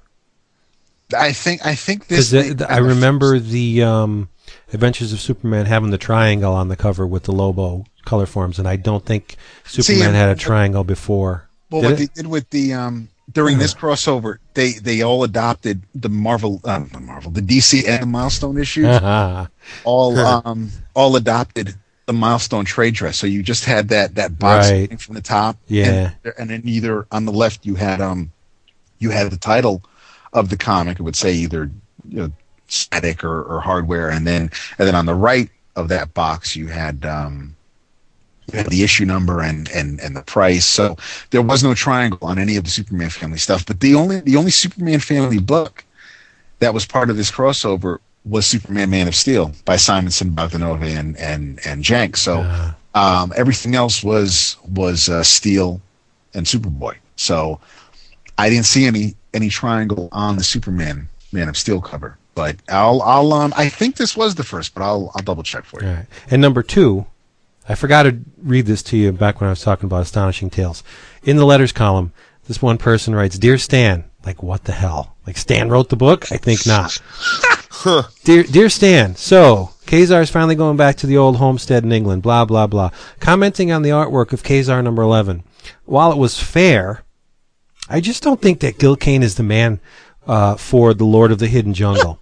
I 1.14 1.32
think 1.32 1.64
I 1.64 1.74
think 1.74 2.06
this 2.06 2.32
Because 2.32 2.60
may- 2.60 2.66
I 2.66 2.78
remember 2.78 3.38
the 3.38 3.82
um, 3.82 4.28
Adventures 4.72 5.12
of 5.12 5.20
Superman 5.20 5.66
having 5.66 5.90
the 5.90 5.98
triangle 5.98 6.52
on 6.54 6.68
the 6.68 6.76
cover 6.76 7.06
with 7.06 7.24
the 7.24 7.32
Lobo 7.32 7.84
color 8.04 8.26
forms, 8.26 8.58
and 8.58 8.66
I 8.68 8.76
don't 8.76 9.04
think 9.04 9.36
Superman 9.64 10.08
and- 10.08 10.16
had 10.16 10.28
a 10.30 10.34
triangle 10.34 10.84
before. 10.84 11.48
Well, 11.70 11.82
Did 11.82 11.90
what 11.90 11.92
it? 11.94 11.96
they 12.14 12.22
did 12.22 12.26
with 12.30 12.50
the 12.50 12.74
um 12.74 13.08
during 13.30 13.58
this 13.58 13.72
crossover, 13.72 14.36
they 14.54 14.72
they 14.72 15.00
all 15.02 15.24
adopted 15.24 15.82
the 15.94 16.08
Marvel, 16.10 16.60
um, 16.64 16.90
the 16.92 17.00
Marvel, 17.00 17.30
the 17.30 17.40
DC 17.40 17.86
and 17.88 18.02
the 18.02 18.06
Milestone 18.06 18.58
issues. 18.58 18.86
Ah, 18.90 19.48
all 19.84 20.18
um 20.18 20.70
all 20.94 21.16
adopted 21.16 21.74
the 22.06 22.12
milestone 22.12 22.64
trade 22.64 22.92
dress. 22.94 23.16
So 23.16 23.26
you 23.28 23.42
just 23.42 23.64
had 23.64 23.88
that 23.88 24.16
that 24.16 24.38
box 24.38 24.70
Right. 24.70 24.88
thing 24.88 24.98
from 24.98 25.14
the 25.14 25.22
top. 25.22 25.56
Yeah. 25.68 26.10
And, 26.24 26.34
and 26.38 26.50
then 26.50 26.62
either 26.64 27.06
on 27.12 27.24
the 27.24 27.32
left 27.32 27.64
you 27.64 27.76
had 27.76 28.00
um 28.00 28.32
you 28.98 29.10
had 29.10 29.30
the 29.30 29.36
title 29.38 29.82
of 30.32 30.48
the 30.50 30.56
comic. 30.56 30.98
It 30.98 31.02
would 31.02 31.16
say 31.16 31.32
either 31.32 31.70
you 32.08 32.16
know, 32.18 32.32
static 32.72 33.22
or, 33.22 33.42
or 33.42 33.60
hardware, 33.60 34.10
and 34.10 34.26
then 34.26 34.50
and 34.78 34.88
then 34.88 34.94
on 34.94 35.06
the 35.06 35.14
right 35.14 35.50
of 35.74 35.88
that 35.88 36.12
box 36.12 36.54
you 36.54 36.66
had 36.66 37.04
um 37.06 37.56
you 38.52 38.58
had 38.58 38.66
the 38.66 38.82
issue 38.82 39.04
number 39.04 39.40
and, 39.40 39.70
and, 39.70 40.00
and 40.00 40.16
the 40.16 40.22
price. 40.22 40.66
So 40.66 40.96
there 41.30 41.42
was 41.42 41.62
no 41.62 41.74
triangle 41.74 42.18
on 42.22 42.38
any 42.38 42.56
of 42.56 42.64
the 42.64 42.70
Superman 42.70 43.08
family 43.08 43.38
stuff. 43.38 43.64
But 43.64 43.80
the 43.80 43.94
only 43.94 44.20
the 44.20 44.36
only 44.36 44.50
Superman 44.50 45.00
family 45.00 45.38
book 45.38 45.84
that 46.58 46.74
was 46.74 46.86
part 46.86 47.10
of 47.10 47.16
this 47.16 47.30
crossover 47.30 47.98
was 48.24 48.46
Superman 48.46 48.90
Man 48.90 49.08
of 49.08 49.14
Steel 49.14 49.52
by 49.64 49.76
Simonson, 49.76 50.30
Bogdanova, 50.30 50.84
and 50.84 51.16
and 51.16 51.60
and 51.64 51.84
Jank. 51.84 52.16
So 52.16 52.40
um, 52.94 53.32
everything 53.36 53.74
else 53.74 54.02
was 54.02 54.56
was 54.68 55.08
uh, 55.08 55.22
Steel 55.22 55.80
and 56.34 56.46
Superboy. 56.46 56.96
So 57.16 57.60
I 58.38 58.50
didn't 58.50 58.66
see 58.66 58.86
any 58.86 59.14
any 59.34 59.48
triangle 59.48 60.08
on 60.12 60.36
the 60.36 60.44
Superman 60.44 61.08
Man 61.32 61.48
of 61.48 61.56
Steel 61.56 61.80
cover. 61.80 62.18
But 62.34 62.56
I'll 62.68 63.02
I'll 63.02 63.32
um 63.32 63.52
I 63.56 63.68
think 63.68 63.96
this 63.96 64.16
was 64.16 64.34
the 64.34 64.44
first, 64.44 64.74
but 64.74 64.82
I'll 64.82 65.10
I'll 65.14 65.22
double 65.22 65.42
check 65.42 65.64
for 65.64 65.82
you. 65.82 65.90
right. 65.90 66.06
And 66.30 66.40
number 66.40 66.62
two, 66.62 67.06
I 67.68 67.74
forgot 67.74 68.04
to 68.04 68.18
read 68.42 68.66
this 68.66 68.82
to 68.84 68.96
you 68.96 69.12
back 69.12 69.40
when 69.40 69.48
I 69.48 69.52
was 69.52 69.62
talking 69.62 69.86
about 69.86 70.02
Astonishing 70.02 70.50
Tales. 70.50 70.82
In 71.22 71.36
the 71.36 71.44
letters 71.46 71.72
column, 71.72 72.12
this 72.46 72.62
one 72.62 72.78
person 72.78 73.14
writes, 73.14 73.38
"Dear 73.38 73.58
Stan." 73.58 74.04
Like 74.24 74.42
what 74.42 74.64
the 74.64 74.72
hell? 74.72 75.16
Like 75.26 75.36
Stan 75.36 75.68
wrote 75.68 75.88
the 75.88 75.96
book? 75.96 76.30
I 76.32 76.36
think 76.36 76.66
not. 76.66 76.98
Huh. 77.74 78.04
Dear, 78.22 78.44
dear 78.44 78.68
Stan, 78.68 79.16
so 79.16 79.70
Ka-Zar 79.86 80.22
is 80.22 80.30
finally 80.30 80.54
going 80.54 80.76
back 80.76 80.94
to 80.98 81.06
the 81.08 81.16
old 81.16 81.38
homestead 81.38 81.82
in 81.82 81.90
England, 81.90 82.22
blah, 82.22 82.44
blah, 82.44 82.68
blah. 82.68 82.90
Commenting 83.18 83.72
on 83.72 83.82
the 83.82 83.90
artwork 83.90 84.32
of 84.32 84.44
Ka-Zar 84.44 84.82
number 84.82 85.02
11. 85.02 85.42
While 85.84 86.12
it 86.12 86.18
was 86.18 86.38
fair, 86.38 87.02
I 87.88 88.00
just 88.00 88.22
don't 88.22 88.40
think 88.40 88.60
that 88.60 88.78
Gil 88.78 88.94
Kane 88.94 89.24
is 89.24 89.34
the 89.34 89.42
man 89.42 89.80
uh, 90.26 90.56
for 90.56 90.94
the 90.94 91.04
Lord 91.04 91.32
of 91.32 91.38
the 91.38 91.48
Hidden 91.48 91.74
Jungle. 91.74 92.20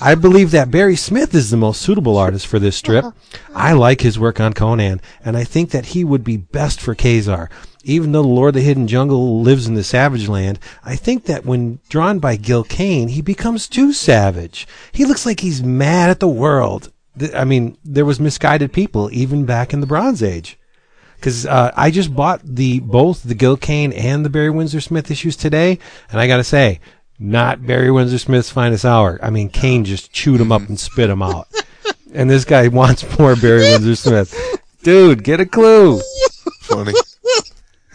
I 0.00 0.14
believe 0.14 0.50
that 0.50 0.70
Barry 0.70 0.96
Smith 0.96 1.34
is 1.34 1.50
the 1.50 1.56
most 1.56 1.80
suitable 1.80 2.18
artist 2.18 2.46
for 2.46 2.58
this 2.58 2.76
strip. 2.76 3.06
I 3.54 3.72
like 3.72 4.02
his 4.02 4.18
work 4.18 4.40
on 4.40 4.52
Conan, 4.52 5.00
and 5.24 5.36
I 5.36 5.44
think 5.44 5.70
that 5.70 5.86
he 5.86 6.04
would 6.04 6.22
be 6.22 6.36
best 6.36 6.80
for 6.80 6.94
Ka-Zar. 6.94 7.48
Even 7.82 8.12
though 8.12 8.22
the 8.22 8.28
Lord 8.28 8.48
of 8.48 8.54
the 8.54 8.66
Hidden 8.66 8.88
Jungle 8.88 9.40
lives 9.40 9.66
in 9.66 9.74
the 9.74 9.84
Savage 9.84 10.28
Land, 10.28 10.58
I 10.84 10.96
think 10.96 11.24
that 11.24 11.46
when 11.46 11.78
drawn 11.88 12.18
by 12.18 12.36
Gil 12.36 12.64
Kane, 12.64 13.08
he 13.08 13.22
becomes 13.22 13.68
too 13.68 13.92
savage. 13.92 14.66
He 14.92 15.04
looks 15.04 15.24
like 15.24 15.40
he's 15.40 15.62
mad 15.62 16.10
at 16.10 16.20
the 16.20 16.28
world. 16.28 16.92
I 17.34 17.44
mean, 17.44 17.78
there 17.82 18.04
was 18.04 18.20
misguided 18.20 18.72
people 18.72 19.08
even 19.12 19.46
back 19.46 19.72
in 19.72 19.80
the 19.80 19.86
Bronze 19.86 20.22
Age 20.22 20.58
because 21.16 21.46
uh, 21.46 21.72
I 21.74 21.90
just 21.90 22.14
bought 22.14 22.40
the 22.44 22.80
both 22.80 23.22
the 23.22 23.34
Gil 23.34 23.56
Kane 23.56 23.92
and 23.92 24.24
the 24.24 24.30
Barry 24.30 24.50
Windsor 24.50 24.80
Smith 24.80 25.10
issues 25.10 25.36
today, 25.36 25.78
and 26.10 26.20
I 26.20 26.26
got 26.26 26.36
to 26.36 26.44
say, 26.44 26.80
not 27.18 27.66
Barry 27.66 27.90
Windsor 27.90 28.18
Smith's 28.18 28.50
finest 28.50 28.84
hour. 28.84 29.18
I 29.22 29.30
mean, 29.30 29.48
Kane 29.48 29.84
just 29.84 30.12
chewed 30.12 30.40
him 30.40 30.52
up 30.52 30.68
and 30.68 30.78
spit 30.78 31.10
him 31.10 31.22
out, 31.22 31.48
and 32.14 32.28
this 32.28 32.44
guy 32.44 32.68
wants 32.68 33.18
more 33.18 33.36
Barry 33.36 33.62
Windsor 33.62 33.96
Smith. 33.96 34.62
Dude, 34.82 35.24
get 35.24 35.40
a 35.40 35.46
clue. 35.46 36.00
Funny. 36.60 36.92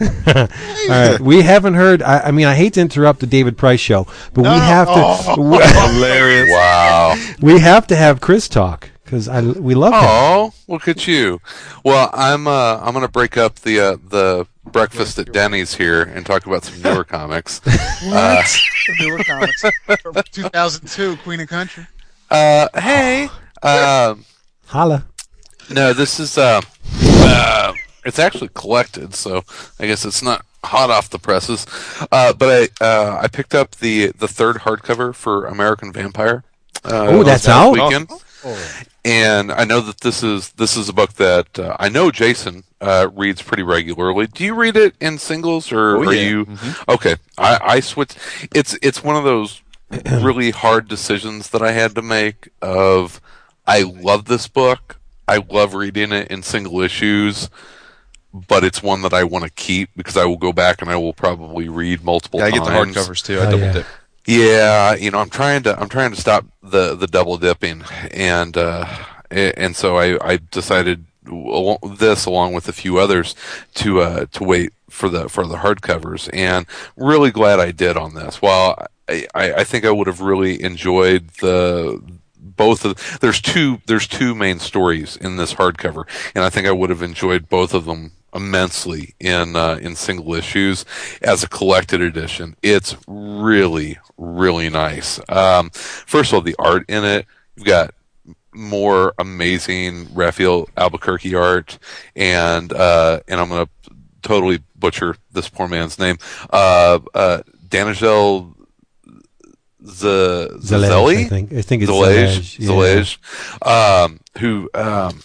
All 0.00 0.48
right, 0.88 1.20
we 1.20 1.42
haven't 1.42 1.74
heard. 1.74 2.02
I, 2.02 2.20
I 2.20 2.30
mean, 2.32 2.46
I 2.46 2.54
hate 2.54 2.74
to 2.74 2.80
interrupt 2.80 3.20
the 3.20 3.26
David 3.26 3.56
Price 3.56 3.80
show, 3.80 4.06
but 4.34 4.42
we 4.42 4.48
have 4.48 4.88
to. 4.88 4.94
Oh. 4.96 5.34
Hilarious. 5.94 6.50
Wow. 6.50 7.16
We 7.40 7.60
have 7.60 7.86
to 7.88 7.96
have 7.96 8.20
Chris 8.20 8.48
talk 8.48 8.90
because 9.12 9.28
I 9.28 9.42
we 9.42 9.74
love 9.74 9.92
him. 9.92 10.00
Oh, 10.02 10.54
look 10.68 10.88
at 10.88 11.06
you. 11.06 11.38
Well, 11.84 12.08
I'm 12.14 12.46
uh, 12.46 12.78
I'm 12.82 12.94
gonna 12.94 13.08
break 13.08 13.36
up 13.36 13.56
the 13.56 13.78
uh, 13.78 13.96
the 14.08 14.46
breakfast 14.64 15.18
at 15.18 15.30
Denny's 15.32 15.74
here 15.74 16.02
and 16.02 16.24
talk 16.24 16.46
about 16.46 16.64
some 16.64 16.80
newer 16.80 17.04
comics. 17.18 17.60
Uh, 18.06 18.42
Newer 19.00 19.22
comics 19.24 19.64
from 20.02 20.14
2002, 20.32 21.16
Queen 21.18 21.40
of 21.40 21.48
Country. 21.48 21.86
uh, 22.30 22.68
hey, 22.80 23.28
um, 23.62 24.24
Holla. 24.66 25.04
no, 25.70 25.92
this 25.92 26.18
is 26.18 26.38
uh, 26.38 26.62
uh, 27.02 27.72
it's 28.06 28.18
actually 28.18 28.48
collected, 28.54 29.14
so 29.14 29.44
I 29.78 29.86
guess 29.86 30.06
it's 30.06 30.22
not 30.22 30.44
hot 30.64 30.88
off 30.90 31.10
the 31.10 31.18
presses. 31.18 31.66
Uh, 32.10 32.32
but 32.32 32.70
I 32.80 32.84
uh, 32.84 33.18
I 33.22 33.28
picked 33.28 33.54
up 33.54 33.72
the 33.76 34.06
the 34.12 34.26
third 34.28 34.56
hardcover 34.56 35.14
for 35.14 35.44
American 35.46 35.92
Vampire. 35.92 36.44
Uh, 36.82 37.06
Oh, 37.10 37.22
that's 37.22 37.46
last 37.46 37.48
out? 37.48 37.72
weekend. 37.72 38.10
And 39.04 39.50
I 39.52 39.64
know 39.64 39.80
that 39.80 40.00
this 40.00 40.22
is 40.22 40.50
this 40.52 40.76
is 40.76 40.88
a 40.88 40.92
book 40.92 41.14
that 41.14 41.58
uh, 41.58 41.76
I 41.80 41.88
know 41.88 42.10
Jason 42.10 42.64
uh, 42.80 43.08
reads 43.14 43.42
pretty 43.42 43.62
regularly. 43.62 44.26
Do 44.26 44.44
you 44.44 44.54
read 44.54 44.76
it 44.76 44.94
in 45.00 45.18
singles 45.18 45.72
or 45.72 45.96
Oh, 45.96 46.08
are 46.08 46.12
yeah. 46.12 46.28
you 46.28 46.46
okay? 46.88 47.16
I, 47.38 47.58
I 47.62 47.80
switch. 47.80 48.14
It's 48.54 48.76
it's 48.82 49.02
one 49.02 49.16
of 49.16 49.24
those 49.24 49.60
really 50.10 50.50
hard 50.50 50.88
decisions 50.88 51.50
that 51.50 51.62
I 51.62 51.72
had 51.72 51.94
to 51.96 52.02
make. 52.02 52.48
Of 52.60 53.20
I 53.66 53.82
love 53.82 54.26
this 54.26 54.48
book. 54.48 54.98
I 55.28 55.36
love 55.48 55.74
reading 55.74 56.12
it 56.12 56.28
in 56.30 56.42
single 56.42 56.80
issues, 56.80 57.48
but 58.32 58.64
it's 58.64 58.82
one 58.82 59.02
that 59.02 59.14
I 59.14 59.24
want 59.24 59.44
to 59.44 59.50
keep 59.50 59.90
because 59.96 60.16
I 60.16 60.24
will 60.24 60.36
go 60.36 60.52
back 60.52 60.82
and 60.82 60.90
I 60.90 60.96
will 60.96 61.12
probably 61.12 61.68
read 61.68 62.02
multiple 62.04 62.40
Yeah, 62.40 62.46
I 62.46 62.50
get 62.50 62.64
the 62.64 62.70
times. 62.70 62.96
hardcovers 62.96 63.24
too. 63.24 63.38
I 63.40 63.46
Oh, 63.46 63.50
double 63.52 63.58
yeah. 63.64 63.72
dip. 63.72 63.86
Yeah, 64.26 64.94
you 64.94 65.10
know, 65.10 65.18
I'm 65.18 65.30
trying 65.30 65.64
to 65.64 65.78
I'm 65.80 65.88
trying 65.88 66.12
to 66.12 66.20
stop 66.20 66.44
the 66.62 66.94
the 66.94 67.06
double 67.08 67.38
dipping, 67.38 67.82
and 68.12 68.56
uh, 68.56 68.86
and 69.30 69.74
so 69.74 69.96
I 69.98 70.16
I 70.26 70.38
decided 70.50 71.06
this 71.98 72.24
along 72.26 72.52
with 72.52 72.68
a 72.68 72.72
few 72.72 72.98
others 72.98 73.34
to 73.74 74.00
uh 74.00 74.26
to 74.32 74.44
wait 74.44 74.72
for 74.88 75.08
the 75.08 75.28
for 75.28 75.46
the 75.46 75.56
hardcovers, 75.56 76.30
and 76.32 76.66
really 76.96 77.30
glad 77.32 77.58
I 77.58 77.72
did 77.72 77.96
on 77.96 78.14
this. 78.14 78.40
While 78.40 78.86
I 79.08 79.26
I, 79.34 79.52
I 79.54 79.64
think 79.64 79.84
I 79.84 79.90
would 79.90 80.06
have 80.06 80.20
really 80.20 80.62
enjoyed 80.62 81.28
the 81.40 82.00
both 82.42 82.84
of 82.84 83.18
there's 83.20 83.40
two 83.40 83.80
there's 83.86 84.08
two 84.08 84.34
main 84.34 84.58
stories 84.58 85.16
in 85.16 85.36
this 85.36 85.54
hardcover, 85.54 86.04
and 86.34 86.44
I 86.44 86.50
think 86.50 86.66
I 86.66 86.72
would 86.72 86.90
have 86.90 87.02
enjoyed 87.02 87.48
both 87.48 87.72
of 87.72 87.84
them 87.84 88.12
immensely 88.34 89.14
in 89.20 89.56
uh, 89.56 89.78
in 89.80 89.94
single 89.94 90.34
issues 90.34 90.84
as 91.22 91.42
a 91.42 91.48
collected 91.48 92.00
edition. 92.00 92.56
It's 92.62 92.96
really 93.06 93.98
really 94.16 94.68
nice. 94.68 95.20
Um, 95.28 95.70
first 95.70 96.32
of 96.32 96.34
all, 96.34 96.40
the 96.42 96.56
art 96.58 96.84
in 96.88 97.04
it 97.04 97.26
you've 97.56 97.66
got 97.66 97.94
more 98.52 99.14
amazing 99.18 100.12
Rafael 100.14 100.68
Albuquerque 100.76 101.34
art, 101.34 101.78
and 102.16 102.72
uh, 102.72 103.20
and 103.28 103.40
I'm 103.40 103.48
gonna 103.48 103.68
totally 104.22 104.60
butcher 104.76 105.16
this 105.32 105.48
poor 105.48 105.68
man's 105.68 105.98
name. 105.98 106.18
Uh, 106.50 107.00
uh, 107.14 107.42
Danijel 107.68 108.54
Z- 109.86 110.06
Zalej? 110.60 111.16
I 111.16 111.24
think. 111.24 111.52
I 111.52 111.62
think 111.62 111.82
it's 111.82 111.90
Zalej, 111.92 112.58
Zalej. 112.58 113.18
yeah. 113.64 114.02
um, 114.04 114.20
who, 114.38 114.70
um, 114.74 115.22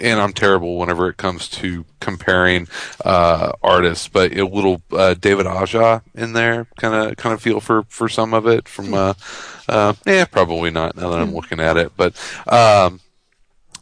and 0.00 0.20
I'm 0.20 0.32
terrible 0.32 0.78
whenever 0.78 1.08
it 1.08 1.16
comes 1.16 1.48
to 1.48 1.84
comparing 2.00 2.66
uh, 3.04 3.52
artists, 3.62 4.08
but 4.08 4.32
a 4.36 4.44
little 4.46 4.80
uh, 4.92 5.14
David 5.14 5.46
Aja 5.46 6.00
in 6.14 6.32
there, 6.32 6.66
kind 6.78 6.94
of 6.94 7.16
kind 7.16 7.34
of 7.34 7.42
feel 7.42 7.60
for 7.60 7.82
for 7.88 8.08
some 8.08 8.32
of 8.34 8.46
it 8.46 8.68
from, 8.68 8.94
uh, 8.94 9.14
uh, 9.68 9.92
yeah, 10.06 10.24
probably 10.24 10.70
not 10.70 10.96
now 10.96 11.10
that 11.10 11.18
I'm 11.20 11.34
looking 11.34 11.60
at 11.60 11.76
it, 11.76 11.92
but. 11.96 12.14
Um, 12.46 13.00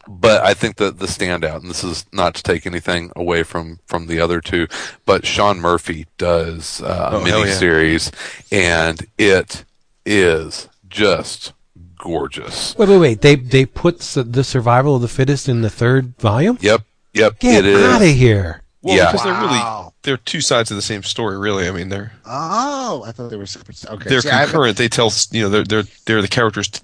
but 0.09 0.43
I 0.43 0.55
think 0.55 0.77
that 0.77 0.99
the 0.99 1.07
standout, 1.07 1.61
and 1.61 1.71
this 1.71 1.85
is 1.85 2.05
not 2.13 2.35
to 2.35 2.43
take 2.43 2.67
anything 2.67 3.13
away 3.15 3.45
from 3.45 3.79
from 3.87 4.09
the 4.09 4.19
other 4.19 4.41
two, 4.41 4.67
but 5.05 5.25
Sean 5.25 5.61
Murphy 5.61 6.07
does 6.19 6.83
uh, 6.83 7.11
a 7.13 7.17
Oh, 7.17 7.25
yeah. 7.25 7.37
mini 7.37 7.51
series, 7.53 8.11
and 8.51 9.07
it 9.19 9.65
is 10.07 10.69
just 10.89 11.53
gorgeous. 11.99 12.77
Wait, 12.79 12.89
wait, 12.89 12.99
wait. 12.99 13.21
They 13.23 13.37
they 13.37 13.67
put 13.67 14.01
s- 14.01 14.15
the 14.15 14.45
survival 14.45 14.97
of 14.97 15.03
the 15.03 15.09
fittest 15.09 15.49
in 15.49 15.63
the 15.63 15.71
third 15.71 16.17
volume. 16.19 16.59
Yep, 16.61 16.83
yep, 17.15 17.39
Get 17.39 17.65
it 17.65 17.75
is. 17.75 17.85
out 17.85 18.03
of 18.03 18.09
here. 18.09 18.63
Well, 18.83 18.97
Yeah. 18.97 19.13
because 19.13 19.25
they're 19.25 19.41
really 19.41 19.61
they're 20.03 20.17
two 20.17 20.41
sides 20.41 20.71
of 20.71 20.77
the 20.77 20.83
same 20.83 21.03
story. 21.03 21.37
Really, 21.39 21.69
I 21.69 21.71
mean 21.71 21.91
they're 21.91 22.13
Oh, 22.25 23.05
I 23.07 23.13
thought 23.13 23.29
they 23.31 23.37
were 23.37 23.47
separate. 23.47 23.85
Okay, 23.87 24.09
they're 24.09 24.23
See, 24.23 24.31
concurrent. 24.31 24.77
They 24.79 24.89
tell 24.89 25.13
you 25.31 25.43
know 25.43 25.49
they're 25.51 25.65
they're 25.65 25.85
they're 26.07 26.23
the 26.23 26.29
characters 26.29 26.69
t- 26.69 26.81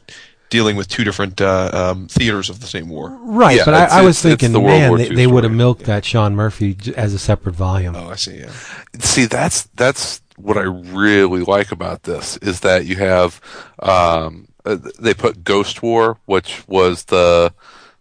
dealing 0.50 0.76
with 0.76 0.86
two 0.88 1.02
different 1.02 1.40
uh, 1.40 1.70
um, 1.72 2.06
theaters 2.08 2.48
of 2.50 2.60
the 2.60 2.66
same 2.68 2.88
war. 2.88 3.08
Right, 3.22 3.56
Yeah, 3.56 3.64
but 3.64 3.74
I, 3.74 3.84
I 3.86 4.02
was 4.02 4.18
it's- 4.24 4.34
it's 4.34 4.42
thinking, 4.42 4.52
the 4.52 4.60
World 4.60 4.78
man, 4.78 5.08
they, 5.08 5.08
they 5.14 5.26
would 5.26 5.42
have 5.42 5.50
story. 5.50 5.56
milked 5.56 5.84
that 5.86 6.04
Sean 6.04 6.36
Murphy 6.36 6.76
as 6.96 7.14
a 7.14 7.18
separate 7.18 7.56
volume. 7.56 7.96
Oh, 7.96 8.10
I 8.10 8.14
see. 8.16 8.38
Yeah. 8.38 8.52
See, 9.00 9.24
that's 9.24 9.62
that's 9.74 10.20
what 10.36 10.56
I 10.56 10.62
really 10.62 11.42
like 11.42 11.72
about 11.72 12.02
this 12.04 12.36
is 12.38 12.60
that 12.60 12.86
you 12.86 12.96
have 12.96 13.40
um, 13.78 14.48
uh, 14.64 14.78
they 14.98 15.14
put 15.14 15.44
Ghost 15.44 15.82
War, 15.82 16.18
which 16.26 16.66
was 16.68 17.04
the 17.04 17.52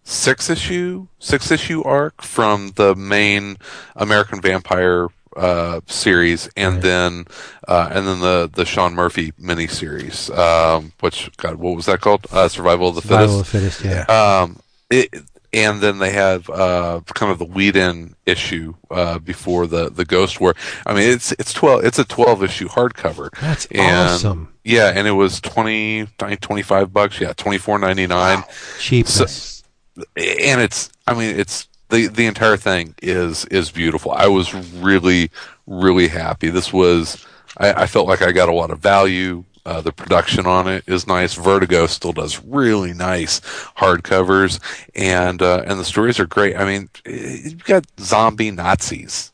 six 0.04 0.50
issue 0.50 1.08
six 1.20 1.52
issue 1.52 1.84
arc 1.84 2.22
from 2.22 2.72
the 2.76 2.96
main 2.96 3.58
American 3.96 4.42
Vampire 4.42 5.08
uh, 5.36 5.82
series, 5.86 6.50
and 6.56 6.82
then 6.82 7.26
uh, 7.68 7.90
and 7.92 8.08
then 8.08 8.20
the 8.20 8.50
the 8.52 8.66
Sean 8.66 8.94
Murphy 8.96 9.32
miniseries, 9.34 10.36
um, 10.36 10.94
which 11.02 11.30
God, 11.38 11.56
what 11.56 11.76
was 11.76 11.86
that 11.86 12.02
called? 12.02 12.26
Uh, 12.32 12.48
Survival 12.48 12.90
of 12.90 12.96
the 12.96 13.02
Survival 13.02 13.40
of 13.42 13.52
the 13.52 13.60
fittest, 13.60 13.84
yeah. 13.84 14.04
Um, 14.04 14.60
it, 14.90 15.14
and 15.56 15.80
then 15.80 16.00
they 16.00 16.12
have 16.12 16.50
uh, 16.50 17.00
kind 17.14 17.32
of 17.32 17.40
the 17.40 17.46
lead-in 17.46 18.14
issue 18.26 18.76
uh, 18.92 19.20
before 19.20 19.66
the, 19.68 19.90
the 19.90 20.04
Ghost 20.04 20.42
War. 20.42 20.54
I 20.86 20.94
mean, 20.94 21.10
it's 21.10 21.32
it's 21.34 21.54
twelve. 21.54 21.86
It's 21.86 21.98
a 21.98 22.04
twelve 22.04 22.44
issue 22.44 22.68
hardcover. 22.68 23.32
That's 23.40 23.66
and, 23.68 24.10
awesome. 24.10 24.54
Yeah, 24.66 24.92
and 24.94 25.08
it 25.08 25.12
was 25.12 25.40
20, 25.42 26.08
25 26.18 26.92
bucks. 26.92 27.22
Yeah, 27.22 27.34
twenty 27.34 27.58
four 27.58 27.80
ninety 27.80 28.06
nine. 28.06 28.40
Wow, 28.40 28.48
Cheapness. 28.80 29.64
And 29.96 30.60
it's, 30.60 30.90
I 31.08 31.14
mean, 31.14 31.40
it's 31.40 31.70
the 31.90 32.08
the 32.08 32.26
entire 32.26 32.58
thing 32.58 32.94
is 33.02 33.46
is 33.46 33.72
beautiful. 33.72 34.12
I 34.12 34.28
was 34.28 34.54
really 34.54 35.32
really 35.68 36.10
happy. 36.10 36.50
This 36.50 36.74
was, 36.74 37.26
I, 37.58 37.84
I 37.84 37.86
felt 37.88 38.08
like 38.08 38.22
I 38.22 38.32
got 38.34 38.50
a 38.50 38.54
lot 38.54 38.72
of 38.72 38.80
value. 38.80 39.46
Uh, 39.66 39.82
the 39.82 39.92
production 39.92 40.46
on 40.46 40.68
it 40.68 40.84
is 40.88 41.08
nice. 41.08 41.34
Vertigo 41.34 41.88
still 41.88 42.14
does 42.14 42.40
really 42.44 42.94
nice 42.94 43.40
hardcovers, 43.78 44.60
and 44.94 45.42
uh, 45.42 45.64
and 45.66 45.80
the 45.80 45.86
stories 45.86 46.20
are 46.20 46.28
great. 46.28 46.56
I 46.56 46.66
mean, 46.66 46.90
you've 47.06 47.64
got 47.66 47.86
zombie 48.00 48.52
Nazis. 48.52 49.32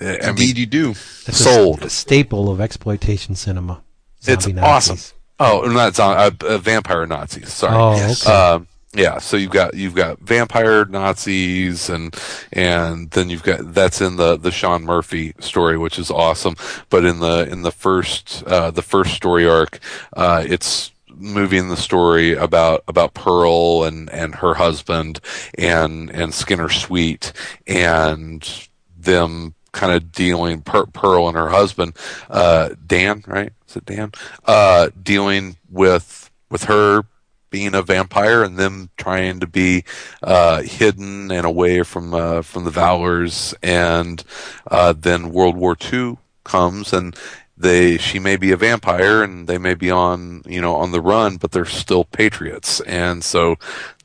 I 0.00 0.04
mean, 0.04 0.18
Indeed, 0.22 0.58
you 0.58 0.66
do. 0.66 0.88
That's 0.88 1.28
a 1.28 1.34
sold. 1.34 1.78
st- 1.80 1.90
staple 1.92 2.50
of 2.50 2.60
exploitation 2.60 3.34
cinema. 3.34 3.82
it's 4.26 4.44
Zombie 4.44 4.60
awesome. 4.60 4.98
Oh, 5.38 5.62
not 5.70 5.94
zombie, 5.94 6.46
uh, 6.46 6.54
uh, 6.54 6.58
vampire 6.58 7.06
Nazis. 7.06 7.52
Sorry. 7.52 7.74
Oh, 7.76 7.94
Yes. 7.96 8.26
okay. 8.26 8.34
Um, 8.34 8.68
yeah, 8.96 9.18
so 9.18 9.36
you've 9.36 9.50
got 9.50 9.74
you've 9.74 9.94
got 9.94 10.18
vampire 10.20 10.86
Nazis 10.86 11.90
and 11.90 12.16
and 12.52 13.10
then 13.10 13.28
you've 13.28 13.42
got 13.42 13.74
that's 13.74 14.00
in 14.00 14.16
the 14.16 14.36
the 14.36 14.50
Sean 14.50 14.84
Murphy 14.84 15.34
story, 15.38 15.76
which 15.76 15.98
is 15.98 16.10
awesome. 16.10 16.56
But 16.88 17.04
in 17.04 17.20
the 17.20 17.46
in 17.50 17.62
the 17.62 17.70
first 17.70 18.42
uh, 18.46 18.70
the 18.70 18.82
first 18.82 19.14
story 19.14 19.46
arc, 19.46 19.80
uh, 20.14 20.44
it's 20.46 20.92
moving 21.08 21.68
the 21.68 21.76
story 21.76 22.34
about 22.34 22.84
about 22.88 23.12
Pearl 23.12 23.84
and 23.84 24.10
and 24.10 24.36
her 24.36 24.54
husband 24.54 25.20
and 25.58 26.10
and 26.10 26.32
Skinner 26.32 26.70
Sweet 26.70 27.32
and 27.66 28.68
them 28.96 29.54
kind 29.72 29.92
of 29.92 30.10
dealing 30.10 30.62
Pearl 30.62 31.28
and 31.28 31.36
her 31.36 31.50
husband 31.50 31.94
uh, 32.30 32.70
Dan 32.86 33.22
right 33.26 33.52
is 33.68 33.76
it 33.76 33.84
Dan 33.84 34.12
uh, 34.46 34.88
dealing 35.02 35.56
with 35.70 36.30
with 36.50 36.64
her 36.64 37.04
being 37.50 37.74
a 37.74 37.82
vampire 37.82 38.42
and 38.42 38.56
them 38.56 38.90
trying 38.96 39.40
to 39.40 39.46
be 39.46 39.84
uh, 40.22 40.62
hidden 40.62 41.30
and 41.30 41.46
away 41.46 41.82
from 41.82 42.14
uh, 42.14 42.42
from 42.42 42.64
the 42.64 42.70
Valors, 42.70 43.54
and 43.62 44.22
uh, 44.70 44.92
then 44.92 45.32
World 45.32 45.56
War 45.56 45.76
II 45.92 46.18
comes 46.44 46.92
and 46.92 47.16
they 47.56 47.96
she 47.96 48.18
may 48.18 48.36
be 48.36 48.52
a 48.52 48.56
vampire 48.56 49.22
and 49.22 49.48
they 49.48 49.58
may 49.58 49.74
be 49.74 49.90
on 49.90 50.42
you 50.46 50.60
know 50.60 50.74
on 50.76 50.92
the 50.92 51.00
run, 51.00 51.36
but 51.36 51.52
they're 51.52 51.64
still 51.64 52.04
patriots, 52.04 52.80
and 52.80 53.24
so 53.24 53.56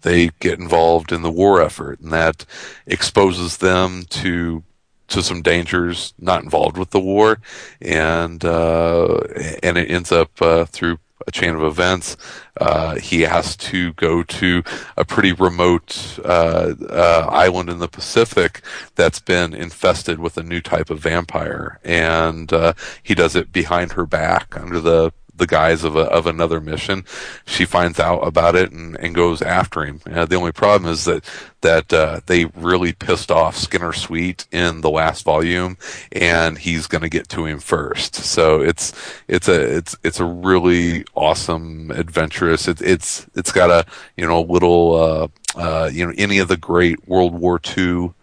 they 0.02 0.30
get 0.40 0.60
involved 0.60 1.12
in 1.12 1.22
the 1.22 1.32
war 1.32 1.62
effort, 1.62 2.00
and 2.00 2.12
that 2.12 2.46
exposes 2.86 3.58
them 3.58 4.04
to 4.10 4.64
to 5.10 5.22
some 5.22 5.42
dangers 5.42 6.14
not 6.18 6.44
involved 6.44 6.78
with 6.78 6.92
the 6.92 7.00
war, 7.00 7.40
and 7.82 8.44
uh, 8.46 9.18
and 9.62 9.78
it 9.78 9.92
ends 9.92 10.12
up 10.12 10.42
uh, 10.42 10.66
through 10.66 10.98
a 11.28 11.32
chain 11.32 11.56
of 11.56 11.64
events. 11.64 12.18
Uh, 12.60 12.96
he 12.96 13.22
has 13.22 13.56
to 13.56 13.94
go 13.94 14.24
to 14.24 14.64
a 14.98 15.06
pretty 15.06 15.34
remote 15.34 16.20
uh, 16.24 16.74
uh, 16.90 17.28
island 17.30 17.70
in 17.70 17.80
the 17.80 17.88
Pacific 17.88 18.62
that's 18.96 19.20
been 19.20 19.54
infested 19.54 20.20
with 20.20 20.38
a 20.38 20.44
new 20.44 20.62
type 20.62 20.90
of 20.90 21.00
vampire, 21.00 21.80
and 21.84 22.52
uh, 22.54 22.74
he 23.02 23.16
does 23.16 23.36
it 23.36 23.52
behind 23.52 23.94
her 23.94 24.06
back 24.06 24.58
under 24.58 24.80
the 24.80 25.12
the 25.42 25.48
guise 25.48 25.84
of 25.84 25.96
a, 25.96 26.02
of 26.02 26.28
another 26.28 26.62
mission. 26.62 27.04
She 27.46 27.66
finds 27.66 28.00
out 28.00 28.20
about 28.20 28.56
it 28.56 28.72
and, 28.72 28.96
and 29.00 29.16
goes 29.16 29.42
after 29.42 29.84
him. 29.84 30.00
Uh, 30.06 30.26
the 30.26 30.36
only 30.36 30.52
problem 30.52 30.90
is 30.90 31.06
that 31.06 31.26
that 31.62 31.92
uh, 31.92 32.22
they 32.28 32.46
really 32.46 32.94
pissed 32.94 33.32
off 33.32 33.58
Skinner 33.58 33.92
Sweet 33.92 34.46
in 34.52 34.82
the 34.82 34.90
last 34.90 35.26
volume, 35.26 35.78
and 36.12 36.58
he's 36.60 36.88
going 36.88 37.02
to 37.02 37.10
get 37.10 37.28
to 37.30 37.46
him 37.46 37.60
first. 37.60 38.16
So 38.16 38.62
it's 38.62 38.94
it's 39.28 39.48
a 39.48 39.78
it's 39.78 39.98
it's 40.04 40.20
a 40.20 40.26
really 40.26 41.06
awesome 41.16 41.90
adventurous. 41.92 42.68
It, 42.68 42.80
it's 42.82 43.26
it's 43.36 43.52
got 43.52 43.72
a 43.72 43.86
you 44.16 44.28
know 44.28 44.42
little 44.42 44.96
uh, 44.96 45.28
uh, 45.56 45.90
you 45.92 46.06
know 46.06 46.14
any 46.18 46.38
of 46.38 46.48
the 46.48 46.58
great 46.58 47.08
World 47.08 47.34
War 47.34 47.60
II 47.78 48.14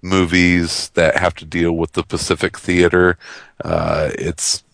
movies 0.00 0.88
that 0.94 1.18
have 1.18 1.34
to 1.34 1.44
deal 1.44 1.72
with 1.72 1.92
the 1.92 2.02
Pacific 2.02 2.58
theater. 2.58 3.18
Uh, 3.62 4.10
it's 4.14 4.64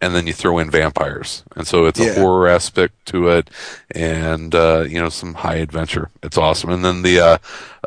and 0.00 0.14
then 0.14 0.26
you 0.26 0.32
throw 0.32 0.58
in 0.58 0.70
vampires, 0.70 1.44
and 1.56 1.66
so 1.66 1.86
it's 1.86 2.00
Yeah. 2.00 2.06
a 2.12 2.14
horror 2.20 2.48
aspect 2.48 3.06
to 3.06 3.28
it, 3.28 3.50
and 3.90 4.54
uh, 4.54 4.84
you 4.88 5.00
know 5.00 5.08
some 5.10 5.34
high 5.34 5.56
adventure. 5.56 6.10
It's 6.22 6.38
awesome. 6.38 6.70
And 6.70 6.84
then 6.84 7.02
the 7.02 7.20
uh, 7.20 7.38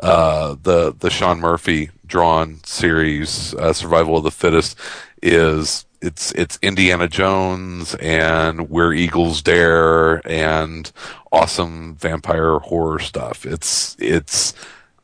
uh, 0.02 0.56
the 0.62 0.94
the 0.98 1.10
Sean 1.10 1.40
Murphy 1.40 1.90
drawn 2.06 2.60
series, 2.64 3.54
uh, 3.54 3.72
Survival 3.72 4.16
of 4.18 4.24
the 4.24 4.30
Fittest, 4.30 4.78
is 5.22 5.84
it's 6.00 6.32
it's 6.32 6.58
Indiana 6.62 7.08
Jones 7.08 7.94
and 7.96 8.68
Where 8.70 8.92
Eagles 8.92 9.40
Dare 9.42 10.16
and 10.28 10.92
awesome 11.32 11.96
vampire 11.96 12.58
horror 12.58 12.98
stuff. 13.00 13.44
It's 13.46 13.96
it's 13.98 14.54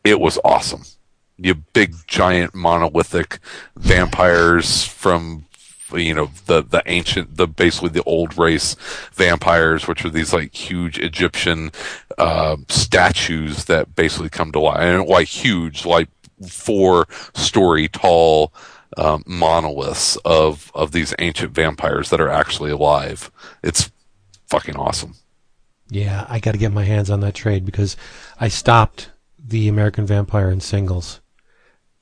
it 0.05 0.21
was 0.21 0.39
awesome. 0.45 0.83
You 1.39 1.55
big 1.55 1.95
giant 2.07 2.55
monolithic 2.55 3.39
vampires 3.77 4.85
from 4.85 5.47
you 5.93 6.15
know 6.15 6.31
the 6.47 6.63
the 6.63 6.83
ancient 6.87 7.37
the 7.37 7.47
basically 7.47 7.89
the 7.89 8.03
old 8.05 8.37
race 8.39 8.77
vampires 9.13 9.87
which 9.87 10.05
are 10.05 10.11
these 10.11 10.33
like 10.33 10.55
huge 10.55 10.99
egyptian 10.99 11.71
uh, 12.19 12.57
statues 12.69 13.65
that 13.65 13.95
basically 13.95 14.29
come 14.29 14.53
to 14.53 14.61
life 14.61 14.79
and 14.79 15.07
like 15.07 15.29
huge 15.29 15.85
like 15.87 16.09
four 16.49 17.07
story 17.35 17.89
tall 17.89 18.53
um, 18.97 19.23
monoliths 19.27 20.17
of 20.25 20.71
of 20.75 20.93
these 20.93 21.15
ancient 21.19 21.53
vampires 21.53 22.11
that 22.11 22.21
are 22.21 22.29
actually 22.29 22.71
alive 22.71 23.31
it's 23.63 23.91
fucking 24.47 24.77
awesome 24.77 25.15
Yeah, 25.91 26.25
I 26.29 26.39
got 26.39 26.53
to 26.53 26.59
get 26.59 26.73
my 26.73 26.85
hands 26.85 27.11
on 27.11 27.21
that 27.21 27.35
trade 27.35 27.67
because 27.67 27.97
I 28.39 28.49
stopped 28.49 29.11
the 29.39 29.69
American 29.69 30.07
Vampire 30.07 30.51
in 30.51 30.61
singles. 30.61 31.21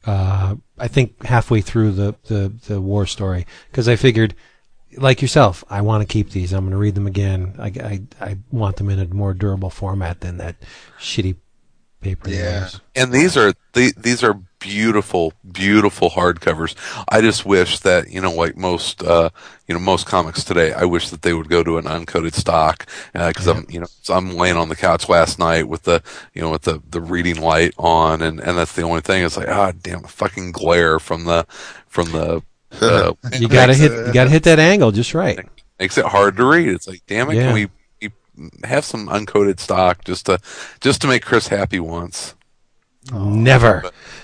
Uh, 0.09 0.57
I 0.79 0.89
think 0.89 1.23
halfway 1.25 1.61
through 1.61 1.93
the 1.93 2.15
the, 2.29 2.49
the 2.67 2.81
war 2.81 3.05
story 3.05 3.47
because 3.71 3.89
I 3.89 3.97
figured, 3.97 4.35
like 4.97 5.21
yourself, 5.21 5.63
I 5.69 5.83
want 5.83 6.01
to 6.01 6.11
keep 6.11 6.31
these. 6.31 6.55
I'm 6.55 6.61
going 6.61 6.71
to 6.71 6.79
read 6.79 6.95
them 6.95 7.07
again. 7.07 7.55
I, 7.59 7.67
I 7.67 8.01
I 8.19 8.39
want 8.51 8.77
them 8.77 8.89
in 8.89 8.99
a 8.99 9.07
more 9.07 9.35
durable 9.35 9.69
format 9.69 10.21
than 10.21 10.39
that 10.39 10.57
shitty 10.99 11.37
paper. 12.01 12.31
Yeah. 12.31 12.71
and 12.97 13.13
these 13.13 13.37
are 13.37 13.53
the, 13.75 13.93
these 13.99 14.25
are 14.25 14.41
beautiful 14.61 15.33
beautiful 15.53 16.11
hardcovers 16.11 16.75
i 17.11 17.21
just 17.21 17.47
wish 17.47 17.79
that 17.81 18.11
you 18.11 18.21
know 18.21 18.33
like 18.33 18.57
most 18.57 19.03
uh 19.03 19.31
you 19.69 19.75
know 19.75 19.81
most 19.81 20.07
comics 20.07 20.43
today 20.43 20.73
i 20.73 20.85
wish 20.85 21.11
that 21.11 21.23
they 21.23 21.33
would 21.33 21.49
go 21.49 21.63
to 21.63 21.79
an 21.79 21.85
uncoated 21.85 22.35
stock 22.35 22.87
because 23.13 23.47
i'm 23.47 23.65
you 23.69 23.79
know 23.79 23.87
so 24.03 24.15
i'm 24.15 24.35
laying 24.37 24.57
on 24.57 24.69
the 24.69 24.77
couch 24.77 25.09
last 25.09 25.39
night 25.39 25.69
with 25.69 25.85
the 25.85 26.03
you 26.35 26.43
know 26.43 26.51
with 26.51 26.63
the 26.63 26.83
the 26.91 27.01
reading 27.01 27.41
light 27.41 27.73
on 27.79 28.21
and 28.21 28.41
and 28.41 28.59
that's 28.59 28.75
the 28.75 28.83
only 28.83 29.01
thing 29.01 29.25
it's 29.25 29.37
like 29.37 29.49
ah 29.49 29.73
damn 29.83 30.03
the 30.03 30.09
fucking 30.09 30.51
glare 30.51 30.99
from 30.99 31.25
the 31.25 31.47
from 31.87 32.11
the 32.11 32.43
uh, 32.83 33.13
You 33.39 33.49
got 33.49 33.67
to 33.67 33.75
hit 33.75 33.91
you 34.09 34.13
got 34.13 34.25
to 34.25 34.31
hit 34.31 34.43
that 34.45 34.59
angle 34.59 34.91
just 34.93 35.15
right. 35.15 35.39
makes 35.79 35.97
it 35.97 36.05
hard 36.05 36.37
to 36.37 36.45
read. 36.45 36.69
It's 36.69 36.87
like, 36.87 37.03
damn 37.07 37.31
it, 37.31 37.37
Yeah. 37.37 37.45
can 37.47 37.55
we, 37.55 37.69
we 38.03 38.11
have 38.65 38.85
some 38.85 39.09
uncoated 39.09 39.59
stock 39.59 40.05
just 40.05 40.27
to 40.27 40.39
just 40.81 41.01
to 41.03 41.07
make 41.07 41.25
Chris 41.25 41.49
happy 41.49 41.81
once? 41.81 42.35
Never. 43.13 43.83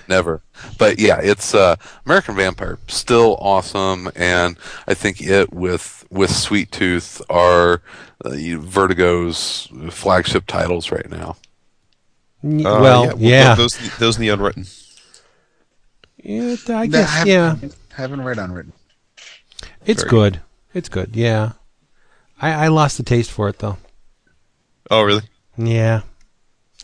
Never. 0.09 0.43
But 0.79 0.99
yeah, 0.99 1.21
it's 1.23 1.55
uh, 1.55 1.77
American 2.05 2.37
Vampire 2.37 2.79
still 2.89 3.37
awesome, 3.41 4.11
and 4.15 4.57
I 4.87 4.95
think 4.95 5.21
it 5.23 5.53
with 5.53 6.05
with 6.11 6.31
Sweet 6.31 6.71
Tooth 6.71 7.23
are 7.31 7.81
uh, 8.25 8.31
Vertigo's 8.31 9.69
flagship 9.91 10.47
titles 10.47 10.91
right 10.93 11.09
now. 11.11 11.37
N- 12.43 12.65
Uh, 12.67 12.81
well, 12.81 13.19
yeah. 13.19 13.55
Those, 13.55 13.79
those 13.99 14.17
in 14.17 14.21
the 14.23 14.29
unwritten. 14.29 14.67
Yeah, 16.23 16.57
I 16.69 16.87
No, 16.87 16.93
guess. 16.93 17.11
haven't- 17.11 17.29
yeah, 17.31 17.69
Haven't 17.97 18.23
read 18.23 18.39
unwritten. 18.39 18.73
it's 19.87 20.03
Very 20.03 20.11
good. 20.11 20.41
It's 20.75 20.89
good. 20.89 21.15
Yeah. 21.17 21.53
I, 22.41 22.65
I 22.67 22.69
lost 22.69 22.97
the 22.97 23.03
taste 23.03 23.31
for 23.31 23.49
it 23.49 23.59
though. 23.61 23.79
Oh, 24.91 25.03
really? 25.03 25.23
Yeah. 25.57 26.03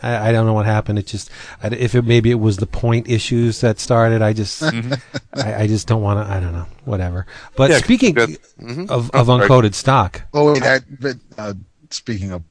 I, 0.02 0.28
I 0.28 0.32
don't 0.32 0.46
know 0.46 0.52
what 0.52 0.66
happened. 0.66 0.98
It 0.98 1.06
just, 1.06 1.30
I, 1.62 1.68
if 1.68 1.94
it 1.94 2.04
maybe 2.04 2.30
it 2.30 2.40
was 2.40 2.56
the 2.56 2.66
point 2.66 3.08
issues 3.08 3.60
that 3.60 3.78
started. 3.78 4.22
I 4.22 4.32
just, 4.32 4.62
I, 4.62 5.00
I 5.34 5.66
just 5.66 5.86
don't 5.86 6.02
want 6.02 6.26
to. 6.26 6.32
I 6.32 6.40
don't 6.40 6.52
know. 6.52 6.66
Whatever. 6.84 7.26
But 7.56 7.70
Yeah, 7.70 7.78
speaking 7.78 8.14
good. 8.14 8.38
Mhm. 8.60 8.88
of, 8.90 9.10
Oh, 9.14 9.20
of 9.20 9.26
sorry. 9.26 9.48
uncoated 9.48 9.74
stock, 9.74 10.22
Oh 10.32 10.52
wait, 10.52 10.62
that. 10.62 10.84
But 11.00 11.16
uh, 11.38 11.54
speaking 11.90 12.32
of 12.32 12.42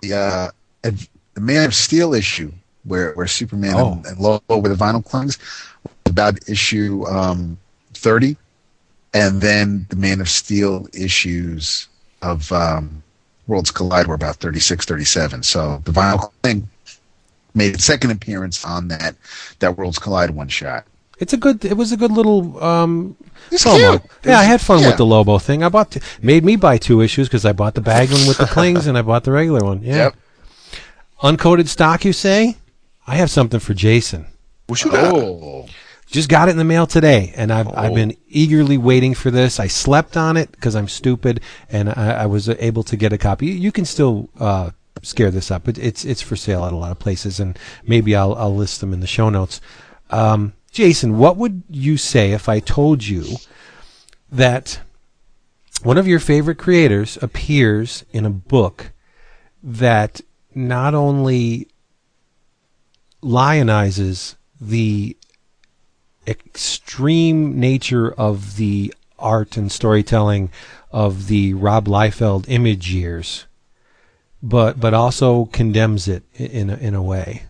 the 0.00 0.14
uh, 0.14 0.50
the 0.82 1.40
Man 1.40 1.64
of 1.66 1.74
Steel 1.74 2.14
issue, 2.14 2.52
where 2.84 3.12
where 3.14 3.26
Superman 3.26 3.74
Oh. 3.76 3.92
and, 3.92 4.06
and 4.06 4.18
Lobo 4.18 4.58
with 4.58 4.76
the 4.76 4.84
vinyl 4.84 5.04
clings, 5.04 5.38
about 6.06 6.48
issue 6.48 7.04
um, 7.06 7.58
thirty, 7.94 8.36
and 9.14 9.40
then 9.40 9.86
the 9.90 9.96
Man 9.96 10.20
of 10.20 10.28
Steel 10.28 10.86
issues 10.94 11.88
of 12.22 12.50
um, 12.52 13.02
Worlds 13.46 13.70
Collide 13.70 14.06
were 14.08 14.14
about 14.14 14.36
36, 14.36 14.84
37. 14.86 15.42
So 15.44 15.80
the 15.84 15.92
vinyl 15.92 16.32
cling 16.42 16.68
made 17.56 17.74
its 17.74 17.84
second 17.84 18.10
appearance 18.12 18.64
on 18.64 18.88
that 18.88 19.16
that 19.58 19.76
Worlds 19.76 19.98
Collide 19.98 20.30
one 20.30 20.48
shot. 20.48 20.84
it's 21.18 21.32
a 21.32 21.36
good. 21.38 21.64
It 21.64 21.76
was 21.76 21.92
a 21.92 21.96
good 21.96 22.12
little. 22.12 22.62
Um, 22.62 23.16
It's 23.50 23.64
promo. 23.64 24.00
cute. 24.00 24.02
Yeah, 24.24 24.38
I 24.38 24.44
had 24.44 24.60
fun 24.60 24.80
Yeah. 24.80 24.88
with 24.88 24.96
the 24.98 25.06
Lobo 25.06 25.38
thing. 25.38 25.64
I 25.64 25.68
bought. 25.70 25.92
T- 25.92 26.00
made 26.22 26.44
me 26.44 26.56
buy 26.56 26.76
two 26.78 27.00
issues 27.00 27.26
because 27.28 27.44
I 27.46 27.52
bought 27.52 27.74
the 27.74 27.80
bag 27.80 28.10
one 28.12 28.26
with 28.28 28.36
the 28.38 28.46
clings 28.46 28.86
and 28.86 28.98
I 28.98 29.02
bought 29.02 29.24
the 29.24 29.32
regular 29.32 29.64
one. 29.64 29.82
Yeah. 29.82 29.96
Yep. 29.96 30.14
Uncoated 31.22 31.68
stock, 31.68 32.04
you 32.04 32.12
say? 32.12 32.56
I 33.06 33.14
have 33.16 33.30
something 33.30 33.60
for 33.60 33.72
Jason. 33.72 34.26
Well, 34.68 34.74
shoot, 34.76 34.92
Oh, 34.94 35.66
Just 36.08 36.28
got 36.28 36.48
it 36.48 36.52
in 36.52 36.56
the 36.58 36.64
mail 36.64 36.86
today, 36.86 37.32
and 37.36 37.52
I've 37.52 37.68
I've 37.68 37.92
Oh. 37.92 37.94
been 37.94 38.14
eagerly 38.28 38.76
waiting 38.78 39.14
for 39.14 39.30
this. 39.30 39.58
I 39.58 39.66
slept 39.66 40.16
on 40.16 40.36
it 40.36 40.50
because 40.52 40.76
I'm 40.76 40.86
stupid, 40.88 41.40
and 41.70 41.88
I, 41.88 42.22
I 42.22 42.26
was 42.26 42.48
able 42.48 42.82
to 42.84 42.96
get 42.96 43.12
a 43.12 43.18
copy. 43.18 43.46
You, 43.46 43.52
you 43.54 43.72
can 43.72 43.84
still 43.84 44.28
uh, 44.38 44.70
scare 45.02 45.30
this 45.30 45.50
up. 45.50 45.68
It, 45.68 45.78
it's 45.78 46.04
it's 46.04 46.22
for 46.22 46.36
sale 46.36 46.64
at 46.64 46.72
a 46.72 46.76
lot 46.76 46.92
of 46.92 46.98
places, 46.98 47.40
and 47.40 47.58
maybe 47.84 48.14
I'll 48.14 48.34
I'll 48.34 48.54
list 48.54 48.80
them 48.80 48.92
in 48.92 49.00
the 49.00 49.06
show 49.06 49.28
notes. 49.28 49.60
Um, 50.10 50.52
Jason, 50.70 51.18
what 51.18 51.36
would 51.36 51.62
you 51.70 51.96
say 51.96 52.32
if 52.32 52.48
I 52.48 52.60
told 52.60 53.04
you 53.04 53.24
that 54.30 54.80
one 55.82 55.98
of 55.98 56.06
your 56.06 56.20
favorite 56.20 56.58
creators 56.58 57.18
appears 57.22 58.04
in 58.12 58.24
a 58.26 58.30
book 58.30 58.92
that 59.62 60.20
not 60.54 60.94
only 60.94 61.68
lionizes 63.22 64.36
the 64.60 65.16
extreme 66.26 67.58
nature 67.58 68.12
of 68.12 68.56
the 68.56 68.92
art 69.18 69.56
and 69.56 69.70
storytelling 69.70 70.50
of 70.90 71.26
the 71.28 71.54
Rob 71.54 71.86
Liefeld 71.86 72.46
image 72.48 72.92
years, 72.92 73.45
but 74.48 74.78
but 74.78 74.94
also 74.94 75.46
condemns 75.46 76.06
it 76.08 76.22
in 76.34 76.70
a, 76.70 76.76
in 76.76 76.94
a 76.94 77.02
way. 77.02 77.42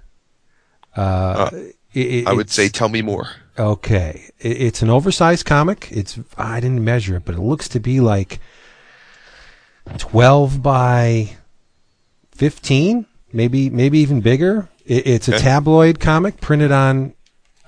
Uh, 0.97 1.51
it- 1.93 2.27
I 2.27 2.33
would 2.33 2.51
say, 2.51 2.69
tell 2.69 2.89
me 2.89 3.03
more. 3.03 3.29
Okay, 3.59 4.31
it, 4.39 4.61
it's 4.61 4.83
an 4.83 4.91
oversized 4.91 5.45
comic. 5.47 5.89
It's 5.91 6.19
I 6.39 6.61
didn't 6.61 6.85
measure 6.85 7.17
it, 7.17 7.25
but 7.25 7.35
it 7.35 7.41
looks 7.41 7.69
to 7.71 7.81
be 7.81 8.01
like 8.01 8.39
twelve 9.99 10.63
by 10.63 11.37
fifteen, 12.33 13.07
maybe 13.33 13.71
maybe 13.71 13.99
even 13.99 14.21
bigger. 14.21 14.69
It, 14.85 15.07
it's 15.07 15.29
a 15.29 15.33
tabloid 15.39 16.01
comic 16.01 16.41
printed 16.41 16.71
on 16.73 17.15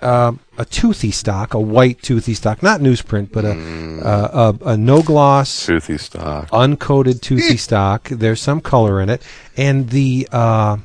uh, 0.00 0.32
a 0.56 0.64
toothy 0.64 1.10
stock, 1.10 1.54
a 1.54 1.60
white 1.60 2.00
toothy 2.02 2.34
stock, 2.34 2.62
not 2.62 2.80
newsprint, 2.80 3.32
but 3.32 3.44
a 3.44 3.50
a, 3.52 4.48
a, 4.64 4.70
a 4.72 4.76
no 4.76 5.02
gloss 5.02 5.66
Toothy 5.66 5.98
stock. 5.98 6.48
uncoated 6.50 7.20
toothy 7.20 7.56
stock. 7.56 8.08
There's 8.08 8.40
some 8.40 8.60
color 8.60 9.00
in 9.00 9.08
it, 9.10 9.22
and 9.56 9.90
the 9.90 10.28
uh, 10.32 10.76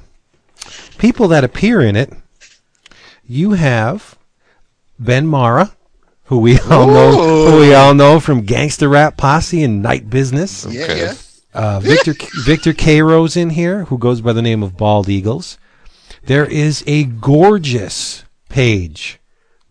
people 0.97 1.27
that 1.29 1.43
appear 1.43 1.81
in 1.81 1.95
it, 1.95 2.11
you 3.27 3.51
have 3.51 4.17
Ben 4.99 5.25
Marra, 5.27 5.73
who 6.25 6.39
we 6.39 6.59
all 6.69 6.87
know, 6.87 7.51
who 7.51 7.59
we 7.59 7.73
all 7.73 7.93
know 7.93 8.19
from 8.19 8.41
Gangster 8.41 8.89
Rap 8.89 9.17
Posse 9.17 9.63
and 9.63 9.81
Night 9.81 10.09
Business. 10.09 10.65
yeah, 10.69 10.83
Okay. 10.83 10.99
yeah. 11.01 11.13
Uh, 11.55 11.79
Victor 11.79 12.15
Victor 12.45 12.73
Cayro's 12.73 13.37
in 13.37 13.51
here, 13.51 13.83
who 13.85 13.97
goes 13.99 14.21
by 14.21 14.33
the 14.33 14.41
name 14.41 14.63
of 14.63 14.75
Bald 14.75 15.07
Eagles. 15.07 15.59
There 16.25 16.45
is 16.45 16.83
a 16.87 17.03
gorgeous 17.03 18.22
page 18.53 19.19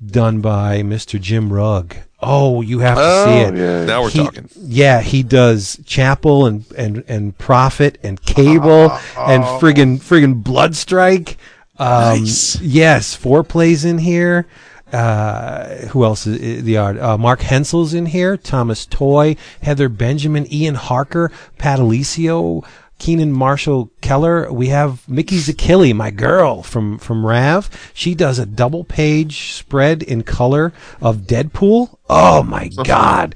done 0.04 0.40
by 0.40 0.82
Mr. 0.82 1.20
Jim 1.20 1.52
Rugg. 1.52 1.94
Oh, 2.20 2.60
you 2.60 2.80
have 2.80 2.98
to 2.98 3.24
see 3.24 3.40
it. 3.40 3.56
yeah. 3.56 3.84
Now 3.84 4.02
we're 4.02 4.10
He- 4.10 4.18
talking. 4.24 4.48
Yeah, 4.56 5.00
he 5.00 5.22
does 5.22 5.78
Chapel 5.86 6.46
and 6.46 6.64
and 6.76 7.04
and 7.08 7.36
Prophet 7.38 7.98
and 8.02 8.20
Cable 8.24 8.90
and 9.16 9.42
friggin' 9.60 9.98
friggin' 10.00 10.42
Bloodstrike. 10.42 11.36
Um, 11.78 12.20
Nice. 12.20 12.60
Yes, 12.60 13.14
foreplays 13.16 13.84
in 13.84 13.98
here. 13.98 14.46
Uh, 14.92 15.86
who 15.88 16.04
else 16.04 16.26
is 16.26 16.36
is 16.38 16.64
the 16.64 16.76
art? 16.76 16.98
Uh, 16.98 17.16
Mark 17.16 17.40
Hensel's 17.40 17.94
in 17.94 18.06
here. 18.06 18.36
Thomas 18.36 18.84
Toy, 18.86 19.36
Heather 19.62 19.88
Benjamin, 19.88 20.46
Ian 20.52 20.74
Harker, 20.74 21.30
Pat 21.58 21.78
Aulisio, 21.80 22.62
Keenan 23.02 23.32
Marshall 23.32 23.90
Keller. 24.00 24.52
We 24.52 24.68
have 24.68 25.08
Mickey 25.08 25.38
Zacchilli, 25.38 25.92
my 25.92 26.12
girl 26.12 26.62
from 26.62 26.98
from 26.98 27.26
Rav. 27.26 27.68
She 27.92 28.14
does 28.14 28.38
a 28.38 28.46
double 28.46 28.84
page 28.84 29.54
spread 29.54 30.04
in 30.04 30.22
color 30.22 30.72
of 31.00 31.22
Deadpool. 31.22 31.98
Oh 32.08 32.44
my 32.44 32.68
god! 32.84 33.34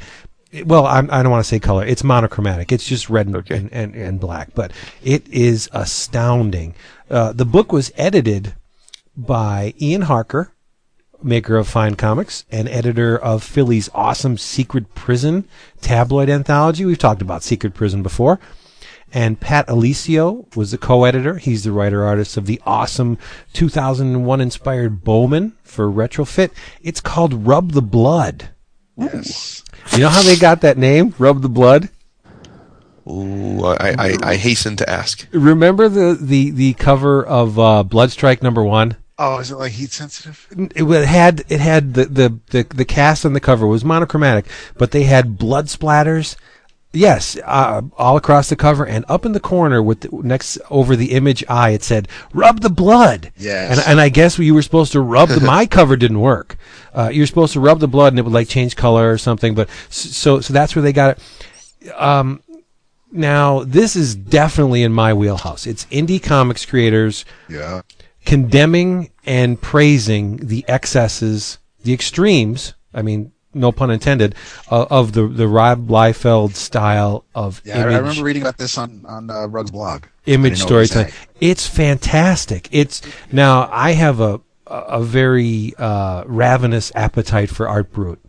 Well, 0.65 0.87
I'm, 0.87 1.11
I 1.11 1.21
don't 1.21 1.33
want 1.33 1.45
to 1.45 1.49
say 1.49 1.59
color. 1.59 1.85
It's 1.85 2.05
monochromatic. 2.05 2.71
It's 2.71 2.87
just 2.87 3.11
red 3.11 3.27
and, 3.27 3.51
and, 3.51 3.73
and, 3.73 3.95
and 3.97 4.21
black, 4.21 4.51
but 4.55 4.71
it 5.03 5.27
is 5.27 5.69
astounding. 5.73 6.77
Uh, 7.11 7.33
the 7.33 7.45
book 7.45 7.73
was 7.73 7.91
edited 7.97 8.55
by 9.17 9.75
Ian 9.83 10.03
Harker, 10.03 10.53
maker 11.25 11.57
of 11.57 11.67
Fine 11.67 11.97
Comics 11.97 12.45
and 12.53 12.69
editor 12.69 13.19
of 13.19 13.43
Philly's 13.43 13.91
awesome 13.93 14.39
Secret 14.39 14.95
Prison 14.95 15.49
tabloid 15.81 16.31
anthology. 16.31 16.85
We've 16.85 16.97
talked 16.97 17.21
about 17.21 17.43
Secret 17.43 17.75
Prison 17.75 18.05
before. 18.05 18.39
And 19.17 19.41
Pat 19.41 19.67
Aulisio 19.69 20.55
was 20.55 20.73
the 20.73 20.77
co-editor. 20.77 21.39
He's 21.39 21.65
the 21.65 21.73
writer 21.73 22.05
artist 22.05 22.37
of 22.37 22.45
the 22.45 22.61
awesome 22.67 23.17
2001 23.55 24.43
inspired 24.43 25.05
Bowman 25.05 25.57
for 25.63 25.91
Retrofit. 25.91 26.51
It's 26.83 27.01
called 27.01 27.47
Rub 27.47 27.73
the 27.73 27.81
Blood. 27.81 28.51
Yes. 28.95 29.65
You 29.93 30.01
know 30.01 30.11
how 30.11 30.21
they 30.21 30.37
got 30.37 30.61
that 30.61 30.77
name, 30.77 31.15
Rub 31.19 31.41
the 31.41 31.49
Blood? 31.49 31.89
Ooh, 33.09 33.65
I, 33.65 33.95
I, 33.99 34.17
I 34.23 34.37
hasten 34.37 34.77
to 34.77 34.91
ask. 34.91 35.27
Remember 35.33 35.89
the 35.89 36.19
the 36.21 36.51
the 36.51 36.75
cover 36.75 37.25
of 37.25 37.59
uh, 37.59 37.85
Bloodstrike 37.89 38.43
number 38.43 38.63
one? 38.63 38.97
Oh, 39.19 39.39
is 39.39 39.51
it 39.51 39.57
like 39.57 39.73
heat 39.73 39.93
sensitive? 39.93 40.47
It 40.51 41.07
had 41.07 41.43
it 41.49 41.61
had 41.61 41.95
the, 41.95 42.05
the 42.05 42.39
the 42.51 42.65
the 42.65 42.85
cast 42.85 43.25
on 43.25 43.33
the 43.33 43.41
cover 43.41 43.67
was 43.67 43.83
monochromatic, 43.83 44.45
but 44.77 44.91
they 44.91 45.05
had 45.05 45.39
blood 45.39 45.69
splatters. 45.69 46.37
Yes, 46.97 47.37
uh, 47.45 47.83
all 47.99 48.17
across 48.17 48.49
the 48.49 48.57
cover 48.57 48.87
and 48.87 49.05
up 49.09 49.27
in 49.27 49.33
the 49.33 49.41
corner 49.41 49.83
with 49.83 50.01
the, 50.01 50.09
next 50.23 50.59
over 50.71 50.97
the 50.97 51.13
image 51.13 51.45
eye, 51.49 51.71
it 51.71 51.83
said 51.83 52.09
"Rub 52.33 52.61
the 52.61 52.71
blood." 52.71 53.33
Yes. 53.37 53.79
and 53.79 53.87
and 53.87 54.01
I 54.01 54.09
guess 54.09 54.39
you 54.39 54.55
were 54.55 54.63
supposed 54.63 54.93
to 54.93 55.01
rub 55.01 55.29
the. 55.29 55.41
my 55.41 55.67
cover 55.79 55.97
didn't 55.97 56.21
work. 56.21 56.57
Uh, 56.95 57.11
you 57.13 57.21
were 57.23 57.27
supposed 57.27 57.53
to 57.53 57.61
rub 57.61 57.81
the 57.81 57.89
blood 57.89 58.13
and 58.13 58.19
it 58.19 58.23
would 58.23 58.33
like 58.33 58.49
change 58.49 58.77
color 58.77 59.11
or 59.13 59.19
something. 59.19 59.55
But 59.55 59.69
so 59.91 60.41
so 60.41 60.53
that's 60.53 60.75
where 60.75 60.83
they 60.83 60.93
got 60.95 61.19
it. 61.19 61.93
Um, 62.01 62.43
now 63.13 63.63
this 63.65 63.95
is 63.97 64.15
definitely 64.17 64.83
in 64.83 64.93
my 64.93 65.13
wheelhouse. 65.13 65.67
It's 65.67 65.85
indie 65.87 66.23
comics 66.23 66.65
creators 66.65 67.25
Yeah. 67.49 67.83
condemning 68.25 69.11
and 69.25 69.61
praising 69.61 70.39
the 70.39 70.65
excesses, 70.69 71.59
the 71.85 71.93
extremes. 71.93 72.75
I 72.95 73.03
mean, 73.03 73.33
no 73.57 73.73
pun 73.73 73.91
intended, 73.91 74.35
uh, 74.71 74.87
of 74.91 75.13
the 75.13 75.27
the 75.27 75.49
Rob 75.49 75.89
Liefeld 75.89 76.55
style 76.55 77.25
of 77.35 77.61
Yeah, 77.65 77.79
I, 77.79 77.95
I 77.95 77.97
remember 77.99 78.23
reading 78.23 78.43
about 78.43 78.59
this 78.59 78.79
on 78.79 79.05
on 79.07 79.31
uh, 79.31 79.47
Rugg's 79.47 79.71
blog. 79.71 80.05
image 80.27 80.53
I 80.53 80.55
didn't 80.55 80.71
know 80.71 80.77
what 80.77 80.83
to 80.83 80.87
storytelling. 80.89 81.13
It's 81.41 81.67
fantastic. 81.67 82.69
It's 82.71 83.03
now 83.33 83.69
I 83.73 83.93
have 83.93 84.21
a 84.21 84.41
a 84.67 85.03
very 85.03 85.75
uh, 85.79 86.25
ravenous 86.27 86.93
appetite 86.95 87.51
for 87.51 87.69
art 87.69 87.93
brute, 87.93 88.23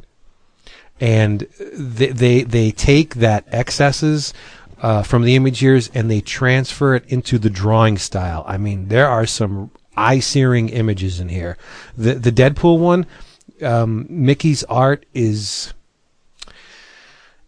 and 0.99 1.47
they 1.73 2.07
they, 2.07 2.43
they 2.43 2.71
take 2.71 3.15
that 3.15 3.45
excesses. 3.51 4.33
Uh, 4.79 5.01
from 5.01 5.23
the 5.23 5.35
image 5.35 5.59
years, 5.63 5.89
and 5.95 6.11
they 6.11 6.21
transfer 6.21 6.93
it 6.93 7.03
into 7.07 7.39
the 7.39 7.49
drawing 7.49 7.97
style. 7.97 8.43
I 8.45 8.57
mean, 8.57 8.89
there 8.89 9.07
are 9.07 9.25
some 9.25 9.71
eye-searing 9.95 10.69
images 10.69 11.19
in 11.19 11.29
here. 11.29 11.57
The 11.97 12.13
the 12.13 12.31
Deadpool 12.31 12.77
one, 12.77 13.07
um, 13.61 14.05
Mickey's 14.09 14.63
art 14.65 15.05
is. 15.13 15.73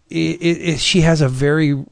It, 0.10 0.41
it, 0.41 0.61
it, 0.69 0.80
she 0.80 1.02
has 1.02 1.22
a 1.22 1.30
very 1.30 1.86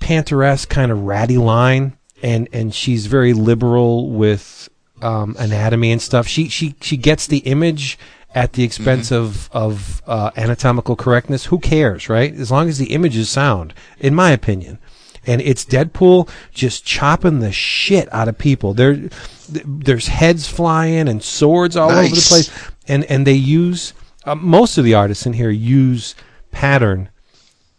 Panther-esque 0.00 0.68
kind 0.68 0.92
of 0.92 1.02
ratty 1.02 1.38
line, 1.38 1.96
and 2.22 2.48
and 2.52 2.74
she's 2.74 3.06
very 3.06 3.32
liberal 3.32 4.10
with 4.10 4.68
um, 5.00 5.36
anatomy 5.38 5.92
and 5.92 6.02
stuff. 6.02 6.26
She 6.26 6.48
she 6.48 6.74
she 6.80 6.96
gets 6.96 7.26
the 7.26 7.38
image 7.38 7.98
at 8.34 8.54
the 8.54 8.64
expense 8.64 9.12
of 9.12 9.50
of 9.52 10.02
uh, 10.06 10.30
anatomical 10.36 10.96
correctness. 10.96 11.46
Who 11.46 11.58
cares, 11.58 12.08
right? 12.08 12.34
As 12.34 12.50
long 12.50 12.68
as 12.68 12.78
the 12.78 12.92
image 12.92 13.16
is 13.16 13.28
sound, 13.30 13.74
in 13.98 14.14
my 14.14 14.30
opinion. 14.30 14.78
And 15.24 15.40
it's 15.40 15.64
Deadpool 15.64 16.28
just 16.52 16.84
chopping 16.84 17.38
the 17.38 17.52
shit 17.52 18.12
out 18.12 18.26
of 18.26 18.38
people. 18.38 18.74
There, 18.74 19.08
there's 19.48 20.08
heads 20.08 20.48
flying 20.48 21.06
and 21.08 21.22
swords 21.22 21.76
all 21.76 21.92
over 21.92 22.08
the 22.08 22.26
place, 22.28 22.50
and 22.92 23.04
and 23.04 23.26
they 23.26 23.32
use 23.58 23.94
uh, 24.24 24.34
most 24.34 24.78
of 24.78 24.84
the 24.84 24.94
artists 24.94 25.26
in 25.26 25.32
here 25.32 25.50
use 25.50 26.14
pattern 26.50 27.08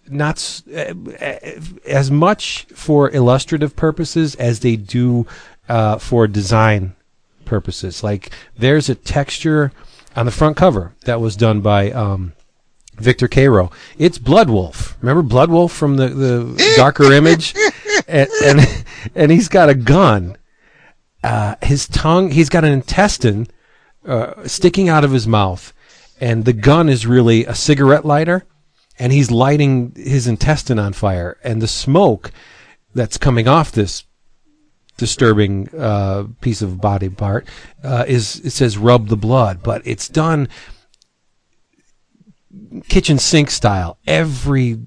not 0.10 0.35
s- 0.35 0.64
uh, 0.68 0.94
uh, 1.22 1.61
as 1.85 2.11
much 2.11 2.65
for 2.73 3.10
illustrative 3.11 3.76
purposes 3.76 4.35
as 4.35 4.60
they 4.60 4.76
do 4.76 5.26
uh, 5.69 5.98
for 5.98 6.27
design 6.27 6.94
purposes. 7.45 8.03
Like 8.03 8.30
there's 8.57 8.90
a 8.90 8.95
texture 8.95 9.72
on 10.15 10.26
the 10.26 10.31
front 10.31 10.57
cover 10.57 10.94
that 11.06 11.22
was 11.22 11.35
done 11.35 11.61
by 11.61 11.91
um, 11.91 12.34
Victor 12.98 13.27
Cayro. 13.27 13.72
It's 13.98 14.19
Bloodwulf. 14.19 14.95
Remember 15.02 15.23
Bloodwulf 15.23 15.72
from 15.72 15.95
the, 15.95 16.10
the 16.10 16.73
darker 16.76 17.11
image? 17.11 17.56
And, 18.07 18.30
and 18.44 18.85
and 19.15 19.31
he's 19.31 19.48
got 19.48 19.69
a 19.69 19.76
gun. 19.76 20.35
Uh, 21.23 21.56
his 21.64 21.88
tongue, 21.88 22.31
he's 22.31 22.49
got 22.49 22.65
an 22.65 22.73
intestine 22.73 23.48
uh, 24.05 24.47
sticking 24.47 24.89
out 24.89 25.03
of 25.03 25.11
his 25.11 25.27
mouth, 25.27 25.73
and 26.19 26.45
the 26.45 26.53
gun 26.53 26.89
is 26.89 27.05
really 27.05 27.45
a 27.45 27.55
cigarette 27.55 28.05
lighter, 28.05 28.45
and 28.99 29.11
he's 29.11 29.31
lighting 29.31 29.93
his 29.95 30.27
intestine 30.27 30.80
on 30.80 30.93
fire, 30.93 31.38
and 31.43 31.61
the 31.61 31.67
smoke 31.67 32.31
that's 32.93 33.17
coming 33.17 33.47
off 33.47 33.71
this 33.71 34.03
disturbing 34.97 35.69
uh, 35.77 36.25
piece 36.41 36.61
of 36.61 36.80
body 36.80 37.09
part 37.09 37.47
uh, 37.84 38.05
is 38.07 38.39
it 38.41 38.51
says 38.51 38.77
rub 38.77 39.07
the 39.07 39.17
blood, 39.17 39.63
but 39.63 39.81
it's 39.85 40.07
done 40.07 40.47
kitchen 42.88 43.17
sink 43.17 43.49
style. 43.49 43.97
Every 44.05 44.80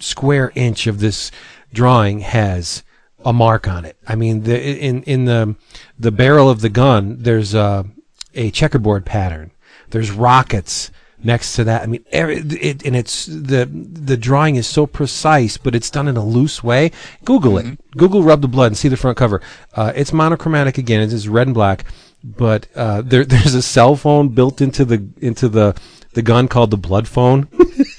square 0.00 0.52
inch 0.54 0.86
of 0.86 1.00
this 1.00 1.30
drawing 1.72 2.20
has 2.20 2.82
a 3.24 3.32
mark 3.32 3.68
on 3.68 3.84
it. 3.84 3.96
I 4.06 4.16
mean, 4.16 4.42
the, 4.42 4.60
in 4.60 5.02
in 5.04 5.24
the 5.26 5.54
the 5.98 6.10
barrel 6.10 6.50
of 6.50 6.60
the 6.60 6.68
gun, 6.68 7.18
there's 7.20 7.54
a 7.54 7.86
a 8.34 8.50
checkerboard 8.50 9.04
pattern. 9.04 9.50
There's 9.90 10.10
rockets 10.10 10.90
next 11.24 11.54
to 11.54 11.64
that. 11.64 11.82
I 11.82 11.86
mean, 11.86 12.04
every, 12.10 12.38
it, 12.38 12.84
and 12.84 12.96
it's 12.96 13.26
the 13.26 13.66
the 13.66 14.16
drawing 14.16 14.56
is 14.56 14.66
so 14.66 14.86
precise, 14.86 15.56
but 15.56 15.74
it's 15.74 15.90
done 15.90 16.08
in 16.08 16.16
a 16.16 16.24
loose 16.24 16.62
way. 16.62 16.90
Google 17.24 17.58
it. 17.58 17.78
Google 17.96 18.22
rub 18.22 18.42
the 18.42 18.48
blood 18.48 18.68
and 18.68 18.76
see 18.76 18.88
the 18.88 18.96
front 18.96 19.16
cover. 19.16 19.40
Uh, 19.74 19.92
it's 19.94 20.12
monochromatic 20.12 20.78
again. 20.78 21.00
It's 21.00 21.12
just 21.12 21.28
red 21.28 21.46
and 21.46 21.54
black, 21.54 21.84
but 22.22 22.68
uh, 22.74 23.02
there 23.02 23.24
there's 23.24 23.54
a 23.54 23.62
cell 23.62 23.96
phone 23.96 24.28
built 24.28 24.60
into 24.60 24.84
the 24.84 25.08
into 25.20 25.48
the 25.48 25.76
the 26.14 26.22
gun 26.22 26.48
called 26.48 26.70
the 26.70 26.76
blood 26.76 27.08
phone. 27.08 27.48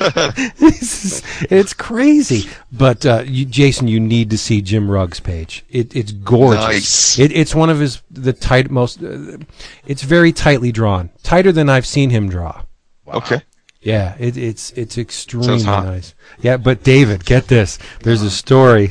This 0.58 1.04
is- 1.04 1.22
it's 1.50 1.74
crazy. 1.74 2.48
But 2.72 3.04
uh, 3.06 3.22
you, 3.26 3.44
Jason, 3.44 3.86
you 3.88 4.00
need 4.00 4.30
to 4.30 4.38
see 4.38 4.62
Jim 4.62 4.90
Rugg's 4.90 5.20
page. 5.20 5.64
It, 5.68 5.94
it's 5.94 6.12
gorgeous. 6.12 6.64
Nice. 6.64 7.18
It, 7.18 7.32
it's 7.32 7.54
one 7.54 7.68
of 7.70 7.78
his 7.80 8.02
the 8.10 8.32
tight 8.32 8.70
most. 8.70 9.02
Uh, 9.02 9.38
it's 9.86 10.02
very 10.02 10.32
tightly 10.32 10.72
drawn, 10.72 11.10
tighter 11.22 11.52
than 11.52 11.68
I've 11.68 11.86
seen 11.86 12.10
him 12.10 12.28
draw. 12.28 12.62
Okay. 13.06 13.42
Yeah, 13.82 14.14
it, 14.18 14.36
it's 14.36 14.70
it's 14.72 14.98
extremely 14.98 15.62
hot. 15.62 15.84
nice. 15.86 16.14
Yeah, 16.40 16.56
but 16.58 16.82
David, 16.82 17.24
get 17.24 17.48
this. 17.48 17.78
There's 18.02 18.22
a 18.22 18.30
story 18.30 18.90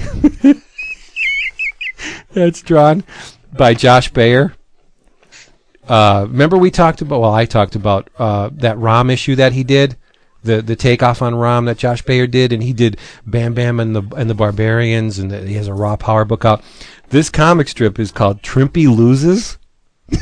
that's 2.31 2.61
drawn 2.61 3.03
by 3.53 3.73
Josh 3.73 4.09
Bayer. 4.11 4.53
Uh, 5.87 6.25
remember 6.29 6.57
we 6.57 6.71
talked 6.71 7.01
about? 7.01 7.21
Well, 7.21 7.33
I 7.33 7.45
talked 7.45 7.75
about 7.75 8.09
uh, 8.17 8.49
that 8.53 8.77
Rom 8.77 9.09
issue 9.09 9.35
that 9.35 9.53
he 9.53 9.63
did, 9.63 9.97
the 10.43 10.61
the 10.61 10.75
takeoff 10.75 11.21
on 11.21 11.35
Rom 11.35 11.65
that 11.65 11.77
Josh 11.77 12.01
Bayer 12.01 12.27
did, 12.27 12.53
and 12.53 12.63
he 12.63 12.73
did 12.73 12.97
Bam 13.25 13.53
Bam 13.53 13.79
and 13.79 13.95
the 13.95 14.03
and 14.15 14.29
the 14.29 14.35
Barbarians, 14.35 15.19
and 15.19 15.31
the, 15.31 15.41
he 15.45 15.55
has 15.55 15.67
a 15.67 15.73
Raw 15.73 15.95
Power 15.95 16.25
book 16.25 16.45
out. 16.45 16.63
This 17.09 17.29
comic 17.29 17.67
strip 17.67 17.99
is 17.99 18.11
called 18.11 18.41
Trimpe 18.41 18.87
Loses. 18.87 19.57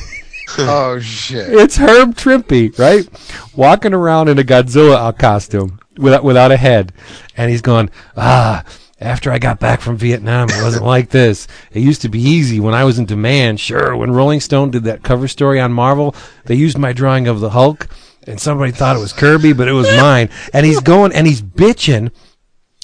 Oh 0.60 0.98
shit! 1.00 1.50
It's 1.54 1.76
Herb 1.76 2.16
Trimpe, 2.16 2.80
right? 2.80 3.06
Walking 3.54 3.94
around 3.94 4.30
in 4.30 4.40
a 4.40 4.44
Godzilla 4.44 5.16
costume 5.20 5.78
without 5.98 6.24
without 6.24 6.54
a 6.54 6.58
head, 6.58 6.94
and 7.36 7.52
he's 7.52 7.62
going, 7.62 7.90
ah, 8.16 8.64
After 9.00 9.30
I 9.30 9.38
got 9.40 9.60
back 9.60 9.82
from 9.82 9.98
Vietnam, 9.98 10.50
it 10.50 10.64
wasn't 10.64 10.86
like 10.86 11.10
this. 11.10 11.48
It 11.72 11.82
used 11.82 12.02
to 12.02 12.10
be 12.10 12.22
easy 12.22 12.60
when 12.60 12.74
I 12.74 12.84
was 12.84 12.98
in 12.98 13.06
demand. 13.06 13.60
Sure, 13.60 13.96
when 13.96 14.12
Rolling 14.12 14.40
Stone 14.40 14.72
did 14.72 14.86
that 14.86 15.04
cover 15.04 15.28
story 15.28 15.60
on 15.60 15.72
Marvel, 15.74 16.16
they 16.46 16.56
used 16.56 16.78
my 16.78 16.94
drawing 16.94 17.28
of 17.28 17.40
the 17.40 17.52
Hulk, 17.52 17.88
and 18.28 18.40
somebody 18.40 18.72
thought 18.72 18.96
it 18.96 19.00
was 19.00 19.14
Kirby, 19.14 19.54
but 19.54 19.68
it 19.68 19.74
was 19.74 19.88
mine. 19.98 20.30
And 20.54 20.66
he's 20.66 20.80
going 20.82 21.14
and 21.14 21.26
he's 21.26 21.42
bitching 21.42 22.12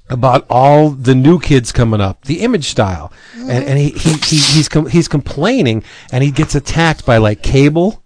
about 0.10 0.46
all 0.50 0.90
the 0.90 1.16
new 1.16 1.40
kids 1.40 1.72
coming 1.72 2.02
up, 2.02 2.26
the 2.26 2.42
image 2.42 2.70
style, 2.70 3.12
and 3.36 3.64
and 3.64 3.80
he, 3.80 3.90
he, 3.90 4.14
he 4.14 4.38
he's 4.38 4.70
com- 4.70 4.88
he's 4.88 5.08
complaining, 5.08 5.84
and 6.12 6.24
he 6.24 6.32
gets 6.32 6.56
attacked 6.56 7.06
by 7.06 7.18
like 7.18 7.42
Cable. 7.42 8.00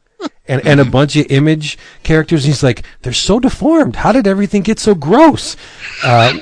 And, 0.50 0.66
and 0.66 0.80
a 0.80 0.86
bunch 0.86 1.16
of 1.18 1.28
image 1.30 1.78
characters. 2.04 2.46
He's 2.46 2.64
like, 2.64 2.84
they're 3.02 3.14
so 3.14 3.38
deformed. 3.40 3.98
How 3.98 4.14
did 4.14 4.26
everything 4.26 4.62
get 4.64 4.80
so 4.80 4.96
gross? 4.96 5.58
Uh, 6.04 6.40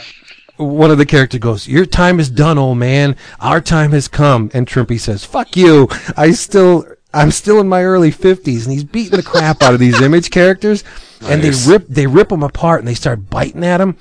one 0.58 0.92
of 0.92 0.98
the 0.98 1.06
characters 1.06 1.40
goes, 1.40 1.68
"Your 1.68 1.86
time 1.86 2.20
is 2.20 2.30
done, 2.30 2.58
old 2.58 2.78
man. 2.78 3.16
Our 3.40 3.62
time 3.62 3.92
has 3.92 4.08
come." 4.08 4.50
And 4.54 4.68
Trimpe 4.68 5.00
says, 5.00 5.26
"Fuck 5.26 5.58
you. 5.58 5.90
I 6.16 6.32
still, 6.32 6.86
I'm 7.16 7.32
still 7.32 7.60
in 7.60 7.68
my 7.68 7.84
early 7.84 8.12
fifties." 8.12 8.66
And 8.66 8.74
he's 8.74 8.84
beating 8.84 9.18
the 9.18 9.24
crap 9.24 9.64
out 9.64 9.74
of 9.74 9.80
these 9.80 10.02
image 10.02 10.30
characters, 10.30 10.84
and 11.22 11.42
they 11.42 11.52
rip, 11.68 11.88
they 11.88 12.08
rip 12.08 12.30
them 12.30 12.44
apart, 12.44 12.80
and 12.80 12.88
they 12.88 12.94
start 12.94 13.30
biting 13.30 13.64
at 13.64 13.82
him. 13.82 13.98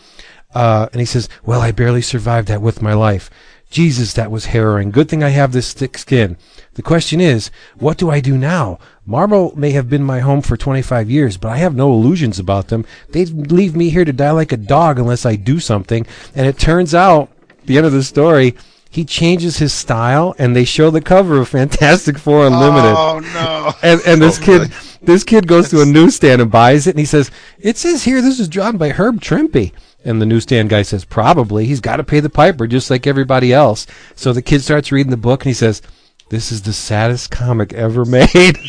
Uh, 0.54 0.88
and 0.92 1.00
he 1.00 1.06
says, 1.06 1.28
"Well, 1.44 1.60
I 1.60 1.72
barely 1.72 2.02
survived 2.02 2.48
that 2.48 2.62
with 2.62 2.82
my 2.82 2.92
life. 2.92 3.30
Jesus, 3.74 4.12
that 4.12 4.30
was 4.30 4.46
harrowing. 4.46 4.92
Good 4.92 5.08
thing 5.08 5.24
I 5.24 5.30
have 5.30 5.50
this 5.50 5.72
thick 5.72 5.98
skin. 5.98 6.36
The 6.74 6.82
question 6.82 7.20
is, 7.20 7.50
what 7.76 7.98
do 7.98 8.08
I 8.08 8.20
do 8.20 8.38
now? 8.38 8.78
Marvel 9.04 9.52
may 9.56 9.72
have 9.72 9.90
been 9.90 10.04
my 10.04 10.20
home 10.20 10.42
for 10.42 10.56
25 10.56 11.10
years, 11.10 11.36
but 11.36 11.48
I 11.50 11.56
have 11.56 11.74
no 11.74 11.92
illusions 11.92 12.38
about 12.38 12.68
them. 12.68 12.84
They'd 13.10 13.50
leave 13.50 13.74
me 13.74 13.90
here 13.90 14.04
to 14.04 14.12
die 14.12 14.30
like 14.30 14.52
a 14.52 14.56
dog 14.56 15.00
unless 15.00 15.26
I 15.26 15.34
do 15.34 15.58
something. 15.58 16.06
And 16.36 16.46
it 16.46 16.56
turns 16.56 16.94
out, 16.94 17.30
the 17.64 17.76
end 17.76 17.84
of 17.84 17.92
the 17.92 18.04
story, 18.04 18.54
he 18.94 19.04
changes 19.04 19.58
his 19.58 19.72
style, 19.72 20.34
and 20.38 20.54
they 20.54 20.64
show 20.64 20.90
the 20.90 21.00
cover 21.00 21.38
of 21.40 21.48
Fantastic 21.48 22.16
Four 22.16 22.46
Unlimited. 22.46 22.94
Oh 22.96 23.18
no! 23.34 23.72
And, 23.82 24.00
and 24.06 24.22
this 24.22 24.38
Oh, 24.42 24.44
kid, 24.44 24.60
really? 24.60 24.72
this 25.02 25.24
kid 25.24 25.48
goes 25.48 25.68
to 25.70 25.82
a 25.82 25.84
newsstand 25.84 26.40
and 26.40 26.50
buys 26.50 26.86
it, 26.86 26.90
and 26.90 27.00
he 27.00 27.04
says, 27.04 27.30
"It 27.58 27.76
says 27.76 28.04
here 28.04 28.22
this 28.22 28.38
is 28.38 28.48
drawn 28.48 28.76
by 28.76 28.90
Herb 28.90 29.20
Trimpe." 29.20 29.72
And 30.04 30.20
the 30.22 30.26
newsstand 30.26 30.68
guy 30.70 30.82
says, 30.82 31.04
"Probably. 31.04 31.66
He's 31.66 31.80
got 31.80 31.96
to 31.96 32.04
pay 32.04 32.20
the 32.20 32.30
piper 32.30 32.66
just 32.68 32.88
like 32.90 33.06
everybody 33.06 33.52
else." 33.52 33.86
So 34.14 34.32
the 34.32 34.42
kid 34.42 34.62
starts 34.62 34.92
reading 34.92 35.10
the 35.10 35.16
book, 35.16 35.42
and 35.42 35.50
he 35.50 35.54
says, 35.54 35.82
"This 36.28 36.52
is 36.52 36.62
the 36.62 36.72
saddest 36.72 37.30
comic 37.32 37.72
ever 37.72 38.04
made." 38.06 38.28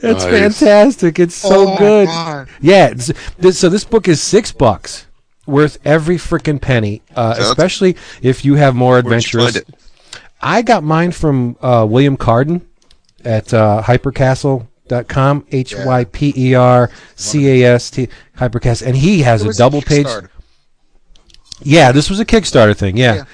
That's 0.00 0.24
Nice. 0.24 0.58
fantastic. 0.58 1.18
It's 1.18 1.34
so 1.34 1.70
Oh, 1.70 1.78
good. 1.78 2.06
God. 2.06 2.48
Yeah. 2.60 2.92
This, 3.38 3.58
so 3.58 3.68
this 3.68 3.84
book 3.84 4.08
is 4.08 4.20
six 4.20 4.50
bucks, 4.52 5.06
worth 5.46 5.78
every 5.84 6.16
freaking 6.16 6.60
penny. 6.60 7.02
Uh, 7.14 7.34
especially 7.38 7.96
if 8.22 8.44
you 8.44 8.54
have 8.54 8.74
more 8.74 9.00
Where'd 9.02 9.32
you 9.32 9.40
find 9.40 9.56
it? 9.56 9.68
I 10.40 10.62
got 10.62 10.84
mine 10.84 11.12
from 11.12 11.56
uh, 11.62 11.86
William 11.88 12.16
Cardini 12.16 12.60
at 13.24 13.54
uh, 13.54 13.82
hypercastle.com, 13.84 15.46
H 15.50 15.74
Y 15.76 16.04
P 16.04 16.34
E 16.36 16.54
R 16.54 16.90
C 17.16 17.62
A 17.62 17.74
S 17.74 17.90
T, 17.90 18.08
Hypercastle. 18.36 18.86
And 18.86 18.96
he 18.96 19.22
has 19.22 19.44
a 19.44 19.52
double 19.54 19.80
page. 19.80 20.06
Yeah, 21.62 21.92
this 21.92 22.10
was 22.10 22.20
a 22.20 22.24
Kickstarter 22.24 22.76
thing. 22.76 22.96
Yeah. 22.96 23.14
Yeah. 23.14 23.24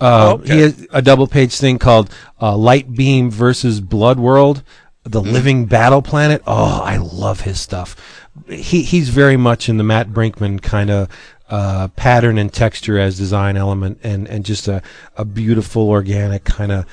Uh, 0.00 0.32
okay. 0.34 0.54
He 0.54 0.60
has 0.60 0.86
a 0.90 1.02
double 1.02 1.26
page 1.26 1.56
thing 1.56 1.78
called 1.78 2.14
uh, 2.40 2.56
Light 2.56 2.92
Beam 2.94 3.30
versus 3.30 3.80
Blood 3.80 4.18
World, 4.18 4.62
the 5.04 5.20
Living 5.20 5.66
Battle 5.66 6.02
Planet. 6.02 6.42
Oh, 6.46 6.82
I 6.82 6.98
love 6.98 7.40
his 7.40 7.60
stuff. 7.60 8.28
He 8.48 8.82
he's 8.82 9.08
very 9.08 9.36
much 9.36 9.68
in 9.68 9.78
the 9.78 9.84
Mat 9.84 10.08
Brinkman 10.10 10.62
kind 10.62 10.90
of 10.90 11.08
uh, 11.48 11.88
pattern 11.88 12.38
and 12.38 12.52
texture 12.52 12.98
as 12.98 13.16
design 13.16 13.56
element, 13.56 13.98
and 14.02 14.26
and 14.28 14.44
just 14.44 14.68
a 14.68 14.82
a 15.16 15.24
beautiful 15.24 15.88
organic 15.88 16.44
kind 16.44 16.72
of 16.72 16.86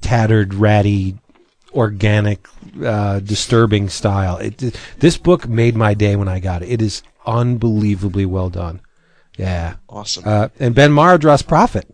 tattered, 0.00 0.54
ratty, 0.54 1.18
organic, 1.72 2.46
uh, 2.84 3.20
disturbing 3.20 3.88
style. 3.88 4.36
It, 4.38 4.78
this 4.98 5.16
book 5.16 5.48
made 5.48 5.76
my 5.76 5.94
day 5.94 6.16
when 6.16 6.28
I 6.28 6.40
got 6.40 6.62
it. 6.62 6.68
It 6.68 6.82
is 6.82 7.02
unbelievably 7.26 8.26
well 8.26 8.50
done. 8.50 8.80
Yeah. 9.36 9.76
Awesome. 9.88 10.24
Uh, 10.26 10.48
and 10.60 10.74
Ben 10.74 10.90
Marra 10.90 11.18
draws 11.18 11.42
Prophet. 11.42 11.88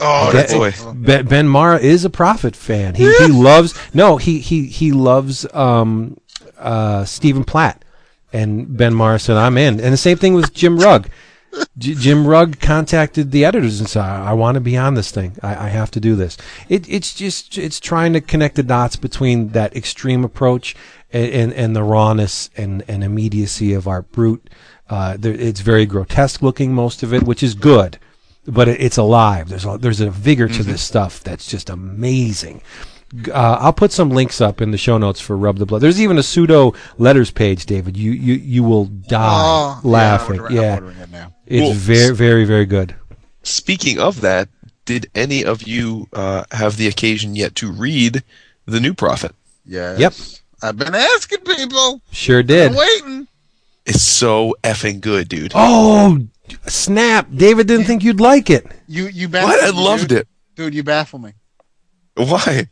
Oh, 0.00 0.30
that's 0.32 0.52
boy. 0.52 0.72
Ben, 0.94 1.26
ben 1.26 1.48
Marra 1.48 1.80
is 1.80 2.04
a 2.04 2.10
Prophet 2.10 2.54
fan. 2.54 2.94
He 2.94 3.12
he 3.18 3.26
loves 3.26 3.74
no 3.94 4.16
he 4.16 4.38
he 4.38 4.66
he 4.66 4.92
loves 4.92 5.46
um 5.54 6.16
uh 6.56 7.04
Stephen 7.04 7.44
Platt, 7.44 7.84
and 8.32 8.76
Ben 8.76 8.92
Marra 8.94 9.20
said 9.20 9.36
I'm 9.36 9.58
in. 9.58 9.80
And 9.80 9.92
the 9.92 9.98
same 9.98 10.18
thing 10.18 10.34
with 10.34 10.52
Jim 10.52 10.78
Rugg. 10.78 11.08
J- 11.78 11.94
Jim 11.94 12.26
Rugg 12.26 12.60
contacted 12.60 13.30
the 13.30 13.44
editors 13.44 13.80
and 13.80 13.88
said, 13.88 14.02
"I, 14.02 14.30
I 14.30 14.32
want 14.34 14.56
to 14.56 14.60
be 14.60 14.76
on 14.76 14.94
this 14.94 15.10
thing. 15.10 15.36
I, 15.42 15.66
I 15.66 15.68
have 15.68 15.90
to 15.92 16.00
do 16.00 16.14
this." 16.14 16.36
It, 16.68 16.88
it's 16.88 17.14
just 17.14 17.56
it's 17.56 17.80
trying 17.80 18.12
to 18.12 18.20
connect 18.20 18.56
the 18.56 18.62
dots 18.62 18.96
between 18.96 19.48
that 19.50 19.74
extreme 19.74 20.24
approach 20.24 20.76
and 21.12 21.32
and, 21.32 21.52
and 21.52 21.76
the 21.76 21.82
rawness 21.82 22.50
and, 22.56 22.84
and 22.86 23.02
immediacy 23.02 23.72
of 23.72 23.88
Art 23.88 24.12
Brute. 24.12 24.50
Uh, 24.90 25.16
there, 25.18 25.34
it's 25.34 25.60
very 25.60 25.86
grotesque 25.86 26.42
looking, 26.42 26.72
most 26.74 27.02
of 27.02 27.12
it, 27.12 27.22
which 27.22 27.42
is 27.42 27.54
good, 27.54 27.98
but 28.46 28.68
it, 28.68 28.80
it's 28.80 28.96
alive. 28.96 29.48
There's 29.48 29.66
a, 29.66 29.78
there's 29.78 30.00
a 30.00 30.10
vigor 30.10 30.48
to 30.48 30.62
this 30.62 30.82
stuff 30.82 31.22
that's 31.22 31.46
just 31.46 31.68
amazing. 31.68 32.62
G- 33.22 33.30
Uh, 33.30 33.56
I'll 33.60 33.72
put 33.72 33.90
some 33.92 34.10
links 34.10 34.40
up 34.40 34.60
in 34.60 34.70
the 34.70 34.78
show 34.78 34.98
notes 34.98 35.20
for 35.20 35.36
Rub 35.36 35.58
the 35.58 35.66
Blood. 35.66 35.80
There's 35.80 36.00
even 36.00 36.18
a 36.18 36.22
pseudo 36.22 36.74
letters 36.98 37.30
page, 37.30 37.64
David. 37.66 37.96
You 37.96 38.12
you 38.12 38.34
you 38.34 38.62
will 38.62 38.84
die 38.86 39.40
Oh, 39.42 39.80
laughing. 39.82 40.36
Yeah, 40.36 40.46
I'm 40.46 40.52
Yeah, 40.54 40.74
ordering, 40.74 40.96
I'm 40.96 41.14
ordering 41.14 41.26
it 41.26 41.32
it's 41.46 41.62
Well, 41.62 41.72
very 41.72 42.14
very 42.14 42.44
very 42.44 42.66
good. 42.66 42.94
Speaking 43.42 43.98
of 43.98 44.20
that, 44.20 44.48
did 44.84 45.10
any 45.14 45.44
of 45.44 45.62
you 45.62 46.06
uh, 46.12 46.44
have 46.52 46.76
the 46.76 46.86
occasion 46.86 47.34
yet 47.36 47.54
to 47.56 47.70
read 47.72 48.22
The 48.66 48.80
New 48.80 48.92
Prophet? 48.94 49.34
Yes. 49.64 49.98
Yep. 49.98 50.14
I've 50.62 50.76
been 50.76 50.94
asking 50.94 51.38
people. 51.40 52.02
Sure 52.10 52.40
I'm 52.40 52.46
did. 52.46 52.74
waiting. 52.74 53.28
It's 53.86 54.02
so 54.02 54.54
effing 54.62 55.00
good, 55.00 55.28
dude. 55.28 55.52
Oh 55.54 56.18
snap! 56.66 57.28
David 57.34 57.66
didn't 57.68 57.86
think 57.86 58.02
you'd 58.04 58.20
like 58.20 58.50
it. 58.50 58.66
You 58.86 59.06
you 59.08 59.28
baffle 59.28 59.48
what? 59.48 59.64
I 59.64 59.70
loved 59.70 60.08
dude. 60.08 60.18
it. 60.18 60.28
dude. 60.56 60.74
You 60.74 60.82
baffle 60.82 61.18
me 61.20 61.32
Why? 62.16 62.68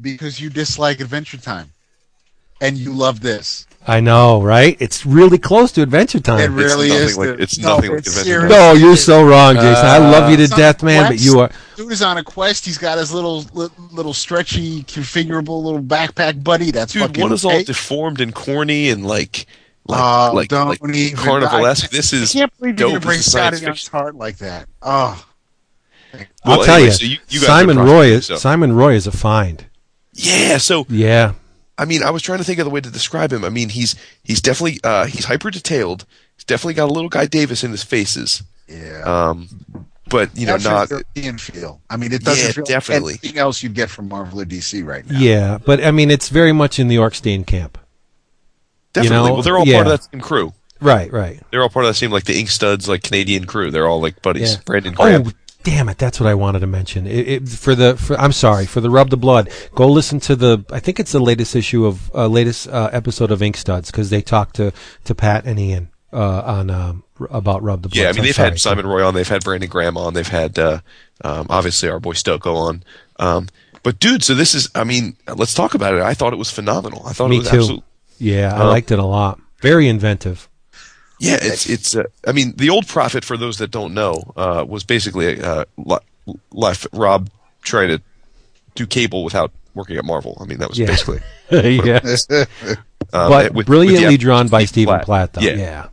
Because 0.00 0.40
you 0.40 0.50
dislike 0.50 1.00
Adventure 1.00 1.36
Time, 1.36 1.72
and 2.60 2.76
you 2.76 2.92
love 2.92 3.20
this. 3.20 3.66
I 3.86 3.98
know, 4.00 4.40
right? 4.40 4.76
It's 4.80 5.04
really 5.04 5.38
close 5.38 5.72
to 5.72 5.82
Adventure 5.82 6.20
Time. 6.20 6.38
It 6.40 6.50
really 6.50 6.88
nothing 6.88 7.02
is. 7.04 7.18
like- 7.18 7.28
dude. 7.30 7.40
it's 7.40 7.58
No, 7.58 7.76
nothing 7.76 7.90
like 7.90 7.98
Adventure 7.98 8.24
serious. 8.24 8.50
no, 8.50 8.72
you're 8.74 8.96
so 8.96 9.24
wrong, 9.24 9.54
Jason. 9.56 9.84
I 9.86 9.98
love 9.98 10.30
you 10.30 10.36
to 10.36 10.44
It's 10.44 10.54
death, 10.54 10.82
man, 10.82 11.10
but 11.10 11.20
you 11.20 11.40
are. 11.40 11.50
Dude 11.76 11.90
is 11.92 12.00
on 12.00 12.16
a 12.16 12.22
quest. 12.24 12.64
He's 12.64 12.78
got 12.78 12.96
his 12.98 13.12
little 13.12 13.44
little 13.90 14.14
stretchy, 14.14 14.84
configurable 14.84 15.62
little 15.62 15.82
backpack 15.82 16.42
buddy. 16.44 16.70
That's 16.70 16.92
Dude, 16.92 17.02
fucking. 17.02 17.22
one 17.22 17.32
is 17.32 17.44
all 17.44 17.50
hey, 17.50 17.64
deformed 17.64 18.20
and 18.20 18.32
corny 18.34 18.88
and 18.90 19.04
like 19.04 19.46
like 19.88 20.00
oh, 20.00 20.32
like, 20.32 20.48
don't 20.48 20.68
like 20.68 20.80
even. 20.94 21.18
carnivalesque. 21.18 21.84
I- 21.84 21.88
This 21.88 22.14
I 22.14 22.38
can't 22.38 22.58
believe 22.58 22.78
you're 22.78 22.88
dope. 22.88 22.90
gonna 22.90 23.00
bring 23.00 23.18
Skottie 23.18 23.22
science 23.24 23.62
Young's 23.62 23.88
heart 23.88 24.14
like 24.14 24.38
that. 24.38 24.68
Oh, 24.80 25.26
I'll 26.44 26.62
tell 26.64 26.76
anyway, 26.76 26.84
you, 26.90 26.92
so 26.92 27.04
you- 27.04 27.18
you 27.30 27.40
Simon 27.40 27.78
Roy 27.80 28.06
is 28.06 28.26
so- 28.26 28.36
Simon 28.36 28.74
Roy 28.74 28.94
is 28.94 29.08
a 29.08 29.12
find. 29.12 29.64
Yeah, 30.12 30.58
so 30.58 30.86
Yeah, 30.88 31.32
I 31.78 31.84
mean, 31.84 32.02
I 32.02 32.10
was 32.10 32.22
trying 32.22 32.38
to 32.38 32.44
think 32.44 32.58
of 32.58 32.64
the 32.64 32.70
way 32.70 32.80
to 32.80 32.90
describe 32.90 33.32
him. 33.32 33.44
I 33.44 33.48
mean, 33.48 33.70
he's 33.70 33.94
he's 34.22 34.40
definitely 34.40 34.80
uh, 34.84 35.06
he's 35.06 35.24
hyper 35.24 35.50
detailed. 35.50 36.04
He's 36.36 36.44
definitely 36.44 36.74
got 36.74 36.88
a 36.90 36.92
little 36.92 37.08
guy 37.08 37.26
Davis 37.26 37.64
in 37.64 37.70
his 37.70 37.82
faces. 37.82 38.42
yeah. 38.68 39.02
Um, 39.04 39.48
but 40.10 40.36
you 40.36 40.44
know, 40.46 40.52
That's 40.58 40.64
not 40.64 40.86
a 40.90 40.94
European 40.94 41.38
feel. 41.38 41.80
I 41.88 41.96
mean, 41.96 42.12
it 42.12 42.22
doesn't 42.22 42.44
Yeah, 42.46 42.52
feel 42.52 42.64
definitely. 42.64 43.14
anything 43.22 43.38
else 43.38 43.62
you'd 43.62 43.72
get 43.74 43.88
from 43.88 44.08
Marvel 44.08 44.40
or 44.40 44.44
DC 44.44 44.84
right 44.84 45.08
now. 45.08 45.18
yeah, 45.18 45.58
but 45.64 45.82
I 45.82 45.90
mean, 45.90 46.10
it's 46.10 46.28
very 46.28 46.52
much 46.52 46.78
in 46.78 46.88
the 46.88 46.98
Orc 46.98 47.14
Stain 47.14 47.44
camp. 47.44 47.78
definitely. 48.92 49.28
know, 49.28 49.32
well, 49.34 49.42
they're 49.42 49.56
all 49.56 49.66
yeah. 49.66 49.76
part 49.76 49.86
of 49.86 49.92
that 49.92 50.10
same 50.10 50.20
crew. 50.20 50.52
Right, 50.80 51.10
right. 51.12 51.40
They're 51.50 51.62
all 51.62 51.68
part 51.70 51.86
of 51.86 51.90
that 51.90 51.94
same 51.94 52.10
like 52.10 52.24
the 52.24 52.38
Ink 52.38 52.50
Studs, 52.50 52.88
like 52.88 53.02
Canadian 53.04 53.46
crew. 53.46 53.70
They're 53.70 53.86
all 53.86 54.00
like 54.02 54.20
buddies. 54.20 54.54
Yeah. 54.54 54.60
Brandon 54.66 54.92
Graham. 54.92 55.22
Oh, 55.28 55.30
damn 55.64 55.88
it! 55.88 55.98
That's 55.98 56.18
what 56.20 56.28
I 56.28 56.34
wanted 56.34 56.60
to 56.60 56.66
mention. 56.66 57.06
It, 57.06 57.28
it, 57.28 57.48
for 57.48 57.74
the, 57.74 57.96
for, 57.96 58.18
I'm 58.18 58.32
sorry 58.32 58.66
for 58.66 58.80
the 58.80 58.90
rub 58.90 59.10
the 59.10 59.16
blood. 59.16 59.50
Go 59.74 59.88
listen 59.88 60.20
to 60.20 60.36
the. 60.36 60.64
I 60.70 60.80
think 60.80 60.98
it's 61.00 61.12
the 61.12 61.20
latest 61.20 61.54
issue 61.56 61.86
of 61.86 62.14
uh, 62.14 62.26
latest 62.26 62.68
uh, 62.68 62.90
episode 62.92 63.30
of 63.30 63.42
Ink 63.42 63.56
Studs 63.56 63.90
because 63.90 64.10
they 64.10 64.22
talked 64.22 64.56
to 64.56 64.72
to 65.04 65.14
Pat 65.14 65.44
and 65.44 65.58
Ian 65.58 65.90
uh, 66.12 66.42
on 66.42 66.70
um, 66.70 67.04
about 67.30 67.62
rub 67.62 67.82
the 67.82 67.88
blood. 67.88 68.00
Yeah, 68.02 68.08
I 68.08 68.12
mean 68.12 68.24
they've 68.24 68.34
sorry. 68.34 68.50
had 68.50 68.60
Simon 68.60 68.86
Roy 68.86 69.04
on, 69.06 69.14
they've 69.14 69.28
had 69.28 69.44
Brandon 69.44 69.68
Graham 69.70 69.96
on, 69.96 70.14
they've 70.14 70.26
had 70.28 70.58
uh, 70.58 70.80
um, 71.24 71.46
obviously 71.50 71.88
our 71.88 72.00
boy 72.00 72.12
Stokoe 72.14 72.54
on. 72.56 72.84
Um, 73.18 73.48
but 73.82 73.98
dude, 73.98 74.22
so 74.22 74.34
this 74.34 74.54
is 74.54 74.68
I 74.74 74.84
mean, 74.84 75.16
let's 75.36 75.54
talk 75.54 75.74
about 75.74 75.94
it. 75.94 76.02
I 76.02 76.14
thought 76.14 76.32
it 76.32 76.36
was 76.38 76.50
phenomenal. 76.50 77.02
I 77.06 77.12
thought 77.12 77.30
Me 77.30 77.36
it 77.36 77.40
was 77.40 77.50
too. 77.50 77.56
absolute 77.58 77.82
Yeah, 78.18 78.54
I 78.54 78.60
Uh, 78.62 78.68
liked 78.68 78.90
it 78.90 78.98
a 78.98 79.04
lot. 79.04 79.40
Very 79.60 79.88
inventive. 79.88 80.48
Yeah, 81.22 81.38
it's 81.40 81.68
it's. 81.68 81.94
Uh, 81.96 82.04
I 82.26 82.32
mean, 82.32 82.54
the 82.56 82.70
old 82.70 82.86
prophet 82.88 83.24
for 83.24 83.36
those 83.36 83.58
that 83.58 83.70
don't 83.70 83.94
know 83.94 84.32
uh, 84.36 84.64
was 84.68 84.84
basically 84.84 85.40
uh, 85.40 85.64
li- 85.76 86.34
life 86.52 86.86
Rob 86.92 87.30
trying 87.62 87.88
to 87.88 88.00
do 88.74 88.86
cable 88.86 89.22
without 89.24 89.52
working 89.74 89.96
at 89.96 90.04
Marvel. 90.04 90.36
I 90.40 90.44
mean, 90.44 90.58
that 90.58 90.68
was 90.68 90.78
Yeah. 90.78 90.86
basically. 90.86 91.20
yeah, 91.50 92.00
Um, 93.14 93.30
but 93.30 93.44
with- 93.46 93.54
with 93.54 93.66
brilliantly 93.66 94.16
the- 94.16 94.18
drawn 94.18 94.48
by 94.48 94.64
Stephen 94.64 94.94
Platt. 94.94 95.04
Platt, 95.04 95.32
though. 95.34 95.40
Yeah. 95.42 95.56
Yeah. 95.56 95.86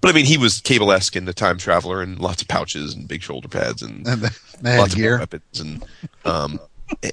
but 0.00 0.10
I 0.10 0.12
mean, 0.14 0.24
he 0.26 0.38
was 0.38 0.60
cable-esque 0.60 1.14
and 1.16 1.28
the 1.28 1.32
time 1.34 1.58
traveler, 1.58 2.00
and 2.02 2.18
lots 2.18 2.40
of 2.42 2.48
pouches 2.48 2.94
and 2.94 3.06
big 3.06 3.22
shoulder 3.22 3.48
pads 3.48 3.82
and 3.82 4.06
And 4.06 4.22
the, 4.22 4.36
lots 4.62 4.94
gear. 4.94 5.14
of 5.14 5.20
weapons 5.20 5.60
and 5.60 5.84
um 6.24 6.58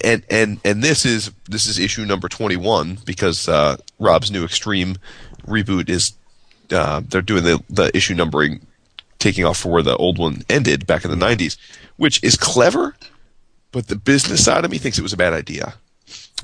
and 0.04 0.24
and 0.30 0.60
and 0.66 0.82
this 0.84 1.06
is 1.06 1.32
this 1.50 1.68
is 1.68 1.78
issue 1.78 2.04
number 2.06 2.28
21 2.28 2.98
because 3.06 3.48
uh 3.48 3.78
Rob's 4.00 4.32
new 4.32 4.44
extreme 4.44 4.96
reboot 5.46 5.88
is 5.90 6.14
uh 6.72 7.02
they're 7.08 7.22
doing 7.22 7.44
the 7.44 7.62
the 7.70 7.96
issue 7.96 8.14
numbering 8.14 8.60
taking 9.20 9.46
off 9.46 9.58
for 9.58 9.70
where 9.72 9.82
the 9.84 9.96
old 9.98 10.18
one 10.18 10.42
ended 10.50 10.86
back 10.88 11.04
in 11.06 11.12
the 11.12 11.18
90s 11.26 11.58
which 11.98 12.24
is 12.24 12.36
clever 12.36 12.96
but 13.72 13.88
the 13.88 13.96
business 13.96 14.44
side 14.46 14.64
of 14.66 14.72
me 14.72 14.78
thinks 14.78 14.98
it 14.98 15.02
was 15.04 15.14
a 15.14 15.18
bad 15.18 15.34
idea 15.34 15.74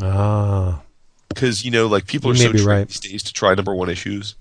Ah, 0.02 0.82
because 1.30 1.64
you 1.64 1.72
know 1.72 1.88
like 1.88 2.08
people 2.08 2.30
are 2.32 2.34
You 2.34 2.40
so 2.40 2.52
be 2.52 2.58
trained 2.60 2.68
right. 2.68 2.88
these 2.88 3.00
days 3.00 3.24
to 3.24 3.34
try 3.34 3.54
number 3.54 3.76
one 3.76 3.90
issues 3.90 4.36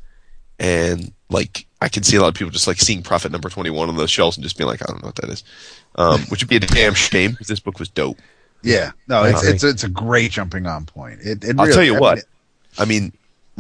and 0.59 1.13
like 1.29 1.67
i 1.81 1.89
can 1.89 2.03
see 2.03 2.17
a 2.17 2.21
lot 2.21 2.29
of 2.29 2.35
people 2.35 2.51
just 2.51 2.67
like 2.67 2.79
seeing 2.79 3.03
Prophet 3.03 3.33
number 3.33 3.49
21 3.49 3.89
on 3.89 3.97
those 3.97 4.11
shelves 4.11 4.37
and 4.37 4.45
just 4.45 4.57
being 4.57 4.69
like 4.69 4.83
i 4.83 4.87
don't 4.87 5.03
know 5.03 5.07
what 5.09 5.17
that 5.17 5.29
is 5.31 5.45
um, 5.97 6.21
which 6.29 6.43
would 6.43 6.49
be 6.49 6.57
a 6.57 6.61
damn 6.61 6.95
shame 6.95 7.33
because 7.33 7.49
this 7.49 7.61
book 7.61 7.79
was 7.79 7.89
dope 7.91 8.19
Yeah, 8.63 8.93
no, 9.09 9.25
it's 9.25 9.41
agree. 9.43 9.53
it's 9.55 9.65
it's 9.65 9.85
a 9.85 9.89
great 9.91 10.31
jumping 10.31 10.67
on 10.67 10.87
point. 10.87 11.21
It, 11.21 11.45
it 11.45 11.57
I'll 11.59 11.67
really- 11.67 11.73
tell 11.75 11.83
you 11.85 11.97
I 11.97 12.01
what. 12.01 12.17
mean, 12.17 12.25
I 12.79 12.85
mean, 12.87 13.13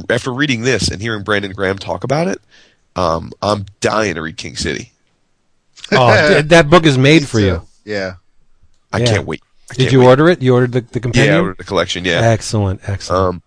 after 0.09 0.32
reading 0.32 0.62
this 0.62 0.89
and 0.89 1.01
hearing 1.01 1.23
Brandon 1.23 1.52
Graham 1.52 1.78
talk 1.78 2.05
about 2.05 2.28
it, 2.28 2.40
um, 2.97 3.32
I'm 3.43 3.66
dying 3.81 4.14
to 4.14 4.23
read 4.23 4.36
King 4.36 4.56
City. 4.56 4.93
oh, 5.93 6.28
th- 6.28 6.47
that 6.47 6.69
book 6.70 6.85
is 6.86 6.97
made 6.98 7.27
for 7.28 7.40
you. 7.40 7.62
Yeah, 7.85 8.14
I 8.93 8.98
Yeah. 8.98 9.06
can't 9.06 9.27
wait. 9.27 9.43
I 9.70 9.74
Did 9.74 9.81
can't 9.85 9.93
you 9.93 10.01
wait. 10.01 10.06
order 10.06 10.28
it? 10.28 10.43
You 10.43 10.55
ordered 10.55 10.73
the, 10.73 10.81
the 10.82 11.01
companion? 11.01 11.32
Yeah, 11.32 11.39
I 11.39 11.40
ordered 11.40 11.59
the 11.59 11.64
collection. 11.64 12.05
Yeah. 12.05 12.20
Excellent, 12.23 12.81
excellent. 12.89 13.36
Um, 13.36 13.43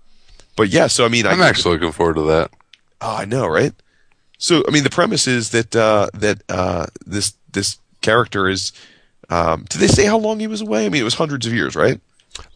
but 0.55 0.69
yeah, 0.69 0.87
so 0.87 1.05
I 1.05 1.09
mean, 1.09 1.27
I'm 1.27 1.41
actually 1.41 1.75
looking 1.75 1.91
forward 1.91 2.15
to 2.15 2.23
that. 2.23 2.51
Oh, 3.01 3.15
I 3.17 3.25
know, 3.25 3.45
right? 3.47 3.73
So, 4.37 4.63
I 4.67 4.71
mean, 4.71 4.83
the 4.83 4.89
premise 4.89 5.27
is 5.27 5.51
that 5.51 5.75
uh, 5.75 6.09
that 6.13 6.41
uh, 6.49 6.87
this 7.05 7.33
this 7.51 7.77
character 8.01 8.49
is. 8.49 8.71
Um, 9.29 9.65
did 9.69 9.79
they 9.81 9.87
say 9.87 10.05
how 10.05 10.17
long 10.19 10.39
he 10.39 10.45
was 10.47 10.61
away? 10.61 10.85
I 10.85 10.89
mean, 10.89 11.01
it 11.01 11.05
was 11.05 11.15
hundreds 11.15 11.47
of 11.47 11.53
years, 11.53 11.75
right? 11.75 11.99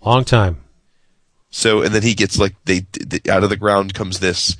Long 0.05 0.23
time. 0.23 0.57
So, 1.51 1.81
and 1.81 1.93
then 1.93 2.03
he 2.03 2.13
gets 2.13 2.37
like 2.37 2.55
they, 2.65 2.81
th 2.81 3.27
out 3.27 3.43
of 3.43 3.49
the 3.49 3.57
ground 3.57 3.93
comes 3.93 4.19
this 4.19 4.55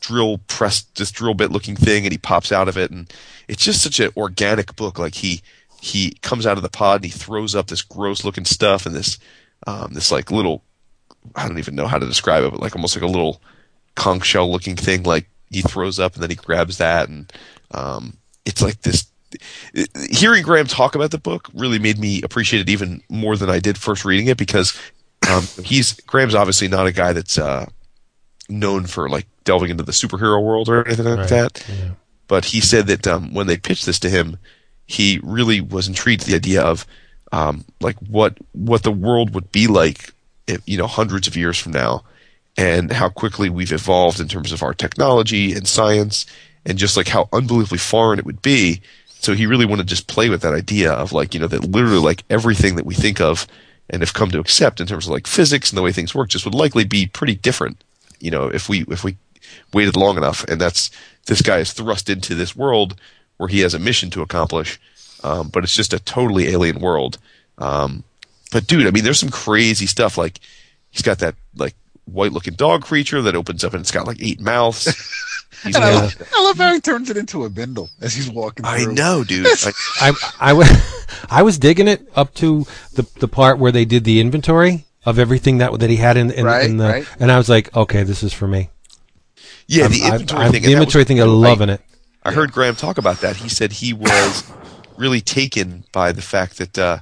drill 0.00 0.38
press, 0.38 0.82
this 0.96 1.10
drill 1.10 1.34
bit 1.34 1.50
looking 1.50 1.76
thing, 1.76 2.04
and 2.04 2.12
he 2.12 2.18
pops 2.18 2.52
out 2.52 2.68
of 2.68 2.76
it, 2.76 2.90
and 2.90 3.12
it's 3.48 3.62
just 3.62 3.82
such 3.82 4.00
an 4.00 4.10
organic 4.16 4.76
book. 4.76 4.98
Like 4.98 5.14
he 5.14 5.42
he 5.80 6.12
comes 6.22 6.46
out 6.46 6.56
of 6.56 6.62
the 6.62 6.68
pod 6.68 6.96
and 6.96 7.04
he 7.04 7.10
throws 7.10 7.54
up 7.54 7.66
this 7.66 7.82
gross 7.82 8.24
looking 8.24 8.44
stuff 8.44 8.86
and 8.86 8.94
this 8.94 9.18
um, 9.66 9.92
this 9.92 10.10
like 10.10 10.30
little 10.30 10.62
I 11.34 11.46
don't 11.48 11.58
even 11.58 11.74
know 11.74 11.86
how 11.86 11.98
to 11.98 12.06
describe 12.06 12.44
it, 12.44 12.50
but 12.50 12.60
like 12.60 12.76
almost 12.76 12.96
like 12.96 13.02
a 13.02 13.06
little 13.06 13.40
conch 13.94 14.24
shell 14.26 14.50
looking 14.50 14.76
thing. 14.76 15.02
Like 15.02 15.28
he 15.50 15.62
throws 15.62 15.98
up 15.98 16.14
and 16.14 16.22
then 16.22 16.30
he 16.30 16.36
grabs 16.36 16.78
that, 16.78 17.08
and 17.08 17.32
um, 17.70 18.18
it's 18.44 18.62
like 18.62 18.82
this. 18.82 19.06
Hearing 20.10 20.44
Graham 20.44 20.66
talk 20.66 20.94
about 20.94 21.10
the 21.10 21.18
book 21.18 21.48
really 21.54 21.80
made 21.80 21.98
me 21.98 22.22
appreciate 22.22 22.60
it 22.60 22.68
even 22.68 23.02
more 23.08 23.36
than 23.36 23.50
I 23.50 23.58
did 23.58 23.76
first 23.76 24.04
reading 24.04 24.28
it 24.28 24.36
because 24.36 24.78
um, 25.30 25.44
he's 25.64 25.92
Graham's 26.02 26.34
obviously 26.34 26.68
not 26.68 26.86
a 26.86 26.92
guy 26.92 27.12
that's 27.12 27.38
uh, 27.38 27.66
known 28.48 28.86
for 28.86 29.08
like 29.08 29.26
delving 29.44 29.70
into 29.70 29.82
the 29.84 29.92
superhero 29.92 30.42
world 30.42 30.68
or 30.68 30.86
anything 30.86 31.04
like 31.06 31.18
Right. 31.18 31.28
that. 31.28 31.66
Yeah. 31.68 31.90
But 32.28 32.46
he 32.46 32.60
said 32.60 32.86
that 32.86 33.06
um, 33.06 33.34
when 33.34 33.46
they 33.46 33.56
pitched 33.56 33.86
this 33.86 33.98
to 34.00 34.10
him, 34.10 34.38
he 34.86 35.20
really 35.22 35.60
was 35.60 35.88
intrigued 35.88 36.22
with 36.22 36.28
the 36.28 36.36
idea 36.36 36.62
of 36.62 36.86
um, 37.32 37.64
like 37.80 37.96
what 38.08 38.38
what 38.52 38.82
the 38.82 38.92
world 38.92 39.34
would 39.34 39.50
be 39.52 39.66
like, 39.66 40.12
if, 40.46 40.62
you 40.66 40.78
know, 40.78 40.86
hundreds 40.86 41.26
of 41.26 41.36
years 41.36 41.58
from 41.58 41.72
now, 41.72 42.02
and 42.56 42.92
how 42.92 43.08
quickly 43.08 43.48
we've 43.50 43.72
evolved 43.72 44.20
in 44.20 44.28
terms 44.28 44.52
of 44.52 44.62
our 44.62 44.72
technology 44.74 45.52
and 45.52 45.66
science, 45.68 46.26
and 46.64 46.78
just 46.78 46.96
like 46.96 47.08
how 47.08 47.28
unbelievably 47.32 47.78
foreign 47.78 48.18
it 48.18 48.26
would 48.26 48.42
be. 48.42 48.80
So 49.20 49.32
he 49.34 49.46
really 49.46 49.64
wanted 49.66 49.84
to 49.88 49.94
just 49.94 50.06
play 50.06 50.28
with 50.28 50.42
that 50.42 50.52
idea 50.54 50.92
of 50.92 51.12
like 51.12 51.34
you 51.34 51.40
know 51.40 51.46
that 51.48 51.64
literally 51.64 51.98
like 51.98 52.24
everything 52.30 52.76
that 52.76 52.86
we 52.86 52.94
think 52.94 53.20
of 53.20 53.46
and 53.90 54.02
have 54.02 54.14
come 54.14 54.30
to 54.30 54.40
accept 54.40 54.80
in 54.80 54.86
terms 54.86 55.06
of 55.06 55.12
like 55.12 55.26
physics 55.26 55.70
and 55.70 55.78
the 55.78 55.82
way 55.82 55.92
things 55.92 56.14
work 56.14 56.28
just 56.28 56.44
would 56.44 56.54
likely 56.54 56.84
be 56.84 57.06
pretty 57.06 57.34
different. 57.34 57.82
You 58.20 58.30
know, 58.30 58.48
if 58.48 58.68
we 58.68 58.84
if 58.88 59.04
we 59.04 59.16
waited 59.72 59.96
long 59.96 60.16
enough, 60.16 60.44
and 60.44 60.60
that's 60.60 60.90
this 61.26 61.42
guy 61.42 61.58
is 61.58 61.72
thrust 61.72 62.08
into 62.08 62.34
this 62.34 62.56
world 62.56 62.98
where 63.36 63.48
he 63.48 63.60
has 63.60 63.74
a 63.74 63.78
mission 63.78 64.10
to 64.10 64.22
accomplish, 64.22 64.80
um, 65.22 65.48
but 65.48 65.64
it's 65.64 65.74
just 65.74 65.92
a 65.92 65.98
totally 65.98 66.48
alien 66.48 66.80
world. 66.80 67.18
Um, 67.58 68.04
but 68.52 68.66
dude, 68.66 68.86
I 68.86 68.90
mean, 68.90 69.04
there's 69.04 69.18
some 69.18 69.30
crazy 69.30 69.86
stuff. 69.86 70.16
Like 70.16 70.40
he's 70.90 71.02
got 71.02 71.18
that 71.18 71.34
like 71.56 71.74
white 72.04 72.32
looking 72.32 72.54
dog 72.54 72.84
creature 72.84 73.22
that 73.22 73.36
opens 73.36 73.64
up 73.64 73.74
and 73.74 73.80
it's 73.80 73.90
got 73.90 74.06
like 74.06 74.22
eight 74.22 74.40
mouths. 74.40 74.86
He's 75.62 75.74
and 75.76 75.84
I, 75.84 75.94
love, 75.94 76.14
I 76.34 76.42
love 76.44 76.56
how 76.58 76.74
he 76.74 76.80
turns 76.80 77.10
it 77.10 77.16
into 77.16 77.44
a 77.44 77.48
bindle 77.50 77.90
as 78.00 78.14
he's 78.14 78.30
walking. 78.30 78.64
Through. 78.64 78.72
I 78.72 78.84
know, 78.92 79.24
dude. 79.24 79.46
I, 80.00 80.12
I 80.40 80.52
I 80.52 80.80
I 81.30 81.42
was 81.42 81.58
digging 81.58 81.88
it 81.88 82.08
up 82.16 82.34
to 82.34 82.66
the 82.94 83.06
the 83.20 83.28
part 83.28 83.58
where 83.58 83.72
they 83.72 83.84
did 83.84 84.04
the 84.04 84.20
inventory 84.20 84.84
of 85.06 85.18
everything 85.18 85.58
that 85.58 85.78
that 85.80 85.90
he 85.90 85.96
had 85.96 86.16
in, 86.16 86.30
in, 86.30 86.44
Right, 86.44 86.64
in 86.68 86.76
the 86.78 86.84
right. 86.88 87.06
and 87.20 87.30
I 87.30 87.38
was 87.38 87.48
like, 87.48 87.74
okay, 87.76 88.02
this 88.02 88.22
is 88.22 88.32
for 88.32 88.46
me. 88.48 88.70
yeah, 89.66 89.84
I'm- 89.84 89.92
the 89.92 90.02
I'm- 90.02 90.12
inventory 90.12 90.42
I'm- 90.42 90.52
thing. 90.52 90.62
the 90.62 90.72
inventory 90.72 91.00
was 91.02 91.08
thing, 91.08 91.20
I'm 91.20 91.26
cool. 91.28 91.36
loving 91.38 91.68
it. 91.68 91.80
I 92.22 92.32
heard 92.32 92.52
Graham 92.52 92.74
talk 92.74 92.96
about 92.98 93.20
that. 93.20 93.36
He 93.36 93.48
said 93.50 93.72
he 93.72 93.92
was 93.92 94.50
really 94.96 95.20
taken 95.20 95.84
by 95.92 96.10
the 96.12 96.22
fact 96.22 96.56
that 96.58 96.78
uh, 96.78 96.98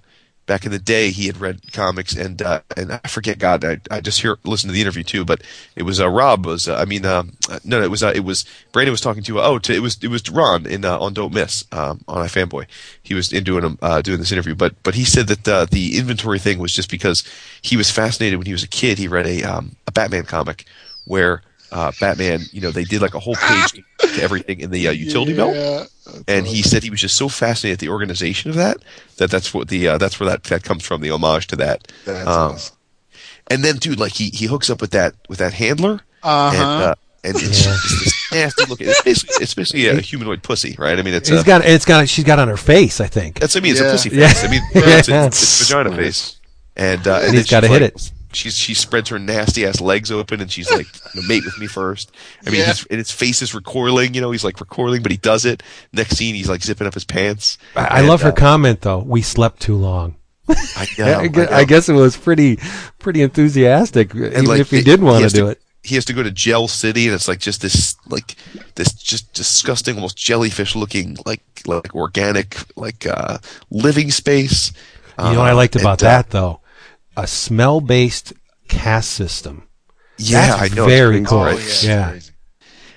back 0.46 0.64
in 0.64 0.72
the 0.72 0.78
day 0.78 1.10
he 1.10 1.26
had 1.26 1.38
read 1.38 1.72
comics 1.72 2.14
and 2.14 2.42
uh, 2.42 2.60
and 2.76 2.92
I 2.92 3.08
forget 3.08 3.38
God 3.38 3.64
I, 3.64 3.80
I 3.90 4.00
just 4.00 4.20
hear 4.20 4.38
listen 4.44 4.68
to 4.68 4.74
the 4.74 4.80
interview 4.80 5.02
too, 5.02 5.24
but 5.24 5.42
it 5.76 5.84
was 5.84 6.00
uh, 6.00 6.08
Rob 6.08 6.46
was 6.46 6.68
uh, 6.68 6.76
I 6.76 6.84
mean 6.84 7.06
um, 7.06 7.32
uh, 7.50 7.58
no 7.64 7.78
no 7.78 7.84
it 7.84 7.90
was 7.90 8.02
uh, 8.02 8.12
it 8.14 8.24
was 8.24 8.44
Brandon 8.72 8.92
was 8.92 9.00
talking 9.00 9.22
to 9.24 9.40
oh 9.40 9.58
to, 9.58 9.74
it 9.74 9.80
was 9.80 10.02
it 10.02 10.08
was 10.08 10.28
Ron 10.28 10.66
in 10.66 10.84
uh, 10.84 10.98
on 10.98 11.14
Don't 11.14 11.32
Miss 11.32 11.64
um, 11.72 12.02
on 12.08 12.26
iFanboy. 12.26 12.66
He 13.02 13.14
was 13.14 13.32
in 13.32 13.44
doing 13.44 13.64
um, 13.64 13.78
uh, 13.82 14.02
doing 14.02 14.18
this 14.18 14.32
interview, 14.32 14.54
but 14.54 14.74
but 14.82 14.94
he 14.94 15.04
said 15.04 15.28
that 15.28 15.48
uh, 15.48 15.66
the 15.70 15.98
inventory 15.98 16.38
thing 16.38 16.58
was 16.58 16.72
just 16.72 16.90
because 16.90 17.24
he 17.62 17.76
was 17.76 17.90
fascinated 17.90 18.38
when 18.38 18.46
he 18.46 18.52
was 18.52 18.62
a 18.64 18.68
kid. 18.68 18.98
He 18.98 19.08
read 19.08 19.26
a 19.26 19.42
um, 19.42 19.76
a 19.86 19.92
Batman 19.92 20.24
comic 20.24 20.66
where. 21.06 21.42
Uh, 21.72 21.90
Batman, 21.98 22.40
you 22.52 22.60
know, 22.60 22.70
they 22.70 22.84
did 22.84 23.00
like 23.00 23.14
a 23.14 23.18
whole 23.18 23.34
page 23.34 23.72
to 23.98 24.22
everything 24.22 24.60
in 24.60 24.70
the 24.70 24.88
uh, 24.88 24.90
utility 24.90 25.34
belt, 25.34 25.88
and 26.28 26.46
he 26.46 26.62
said 26.62 26.82
he 26.82 26.90
was 26.90 27.00
just 27.00 27.16
so 27.16 27.28
fascinated 27.28 27.76
at 27.76 27.80
the 27.80 27.88
organization 27.88 28.50
of 28.50 28.56
that 28.56 28.76
that 29.16 29.30
that's 29.30 29.54
what 29.54 29.68
the 29.68 29.88
uh, 29.88 29.96
that's 29.98 30.20
where 30.20 30.28
that 30.28 30.44
that 30.44 30.62
comes 30.64 30.84
from 30.84 31.00
the 31.00 31.10
homage 31.10 31.46
to 31.48 31.56
that. 31.56 31.90
That's 32.04 32.26
Um, 32.28 32.52
awesome. 32.52 32.76
and 33.48 33.64
then, 33.64 33.76
dude, 33.76 33.98
like 33.98 34.12
he 34.12 34.28
he 34.30 34.46
hooks 34.46 34.68
up 34.70 34.80
with 34.82 34.90
that 34.90 35.14
with 35.30 35.38
that 35.38 35.54
handler, 35.54 36.00
Uh-huh. 36.22 36.54
and 36.56 36.82
uh, 36.82 36.94
and 37.24 37.36
it's 37.36 37.64
Yeah. 37.64 37.72
just 37.72 38.04
this 38.04 38.32
nasty 38.32 38.64
looking. 38.66 38.88
It's 38.88 39.02
basically, 39.02 39.36
it's 39.42 39.54
basically 39.54 39.86
a 39.88 40.00
humanoid 40.00 40.42
pussy, 40.42 40.76
right? 40.78 40.98
I 40.98 41.02
mean, 41.02 41.14
it's 41.14 41.30
It's 41.30 41.42
a, 41.42 41.44
got 41.46 41.64
it's 41.64 41.84
got 41.86 42.06
she's 42.08 42.24
got 42.24 42.38
on 42.38 42.48
her 42.48 42.56
face, 42.58 43.00
I 43.00 43.06
think. 43.06 43.40
that's 43.40 43.56
I 43.56 43.60
mean, 43.60 43.72
it's 43.72 43.80
Yeah. 43.80 43.88
a 43.88 43.92
pussy 43.92 44.10
face. 44.10 44.42
Yeah. 44.42 44.48
I 44.48 44.50
mean, 44.50 44.62
Yeah. 44.74 44.98
it's, 44.98 45.08
a, 45.08 45.26
it's 45.26 45.68
vagina 45.70 45.96
face, 45.96 46.36
and 46.76 47.06
uh, 47.08 47.14
and, 47.16 47.24
and 47.28 47.34
he's 47.34 47.48
gotta 47.48 47.68
she's 47.68 47.78
hit 47.78 47.82
it. 47.82 48.12
She's 48.34 48.56
she 48.56 48.74
spreads 48.74 49.08
her 49.10 49.18
nasty 49.18 49.66
ass 49.66 49.80
legs 49.80 50.10
open 50.10 50.40
and 50.40 50.50
she's 50.50 50.70
like, 50.70 50.86
you 51.14 51.20
know, 51.22 51.28
mate 51.28 51.44
with 51.44 51.58
me 51.58 51.66
first. 51.66 52.12
I 52.46 52.50
mean, 52.50 52.60
Yeah. 52.60 52.66
his 52.66 52.86
and 52.90 52.98
his 52.98 53.10
face 53.10 53.42
is 53.42 53.54
recoiling. 53.54 54.14
You 54.14 54.20
know, 54.20 54.30
he's 54.30 54.44
like 54.44 54.58
recoiling, 54.60 55.02
but 55.02 55.12
he 55.12 55.18
does 55.18 55.44
it. 55.44 55.62
Next 55.92 56.16
scene, 56.16 56.34
he's 56.34 56.48
like 56.48 56.62
zipping 56.62 56.86
up 56.86 56.94
his 56.94 57.04
pants. 57.04 57.58
I, 57.76 57.84
I 57.84 57.98
And, 58.00 58.08
love 58.08 58.22
her 58.22 58.30
uh, 58.30 58.32
comment 58.32 58.80
though. 58.82 58.98
We 59.00 59.22
slept 59.22 59.60
too 59.60 59.76
long. 59.76 60.16
I 60.48 60.86
know. 60.98 61.04
I, 61.04 61.14
I 61.22 61.26
know. 61.28 61.46
I 61.50 61.64
guess 61.64 61.88
it 61.88 61.92
was 61.94 62.16
pretty 62.16 62.58
pretty 62.98 63.22
enthusiastic, 63.22 64.14
even 64.14 64.44
like, 64.46 64.60
if 64.60 64.70
he 64.70 64.78
he- 64.78 64.82
did 64.82 65.00
want 65.02 65.24
to 65.24 65.30
do 65.30 65.46
it. 65.48 65.60
he 65.84 65.94
has 65.94 66.04
to 66.06 66.12
go 66.12 66.22
to 66.22 66.30
Gel 66.32 66.66
City, 66.68 67.06
and 67.06 67.14
it's 67.14 67.28
like 67.28 67.38
just 67.38 67.62
this, 67.62 67.94
like 68.08 68.34
this, 68.74 68.92
just 68.92 69.32
disgusting, 69.34 69.94
almost 69.96 70.16
jellyfish-looking, 70.16 71.18
like 71.26 71.42
like 71.66 71.94
organic, 71.94 72.56
like 72.76 73.06
uh, 73.06 73.38
living 73.70 74.10
space. 74.10 74.72
You 75.18 75.24
know 75.32 75.38
what 75.40 75.48
I 75.48 75.52
Uh, 75.52 75.56
liked 75.56 75.76
about 75.76 76.02
and, 76.02 76.08
uh, 76.08 76.10
that 76.10 76.30
though? 76.30 76.60
A 77.16 77.26
smell-based 77.26 78.32
caste 78.68 79.10
system. 79.10 79.68
yeah, 80.18 80.56
That's 80.56 80.72
I 80.72 80.74
know. 80.74 80.84
it's 80.84 80.92
very 80.92 81.14
crazy, 81.16 81.26
cool. 81.26 81.38
Oh, 81.38 81.44
right? 81.44 81.58
yeah. 81.58 81.64
it's 81.64 81.84
Yeah. 81.84 82.10
crazy. 82.10 82.32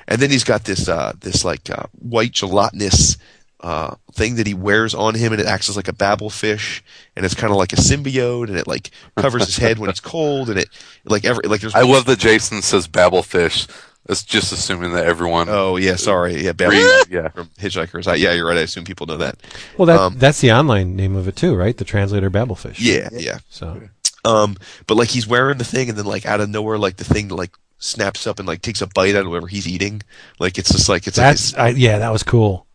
And 0.07 0.21
then 0.21 0.29
he's 0.29 0.43
got 0.43 0.63
this, 0.65 0.87
uh, 0.87 1.13
this 1.19 1.43
like 1.43 1.69
uh, 1.69 1.83
white 1.93 2.31
gelatinous 2.31 3.17
uh, 3.61 3.95
thing 4.13 4.35
that 4.35 4.45
he 4.45 4.53
wears 4.53 4.93
on 4.93 5.15
him, 5.15 5.31
and 5.33 5.41
it 5.41 5.47
acts 5.47 5.67
as 5.69 5.75
like 5.75 5.87
a 5.87 5.93
babble 5.93 6.29
fish, 6.29 6.83
and 7.15 7.25
it's 7.25 7.33
kind 7.33 7.51
of 7.51 7.57
like 7.57 7.73
a 7.73 7.77
symbiote, 7.77 8.47
and 8.49 8.57
it 8.57 8.67
like 8.67 8.91
covers 9.15 9.45
his 9.45 9.57
head 9.57 9.79
when 9.79 9.89
it's 9.89 9.99
cold, 10.13 10.49
and 10.51 10.59
it 10.59 10.69
like 11.05 11.25
every 11.25 11.47
like 11.47 11.61
there's. 11.61 11.73
I 11.73 11.81
love 11.81 12.05
that 12.05 12.19
Jason 12.19 12.61
says 12.61 12.87
Babelfish. 12.87 13.67
That's 14.05 14.21
just 14.21 14.51
assuming 14.51 14.91
that 14.93 15.05
everyone. 15.05 15.47
Oh 15.49 15.77
yeah, 15.77 15.95
sorry, 15.95 16.43
yeah, 16.43 16.51
babble. 16.51 16.75
Yeah. 17.09 17.29
from 17.29 17.47
Hitchhikers. 17.59 18.05
I, 18.05 18.15
yeah, 18.15 18.33
you're 18.33 18.45
right. 18.47 18.57
I 18.57 18.61
assume 18.61 18.83
people 18.83 19.07
know 19.07 19.17
that. 19.17 19.37
Well, 19.79 19.87
that 19.87 19.99
Um, 19.99 20.15
that's 20.19 20.41
the 20.41 20.51
online 20.51 20.95
name 20.95 21.15
of 21.15 21.27
it 21.27 21.35
too, 21.35 21.55
right? 21.55 21.75
The 21.75 21.85
translator 21.85 22.29
Babelfish. 22.29 22.75
Yeah, 22.77 23.09
yeah. 23.13 23.39
So 23.49 23.81
Um, 24.25 24.57
but 24.87 24.95
like 24.95 25.09
he's 25.09 25.27
wearing 25.27 25.57
the 25.59 25.63
thing, 25.63 25.89
and 25.89 25.97
then 25.97 26.05
like 26.05 26.25
out 26.25 26.41
of 26.41 26.49
nowhere, 26.49 26.77
like 26.77 26.97
the 26.97 27.03
thing 27.05 27.27
like 27.29 27.51
snaps 27.77 28.25
up 28.25 28.39
and 28.39 28.47
like 28.47 28.61
takes 28.61 28.81
a 28.81 28.87
bite 28.87 29.15
out 29.15 29.23
of 29.25 29.29
whatever 29.29 29.47
he's 29.47 29.67
eating. 29.67 30.01
Like 30.39 30.57
it's 30.57 30.71
just 30.71 30.89
like 30.89 31.07
it's 31.07 31.17
that's 31.17 31.53
like 31.53 31.61
I, 31.61 31.69
yeah, 31.77 31.99
that 31.99 32.11
was 32.11 32.23
cool. 32.23 32.65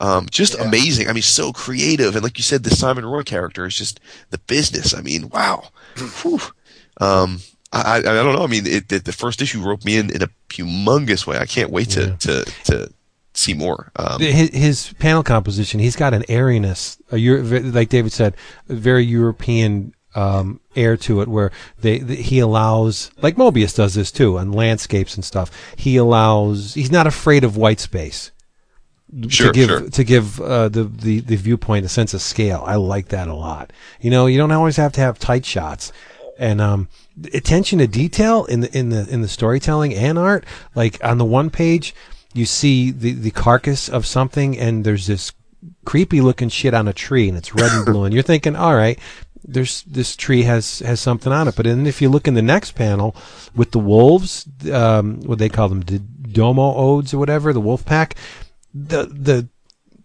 um, 0.00 0.26
just 0.30 0.54
Yeah. 0.58 0.64
amazing. 0.68 1.08
I 1.08 1.12
mean, 1.12 1.22
so 1.22 1.52
creative, 1.52 2.14
and 2.14 2.22
like 2.22 2.36
you 2.38 2.44
said, 2.44 2.62
the 2.64 2.70
Simon 2.70 3.04
Roy 3.06 3.22
character 3.22 3.64
is 3.66 3.76
just 3.76 3.98
the 4.30 4.38
business. 4.38 4.92
I 4.94 5.00
mean, 5.00 5.28
wow. 5.30 5.68
Whew. 6.22 6.40
Um, 7.00 7.40
I, 7.72 7.80
I 7.82 7.96
I 7.98 8.00
don't 8.02 8.34
know. 8.36 8.44
I 8.44 8.48
mean, 8.48 8.66
it, 8.66 8.92
it, 8.92 9.04
the 9.04 9.12
first 9.12 9.40
issue 9.40 9.62
roped 9.62 9.84
me 9.84 9.96
in 9.96 10.10
in 10.10 10.22
a 10.22 10.28
humongous 10.48 11.26
way. 11.26 11.38
I 11.38 11.46
can't 11.46 11.70
wait 11.70 11.90
to 11.90 12.00
Yeah. 12.08 12.16
to 12.16 12.44
to 12.64 12.92
see 13.32 13.54
more. 13.54 13.90
Um, 13.96 14.20
his, 14.20 14.50
his 14.50 14.92
panel 14.98 15.22
composition, 15.22 15.78
he's 15.80 15.96
got 15.96 16.12
an 16.12 16.24
airiness, 16.28 16.98
a 17.12 17.16
Euro, 17.16 17.42
like 17.70 17.88
David 17.88 18.12
said, 18.12 18.34
a 18.68 18.74
very 18.74 19.04
European 19.04 19.94
um, 20.14 20.60
air 20.74 20.96
to 20.96 21.20
it, 21.20 21.28
where 21.28 21.52
they, 21.80 21.98
the, 21.98 22.16
he 22.16 22.38
allows, 22.38 23.10
like 23.22 23.36
Moebius 23.36 23.76
does 23.76 23.94
this 23.94 24.10
too, 24.10 24.38
on 24.38 24.52
landscapes 24.52 25.14
and 25.14 25.24
stuff. 25.24 25.50
He 25.76 25.96
allows, 25.96 26.74
he's 26.74 26.90
not 26.90 27.06
afraid 27.06 27.44
of 27.44 27.56
white 27.56 27.80
space. 27.80 28.32
Sure, 29.28 29.48
to 29.48 29.52
give 29.52 29.68
sure. 29.68 29.90
to 29.90 30.04
give 30.04 30.40
uh, 30.40 30.68
the, 30.68 30.84
the 30.84 31.18
the 31.18 31.34
viewpoint 31.34 31.84
a 31.84 31.88
sense 31.88 32.14
of 32.14 32.22
scale. 32.22 32.62
I 32.64 32.76
like 32.76 33.08
that 33.08 33.26
a 33.26 33.34
lot. 33.34 33.72
You 34.00 34.08
know, 34.08 34.26
you 34.26 34.38
don't 34.38 34.52
always 34.52 34.76
have 34.76 34.92
to 34.92 35.00
have 35.00 35.18
tight 35.18 35.44
shots, 35.44 35.92
and 36.38 36.60
um, 36.60 36.88
attention 37.34 37.80
to 37.80 37.88
detail 37.88 38.44
in 38.44 38.60
the 38.60 38.78
in 38.78 38.90
the 38.90 39.08
in 39.08 39.20
the 39.20 39.26
storytelling 39.26 39.96
and 39.96 40.16
art. 40.16 40.44
Like 40.76 41.02
on 41.02 41.18
the 41.18 41.24
one 41.24 41.50
page, 41.50 41.92
you 42.34 42.46
see 42.46 42.92
the 42.92 43.12
the 43.12 43.32
carcass 43.32 43.88
of 43.88 44.06
something, 44.06 44.56
and 44.56 44.84
there's 44.84 45.08
this 45.08 45.32
creepy 45.84 46.20
looking 46.20 46.48
shit 46.48 46.72
on 46.72 46.86
a 46.86 46.92
tree, 46.92 47.28
and 47.28 47.36
it's 47.36 47.52
red 47.52 47.72
and 47.72 47.86
blue, 47.86 48.04
and 48.04 48.14
you're 48.14 48.22
thinking, 48.22 48.54
all 48.54 48.76
right. 48.76 48.96
There's 49.44 49.82
this 49.82 50.16
tree 50.16 50.42
has 50.42 50.80
has 50.80 51.00
something 51.00 51.32
on 51.32 51.48
it, 51.48 51.56
but 51.56 51.64
then 51.66 51.86
if 51.86 52.00
you 52.02 52.08
look 52.08 52.28
in 52.28 52.34
the 52.34 52.42
next 52.42 52.72
panel 52.72 53.16
with 53.54 53.72
the 53.72 53.78
wolves, 53.78 54.46
um, 54.72 55.20
what 55.22 55.38
they 55.38 55.48
call 55.48 55.68
them, 55.68 55.80
the 55.80 55.98
Domo 55.98 56.74
odes 56.74 57.12
or 57.14 57.18
whatever, 57.18 57.52
the 57.52 57.60
wolf 57.60 57.84
pack, 57.84 58.14
the 58.74 59.04
the 59.06 59.48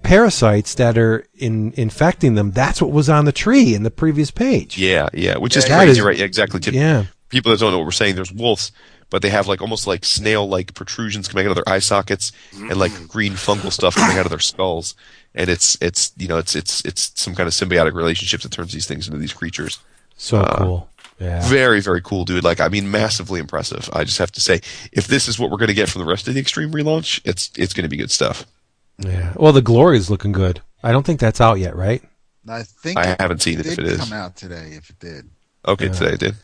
parasites 0.04 0.76
that 0.76 1.00
are 1.00 1.26
in 1.34 1.74
infecting 1.78 2.36
them 2.36 2.52
that's 2.52 2.80
what 2.80 2.92
was 2.92 3.10
on 3.10 3.26
the 3.26 3.32
tree 3.32 3.74
in 3.74 3.82
the 3.82 3.90
previous 3.90 4.30
page 4.30 4.78
yeah, 4.78 5.10
yeah, 5.14 5.36
which 5.36 5.58
is 5.58 5.66
That 5.66 5.78
crazy, 5.80 6.00
is- 6.00 6.06
right? 6.06 6.16
Yeah, 6.16 6.26
exactly. 6.26 6.60
To 6.60 6.72
yeah 6.72 7.06
people 7.30 7.52
that 7.52 7.60
don't 7.60 7.72
know 7.72 7.80
what 7.80 7.86
we're 7.86 7.92
saying, 7.92 8.16
there's 8.16 8.32
wolves, 8.32 8.72
but 9.10 9.22
they 9.22 9.30
have 9.30 9.48
like 9.48 9.62
almost 9.62 9.88
like 9.88 10.06
snail-like 10.06 10.74
protrusions 10.74 11.28
coming 11.28 11.46
out 11.48 11.50
of 11.50 11.56
their 11.56 11.68
eye 11.68 11.80
sockets 11.80 12.32
and 12.54 12.78
like 12.78 12.92
green 13.08 13.34
fungal 13.34 13.72
stuff 13.72 13.96
coming 13.96 14.18
out 14.18 14.26
of 14.26 14.30
their 14.30 14.40
skulls. 14.40 14.96
And 15.36 15.50
it's 15.50 15.78
it's 15.82 16.12
you 16.18 16.28
know 16.28 16.38
it's 16.38 16.56
it's 16.56 16.84
it's 16.86 17.12
some 17.16 17.36
kind 17.36 17.46
of 17.48 17.54
symbiotic 17.54 17.94
relationships 17.94 18.44
that 18.44 18.52
turns 18.52 18.72
these 18.74 18.88
things 18.88 19.08
into 19.08 19.20
these 19.20 19.34
creatures. 19.34 19.80
so 20.18 20.38
Uh, 20.40 20.58
cool 20.58 20.90
yeah 21.20 21.48
Very, 21.48 21.80
very 21.82 22.02
cool, 22.02 22.26
dude. 22.26 22.44
Like, 22.44 22.60
I 22.60 22.68
mean, 22.68 22.92
massively 22.92 23.40
impressive. 23.40 23.90
I 23.94 24.04
just 24.04 24.18
have 24.18 24.32
to 24.34 24.42
say, 24.42 24.60
if 24.92 25.08
this 25.08 25.30
is 25.30 25.40
what 25.40 25.50
we're 25.50 25.58
going 25.58 25.70
to 25.70 25.74
get 25.74 25.88
from 25.88 26.02
the 26.02 26.08
rest 26.12 26.28
of 26.28 26.34
the 26.34 26.40
Extreme 26.42 26.72
relaunch, 26.74 27.22
it's 27.24 27.52
it's 27.58 27.74
going 27.74 27.84
to 27.84 27.90
be 27.90 27.96
good 27.98 28.12
stuff. 28.12 28.46
yeah 29.00 29.34
well 29.36 29.54
the 29.54 29.62
glory 29.62 29.98
is 29.98 30.10
looking 30.10 30.32
good 30.32 30.62
i 30.84 30.92
don't 30.94 31.06
think 31.06 31.20
that's 31.20 31.42
out 31.42 31.60
yet 31.60 31.76
right 31.76 32.02
I 32.48 32.64
think 32.64 32.98
I 32.98 33.16
haven't 33.20 33.42
seen 33.42 33.60
it 33.60 33.66
if 33.66 33.80
it 33.80 33.86
is. 33.88 34.00
come 34.00 34.14
out 34.14 34.36
today. 34.38 34.68
If 34.78 34.90
it 34.92 35.00
did, 35.00 35.30
Okay, 35.68 35.90
today 35.90 36.14
it 36.14 36.20
did. 36.20 36.36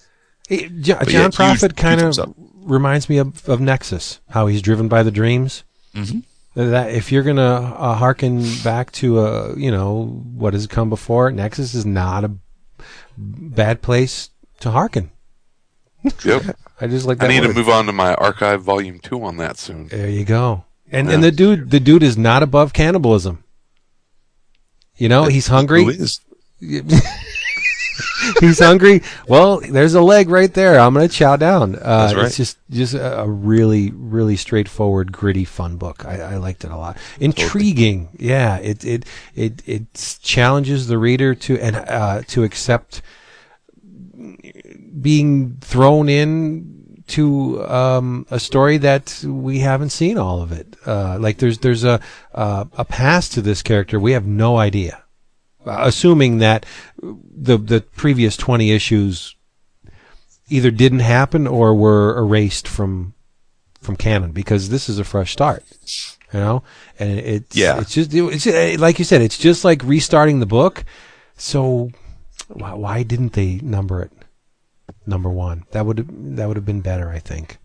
Hey, 0.49 0.67
Jo- 0.69 0.97
But 0.99 1.11
yeah, 1.13 1.21
john 1.21 1.31
prophet 1.31 1.75
kind 1.77 2.01
of 2.01 2.33
reminds 2.63 3.07
me 3.07 3.19
of, 3.19 3.47
of 3.47 3.61
nexus 3.61 4.19
how 4.29 4.47
he's 4.47 4.61
driven 4.63 4.87
by 4.87 5.03
the 5.03 5.11
dreams 5.11 5.63
Mhm. 5.95 6.23
That 6.55 6.91
if 6.91 7.11
you're 7.11 7.23
gonna 7.23 7.75
uh, 7.77 7.95
harken 7.95 8.43
back 8.63 8.91
to 8.93 9.19
uh, 9.19 9.53
you 9.57 9.71
know 9.71 10.23
what 10.33 10.53
has 10.53 10.67
come 10.67 10.89
before 10.89 11.31
nexus 11.31 11.73
is 11.73 11.85
not 11.85 12.23
a 12.23 12.31
bad 13.17 13.81
place 13.81 14.29
to 14.59 14.71
hearken. 14.71 15.11
Yep. 16.25 16.57
i 16.81 16.87
just 16.87 17.05
like 17.05 17.21
I 17.21 17.27
need 17.27 17.43
to 17.43 17.53
move 17.53 17.69
on 17.69 17.85
to 17.85 17.93
my 17.93 18.15
archive 18.15 18.63
volume 18.63 18.99
two 18.99 19.23
on 19.23 19.37
that 19.37 19.57
soon. 19.57 19.87
There 19.87 20.09
you 20.09 20.25
go. 20.25 20.65
And 20.91 21.09
and 21.09 21.23
the 21.23 21.31
dude 21.31 21.69
the 21.69 21.79
dude 21.79 22.03
is 22.03 22.17
not 22.17 22.43
above 22.43 22.73
cannibalism. 22.73 23.43
You 24.97 25.09
know, 25.09 25.25
he's 25.25 25.47
hungry. 25.47 25.83
Who 25.83 25.89
is? 25.89 26.19
he's 28.39 28.59
hungry. 28.59 29.01
Well, 29.27 29.59
there's 29.59 29.93
a 29.93 30.01
leg 30.01 30.29
right 30.29 30.53
there. 30.53 30.79
I'm 30.79 30.93
gonna 30.93 31.07
chow 31.07 31.35
down. 31.35 31.75
Uh, 31.75 31.79
That's 31.79 32.15
right. 32.15 32.25
It's 32.25 32.37
just 32.37 32.57
just 32.69 32.93
a 32.93 33.25
really 33.27 33.91
really 33.91 34.35
straightforward, 34.35 35.11
gritty, 35.11 35.45
fun 35.45 35.77
book. 35.77 36.05
I, 36.05 36.21
I 36.21 36.37
liked 36.37 36.63
it 36.63 36.71
a 36.71 36.77
lot. 36.77 36.97
Intriguing. 37.19 38.09
Yeah. 38.17 38.57
It 38.57 38.83
it 38.83 39.05
it 39.35 39.61
it 39.65 40.19
challenges 40.21 40.87
the 40.87 40.97
reader 40.97 41.35
to 41.35 41.59
and 41.59 41.75
uh, 41.75 42.21
to 42.27 42.43
accept 42.43 43.01
being 45.01 45.57
thrown 45.61 46.09
in 46.09 47.03
to 47.07 47.65
um, 47.67 48.25
a 48.31 48.39
story 48.39 48.77
that 48.77 49.23
we 49.25 49.59
haven't 49.59 49.89
seen 49.89 50.17
all 50.17 50.41
of 50.41 50.51
it. 50.51 50.75
Uh, 50.85 51.17
like 51.19 51.37
there's 51.37 51.57
there's 51.59 51.83
a 51.83 51.99
uh, 52.33 52.65
a 52.77 52.85
past 52.85 53.33
to 53.33 53.41
this 53.41 53.61
character 53.61 53.99
we 53.99 54.13
have 54.13 54.25
no 54.25 54.57
idea. 54.57 55.00
Uh, 55.65 55.77
assuming 55.81 56.39
that 56.39 56.65
the 57.01 57.57
the 57.57 57.81
previous 57.81 58.35
20 58.35 58.71
issues 58.71 59.35
either 60.49 60.71
didn't 60.71 60.99
happen 60.99 61.47
or 61.47 61.75
were 61.75 62.17
erased 62.17 62.67
from 62.67 63.13
from 63.79 63.95
canon 63.95 64.31
because 64.31 64.69
this 64.69 64.89
is 64.89 64.99
a 64.99 65.03
fresh 65.03 65.31
start 65.31 65.63
you 66.33 66.39
know? 66.39 66.63
And 66.99 67.19
it's 67.19 67.55
Yeah. 67.55 67.79
it's 67.79 67.93
just 67.93 68.13
it's 68.13 68.47
uh, 68.47 68.75
like 68.79 68.99
you 68.99 69.05
said 69.05 69.21
it's 69.21 69.37
just 69.37 69.63
like 69.63 69.83
restarting 69.83 70.39
the 70.39 70.45
book. 70.45 70.83
So 71.37 71.91
why, 72.47 72.73
why 72.73 73.03
didn't 73.03 73.33
they 73.33 73.59
number 73.61 74.01
it 74.01 74.11
number 75.05 75.29
1 75.29 75.65
that 75.71 75.85
would 75.85 76.35
that 76.37 76.47
would 76.47 76.57
have 76.57 76.65
been 76.65 76.81
better 76.81 77.09
i 77.09 77.17
think. 77.17 77.57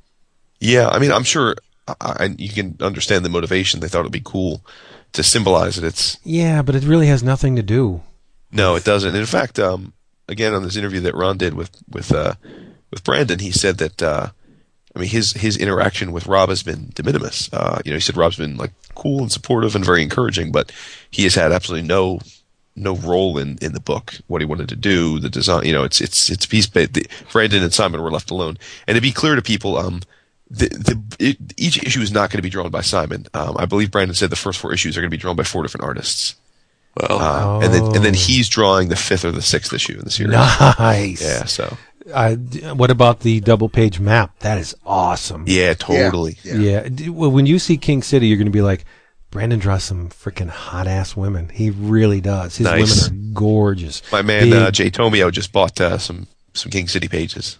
Yeah, 0.60 0.88
I 0.88 0.98
mean, 0.98 1.12
I'm 1.12 1.24
sure 1.24 1.56
I, 1.86 1.94
I, 2.00 2.34
you 2.38 2.48
can 2.48 2.76
understand 2.80 3.24
the 3.24 3.28
motivation. 3.28 3.80
They 3.80 3.88
thought 3.88 4.00
it'd 4.00 4.12
be 4.12 4.22
cool 4.24 4.64
to 5.12 5.22
symbolize 5.22 5.78
it. 5.78 5.84
It's 5.84 6.18
yeah 6.24 6.62
but 6.62 6.74
it 6.74 6.84
really 6.84 7.06
has 7.06 7.22
nothing 7.22 7.56
to 7.56 7.62
do 7.62 8.02
no, 8.52 8.76
it 8.76 8.84
doesn't. 8.84 9.10
And 9.10 9.18
in 9.18 9.26
fact, 9.26 9.58
um, 9.58 9.92
again, 10.28 10.54
on 10.54 10.62
this 10.62 10.76
interview 10.76 11.00
that 11.00 11.14
Ron 11.14 11.36
did 11.36 11.54
with 11.54 11.70
with 11.88 12.12
uh, 12.12 12.34
with 12.90 13.04
Brandon, 13.04 13.38
he 13.38 13.50
said 13.50 13.78
that 13.78 14.02
uh, 14.02 14.28
I 14.94 14.98
mean 14.98 15.08
his 15.08 15.32
his 15.32 15.56
interaction 15.56 16.12
with 16.12 16.26
Rob 16.26 16.48
has 16.48 16.62
been 16.62 16.90
de 16.94 17.02
minimis. 17.02 17.52
Uh, 17.52 17.80
you 17.84 17.90
know, 17.90 17.96
he 17.96 18.00
said 18.00 18.16
Rob's 18.16 18.36
been 18.36 18.56
like 18.56 18.72
cool 18.94 19.20
and 19.20 19.32
supportive 19.32 19.74
and 19.74 19.84
very 19.84 20.02
encouraging, 20.02 20.52
but 20.52 20.72
he 21.10 21.24
has 21.24 21.34
had 21.34 21.52
absolutely 21.52 21.86
no 21.86 22.20
no 22.78 22.94
role 22.94 23.38
in, 23.38 23.58
in 23.62 23.72
the 23.72 23.80
book. 23.80 24.14
What 24.26 24.42
he 24.42 24.46
wanted 24.46 24.68
to 24.68 24.76
do, 24.76 25.18
the 25.18 25.30
design. 25.30 25.64
You 25.64 25.72
know, 25.72 25.84
it's 25.84 26.00
it's 26.00 26.30
it's 26.30 26.46
piece. 26.46 26.66
Brandon 26.66 27.62
and 27.62 27.74
Simon 27.74 28.02
were 28.02 28.10
left 28.10 28.30
alone. 28.30 28.58
And 28.86 28.94
to 28.94 29.02
be 29.02 29.12
clear 29.12 29.34
to 29.34 29.42
people, 29.42 29.76
um, 29.76 30.02
the 30.50 30.68
the 30.68 31.02
it, 31.18 31.36
each 31.56 31.82
issue 31.82 32.00
is 32.00 32.12
not 32.12 32.30
going 32.30 32.38
to 32.38 32.42
be 32.42 32.50
drawn 32.50 32.70
by 32.70 32.80
Simon. 32.82 33.26
Um, 33.34 33.56
I 33.58 33.66
believe 33.66 33.90
Brandon 33.90 34.14
said 34.14 34.30
the 34.30 34.36
first 34.36 34.58
four 34.60 34.72
issues 34.72 34.96
are 34.96 35.00
going 35.00 35.10
to 35.10 35.16
be 35.16 35.20
drawn 35.20 35.36
by 35.36 35.42
four 35.44 35.62
different 35.62 35.84
artists. 35.84 36.36
Well, 36.96 37.18
Uh, 37.20 37.60
and 37.60 37.74
then 37.74 37.82
and 37.96 38.04
then 38.04 38.14
Oh. 38.14 38.18
he's 38.18 38.48
drawing 38.48 38.88
the 38.88 38.96
fifth 38.96 39.24
or 39.24 39.32
the 39.32 39.42
sixth 39.42 39.72
issue 39.72 39.94
in 39.98 40.04
the 40.04 40.10
series. 40.10 40.32
nice 40.32 41.20
Yeah, 41.22 41.44
so 41.44 41.76
uh, 42.14 42.36
what 42.74 42.90
about 42.90 43.20
the 43.20 43.40
double 43.40 43.68
page 43.68 43.98
map 44.00 44.38
that 44.40 44.58
is 44.58 44.74
awesome 44.84 45.44
yeah, 45.46 45.74
totally. 45.74 46.38
Yeah. 46.44 46.54
Yeah. 46.54 46.88
D- 46.88 47.10
Well, 47.10 47.30
when 47.30 47.46
you 47.46 47.58
see 47.58 47.76
King 47.76 48.02
City, 48.02 48.28
you're 48.28 48.38
going 48.38 48.46
to 48.46 48.52
be 48.52 48.62
like, 48.62 48.84
Brandon 49.30 49.58
draws 49.58 49.82
some 49.84 50.08
freaking 50.08 50.48
hot 50.48 50.86
ass 50.86 51.16
women. 51.16 51.48
He 51.52 51.68
really 51.70 52.20
does. 52.20 52.56
His 52.56 52.64
Nice. 52.66 53.08
women 53.10 53.28
are 53.30 53.32
gorgeous. 53.34 54.00
My 54.12 54.22
man 54.22 54.44
Big 54.44 54.52
uh, 54.54 54.70
Jay 54.70 54.90
Tomio 54.90 55.30
just 55.32 55.52
bought 55.52 55.78
uh, 55.80 55.98
some 55.98 56.28
some 56.54 56.70
King 56.70 56.86
City 56.88 57.08
pages. 57.08 57.58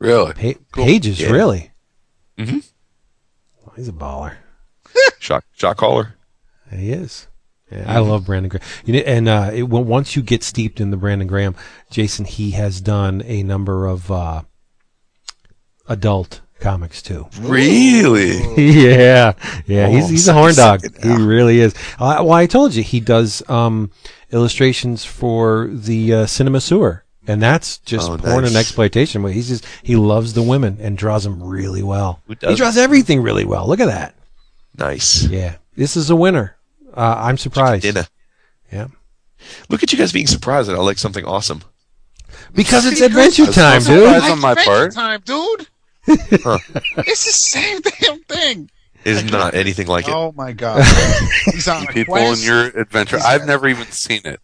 really? 0.00 0.32
pa- 0.32 0.60
pages, 0.72 1.20
Yeah. 1.20 1.30
really. 1.30 1.70
Mhm. 2.38 2.70
Well, 3.60 3.72
he's 3.76 3.88
a 3.88 3.92
baller. 3.92 4.36
Shock 5.18 5.44
shock 5.52 5.76
caller. 5.76 6.14
He 6.70 6.90
is. 6.92 7.28
Yeah, 7.70 7.84
I 7.86 8.00
love 8.00 8.26
Brandon 8.26 8.48
Graham. 8.50 8.62
You 8.84 8.94
know, 8.94 8.98
and 9.00 9.28
uh, 9.28 9.50
it, 9.54 9.62
when- 9.62 9.86
once 9.86 10.14
you 10.16 10.22
get 10.22 10.42
steeped 10.42 10.80
in 10.80 10.90
the 10.90 10.96
Brandon 10.96 11.26
Graham, 11.28 11.54
Jason, 11.90 12.24
he 12.26 12.50
has 12.52 12.80
done 12.80 13.22
a 13.24 13.42
number 13.42 13.86
of 13.86 14.10
uh, 14.10 14.42
adult 15.88 16.40
comics 16.60 17.02
too. 17.02 17.26
Really? 17.40 18.38
yeah, 18.56 19.32
yeah. 19.66 19.86
Oh, 19.86 19.90
he's 19.90 20.08
he's 20.08 20.28
a 20.28 20.32
horn 20.34 20.54
dog. 20.54 20.82
He 21.02 21.14
really 21.14 21.60
is. 21.60 21.74
Uh, 21.98 22.18
well, 22.20 22.32
I 22.32 22.46
told 22.46 22.74
you 22.74 22.82
he 22.82 23.00
does 23.00 23.42
um, 23.48 23.90
illustrations 24.30 25.04
for 25.04 25.68
the 25.72 26.12
uh, 26.14 26.26
Cinema 26.26 26.60
Sewer, 26.60 27.01
and 27.26 27.40
that's 27.42 27.78
just 27.78 28.10
Oh, 28.10 28.18
porn 28.18 28.44
and 28.44 28.56
exploitation. 28.56 29.22
But 29.22 29.32
he's 29.32 29.48
just 29.48 29.66
he 29.82 29.96
loves 29.96 30.32
the 30.34 30.42
women 30.42 30.78
and 30.80 30.96
draws 30.98 31.24
them 31.24 31.42
really 31.42 31.82
well. 31.82 32.20
He 32.28 32.54
draws 32.54 32.76
everything 32.76 33.22
really 33.22 33.44
well. 33.44 33.66
Look 33.68 33.80
at 33.80 33.86
that. 33.86 34.14
Nice. 34.78 35.24
Yeah, 35.26 35.56
this 35.76 35.96
is 35.96 36.10
a 36.10 36.16
winner. 36.16 36.56
Uh, 36.94 37.14
I'm 37.18 37.38
surprised. 37.38 37.82
Dinner. 37.82 38.06
Yeah, 38.72 38.88
Look 39.68 39.82
at 39.82 39.92
you 39.92 39.98
guys 39.98 40.12
being 40.12 40.26
surprised 40.26 40.68
that 40.68 40.76
I 40.76 40.80
like 40.80 40.98
something 40.98 41.24
awesome. 41.24 41.62
because 42.54 42.86
it's 42.86 43.00
Adventure 43.00 43.46
Time, 43.46 43.82
dude. 43.82 44.04
surprised 44.04 44.24
on 44.30 44.40
my 44.40 44.52
Adventure 44.52 44.70
part. 44.70 44.92
time, 44.94 45.20
dude. 45.24 45.68
Huh. 46.42 46.58
It's 47.06 47.24
the 47.24 47.32
same 47.32 47.80
damn 47.80 48.20
thing. 48.24 48.70
Is 49.04 49.24
not 49.24 49.54
anything 49.54 49.88
like 49.88 50.06
it. 50.06 50.14
Oh 50.14 50.32
my 50.36 50.52
god. 50.52 50.84
He's 51.52 51.66
on 51.68 51.82
a 51.84 51.86
People 51.92 52.14
quest. 52.14 52.42
in 52.42 52.46
your 52.48 52.66
adventure. 52.66 53.16
He's- 53.16 53.26
I've 53.28 53.46
never 53.46 53.66
even 53.68 53.86
seen 53.88 54.20
it. 54.24 54.40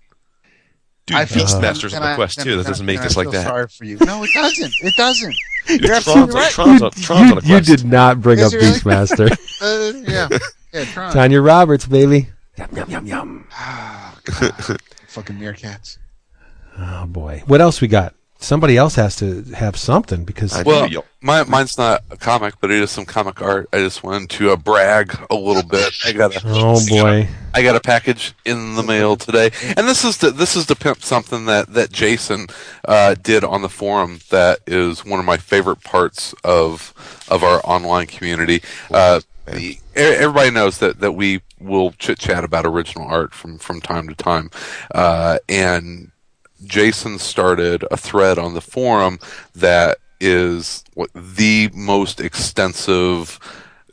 Dude, 1.08 1.16
I 1.16 1.24
feel- 1.24 1.44
Beastmaster's 1.44 1.92
and 1.94 2.04
on 2.04 2.10
I- 2.10 2.12
the 2.12 2.16
quest 2.16 2.38
and- 2.38 2.44
too. 2.44 2.56
That 2.56 2.66
doesn't 2.66 2.86
make 2.86 3.00
this 3.02 3.16
I 3.16 3.22
like 3.22 3.30
that. 3.32 3.44
Sorry 3.46 3.66
for 3.68 3.84
you. 3.84 3.96
No, 4.06 4.22
it 4.22 4.30
doesn't. 4.34 4.72
It 4.82 4.94
doesn't. 4.96 5.34
Dude, 5.66 5.80
You're 5.84 6.00
Tron's, 6.00 6.30
on, 6.34 6.40
right. 6.40 6.50
Tron's, 6.52 6.82
on, 6.82 6.90
Tron's 6.92 7.32
on 7.32 7.38
a 7.38 7.40
you 7.42 7.60
did 7.60 7.84
not 7.84 8.20
bring 8.20 8.38
Is 8.38 8.46
up 8.46 8.52
really? 8.52 8.72
Beastmaster. 8.78 9.36
Uh, 9.60 9.92
yeah. 10.08 10.28
Yeah, 10.72 10.84
Tron. 10.84 11.12
Tanya 11.12 11.40
Roberts, 11.42 11.84
baby. 11.86 12.28
Yum 12.56 12.68
yum 12.76 12.90
yum 12.90 13.06
yum. 13.06 13.46
Ah, 13.52 14.16
God. 14.24 14.80
Fucking 15.08 15.36
meerkats. 15.36 15.98
Oh 16.78 17.06
boy, 17.06 17.42
what 17.46 17.60
else 17.60 17.80
we 17.80 17.88
got? 17.88 18.14
Somebody 18.38 18.76
else 18.76 18.94
has 18.94 19.16
to 19.16 19.42
have 19.54 19.76
something 19.76 20.24
because 20.24 20.54
I- 20.54 20.62
Well, 20.62 20.88
my, 21.20 21.42
mine's 21.44 21.76
not 21.76 22.04
a 22.10 22.16
comic, 22.16 22.54
but 22.60 22.70
it 22.70 22.80
is 22.80 22.90
some 22.90 23.04
comic 23.04 23.42
art. 23.42 23.68
I 23.72 23.78
just 23.78 24.02
wanted 24.04 24.30
to 24.30 24.52
uh, 24.52 24.56
brag 24.56 25.18
a 25.30 25.34
little 25.34 25.64
bit. 25.64 25.92
I 26.06 26.12
got 26.12 26.34
a 26.36 26.40
oh 26.46 26.78
boy, 26.88 27.28
I 27.52 27.62
got 27.62 27.74
a 27.74 27.80
package 27.80 28.34
in 28.44 28.76
the 28.76 28.82
mail 28.84 29.16
today, 29.16 29.50
and 29.76 29.88
this 29.88 30.04
is 30.04 30.18
to, 30.18 30.30
this 30.30 30.54
is 30.56 30.66
to 30.66 30.76
pimp 30.76 31.02
something 31.02 31.46
that 31.46 31.72
that 31.74 31.90
Jason 31.92 32.46
uh, 32.86 33.14
did 33.20 33.42
on 33.44 33.62
the 33.62 33.68
forum. 33.68 34.20
That 34.30 34.60
is 34.66 35.04
one 35.04 35.18
of 35.18 35.26
my 35.26 35.36
favorite 35.38 35.82
parts 35.82 36.34
of 36.44 36.94
of 37.28 37.42
our 37.42 37.60
online 37.64 38.06
community. 38.06 38.62
Uh, 38.90 39.20
the, 39.46 39.78
everybody 39.96 40.50
knows 40.50 40.78
that 40.78 41.00
that 41.00 41.12
we 41.12 41.40
will 41.58 41.90
chit 41.98 42.18
chat 42.20 42.44
about 42.44 42.64
original 42.64 43.08
art 43.08 43.34
from 43.34 43.58
from 43.58 43.80
time 43.80 44.08
to 44.08 44.14
time, 44.14 44.50
uh, 44.94 45.38
and 45.48 46.12
Jason 46.64 47.18
started 47.18 47.84
a 47.90 47.96
thread 47.96 48.38
on 48.38 48.54
the 48.54 48.60
forum 48.60 49.18
that 49.54 49.98
is 50.20 50.84
what, 50.94 51.10
the 51.14 51.70
most 51.74 52.20
extensive 52.20 53.38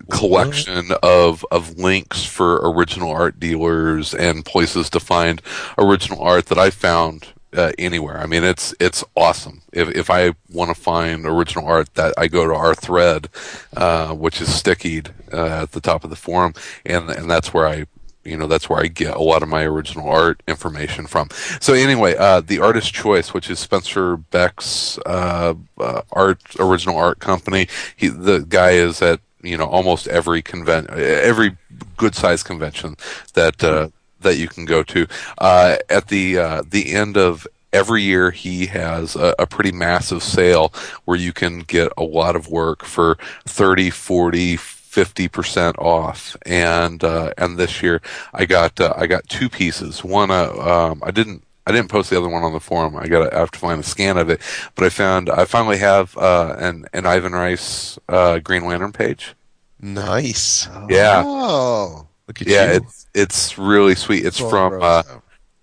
collection 0.10 0.92
of 1.02 1.46
of 1.52 1.78
links 1.78 2.26
for 2.26 2.58
original 2.70 3.12
art 3.12 3.40
dealers 3.40 4.14
and 4.14 4.46
places 4.46 4.90
to 4.90 5.00
find 5.00 5.42
original 5.78 6.22
art 6.22 6.48
that 6.48 6.60
I 6.60 6.70
found 6.70 7.28
uh, 7.56 7.72
anywhere. 7.78 8.20
I 8.20 8.26
mean, 8.26 8.44
it's 8.44 8.74
it's 8.80 9.04
awesome. 9.16 9.62
If 9.72 9.90
if 9.90 10.10
I 10.10 10.34
want 10.52 10.76
to 10.76 10.80
find 10.80 11.26
original 11.26 11.68
art, 11.68 11.94
that 11.96 12.14
I 12.18 12.28
go 12.28 12.48
to 12.48 12.54
our 12.54 12.76
thread, 12.76 13.30
uh, 13.76 14.14
which 14.14 14.42
is 14.42 14.54
stickied 14.54 15.12
uh, 15.32 15.64
at 15.64 15.72
the 15.72 15.82
top 15.82 16.04
of 16.04 16.10
the 16.10 16.16
forum, 16.16 16.54
and 16.86 17.10
and 17.10 17.30
that's 17.30 17.54
where 17.54 17.68
I 17.68 17.86
you 18.26 18.36
know 18.36 18.48
that's 18.48 18.70
where 18.70 18.82
I 18.82 18.88
get 18.88 19.16
a 19.16 19.22
lot 19.22 19.44
of 19.44 19.50
my 19.50 19.64
original 19.64 20.10
art 20.10 20.42
information 20.48 21.08
from. 21.08 21.30
So 21.62 21.74
anyway, 21.74 22.16
uh, 22.18 22.42
the 22.42 22.60
artist 22.60 22.94
choice, 22.94 23.34
which 23.34 23.50
is 23.50 23.60
Spencer 23.60 24.18
Beck's 24.18 24.98
uh, 25.06 25.54
uh, 25.80 26.02
art 26.12 26.42
original 26.60 26.98
art 26.98 27.20
company, 27.20 27.68
he 27.96 28.08
the 28.08 28.40
guy 28.40 28.72
is 28.72 29.02
at 29.02 29.20
you 29.42 29.58
know 29.58 29.66
almost 29.66 30.08
every 30.08 30.42
convent 30.42 30.90
every 30.90 31.56
good 31.98 32.16
sized 32.16 32.46
convention 32.46 32.96
that 33.34 33.64
uh, 33.64 33.90
that 34.22 34.38
you 34.38 34.48
can 34.48 34.66
go 34.66 34.84
to. 34.84 35.08
Uh, 35.38 35.78
at 35.90 36.08
the 36.08 36.38
uh, 36.38 36.64
the 36.68 36.94
end 36.94 37.16
of 37.18 37.48
every 37.72 38.02
year 38.02 38.32
he 38.32 38.68
has 38.68 39.16
a, 39.16 39.36
a 39.38 39.46
pretty 39.46 39.72
massive 39.72 40.24
sale 40.24 40.74
where 41.04 41.18
you 41.18 41.34
can 41.34 41.60
get 41.60 41.92
a 41.98 42.04
lot 42.04 42.36
of 42.36 42.48
work 42.48 42.86
for 42.86 43.18
30 43.46 43.90
40 43.90 44.58
50% 44.96 45.78
off 45.78 46.38
and 46.46 47.04
uh, 47.04 47.34
and 47.38 47.58
this 47.58 47.82
year 47.84 48.02
I 48.34 48.46
got 48.46 48.80
uh, 48.80 48.94
I 48.96 49.08
got 49.08 49.28
two 49.28 49.50
pieces 49.50 50.04
one 50.04 50.32
uh, 50.32 50.52
um, 50.54 51.02
I 51.06 51.12
didn't 51.12 51.44
I 51.68 51.72
didn't 51.72 51.90
post 51.90 52.12
the 52.12 52.18
other 52.18 52.30
one 52.30 52.44
on 52.44 52.54
the 52.54 52.60
forum. 52.60 52.96
I 52.96 53.08
got 53.08 53.28
to 53.30 53.36
have 53.36 53.50
to 53.52 53.60
find 53.60 53.80
a 53.80 53.84
scan 53.84 54.18
of 54.18 54.30
it, 54.30 54.40
but 54.76 54.86
I 54.86 54.90
found 54.90 55.30
I 55.32 55.46
finally 55.46 55.78
have 55.80 56.16
uh, 56.18 56.56
an 56.60 56.86
an 56.94 57.06
Ivan 57.08 57.34
Reis 57.34 57.98
uh, 58.08 58.38
Green 58.40 58.66
Lantern 58.66 58.92
page. 58.94 59.34
Nice. 59.82 60.68
Yeah. 60.90 61.24
Oh. 61.26 62.08
Look 62.28 62.42
at 62.42 62.48
Yeah, 62.48 62.72
you. 62.72 62.78
it's 62.78 63.08
it's 63.14 63.58
really 63.58 63.96
sweet. 63.96 64.26
It's 64.26 64.40
from 64.40 64.80
uh, 64.82 65.04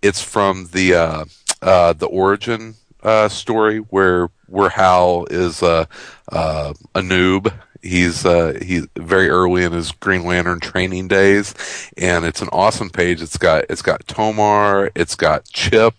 it's 0.02 0.22
from 0.22 0.68
the 0.72 0.94
uh, 0.94 1.24
uh, 1.62 1.92
the 1.92 2.06
origin 2.06 2.74
uh, 3.02 3.28
story 3.28 3.78
where 3.78 4.28
where 4.46 4.70
Hal 4.70 5.26
is 5.30 5.62
uh, 5.62 5.86
uh, 6.30 6.74
a 6.94 7.00
noob. 7.00 7.52
He's 7.82 8.24
uh, 8.24 8.60
he's 8.62 8.86
very 8.96 9.28
early 9.28 9.64
in 9.64 9.72
his 9.72 9.90
Green 9.90 10.24
Lantern 10.24 10.60
training 10.60 11.08
days, 11.08 11.52
and 11.96 12.24
it's 12.24 12.40
an 12.40 12.48
awesome 12.52 12.90
page. 12.90 13.20
It's 13.20 13.36
got 13.36 13.64
it's 13.68 13.82
got 13.82 14.06
Tomar, 14.06 14.92
it's 14.94 15.16
got 15.16 15.44
Chip, 15.46 15.94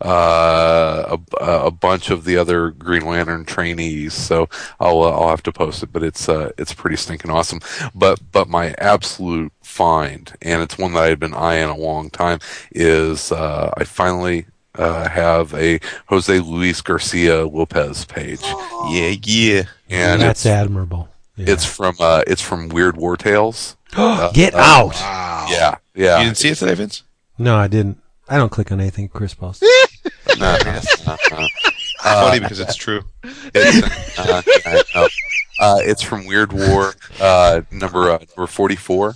uh, 0.00 1.16
a, 1.40 1.44
a 1.44 1.70
bunch 1.70 2.10
of 2.10 2.24
the 2.24 2.36
other 2.36 2.70
Green 2.70 3.06
Lantern 3.06 3.44
trainees. 3.44 4.12
So 4.12 4.48
I'll 4.80 5.02
uh, 5.02 5.10
I'll 5.10 5.28
have 5.28 5.44
to 5.44 5.52
post 5.52 5.84
it, 5.84 5.92
but 5.92 6.02
it's 6.02 6.28
uh, 6.28 6.50
it's 6.58 6.74
pretty 6.74 6.96
stinking 6.96 7.30
awesome. 7.30 7.60
But 7.94 8.20
but 8.32 8.48
my 8.48 8.74
absolute 8.78 9.52
find, 9.62 10.32
and 10.42 10.62
it's 10.62 10.78
one 10.78 10.94
that 10.94 11.04
I 11.04 11.08
had 11.10 11.20
been 11.20 11.34
eyeing 11.34 11.68
a 11.68 11.76
long 11.76 12.10
time, 12.10 12.40
is 12.72 13.30
uh, 13.30 13.72
I 13.76 13.84
finally 13.84 14.46
uh, 14.74 15.08
have 15.08 15.54
a 15.54 15.78
Jose 16.06 16.40
Luis 16.40 16.80
Garcia 16.80 17.46
Lopez 17.46 18.04
page, 18.04 18.42
yeah, 18.88 19.14
yeah. 19.22 19.62
and 19.88 20.22
that's 20.22 20.40
it's 20.40 20.46
admirable. 20.46 21.09
Yeah. 21.36 21.52
it's 21.52 21.64
from 21.64 21.96
uh, 22.00 22.22
it's 22.26 22.42
from 22.42 22.68
Weird 22.68 22.96
War 22.96 23.16
Tales. 23.16 23.76
Get 24.32 24.54
uh, 24.54 24.58
out! 24.58 24.94
Wow. 24.94 25.46
Yeah, 25.50 25.76
You 26.18 26.24
didn't 26.24 26.36
see 26.36 26.48
it 26.50 26.56
today, 26.56 26.74
Vince? 26.74 27.02
No, 27.38 27.56
I 27.56 27.66
didn't. 27.68 27.98
I 28.28 28.36
don't 28.36 28.50
click 28.50 28.70
on 28.70 28.80
anything 28.80 29.08
Chris 29.08 29.34
posts. 29.34 29.64
Funny 32.02 32.40
because 32.40 32.60
it's 32.60 32.76
true. 32.76 33.02
It's, 33.24 34.18
uh, 34.18 34.42
I. 34.94 35.08
Uh, 35.60 35.76
it's 35.82 36.00
from 36.00 36.26
Weird 36.26 36.52
War 36.52 36.94
uh, 37.20 37.60
number 37.70 38.10
uh, 38.10 38.18
number 38.18 38.46
forty 38.46 38.76
four, 38.76 39.14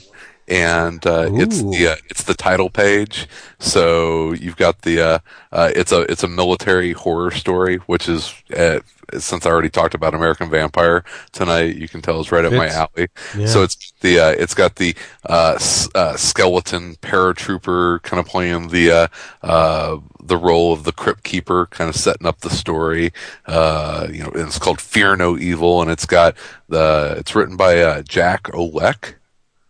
and 0.49 1.05
uh, 1.07 1.31
it's 1.33 1.63
the 1.63 1.89
uh, 1.93 1.97
it's 2.11 2.25
the 2.25 2.35
title 2.35 2.71
page. 2.71 3.27
So 3.59 4.33
you've 4.33 4.57
got 4.57 4.83
the 4.83 5.01
uh, 5.01 5.19
uh, 5.53 5.71
it's 5.75 5.93
a 5.93 6.03
it's 6.03 6.23
a 6.23 6.29
military 6.29 6.93
horror 6.93 7.31
story, 7.31 7.77
which 7.87 8.09
is 8.09 8.35
uh, 8.57 8.81
since 9.19 9.47
I 9.47 9.51
already 9.51 9.69
talked 9.71 9.95
about 9.95 10.15
American 10.15 10.51
Vampire 10.51 11.05
tonight, 11.33 11.77
you 11.77 11.89
can 11.89 12.03
tell 12.03 12.21
it's 12.21 12.33
right 12.33 12.45
up 12.45 12.53
my 12.53 12.69
alley. 12.69 13.09
Yeah. 13.37 13.47
So 13.47 13.63
it's 13.63 13.93
the 14.01 14.19
uh, 14.21 14.31
it's 14.31 14.55
got 14.55 14.77
the 14.77 14.95
uh, 15.29 15.53
s- 15.57 15.89
uh, 15.95 16.17
skeleton 16.17 16.97
paratrooper 16.97 18.03
kind 18.03 18.21
of 18.21 18.27
playing 18.27 18.69
the 18.69 18.91
uh, 18.91 19.09
uh, 19.43 19.99
the 20.23 20.37
role 20.37 20.73
of 20.73 20.85
the 20.85 20.93
crypt 20.93 21.23
keeper, 21.23 21.67
kind 21.67 21.89
of 21.89 21.97
setting 21.97 22.27
up 22.27 22.41
the 22.41 22.51
story. 22.51 23.13
Uh, 23.47 24.09
you 24.11 24.23
know, 24.23 24.31
and 24.31 24.47
it's 24.49 24.59
called 24.59 24.81
Fear 24.81 25.17
No 25.17 25.39
Evil, 25.39 25.81
and 25.83 25.91
it's 25.91 26.07
got 26.07 26.35
the 26.69 27.15
it's 27.19 27.35
written 27.35 27.57
by 27.57 27.79
uh, 27.81 28.03
Jack 28.03 28.45
Oleck 28.45 29.15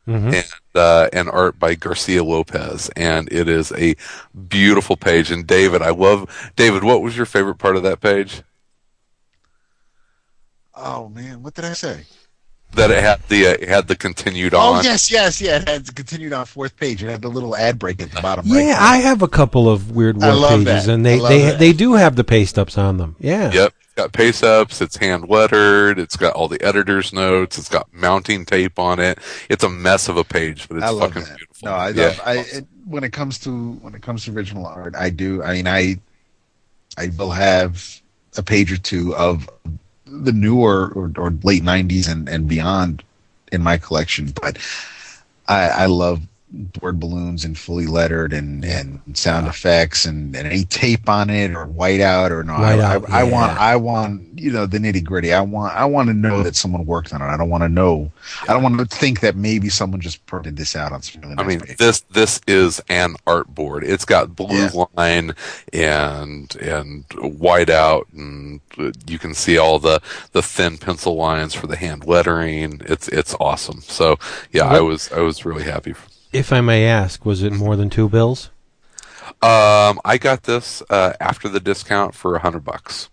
Mhm. 0.07 0.35
and 0.35 0.45
uh, 0.75 1.09
and 1.13 1.29
art 1.29 1.59
by 1.59 1.75
Garcia 1.75 2.25
Lopez, 2.25 2.91
and 2.97 3.31
it 3.33 3.49
is 3.49 3.73
a 3.73 3.95
beautiful 4.49 4.97
page. 4.97 5.31
And 5.31 5.47
David, 5.47 5.83
I 5.83 5.91
love 5.91 6.53
David. 6.57 6.85
What 6.85 7.03
was 7.03 7.17
your 7.17 7.27
favorite 7.27 7.57
part 7.57 7.77
of 7.77 7.83
that 7.85 8.01
page? 8.01 8.43
Oh 10.75 11.09
man, 11.09 11.43
what 11.43 11.55
did 11.55 11.65
I 11.65 11.73
say? 11.75 12.05
That 12.75 12.91
it 12.91 13.03
had 13.03 13.21
the 13.29 13.47
uh, 13.47 13.51
it 13.51 13.69
had 13.69 13.89
the 13.89 13.97
continued 13.97 14.55
on. 14.55 14.79
Oh 14.79 14.83
yes, 14.83 15.11
yes, 15.11 15.41
yeah. 15.41 15.57
It 15.59 15.69
had 15.69 15.95
continued 15.95 16.33
on 16.33 16.47
fourth 16.47 16.77
page. 16.77 17.03
It 17.03 17.11
had 17.11 17.23
the 17.23 17.29
little 17.29 17.57
ad 17.57 17.79
break 17.79 18.03
at 18.03 18.11
the 18.11 18.21
bottom. 18.21 18.45
Yeah, 18.47 18.73
right 18.73 18.77
I 18.77 18.97
have 18.99 19.23
a 19.23 19.29
couple 19.29 19.69
of 19.69 19.93
weird 19.93 20.23
I 20.23 20.31
pages, 20.49 20.87
that. 20.87 20.89
and 20.89 21.07
they 21.07 21.19
they 21.19 21.43
that. 21.43 21.59
they 21.59 21.73
do 21.73 21.95
have 21.95 22.17
the 22.17 22.25
paste 22.25 22.59
ups 22.59 22.77
on 22.77 22.97
them. 22.97 23.17
Yeah. 23.19 23.53
Yep. 23.53 23.75
It's 23.81 24.03
got 24.03 24.13
pace 24.13 24.43
ups, 24.43 24.81
it's 24.81 24.97
hand 24.97 25.29
lettered, 25.29 26.01
it's 26.01 26.17
got 26.17 26.35
all 26.35 26.49
the 26.49 26.61
editor's 26.63 27.13
notes, 27.13 27.59
it's 27.59 27.69
got 27.69 27.87
mounting 27.95 28.45
tape 28.45 28.77
on 28.77 28.99
it. 28.99 29.21
It's 29.49 29.63
a 29.63 29.69
mess 29.69 30.09
of 30.09 30.17
a 30.17 30.25
page, 30.25 30.67
but 30.67 30.79
it's 30.79 30.87
I 30.87 30.89
love 30.89 31.13
fucking 31.13 31.29
that. 31.29 31.37
beautiful. 31.37 31.69
No, 31.69 31.75
I 31.75 31.89
yeah. 31.91 32.07
love. 32.07 32.21
I 32.27 32.33
it, 32.39 32.67
when 32.87 33.05
it 33.05 33.13
comes 33.13 33.39
to 33.41 33.75
when 33.75 33.95
it 33.95 34.03
comes 34.03 34.25
to 34.25 34.33
original 34.33 34.67
art, 34.67 34.97
I 34.97 35.11
do. 35.11 35.45
I 35.45 35.53
mean, 35.55 35.69
I 35.69 36.01
I 36.99 37.11
will 37.17 37.31
have 37.31 38.03
a 38.37 38.43
page 38.43 38.73
or 38.73 38.79
two 38.79 39.15
of 39.15 39.49
the 40.07 40.33
newer 40.33 40.93
or, 40.95 41.13
or 41.17 41.31
late 41.43 41.63
'90s 41.63 42.11
and 42.11 42.29
and 42.29 42.49
beyond 42.49 43.03
in 43.53 43.63
my 43.63 43.79
collection, 43.79 44.33
but 44.41 44.59
I, 45.47 45.69
I 45.69 45.87
love 45.87 46.23
word 46.81 47.01
balloons 47.01 47.45
and 47.45 47.59
fully 47.59 47.87
lettered 47.87 48.33
and 48.33 48.65
and 48.65 49.01
sound 49.15 49.47
effects 49.47 50.05
and, 50.05 50.35
and 50.37 50.47
any 50.47 50.65
tape 50.65 51.09
on 51.09 51.31
it 51.31 51.51
or 51.55 51.67
whiteout 51.67 52.31
or 52.31 52.43
no 52.45 52.55
I, 52.55 52.77
Whiteout, 52.77 53.11
I, 53.11 53.21
I 53.21 53.23
want 53.25 53.53
yeah. 53.53 53.59
I 53.61 53.77
want 53.77 54.39
you 54.41 54.51
know 54.51 54.67
the 54.67 54.79
nitty 54.79 55.03
gritty 55.05 55.33
I 55.33 55.41
want 55.41 55.75
I 55.75 55.85
want 55.85 56.09
to 56.09 56.15
know 56.15 56.43
that 56.43 56.57
someone 56.57 56.87
worked 56.87 57.13
on 57.13 57.23
it 57.23 57.27
I 57.27 57.37
don't 57.37 57.51
want 57.51 57.63
to 57.63 57.69
know 57.69 58.13
I 58.49 58.53
don't 58.53 58.63
want 58.63 58.79
to 58.79 58.85
think 58.97 59.21
that 59.21 59.37
maybe 59.37 59.69
someone 59.69 60.01
just 60.01 60.25
printed 60.27 60.57
this 60.57 60.77
out 60.77 60.93
on 60.93 61.03
some 61.03 61.23
really 61.23 61.35
I 61.39 61.43
mean, 61.43 61.61
paper. 61.61 61.75
this 61.79 62.01
this 62.13 62.41
is 62.47 62.81
an 62.89 63.17
art 63.27 63.55
board. 63.55 63.85
It's 63.85 64.05
got 64.05 64.37
blue 64.37 64.69
Yeah. 64.73 64.85
line 64.97 65.33
and 65.73 66.55
and 66.57 67.05
white 67.39 67.71
out, 67.71 68.07
and 68.13 68.61
uh, 68.79 68.93
you 69.07 69.19
can 69.19 69.35
see 69.35 69.59
all 69.59 69.79
the 69.79 70.01
the 70.33 70.43
thin 70.43 70.79
pencil 70.79 71.17
lines 71.17 71.55
for 71.55 71.67
the 71.67 71.77
hand 71.77 72.07
lettering. 72.07 72.81
It's 72.87 73.09
it's 73.09 73.35
awesome. 73.41 73.81
So 73.83 74.19
yeah, 74.53 74.67
I 74.67 74.81
was 74.81 75.11
I 75.13 75.21
was 75.21 75.45
really 75.45 75.65
happy. 75.65 75.95
If 76.35 76.53
I 76.53 76.61
may 76.61 76.85
ask, 76.87 77.25
was 77.25 77.43
it 77.43 77.53
more 77.53 77.77
than 77.77 77.89
two 77.91 78.09
bills? 78.09 78.51
Um, 79.43 80.01
I 80.05 80.19
got 80.21 80.43
this 80.43 80.83
uh, 80.91 81.13
after 81.21 81.49
the 81.49 81.61
discount 81.61 82.15
for 82.15 82.35
a 82.37 82.39
hundred 82.41 82.65
bucks. 82.65 83.09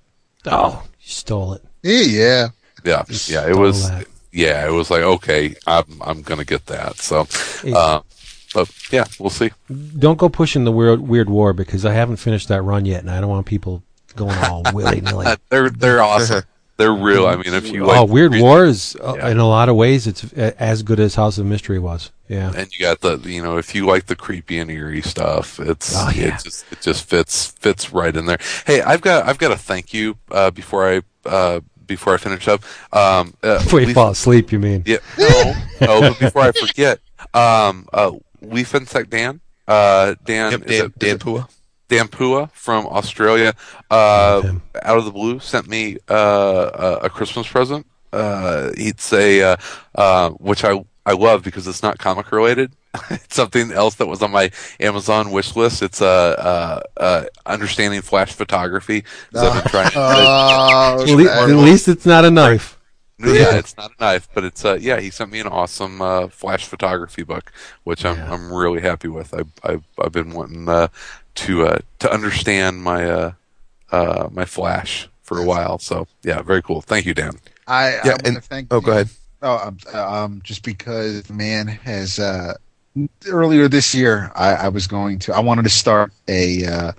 Oh, 0.45 0.83
you 0.99 1.07
stole 1.09 1.53
it. 1.53 1.63
yeah 1.83 2.01
yeah 2.03 2.47
Yeah, 2.83 3.03
yeah, 3.27 3.47
it 3.49 3.55
was. 3.55 3.89
that. 3.89 4.07
Yeah, 4.31 4.65
it 4.67 4.71
was 4.71 4.89
like 4.89 5.01
okay, 5.03 5.55
I'm 5.67 5.85
I'm 6.01 6.21
gonna 6.21 6.45
get 6.45 6.65
that. 6.67 6.97
So, 6.97 7.25
Hey. 7.61 7.73
uh, 7.73 8.01
but 8.53 8.71
yeah, 8.91 9.05
we'll 9.19 9.29
see. 9.29 9.51
Don't 9.99 10.17
go 10.17 10.29
pushing 10.29 10.63
the 10.63 10.71
weird 10.71 11.01
weird 11.01 11.29
war 11.29 11.53
because 11.53 11.85
I 11.85 11.93
haven't 11.93 12.17
finished 12.17 12.47
that 12.47 12.61
run 12.61 12.85
yet, 12.85 13.01
and 13.01 13.11
I 13.11 13.19
don't 13.21 13.29
want 13.29 13.45
people 13.45 13.83
going 14.15 14.37
all 14.45 14.63
willy 14.73 15.01
nilly. 15.01 15.27
They're 15.49 15.69
they're 15.69 16.01
awesome. 16.01 16.43
They're 16.77 16.93
real. 16.93 17.27
I 17.27 17.35
mean, 17.35 17.53
if 17.53 17.67
you 17.71 17.85
like 17.85 17.99
oh, 17.99 18.05
Weird 18.05 18.31
read- 18.33 18.41
War 18.41 18.65
is 18.65 18.95
uh, 19.03 19.13
Yeah. 19.17 19.29
in 19.29 19.37
a 19.37 19.47
lot 19.47 19.69
of 19.69 19.75
ways 19.75 20.07
it's 20.07 20.23
uh, 20.33 20.53
as 20.57 20.81
good 20.81 20.99
as 20.99 21.13
House 21.15 21.37
of 21.37 21.45
Mystery 21.45 21.77
was. 21.77 22.09
Yeah. 22.31 22.53
and 22.55 22.71
you 22.71 22.79
got 22.79 23.01
the 23.01 23.17
you 23.29 23.43
know 23.43 23.57
if 23.57 23.75
you 23.75 23.85
like 23.85 24.05
the 24.07 24.15
creepy 24.15 24.57
and 24.59 24.71
eerie 24.71 25.01
stuff 25.01 25.59
it's 25.59 25.91
Oh, 25.95 26.09
yeah. 26.15 26.27
it 26.37 26.43
just 26.43 26.63
it 26.71 26.79
just 26.81 27.03
fits 27.03 27.47
fits 27.59 27.91
right 27.91 28.15
in 28.15 28.25
there 28.25 28.39
hey 28.65 28.79
i've 28.81 29.01
got 29.01 29.27
i've 29.27 29.37
got 29.37 29.51
a 29.51 29.57
thank 29.57 29.93
you 29.93 30.15
uh 30.31 30.49
before 30.51 30.87
i 30.87 31.01
uh 31.27 31.59
before 31.85 32.13
i 32.13 32.17
finish 32.17 32.47
up 32.47 32.61
um 32.93 33.33
uh, 33.43 33.59
Before 33.63 33.81
you 33.81 33.87
Leaf- 33.87 33.95
fall 33.95 34.11
asleep, 34.11 34.51
you 34.53 34.59
mean? 34.59 34.83
yeah 34.85 35.03
no 35.19 35.53
no 35.81 35.93
but 36.07 36.19
before 36.19 36.43
i 36.43 36.51
forget 36.53 36.99
um 37.33 37.85
uh 37.91 38.11
leaf 38.41 38.73
insect 38.75 39.09
dan 39.09 39.41
uh 39.67 40.15
dan 40.23 40.51
Yep, 40.51 40.65
Dan, 40.65 40.85
it- 40.85 40.99
Dan 40.99 41.19
Pua. 41.19 41.49
Dan 41.91 42.07
Pua 42.07 42.49
from 42.53 42.87
Australia, 42.87 43.51
uh, 43.91 44.41
out 44.83 44.97
of 44.97 45.03
the 45.03 45.11
blue, 45.11 45.39
sent 45.43 45.67
me 45.67 45.97
uh, 46.09 46.69
a, 47.01 47.05
a 47.07 47.09
Christmas 47.09 47.45
present. 47.45 47.85
Uh, 48.13 48.71
he'd 48.77 49.01
say, 49.01 49.41
uh, 49.43 49.57
uh, 49.95 50.29
which 50.39 50.63
I 50.63 50.85
I 51.05 51.13
love 51.13 51.43
because 51.43 51.67
it's 51.67 51.81
not 51.81 51.97
comic 51.97 52.31
related. 52.31 52.73
it's 53.09 53.35
something 53.35 53.71
else 53.71 53.95
that 53.95 54.07
was 54.07 54.21
on 54.21 54.31
my 54.31 54.51
Amazon 54.79 55.31
wish 55.31 55.55
list. 55.55 55.81
It's 55.81 56.01
uh, 56.01 56.05
uh, 56.97 57.01
uh, 57.01 57.23
understanding 57.45 58.01
flash 58.01 58.33
photography. 58.33 59.01
'cause 59.33 59.43
I've 59.43 59.63
been 59.63 59.71
trying. 59.71 59.91
Oh, 59.95 61.01
At 61.07 61.09
le- 61.09 61.31
at 61.31 61.55
least 61.65 61.87
it's 61.87 62.05
not 62.05 62.25
a 62.25 62.29
knife. 62.31 62.77
yeah, 63.19 63.55
it's 63.55 63.77
not 63.77 63.91
a 63.99 64.03
knife, 64.03 64.27
but 64.33 64.43
it's 64.43 64.65
uh, 64.65 64.77
yeah. 64.81 64.99
He 64.99 65.09
sent 65.09 65.31
me 65.31 65.39
an 65.39 65.47
awesome 65.47 66.01
uh, 66.01 66.27
flash 66.27 66.65
photography 66.65 67.23
book, 67.23 67.51
which 67.83 68.03
I'm 68.05 68.17
Yeah. 68.17 68.33
I'm 68.33 68.51
really 68.53 68.81
happy 68.81 69.07
with. 69.07 69.33
I 69.33 69.43
I've, 69.63 69.83
I've 70.03 70.11
been 70.11 70.31
wanting 70.31 70.67
uh, 70.69 70.87
to 71.35 71.65
uh, 71.67 71.77
to 71.99 72.11
understand 72.11 72.81
my 72.83 73.09
uh, 73.09 73.31
uh, 73.91 74.27
my 74.31 74.45
flash 74.45 75.07
for 75.23 75.39
a 75.39 75.43
while. 75.45 75.77
So 75.79 76.07
yeah, 76.23 76.41
very 76.41 76.61
cool. 76.61 76.81
Thank 76.81 77.05
you, 77.05 77.13
Dan. 77.13 77.39
I, 77.67 77.73
I 77.73 77.89
Yeah, 77.91 78.11
want 78.11 78.21
to 78.23 78.27
and- 78.29 78.43
thank. 78.43 78.67
Oh, 78.73 78.81
go 78.81 78.91
ahead. 78.91 79.09
Oh, 79.41 79.71
um, 79.93 80.41
just 80.43 80.63
because 80.63 81.29
man 81.29 81.67
has 81.67 82.19
uh, 82.19 82.53
earlier 83.27 83.67
this 83.67 83.93
year, 83.95 84.31
I, 84.35 84.53
I 84.53 84.69
was 84.69 84.87
going 84.87 85.19
to. 85.19 85.33
I 85.33 85.39
wanted 85.39 85.63
to 85.63 85.69
start 85.69 86.13
a 86.27 86.65
uh, 86.65 86.91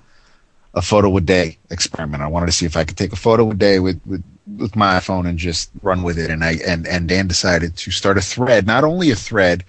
a 0.75 0.83
photo 0.83 1.17
a 1.17 1.21
day 1.21 1.59
experiment. 1.71 2.23
I 2.23 2.27
wanted 2.27 2.47
to 2.47 2.53
see 2.53 2.67
if 2.67 2.77
I 2.77 2.85
could 2.85 2.97
take 2.97 3.13
a 3.13 3.17
photo 3.17 3.51
a 3.51 3.55
day 3.55 3.79
with 3.79 4.01
with 4.07 4.25
with 4.59 4.75
my 4.77 4.99
iPhone 4.99 5.29
and 5.29 5.39
just 5.39 5.71
run 5.83 6.03
with 6.03 6.19
it. 6.19 6.31
And 6.31 6.45
I 6.45 6.55
and 6.67 6.87
and 6.87 7.09
Dan 7.09 7.29
decided 7.29 7.77
to 7.77 7.91
start 7.93 8.19
a 8.19 8.23
thread, 8.23 8.67
not 8.67 8.85
only 8.85 9.11
a 9.11 9.17
thread, 9.17 9.65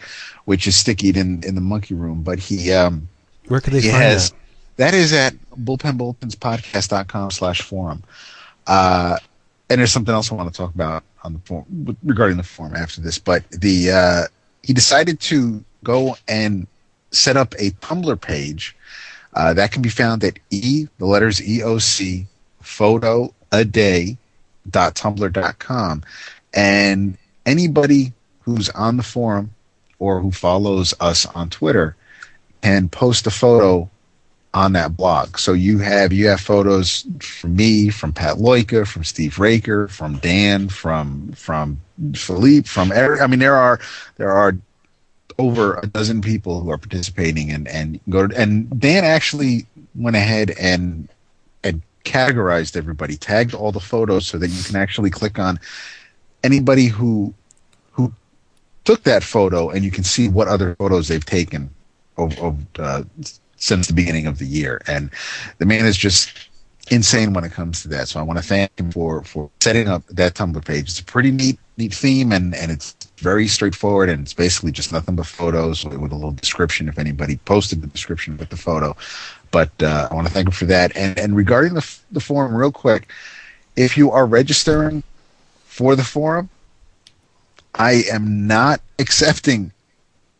which 0.45 0.67
is 0.67 0.75
stickied 0.75 1.17
in 1.17 1.43
in 1.43 1.55
the 1.55 1.61
monkey 1.61 1.93
room, 1.93 2.23
but 2.23 2.39
he 2.39 2.71
um 2.71 3.09
Where 3.47 3.61
could 3.61 3.73
they 3.73 3.81
he 3.81 3.89
find 3.89 4.01
has 4.01 4.31
that? 4.31 4.33
that 4.77 4.93
is 4.93 5.13
at 5.13 5.35
bullpenbulletinspodcast.com 5.51 7.31
slash 7.31 7.61
forum 7.61 8.03
uh 8.67 9.17
and 9.69 9.79
there's 9.79 9.91
something 9.91 10.13
else 10.13 10.31
i 10.31 10.35
want 10.35 10.51
to 10.51 10.57
talk 10.57 10.73
about 10.73 11.03
on 11.23 11.33
the 11.33 11.39
forum 11.39 11.97
regarding 12.03 12.37
the 12.37 12.43
forum 12.43 12.75
after 12.75 13.01
this 13.01 13.17
but 13.17 13.49
the 13.51 13.91
uh 13.91 14.23
he 14.61 14.73
decided 14.73 15.19
to 15.19 15.63
go 15.83 16.15
and 16.27 16.67
set 17.11 17.37
up 17.37 17.53
a 17.59 17.71
tumblr 17.71 18.19
page 18.21 18.75
uh, 19.35 19.53
that 19.53 19.71
can 19.71 19.81
be 19.81 19.89
found 19.89 20.23
at 20.23 20.37
e 20.51 20.87
the 20.99 21.05
letters 21.05 21.39
eoc 21.39 22.25
photo 22.61 23.33
a 23.51 23.65
day 23.65 24.17
dot 24.69 24.95
tumblr 24.95 25.31
dot 25.31 25.59
com. 25.59 26.03
And 26.53 27.17
anybody 27.45 28.13
who's 28.41 28.69
on 28.69 28.97
the 28.97 29.03
forum 29.03 29.53
or 29.99 30.19
who 30.19 30.31
follows 30.31 30.93
us 30.99 31.25
on 31.25 31.49
twitter 31.49 31.95
can 32.61 32.89
post 32.89 33.27
a 33.27 33.31
photo 33.31 33.89
on 34.53 34.73
that 34.73 34.95
blog. 34.95 35.37
So 35.37 35.53
you 35.53 35.79
have 35.79 36.13
you 36.13 36.27
have 36.27 36.39
photos 36.39 37.05
from 37.19 37.55
me, 37.55 37.89
from 37.89 38.13
Pat 38.13 38.37
Loika, 38.37 38.87
from 38.87 39.03
Steve 39.03 39.39
Raker, 39.39 39.87
from 39.87 40.17
Dan, 40.17 40.69
from 40.69 41.31
from 41.33 41.79
Philippe, 42.15 42.67
from 42.67 42.91
Eric. 42.91 43.21
I 43.21 43.27
mean, 43.27 43.39
there 43.39 43.55
are 43.55 43.79
there 44.17 44.31
are 44.31 44.55
over 45.39 45.75
a 45.77 45.87
dozen 45.87 46.21
people 46.21 46.61
who 46.61 46.69
are 46.69 46.77
participating, 46.77 47.51
and 47.51 47.67
and 47.67 47.99
go 48.09 48.27
to, 48.27 48.39
and 48.39 48.79
Dan 48.79 49.03
actually 49.03 49.65
went 49.95 50.15
ahead 50.15 50.51
and 50.59 51.09
and 51.63 51.81
categorized 52.05 52.75
everybody, 52.75 53.17
tagged 53.17 53.53
all 53.53 53.71
the 53.71 53.79
photos 53.79 54.27
so 54.27 54.37
that 54.37 54.49
you 54.49 54.63
can 54.63 54.75
actually 54.75 55.09
click 55.09 55.39
on 55.39 55.59
anybody 56.43 56.87
who 56.87 57.33
who 57.91 58.13
took 58.83 59.03
that 59.03 59.23
photo, 59.23 59.69
and 59.69 59.83
you 59.83 59.89
can 59.89 60.03
see 60.03 60.27
what 60.27 60.47
other 60.47 60.75
photos 60.75 61.07
they've 61.07 61.25
taken 61.25 61.71
of, 62.17 62.37
of 62.39 62.57
uh, 62.77 63.03
since 63.63 63.87
the 63.87 63.93
beginning 63.93 64.27
of 64.27 64.39
the 64.39 64.45
year. 64.45 64.81
And 64.87 65.09
the 65.57 65.65
man 65.65 65.85
is 65.85 65.95
just 65.95 66.49
insane 66.91 67.31
when 67.31 67.45
it 67.45 67.53
comes 67.53 67.81
to 67.81 67.87
that. 67.87 68.09
So 68.09 68.19
I 68.19 68.23
want 68.23 68.37
to 68.39 68.45
thank 68.45 68.77
him 68.77 68.91
for 68.91 69.23
for 69.23 69.49
setting 69.61 69.87
up 69.87 70.05
that 70.07 70.33
Tumblr 70.33 70.63
page. 70.65 70.89
It's 70.89 70.99
a 70.99 71.05
pretty 71.05 71.31
neat 71.31 71.57
neat 71.77 71.93
theme, 71.93 72.33
and 72.33 72.53
and 72.53 72.71
it's 72.71 72.93
very 73.17 73.47
straightforward, 73.47 74.09
and 74.09 74.21
it's 74.21 74.33
basically 74.33 74.71
just 74.71 74.91
nothing 74.91 75.15
but 75.15 75.25
photos 75.25 75.85
with, 75.85 75.93
a 75.95 75.97
little 75.97 76.31
description 76.31 76.89
if 76.89 76.99
anybody 76.99 77.37
posted 77.45 77.81
the 77.81 77.87
description 77.87 78.37
with 78.37 78.49
the 78.49 78.57
photo. 78.57 78.95
But 79.51 79.71
uh, 79.81 80.09
I 80.11 80.13
want 80.13 80.27
to 80.27 80.33
thank 80.33 80.47
him 80.47 80.51
for 80.51 80.65
that. 80.65 80.95
And 80.97 81.17
and 81.17 81.35
regarding 81.35 81.73
the 81.73 81.97
the 82.11 82.19
forum, 82.19 82.53
real 82.53 82.71
quick, 82.71 83.09
if 83.77 83.97
you 83.97 84.11
are 84.11 84.25
registering 84.25 85.03
for 85.65 85.95
the 85.95 86.03
forum, 86.03 86.49
I 87.75 88.03
am 88.11 88.45
not 88.45 88.81
accepting 88.99 89.71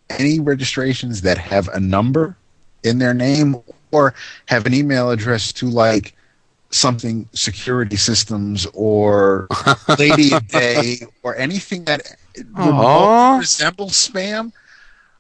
any 0.10 0.41
registrations 0.41 1.22
that 1.22 1.38
have 1.38 1.70
a 1.70 1.80
number 1.80 2.36
in 2.84 2.99
their 2.99 3.14
name 3.14 3.61
or 3.91 4.14
have 4.47 4.65
an 4.65 4.73
email 4.73 5.10
address 5.11 5.51
to 5.53 5.68
like 5.68 6.15
something 6.72 7.27
security 7.34 7.95
systems 7.95 8.65
or 8.73 9.47
lady 9.99 10.31
day 10.47 11.05
or 11.22 11.35
anything 11.35 11.84
that 11.84 12.01
resembles 12.55 13.93
spam 13.93 14.51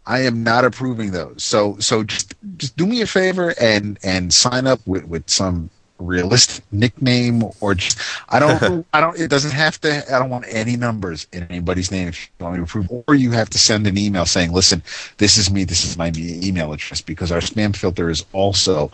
i 0.05 0.19
am 0.19 0.43
not 0.43 0.65
approving 0.65 1.11
those. 1.11 1.43
So 1.43 1.77
so 1.79 2.03
just 2.03 2.33
just 2.57 2.75
do 2.75 2.85
me 2.85 3.01
a 3.01 3.07
favor 3.07 3.53
and 3.59 3.97
and 4.03 4.33
sign 4.33 4.67
up 4.67 4.79
with 4.85 5.05
with 5.05 5.29
some 5.29 5.69
realistic 6.03 6.63
nickname 6.71 7.43
or 7.61 7.75
just 7.75 7.99
i 8.29 8.39
don't 8.39 8.85
i 8.93 9.01
don't 9.01 9.19
it 9.19 9.29
doesn't 9.29 9.51
have 9.51 9.79
to 9.79 10.03
i 10.13 10.19
don't 10.19 10.29
want 10.29 10.45
any 10.47 10.75
numbers 10.75 11.27
in 11.33 11.43
anybody's 11.43 11.91
name. 11.91 12.07
If 12.07 12.29
you 12.39 12.43
want 12.43 12.55
me 12.55 12.57
to 12.59 12.63
approve 12.63 13.03
or 13.07 13.15
you 13.15 13.31
have 13.31 13.49
to 13.51 13.57
send 13.57 13.87
an 13.87 13.97
email 13.97 14.25
saying 14.25 14.51
listen 14.51 14.83
this 15.17 15.37
is 15.37 15.51
me 15.51 15.63
this 15.63 15.85
is 15.85 15.97
my 15.97 16.11
email 16.15 16.73
address 16.73 17.01
because 17.01 17.31
our 17.31 17.39
spam 17.39 17.75
filter 17.75 18.09
is 18.09 18.25
also 18.33 18.91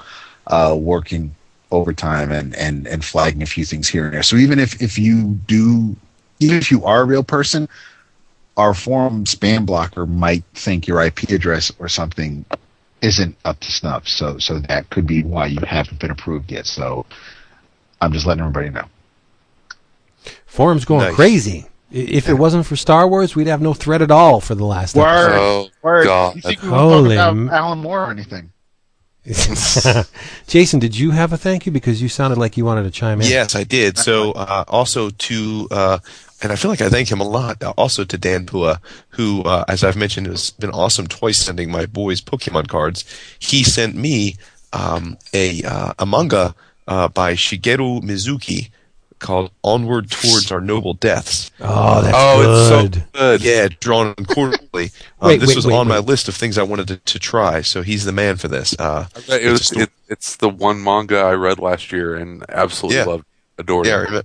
uh, 0.48 0.76
working 0.77 1.36
overtime 1.72 2.31
and 2.31 2.56
and 2.56 2.88
and 2.88 3.03
flagging 3.06 3.41
a 3.41 3.45
few 3.45 3.65
things 3.65 3.88
here 3.88 4.06
and 4.06 4.14
there. 4.14 4.23
So 4.23 4.36
even 4.36 4.60
if 4.60 4.81
if 4.81 4.98
you 4.98 5.40
do 5.48 5.95
even 6.40 6.57
if 6.57 6.72
you 6.72 6.86
are 6.86 7.02
a 7.02 7.06
real 7.06 7.23
person 7.23 7.68
our 8.57 8.73
forum 8.73 9.23
spam 9.23 9.65
blocker 9.65 10.06
might 10.06 10.44
think 10.53 10.86
your 10.86 11.02
ip 11.02 11.23
address 11.30 11.72
or 11.80 11.88
something 11.88 12.45
isn't 13.01 13.35
up 13.45 13.59
to 13.61 13.71
snuff 13.71 14.07
so 14.07 14.38
so 14.38 14.59
that 14.59 14.89
could 14.89 15.07
be 15.07 15.23
why 15.23 15.45
you 15.45 15.59
haven't 15.65 15.99
been 15.99 16.11
approved 16.11 16.51
yet 16.51 16.65
so 16.65 17.05
i'm 18.01 18.11
just 18.11 18.26
letting 18.26 18.41
everybody 18.41 18.69
know 18.69 18.85
Forum's 20.45 20.84
going 20.85 21.01
Nice. 21.05 21.15
crazy. 21.15 21.65
I- 21.91 21.95
If 21.95 22.27
it 22.27 22.34
wasn't 22.34 22.65
for 22.65 22.76
Star 22.76 23.07
Wars, 23.07 23.35
we'd 23.35 23.47
have 23.47 23.61
no 23.61 23.73
thread 23.73 24.01
at 24.01 24.11
all 24.11 24.41
for 24.41 24.53
the 24.53 24.65
last 24.65 24.95
Word. 24.95 25.31
Oh 25.31 25.69
Word. 25.81 26.05
God. 26.05 26.35
You 26.35 26.41
think 26.41 26.61
we 26.61 26.67
Holy 26.69 27.15
won't 27.15 27.17
talk 27.17 27.27
m- 27.30 27.47
about 27.47 27.57
Alan 27.57 27.80
Moore 27.80 28.03
or 28.05 28.11
anything? 28.11 28.51
Jason, 30.47 30.80
did 30.80 30.97
you 30.97 31.11
have 31.11 31.34
a 31.34 31.38
thank 31.38 31.65
you? 31.65 31.71
Because 31.71 32.01
you 32.01 32.09
sounded 32.09 32.38
like 32.39 32.57
you 32.57 32.65
wanted 32.65 32.84
to 32.84 32.91
chime 32.91 33.21
in. 33.21 33.27
Yes, 33.27 33.55
I 33.55 33.63
did. 33.63 33.97
So 33.97 34.31
uh, 34.34 34.65
also 34.67 35.09
to, 35.09 35.67
uh, 35.71 35.99
and 36.41 36.52
I 36.52 36.56
feel 36.56 36.72
like 36.72 36.82
I 36.82 36.90
thank 36.90 37.11
him 37.11 37.20
a 37.22 37.28
lot. 37.28 37.61
uh, 37.64 37.74
Also 37.78 38.03
to 38.03 38.18
Dan 38.18 38.45
Pua, 38.45 38.80
who, 39.10 39.44
uh, 39.44 39.66
as 39.68 39.84
I've 39.84 39.95
mentioned, 39.98 40.28
has 40.28 40.52
been 40.52 40.72
awesome 40.72 41.07
twice 41.07 41.38
sending 41.38 41.72
my 41.72 41.86
boys 41.86 42.22
Pokemon 42.22 42.68
cards. 42.68 43.03
He 43.40 43.64
sent 43.64 43.95
me 43.95 44.36
um, 44.74 45.18
a 45.34 45.64
uh, 45.64 45.94
a 45.99 46.06
manga 46.06 46.56
uh, 46.88 47.07
by 47.10 47.34
Shigeru 47.34 48.02
Mizuki 48.02 48.70
called 49.20 49.52
"Onward 49.66 50.10
Towards 50.10 50.49
Our 50.52 50.61
Noble 50.61 50.94
Deaths." 50.94 51.52
Oh, 51.60 52.02
that's 52.02 52.16
oh, 52.18 52.41
good. 52.41 52.95
it's 52.95 53.03
so 53.03 53.11
good. 53.20 53.41
Yeah, 53.41 53.68
drawn 53.80 54.16
quarterly. 54.16 54.91
Um, 55.22 55.28
Wait, 55.28 55.40
this 55.41 55.49
wait, 55.49 55.56
was 55.57 55.68
wait, 55.68 55.76
on 55.76 55.90
my 55.90 55.98
list 55.99 56.30
of 56.30 56.36
things 56.36 56.57
I 56.57 56.64
wanted 56.64 56.88
to, 56.88 56.95
to 56.95 57.20
try. 57.20 57.61
So 57.61 57.82
he's 57.82 58.06
the 58.06 58.14
man 58.14 58.38
for 58.38 58.48
this. 58.48 58.74
Uh, 58.80 59.07
It 59.28 59.28
it's 59.28 59.44
was, 59.52 59.60
a 59.60 59.64
sto- 59.66 59.80
it, 59.82 59.90
it's 60.07 60.36
the 60.38 60.48
one 60.48 60.82
manga 60.82 61.18
I 61.20 61.34
read 61.34 61.60
last 61.60 61.91
year 61.91 62.16
and 62.16 62.45
absolutely 62.48 62.99
Yeah. 62.99 63.03
loved, 63.06 63.26
adored. 63.57 63.86
Yeah, 63.86 63.95
it. 63.95 63.99
remember, 64.06 64.24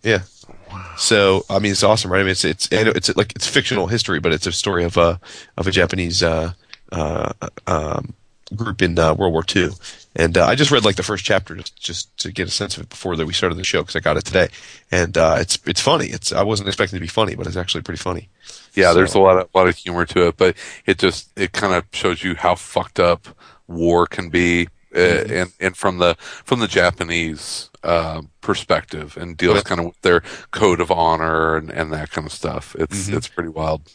So 0.96 1.44
I 1.50 1.58
mean, 1.58 1.72
it's 1.72 1.82
awesome, 1.82 2.10
right? 2.12 2.20
I 2.20 2.22
mean, 2.22 2.30
it's 2.32 2.44
it's 2.44 2.68
it's 2.70 3.16
like 3.16 3.32
it's 3.36 3.46
fictional 3.46 3.86
history, 3.88 4.20
but 4.20 4.32
it's 4.32 4.46
a 4.46 4.52
story 4.52 4.84
of 4.84 4.96
a 4.96 5.20
of 5.56 5.66
a 5.66 5.70
Japanese 5.70 6.22
uh, 6.22 6.52
uh, 6.92 7.32
um, 7.66 8.14
group 8.54 8.82
in 8.82 8.98
uh, 8.98 9.14
World 9.14 9.32
War 9.32 9.44
II. 9.54 9.70
And 10.16 10.38
uh, 10.38 10.46
I 10.46 10.54
just 10.54 10.70
read 10.70 10.84
like 10.84 10.94
the 10.94 11.02
first 11.02 11.24
chapter 11.24 11.56
just 11.56 11.76
just 11.80 12.16
to 12.18 12.30
get 12.30 12.46
a 12.46 12.50
sense 12.50 12.76
of 12.76 12.84
it 12.84 12.88
before 12.88 13.16
that 13.16 13.26
we 13.26 13.32
started 13.32 13.56
the 13.58 13.64
show 13.64 13.82
because 13.82 13.96
I 13.96 14.00
got 14.00 14.16
it 14.16 14.24
today, 14.24 14.48
and 14.92 15.18
uh, 15.18 15.36
it's 15.40 15.58
it's 15.66 15.80
funny. 15.80 16.06
It's 16.06 16.32
I 16.32 16.42
wasn't 16.44 16.68
expecting 16.68 16.96
it 16.96 17.00
to 17.00 17.04
be 17.04 17.08
funny, 17.08 17.34
but 17.34 17.46
it's 17.48 17.56
actually 17.56 17.82
pretty 17.82 17.98
funny. 18.00 18.28
Yeah, 18.74 18.90
So- 18.90 18.94
there's 18.94 19.14
a 19.14 19.20
lot 19.20 19.38
of 19.38 19.48
lot 19.54 19.66
of 19.68 19.76
humor 19.76 20.04
to 20.06 20.28
it, 20.28 20.36
but 20.36 20.56
it 20.86 20.98
just 20.98 21.30
it 21.36 21.52
kind 21.52 21.74
of 21.74 21.84
shows 21.92 22.22
you 22.22 22.36
how 22.36 22.54
fucked 22.54 23.00
up 23.00 23.26
war 23.66 24.06
can 24.06 24.28
be, 24.28 24.68
uh, 24.94 24.98
Mm-hmm. 24.98 25.32
and 25.34 25.52
and 25.58 25.76
from 25.76 25.98
the 25.98 26.14
from 26.44 26.60
the 26.60 26.68
Japanese 26.68 27.70
uh, 27.84 28.22
perspective, 28.40 29.16
and 29.16 29.36
deals 29.36 29.56
Yeah. 29.56 29.62
kind 29.62 29.80
of 29.80 29.86
with 29.86 30.00
their 30.00 30.22
code 30.50 30.80
of 30.80 30.90
honor 30.90 31.56
and, 31.56 31.70
and 31.70 31.92
that 31.92 32.10
kind 32.10 32.26
of 32.26 32.32
stuff. 32.32 32.74
It's 32.78 33.08
Mhm. 33.08 33.16
it's 33.16 33.28
pretty 33.28 33.50
wild. 33.50 33.92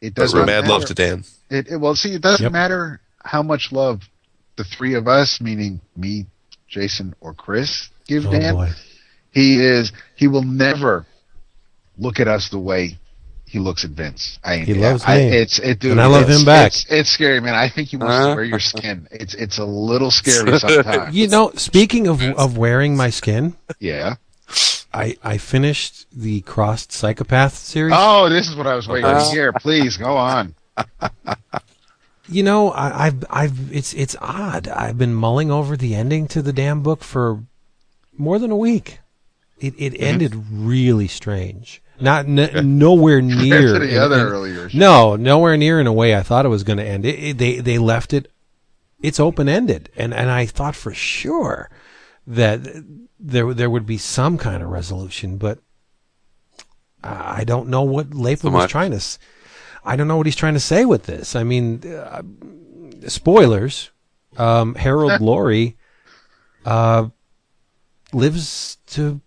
It 0.00 0.14
does 0.14 0.32
not 0.32 0.46
Mad 0.46 0.62
matter. 0.62 0.68
love 0.72 0.84
to 0.86 0.94
Dan. 0.94 1.24
It, 1.50 1.68
it 1.68 1.76
well, 1.76 1.94
see, 1.94 2.14
it 2.14 2.22
doesn't 2.22 2.42
Yep. 2.44 2.52
matter 2.52 3.00
how 3.22 3.42
much 3.42 3.70
love 3.70 4.02
the 4.56 4.64
three 4.64 4.94
of 4.94 5.06
us, 5.08 5.40
meaning 5.40 5.80
me, 5.96 6.26
Jason, 6.68 7.14
or 7.20 7.34
Chris, 7.34 7.90
give 8.06 8.26
Oh 8.26 8.30
Dan. 8.32 8.54
boy. 8.54 8.70
He 9.32 9.60
is. 9.62 9.92
He 10.16 10.26
will 10.26 10.42
never 10.42 11.06
look 11.98 12.18
at 12.18 12.28
us 12.28 12.48
the 12.48 12.58
way 12.58 12.98
he 13.50 13.58
looks 13.58 13.84
at 13.84 13.90
Vince. 13.90 14.38
I, 14.44 14.58
He 14.58 14.74
loves 14.74 15.02
I, 15.06 15.16
me. 15.18 15.36
It's 15.36 15.58
it, 15.58 15.80
dude. 15.80 15.92
And 15.92 16.00
I 16.00 16.06
love 16.06 16.22
it's- 16.22 16.38
him 16.40 16.46
back. 16.46 16.68
It's, 16.68 16.86
it's 16.88 17.10
scary, 17.10 17.40
man. 17.40 17.54
I 17.54 17.68
think 17.68 17.88
he 17.88 17.96
wants 17.96 18.16
to 18.16 18.30
Uh. 18.30 18.34
wear 18.36 18.44
your 18.44 18.60
skin. 18.60 19.08
It's 19.12 19.34
it's 19.34 19.58
a 19.58 19.64
little 19.64 20.10
scary 20.10 20.58
sometimes. 20.58 21.14
You 21.14 21.26
know, 21.28 21.50
speaking 21.56 22.06
of 22.06 22.22
of 22.22 22.56
wearing 22.56 22.96
my 22.96 23.10
skin, 23.10 23.54
yeah. 23.78 24.14
I 24.92 25.16
I 25.22 25.38
finished 25.38 26.06
the 26.12 26.40
Crossed 26.42 26.90
Psychopath 26.92 27.54
series. 27.56 27.94
Oh, 27.96 28.28
this 28.28 28.48
is 28.48 28.56
what 28.56 28.66
I 28.66 28.74
was 28.74 28.86
waiting 28.88 29.06
Uh. 29.10 29.24
to 29.24 29.30
hear. 29.30 29.52
Please 29.52 29.96
go 29.96 30.16
on. 30.16 30.54
You 32.32 32.44
know, 32.44 32.70
I, 32.70 33.06
I've 33.06 33.24
I've 33.28 33.72
it's 33.72 33.92
it's 33.94 34.14
odd. 34.20 34.68
I've 34.68 34.96
been 34.96 35.14
mulling 35.14 35.50
over 35.50 35.76
the 35.76 35.96
ending 35.96 36.28
to 36.28 36.42
the 36.42 36.52
damn 36.52 36.80
book 36.80 37.02
for 37.02 37.40
more 38.16 38.38
than 38.38 38.52
a 38.52 38.56
week. 38.56 39.00
It 39.58 39.74
it 39.78 39.94
Mm-hmm. 39.94 40.04
ended 40.04 40.32
really 40.52 41.08
strange. 41.08 41.82
Not 42.00 42.26
n- 42.26 42.78
nowhere 42.78 43.20
near 43.22 43.74
to 43.74 43.78
the 43.78 43.94
in- 43.96 43.98
other 44.00 44.18
in- 44.20 44.32
earlier 44.32 44.68
show. 44.68 44.78
No, 44.78 45.16
nowhere 45.16 45.56
near 45.56 45.80
in 45.80 45.86
a 45.86 45.92
way 45.92 46.14
I 46.16 46.22
thought 46.22 46.44
it 46.46 46.50
was 46.50 46.62
going 46.64 46.78
to 46.78 46.84
end. 46.84 47.04
It, 47.04 47.18
it- 47.18 47.38
they 47.38 47.58
they 47.60 47.78
left 47.78 48.12
it. 48.12 48.30
It's 49.02 49.18
open 49.20 49.48
ended, 49.48 49.88
and 49.96 50.12
and 50.12 50.30
I 50.30 50.44
thought 50.46 50.76
for 50.76 50.92
sure 50.92 51.70
that 52.26 52.60
there 53.18 53.52
there 53.54 53.70
would 53.70 53.86
be 53.86 53.96
some 53.98 54.36
kind 54.38 54.62
of 54.62 54.68
resolution, 54.68 55.36
but 55.38 55.58
I 57.02 57.44
don't 57.44 57.68
know 57.68 57.82
what 57.82 58.12
Lapham 58.12 58.52
So 58.52 58.58
was 58.58 58.70
trying 58.70 58.90
to. 58.90 59.02
I 59.84 59.96
don't 59.96 60.06
know 60.08 60.18
what 60.18 60.26
he's 60.26 60.36
trying 60.36 60.52
to 60.54 60.60
say 60.60 60.84
with 60.84 61.04
this. 61.04 61.34
I 61.34 61.42
mean, 61.44 61.82
uh, 61.90 62.22
spoilers. 63.08 63.90
Um, 64.36 64.74
Harold 64.74 65.20
Laurie 65.20 65.76
uh, 66.66 67.08
lives 68.12 68.76
to 68.88 69.20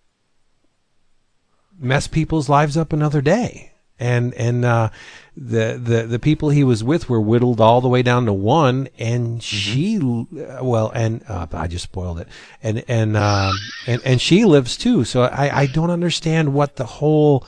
mess 1.84 2.08
people's 2.08 2.50
lives 2.50 2.78
up 2.78 2.94
another 2.94 3.22
day. 3.22 3.72
And 4.00 4.34
and 4.34 4.66
uh, 4.66 4.90
the 5.38 5.80
the 5.82 6.08
the 6.08 6.20
people 6.20 6.50
he 6.50 6.64
was 6.64 6.84
with 6.84 7.10
were 7.10 7.22
whittled 7.22 7.62
all 7.62 7.80
the 7.80 7.88
way 7.88 8.02
down 8.02 8.26
to 8.26 8.34
one, 8.34 8.90
and 8.98 9.42
she 9.42 9.98
uh, 9.98 10.60
well, 10.62 10.90
and 10.90 11.24
uh, 11.30 11.46
I 11.54 11.68
just 11.68 11.84
spoiled 11.84 12.20
it, 12.20 12.28
and 12.62 12.84
and 12.88 13.16
um, 13.16 13.54
and 13.86 14.02
and 14.04 14.20
she 14.20 14.46
lives 14.46 14.78
too. 14.78 15.06
So 15.06 15.22
I 15.24 15.62
I 15.62 15.66
don't 15.68 15.92
understand 15.92 16.54
what 16.54 16.76
the 16.76 16.86
whole 16.86 17.46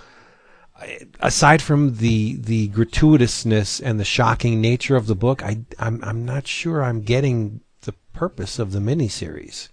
aside 1.19 1.61
from 1.61 1.97
the 1.97 2.35
the 2.35 2.69
gratuitousness 2.69 3.81
and 3.83 3.99
the 3.99 4.05
shocking 4.05 4.61
nature 4.61 4.95
of 4.95 5.07
the 5.07 5.15
book, 5.15 5.43
I 5.43 5.59
I'm 5.79 6.03
I'm 6.03 6.25
not 6.25 6.47
sure 6.47 6.83
I'm 6.83 7.01
getting 7.01 7.61
the 7.81 7.93
purpose 8.13 8.59
of 8.59 8.71
the 8.71 8.79
miniseries. 8.79 9.69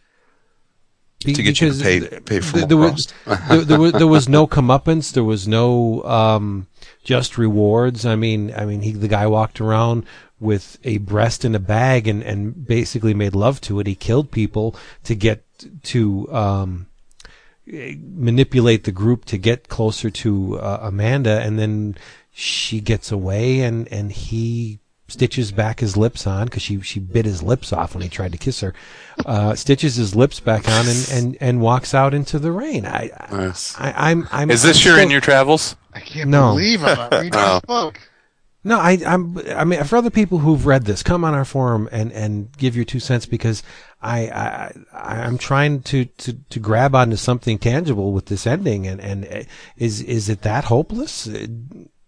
To 1.23 1.43
get 1.43 1.61
you 1.61 1.73
to 1.73 1.83
pay- 1.83 2.21
pay 2.21 2.41
for 2.41 2.53
th- 2.55 2.63
more 2.63 2.69
there 2.69 2.77
was, 2.77 3.15
there, 3.49 3.61
there 3.61 3.79
was 3.81 3.93
there 3.93 4.07
was 4.07 4.29
no 4.29 4.47
comeuppance. 4.47 5.13
There 5.13 5.25
was 5.25 5.47
no 5.47 6.03
um, 6.05 6.67
just 7.05 7.39
rewards. 7.39 8.05
I 8.05 8.17
mean, 8.17 8.53
I 8.57 8.65
mean, 8.65 8.83
he 8.83 8.93
the 8.93 9.09
guy 9.09 9.27
walked 9.27 9.61
around 9.61 10.05
with 10.41 10.79
a 10.83 10.99
breast 10.99 11.45
in 11.45 11.55
a 11.55 11.61
bag 11.61 12.09
and 12.09 12.23
and 12.23 12.67
basically 12.67 13.15
made 13.15 13.35
love 13.35 13.61
to 13.63 13.81
it. 13.81 13.87
He 13.87 13.95
killed 13.95 14.31
people 14.31 14.77
to 15.05 15.15
get 15.15 15.45
to 15.85 16.33
um, 16.33 16.87
manipulate 17.67 18.85
the 18.85 18.93
group 18.93 19.25
to 19.27 19.39
get 19.39 19.69
closer 19.69 20.11
to 20.11 20.59
uh, 20.59 20.81
Amanda, 20.83 21.41
and 21.41 21.59
then 21.59 21.97
she 22.33 22.81
gets 22.81 23.13
away, 23.13 23.61
and 23.61 23.87
and 23.93 24.13
he 24.13 24.81
stitches 25.13 25.53
back 25.53 25.81
his 25.81 25.97
lips 25.97 26.27
on 26.27 26.47
because 26.47 26.63
she 26.63 26.81
she 26.81 26.99
bit 27.01 27.25
his 27.25 27.43
lips 27.43 27.73
off 27.73 27.95
when 27.95 28.03
he 28.03 28.09
tried 28.09 28.33
to 28.33 28.39
kiss 28.39 28.61
her. 28.61 28.75
Uh, 29.27 29.55
stitches 29.65 29.97
his 29.97 30.15
lips 30.15 30.41
back 30.41 30.69
on 30.69 30.89
and, 30.89 31.09
and, 31.13 31.37
and 31.41 31.61
walks 31.61 31.95
out 31.95 32.15
into 32.15 32.39
the 32.39 32.51
rain. 32.53 32.87
I, 32.87 33.11
I, 33.19 33.37
Nice. 33.37 33.79
I 33.79 33.93
I'm 34.11 34.29
I'm. 34.33 34.51
Is 34.51 34.63
this 34.63 34.79
I'm 34.79 34.87
your 34.89 34.95
still- 34.97 35.05
in 35.05 35.11
your 35.11 35.21
travels? 35.21 35.77
I 35.95 36.01
can't 36.01 36.31
No. 36.31 36.53
believe 36.53 36.83
I'm 36.83 36.97
not 36.97 37.13
reading 37.21 37.33
Oh. 37.35 37.55
this 37.55 37.61
book. 37.67 38.01
No, 38.65 38.79
I, 38.79 38.97
I'm. 39.05 39.39
I 39.57 39.65
mean, 39.65 39.83
for 39.85 39.97
other 39.97 40.09
people 40.11 40.39
who've 40.39 40.65
read 40.67 40.85
this, 40.85 41.03
come 41.03 41.25
on 41.25 41.35
our 41.35 41.45
forum 41.45 41.89
and, 41.91 42.13
and 42.13 42.57
give 42.57 42.77
your 42.77 42.85
two 42.85 43.01
cents 43.01 43.27
because 43.27 43.63
I, 44.01 44.29
I 44.29 44.73
I'm 44.93 45.37
trying 45.37 45.83
to, 45.83 46.05
to, 46.05 46.33
to 46.49 46.61
grab 46.61 46.95
onto 46.95 47.17
something 47.17 47.59
tangible 47.59 48.13
with 48.13 48.27
this 48.27 48.47
ending 48.47 48.87
and, 48.87 49.01
and 49.01 49.25
uh, 49.27 49.43
is 49.77 50.01
is 50.03 50.29
it 50.29 50.43
that 50.43 50.65
hopeless? 50.65 51.27
Uh, 51.27 51.47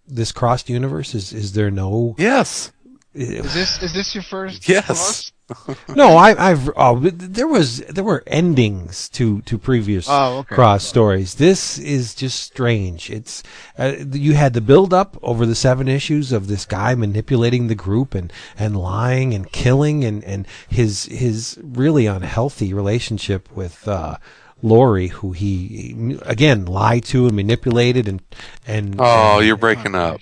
This 0.06 0.30
crossed 0.32 0.68
universe 0.70 1.12
is 1.14 1.32
is 1.32 1.52
there 1.54 1.70
no? 1.72 2.14
Yes. 2.18 2.70
Is 3.14 3.54
this 3.54 3.82
is 3.82 3.92
this 3.94 4.14
your 4.14 4.24
first? 4.24 4.68
Yes. 4.68 4.86
cross? 4.86 5.30
No, 5.94 6.16
I, 6.16 6.50
I've 6.52 6.70
oh, 6.74 6.98
there 7.00 7.46
was 7.46 7.80
there 7.80 8.02
were 8.02 8.22
endings 8.26 9.10
to 9.10 9.42
to 9.42 9.58
previous 9.58 10.06
Oh, 10.08 10.38
okay. 10.38 10.54
cross 10.54 10.84
stories. 10.84 11.34
This 11.34 11.78
is 11.78 12.14
just 12.14 12.42
strange. 12.42 13.10
It's 13.10 13.42
uh, 13.78 13.92
you 14.10 14.32
had 14.32 14.54
the 14.54 14.62
build 14.62 14.94
up 14.94 15.18
over 15.22 15.44
the 15.44 15.54
seven 15.54 15.86
issues 15.86 16.32
of 16.32 16.46
this 16.46 16.64
guy 16.64 16.94
manipulating 16.94 17.66
the 17.68 17.74
group 17.74 18.14
and 18.14 18.32
and 18.58 18.74
lying 18.74 19.34
and 19.34 19.52
killing 19.52 20.02
and 20.02 20.24
and 20.24 20.46
his 20.68 21.04
his 21.04 21.58
really 21.62 22.06
unhealthy 22.06 22.72
relationship 22.74 23.48
with. 23.54 23.86
Uh, 23.86 24.16
Lori, 24.62 25.08
who 25.08 25.32
he 25.32 26.16
again 26.22 26.64
lied 26.64 27.04
to 27.04 27.26
and 27.26 27.36
manipulated, 27.36 28.08
and 28.08 28.22
and 28.66 28.96
Oh, 28.98 29.36
and- 29.36 29.46
you're 29.46 29.58
breaking 29.58 29.94
up. 29.94 30.20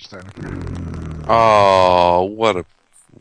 Oh, 1.29 2.25
what 2.25 2.57
a 2.57 2.65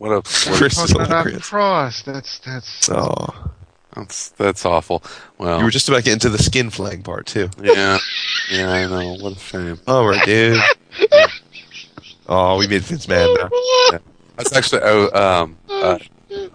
what 0.01 0.11
a 0.11 0.21
Chris 0.23 0.77
is 0.79 0.91
about 0.91 1.07
hilarious. 1.07 1.47
cross. 1.47 2.01
That's 2.01 2.39
that's. 2.39 2.89
Oh, 2.89 3.51
that's 3.95 4.29
that's 4.29 4.65
awful. 4.65 5.03
Well, 5.37 5.59
you 5.59 5.63
were 5.63 5.69
just 5.69 5.87
about 5.89 5.97
to 5.97 6.03
get 6.03 6.13
into 6.13 6.29
the 6.29 6.39
skin 6.39 6.71
flag 6.71 7.03
part 7.03 7.27
too. 7.27 7.49
yeah, 7.61 7.99
yeah, 8.49 8.71
I 8.71 8.87
know. 8.87 9.17
What 9.21 9.33
a 9.37 9.39
shame. 9.39 9.79
All 9.87 10.07
right, 10.07 10.25
dude. 10.25 10.59
Oh, 12.33 12.57
we 12.57 12.67
made 12.67 12.81
Vince 12.83 13.09
mad 13.09 13.27
now. 13.37 13.99
That's 14.37 14.53
actually 14.55 14.81
oh, 14.85 15.09
um, 15.11 15.57
uh, 15.69 15.97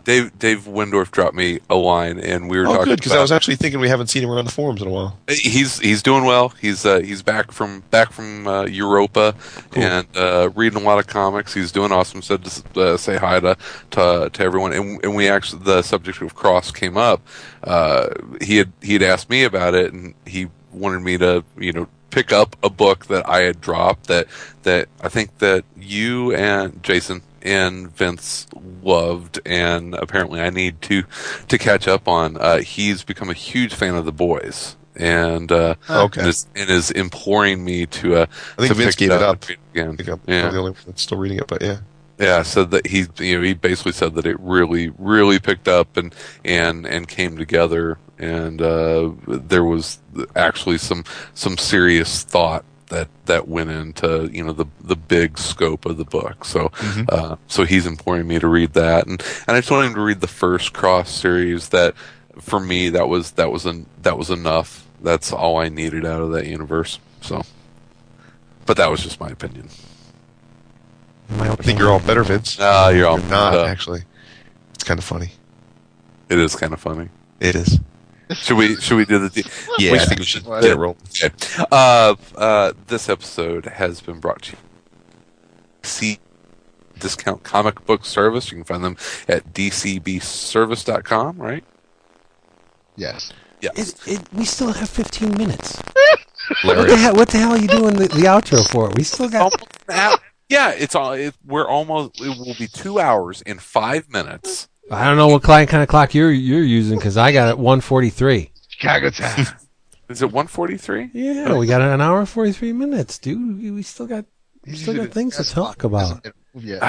Dave 0.05 0.39
Dave 0.39 0.61
Windorf 0.65 1.11
dropped 1.11 1.35
me 1.35 1.61
a 1.69 1.74
line, 1.77 2.19
and 2.19 2.48
we 2.48 2.59
were 2.59 2.66
Oh, 2.66 2.73
talking. 2.73 2.85
good, 2.86 2.98
because 3.01 3.12
I 3.12 3.20
was 3.20 3.31
actually 3.32 3.57
thinking 3.57 3.81
we 3.81 3.89
haven't 3.89 4.07
seen 4.07 4.23
him 4.23 4.31
around 4.31 4.47
the 4.47 4.53
forums 4.53 4.81
in 4.81 4.89
a 4.89 4.90
while. 4.90 5.19
He's 5.28 5.78
he's 5.81 6.03
doing 6.03 6.24
well. 6.24 6.51
He's 6.61 6.86
uh, 6.86 7.01
he's 7.01 7.23
back 7.23 7.53
from 7.53 7.81
back 7.90 8.12
from 8.12 8.47
uh, 8.47 8.65
Europa 8.65 9.35
and 9.74 10.07
uh, 10.16 10.51
reading 10.55 10.81
a 10.81 10.85
lot 10.85 10.98
of 10.98 11.07
comics. 11.07 11.53
He's 11.53 11.73
doing 11.73 11.93
awesome. 11.93 12.23
Said 12.23 12.44
to 12.44 12.81
uh, 12.81 12.97
say 12.97 13.16
hi 13.16 13.40
to, 13.40 13.57
to 13.93 14.31
to 14.32 14.43
everyone. 14.43 14.73
And 14.73 15.03
and 15.05 15.15
we 15.15 15.28
actually 15.28 15.62
the 15.65 15.82
subject 15.82 16.23
of 16.23 16.35
Cross 16.35 16.70
came 16.73 16.97
up. 16.97 17.20
Uh, 17.62 18.09
he 18.40 18.57
had 18.57 18.73
he 18.82 18.94
had 18.94 19.03
asked 19.03 19.28
me 19.28 19.44
about 19.44 19.74
it, 19.74 19.93
and 19.93 20.15
he 20.24 20.47
wanted 20.73 21.01
me 21.03 21.19
to 21.19 21.44
you 21.59 21.73
know 21.73 21.89
pick 22.11 22.32
up 22.32 22.57
a 22.62 22.70
book 22.70 23.07
that 23.07 23.28
I 23.28 23.43
had 23.43 23.61
dropped 23.61 24.07
that 24.07 24.27
that 24.62 24.89
I 25.03 25.09
think 25.11 25.39
that 25.39 25.65
you 25.77 26.35
and 26.35 26.82
Jason 26.82 27.20
and 27.47 27.90
Vince 27.97 28.47
loved, 28.82 29.39
and 29.47 29.94
apparently 29.94 30.40
I 30.40 30.51
need 30.51 30.82
to 30.82 31.05
to 31.48 31.59
catch 31.59 31.86
up 31.89 32.09
on. 32.09 32.36
Uh, 32.36 32.59
he's 32.59 33.05
become 33.05 33.31
a 33.31 33.35
huge 33.35 33.73
fan 33.73 33.94
of 33.94 34.05
the 34.05 34.12
boys, 34.12 34.77
and 34.97 35.51
uh, 35.52 35.77
Okay. 35.89 36.20
and, 36.20 36.28
is, 36.28 36.47
and 36.56 36.68
is 36.68 36.90
imploring 36.90 37.64
me 37.64 37.86
to. 37.86 38.16
Uh, 38.16 38.27
I 38.59 38.62
think 38.62 38.68
to 38.68 38.74
Vince 38.74 38.97
pick 38.97 39.09
gave 39.09 39.12
it 39.12 39.23
up. 39.23 39.48
read 39.48 39.59
again. 39.73 39.90
I 39.93 39.97
think 39.97 40.09
I'm 40.09 40.20
yeah, 40.27 40.43
the 40.51 40.59
only 40.59 40.70
one 40.73 40.74
that's 40.86 41.02
still 41.02 41.18
reading 41.18 41.39
it, 41.39 41.47
but 41.47 41.62
yeah. 41.62 41.78
yeah. 42.18 42.43
Said 42.43 42.70
that 42.73 42.86
he, 42.86 43.06
you 43.18 43.36
know, 43.39 43.43
he 43.43 43.55
basically 43.55 43.93
said 43.93 44.14
that 44.14 44.27
it 44.27 44.39
really, 44.40 44.93
really 44.98 45.39
picked 45.39 45.68
up 45.68 45.97
and 45.97 46.14
and 46.44 46.85
and 46.86 47.06
came 47.09 47.36
together, 47.39 47.98
and 48.18 48.60
uh, 48.60 49.12
there 49.27 49.64
was 49.64 50.01
actually 50.35 50.78
some 50.78 51.05
some 51.35 51.56
serious 51.56 52.24
thought 52.24 52.64
that 52.88 53.08
that 53.26 53.48
went 53.48 53.70
into 53.70 54.28
you 54.32 54.44
know 54.44 54.52
the 54.52 54.66
the 54.80 54.96
big 54.96 55.38
scope 55.38 55.86
of 55.86 55.96
the 55.96 56.04
book. 56.04 56.44
So 56.44 56.70
uh, 57.08 57.36
so 57.46 57.64
he's 57.64 57.86
imploring 57.86 58.26
me 58.26 58.38
to 58.38 58.48
read 58.48 58.72
that, 58.74 59.06
and 59.06 59.22
and 59.46 59.56
I 59.56 59.60
just 59.60 59.70
wanted 59.70 59.88
him 59.88 59.94
to 59.94 60.00
read 60.00 60.20
the 60.20 60.26
first 60.26 60.72
Cross 60.72 61.10
series. 61.10 61.70
That 61.70 61.94
for 62.40 62.60
me 62.60 62.88
that 62.90 63.08
was 63.08 63.32
that 63.32 63.50
was 63.50 63.66
an, 63.66 63.86
that 64.02 64.16
was 64.18 64.30
enough. 64.30 64.86
That's 65.02 65.32
all 65.32 65.58
I 65.58 65.68
needed 65.68 66.06
out 66.06 66.22
of 66.22 66.32
that 66.32 66.46
universe. 66.46 66.98
So, 67.20 67.42
but 68.64 68.76
that 68.76 68.90
was 68.90 69.02
just 69.02 69.20
my 69.20 69.28
opinion. 69.28 69.68
my 71.28 71.50
I 71.50 71.56
think 71.56 71.78
you're 71.78 71.90
all 71.90 72.00
better, 72.00 72.22
Vince. 72.22 72.56
Ah, 72.60 72.88
you're 72.88 73.06
all 73.06 73.18
You're 73.18 73.28
not, 73.30 73.54
uh, 73.54 73.64
actually. 73.64 74.04
It's 74.74 74.84
kind 74.84 74.98
of 74.98 75.04
funny. 75.04 75.32
It 76.28 76.38
is 76.38 76.56
kind 76.56 76.72
of 76.72 76.80
funny. 76.80 77.08
It 77.40 77.54
is. 77.54 77.80
Should 78.35 78.57
we 78.57 78.77
should 78.77 78.97
we 78.97 79.05
do 79.05 79.19
the 79.20 79.28
de- 79.43 79.48
Yeah, 79.78 79.93
we 79.93 79.98
I 80.01 80.05
think 80.05 80.19
we 80.20 80.24
should 80.27 80.44
What? 80.47 80.62
get 80.62 80.73
it 80.73 80.77
rolling. 80.77 80.98
Okay. 81.23 81.31
Uh, 81.70 82.15
uh, 82.36 82.73
this 82.89 83.09
episode 83.09 83.66
has 83.66 84.01
been 84.01 84.19
brought 84.19 84.43
to 84.43 84.53
you. 84.53 84.59
See 85.82 86.19
discount 86.98 87.43
comic 87.44 87.85
book 87.86 88.05
service. 88.05 88.51
You 88.51 88.57
can 88.57 88.65
find 88.65 88.82
them 88.85 88.97
at 89.28 89.53
dcbservice.com, 89.55 91.39
right? 91.39 91.65
Yes. 92.97 93.32
Yes. 93.61 93.78
It, 93.78 94.09
it, 94.20 94.32
we 94.32 94.44
still 94.44 94.73
have 94.73 94.89
15 94.90 95.32
minutes. 95.36 95.81
What 96.62 96.86
the 96.89 96.97
hell? 96.97 97.15
What 97.16 97.28
the 97.28 97.39
hell 97.39 97.51
are 97.53 97.59
you 97.59 97.66
doing 97.66 97.94
the, 97.97 98.07
the 98.07 98.23
outro 98.28 98.65
for? 98.70 98.89
We 98.97 99.03
still 99.03 99.28
got. 99.28 99.43
Almost 99.53 99.66
an 99.89 99.94
hour. 99.97 100.16
Yeah, 100.48 100.70
it's 100.70 100.94
all. 100.94 101.11
It, 101.12 101.35
we're 101.44 101.66
almost. 101.66 102.20
It 102.20 102.39
will 102.39 102.55
be 102.57 102.69
two 102.69 103.01
hours 103.01 103.43
in 103.43 103.59
five 103.59 104.09
minutes. 104.09 104.69
I 104.90 105.04
don't 105.04 105.16
know 105.16 105.28
what 105.28 105.42
client 105.42 105.68
kind 105.70 105.82
of 105.82 105.88
clock 105.88 106.14
you're 106.14 106.30
you're 106.30 106.62
using 106.62 106.98
because 106.98 107.16
I 107.16 107.32
got 107.32 107.48
it 107.48 107.58
143. 107.58 108.50
Chicago 108.68 109.10
time. 109.10 109.46
Is 110.08 110.22
it 110.22 110.30
one 110.30 110.46
forty 110.46 110.76
three? 110.76 111.10
Yeah, 111.12 111.54
we 111.56 111.66
got 111.66 111.80
an 111.80 112.00
hour 112.00 112.20
and 112.20 112.28
43 112.28 112.72
minutes, 112.72 113.18
dude. 113.18 113.60
We 113.60 113.72
we 113.72 113.82
still 113.82 114.06
got 114.06 114.24
we 114.64 114.76
still 114.76 114.94
got 114.94 115.08
things 115.10 115.36
to 115.36 115.44
talk 115.44 115.82
about. 115.82 116.22
Doesn't 116.22 116.36
move 116.54 116.64
yet. 116.64 116.82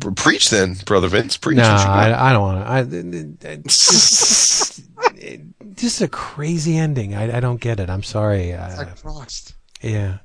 Pre- 0.00 0.12
Preach 0.14 0.48
then, 0.48 0.76
brother 0.86 1.08
Vince. 1.08 1.36
Preach. 1.36 1.58
Nah, 1.58 1.72
what 1.74 1.80
you 1.80 1.86
got. 1.86 2.12
I, 2.18 2.30
I 2.30 2.32
don't 2.32 2.42
want 2.42 2.64
to. 2.64 2.70
I, 2.70 2.80
it- 2.80 3.44
it- 3.44 3.64
just, 3.66 4.82
just 5.74 6.00
a 6.00 6.08
crazy 6.08 6.78
ending. 6.78 7.14
I, 7.14 7.36
I 7.36 7.40
don't 7.40 7.60
get 7.60 7.78
it. 7.78 7.90
I'm 7.90 8.02
sorry. 8.04 8.50
It's 8.50 8.74
Uh, 8.78 8.84
like 8.86 8.96
Frost. 8.96 9.54
yeah, 9.82 10.18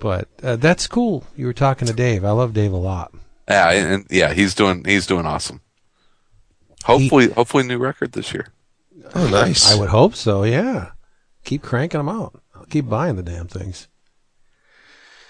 but 0.00 0.28
uh, 0.42 0.56
that's 0.56 0.86
cool. 0.86 1.24
You 1.34 1.46
were 1.46 1.54
talking 1.54 1.88
to 1.88 1.94
Dave. 1.94 2.24
I 2.26 2.32
love 2.32 2.52
Dave 2.52 2.72
a 2.72 2.76
lot. 2.76 3.14
Yeah, 3.48 3.70
and, 3.70 3.92
and 3.92 4.06
yeah, 4.10 4.32
he's 4.34 4.54
doing. 4.54 4.84
He's 4.84 5.06
doing 5.06 5.26
awesome. 5.26 5.60
Hopefully, 6.84 7.28
hopefully, 7.30 7.64
new 7.64 7.78
record 7.78 8.12
this 8.12 8.32
year. 8.32 8.48
oh, 9.14 9.28
nice. 9.28 9.70
I 9.72 9.78
would 9.78 9.88
hope 9.90 10.14
so. 10.14 10.44
Yeah, 10.44 10.90
keep 11.44 11.62
cranking 11.62 11.98
them 11.98 12.08
out. 12.08 12.40
I'll 12.54 12.64
keep 12.66 12.88
buying 12.88 13.16
the 13.16 13.22
damn 13.22 13.46
things. 13.48 13.88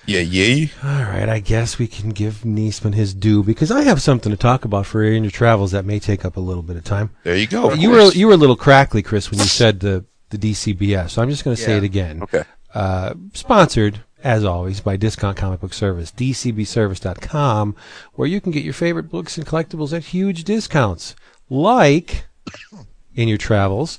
yeah, 0.06 0.20
yay. 0.20 0.70
All 0.82 1.02
right, 1.02 1.28
I 1.28 1.38
guess 1.40 1.78
we 1.78 1.86
can 1.86 2.10
give 2.10 2.42
Niesman 2.44 2.94
his 2.94 3.12
due 3.14 3.42
because 3.42 3.70
I 3.70 3.82
have 3.82 4.00
something 4.02 4.30
to 4.30 4.36
talk 4.38 4.64
about 4.64 4.86
for 4.86 5.02
in 5.02 5.24
your 5.24 5.30
travels 5.30 5.72
that 5.72 5.84
may 5.84 5.98
take 5.98 6.24
up 6.24 6.36
a 6.36 6.40
little 6.40 6.62
bit 6.62 6.76
of 6.76 6.84
time. 6.84 7.10
There 7.24 7.36
you 7.36 7.46
go. 7.46 7.70
of 7.70 7.78
you 7.78 7.90
were 7.90 8.12
you 8.12 8.26
were 8.26 8.34
a 8.34 8.36
little 8.38 8.56
crackly, 8.56 9.02
Chris, 9.02 9.30
when 9.30 9.38
you 9.40 9.46
said 9.46 9.80
the 9.80 10.04
the 10.30 10.38
DCBS. 10.38 11.10
So 11.10 11.22
I'm 11.22 11.30
just 11.30 11.44
going 11.44 11.56
to 11.56 11.62
say 11.62 11.72
Yeah. 11.72 11.78
it 11.78 11.84
again. 11.84 12.22
Okay. 12.22 12.44
Uh, 12.74 13.14
sponsored 13.32 14.02
as 14.22 14.44
always 14.44 14.80
by 14.80 14.96
Discount 14.96 15.36
Comic 15.36 15.60
Book 15.60 15.72
Service, 15.74 16.10
dcbservice.com, 16.12 17.76
where 18.14 18.28
you 18.28 18.40
can 18.40 18.52
get 18.52 18.64
your 18.64 18.74
favorite 18.74 19.10
books 19.10 19.36
and 19.38 19.46
collectibles 19.46 19.92
at 19.96 20.04
huge 20.06 20.44
discounts. 20.44 21.14
Like 21.48 22.24
in 23.14 23.28
your 23.28 23.38
travels, 23.38 23.98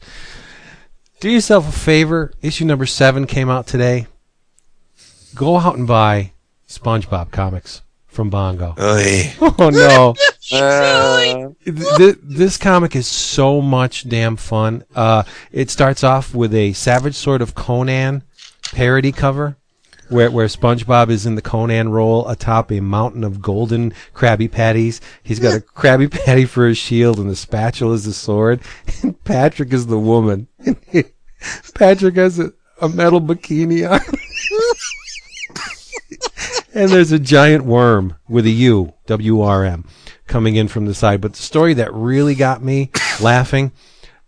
do 1.19 1.29
yourself 1.29 1.67
a 1.67 1.71
favor. 1.71 2.31
Issue 2.41 2.65
number 2.65 2.85
seven 2.85 3.27
came 3.27 3.49
out 3.49 3.67
today. 3.67 4.07
Go 5.35 5.57
out 5.57 5.77
and 5.77 5.87
buy 5.87 6.31
SpongeBob 6.67 7.31
comics 7.31 7.81
from 8.07 8.29
Bongo. 8.29 8.75
Oy. 8.79 9.33
Oh 9.41 9.69
no. 9.69 10.15
Uh, 10.51 11.49
Th- 11.63 12.17
this 12.23 12.57
comic 12.57 12.95
is 12.95 13.05
so 13.05 13.61
much 13.61 14.09
damn 14.09 14.35
fun. 14.35 14.83
Uh, 14.95 15.21
it 15.51 15.69
starts 15.69 16.03
off 16.03 16.33
with 16.33 16.55
a 16.55 16.73
Savage 16.73 17.13
Sword 17.13 17.43
of 17.43 17.53
Conan 17.53 18.23
parody 18.73 19.11
cover, 19.11 19.57
where 20.09 20.31
where 20.31 20.47
SpongeBob 20.47 21.09
is 21.09 21.25
in 21.25 21.35
the 21.35 21.41
Conan 21.41 21.89
role 21.89 22.27
atop 22.27 22.71
a 22.71 22.79
mountain 22.79 23.23
of 23.23 23.41
golden 23.41 23.93
Krabby 24.13 24.51
Patties. 24.51 25.01
He's 25.23 25.39
got 25.39 25.55
a 25.55 25.61
Krabby 25.61 26.11
Patty 26.11 26.45
for 26.45 26.67
his 26.67 26.77
shield, 26.77 27.19
and 27.19 27.29
the 27.29 27.35
spatula 27.35 27.93
is 27.93 28.05
the 28.05 28.13
sword. 28.13 28.61
And 29.01 29.23
Patrick 29.23 29.71
is 29.71 29.87
the 29.87 29.99
woman. 29.99 30.47
Patrick 31.73 32.15
has 32.15 32.37
a, 32.37 32.51
a 32.81 32.89
metal 32.89 33.21
bikini 33.21 33.89
on. 33.89 34.01
and 36.73 36.89
there's 36.89 37.11
a 37.11 37.19
giant 37.19 37.63
worm 37.63 38.15
with 38.27 38.45
a 38.45 38.51
U, 38.51 38.93
W 39.05 39.41
R 39.41 39.63
M, 39.63 39.85
coming 40.27 40.55
in 40.55 40.67
from 40.67 40.85
the 40.85 40.93
side. 40.93 41.21
But 41.21 41.33
the 41.33 41.41
story 41.41 41.73
that 41.75 41.93
really 41.93 42.35
got 42.35 42.61
me 42.61 42.91
laughing, 43.21 43.71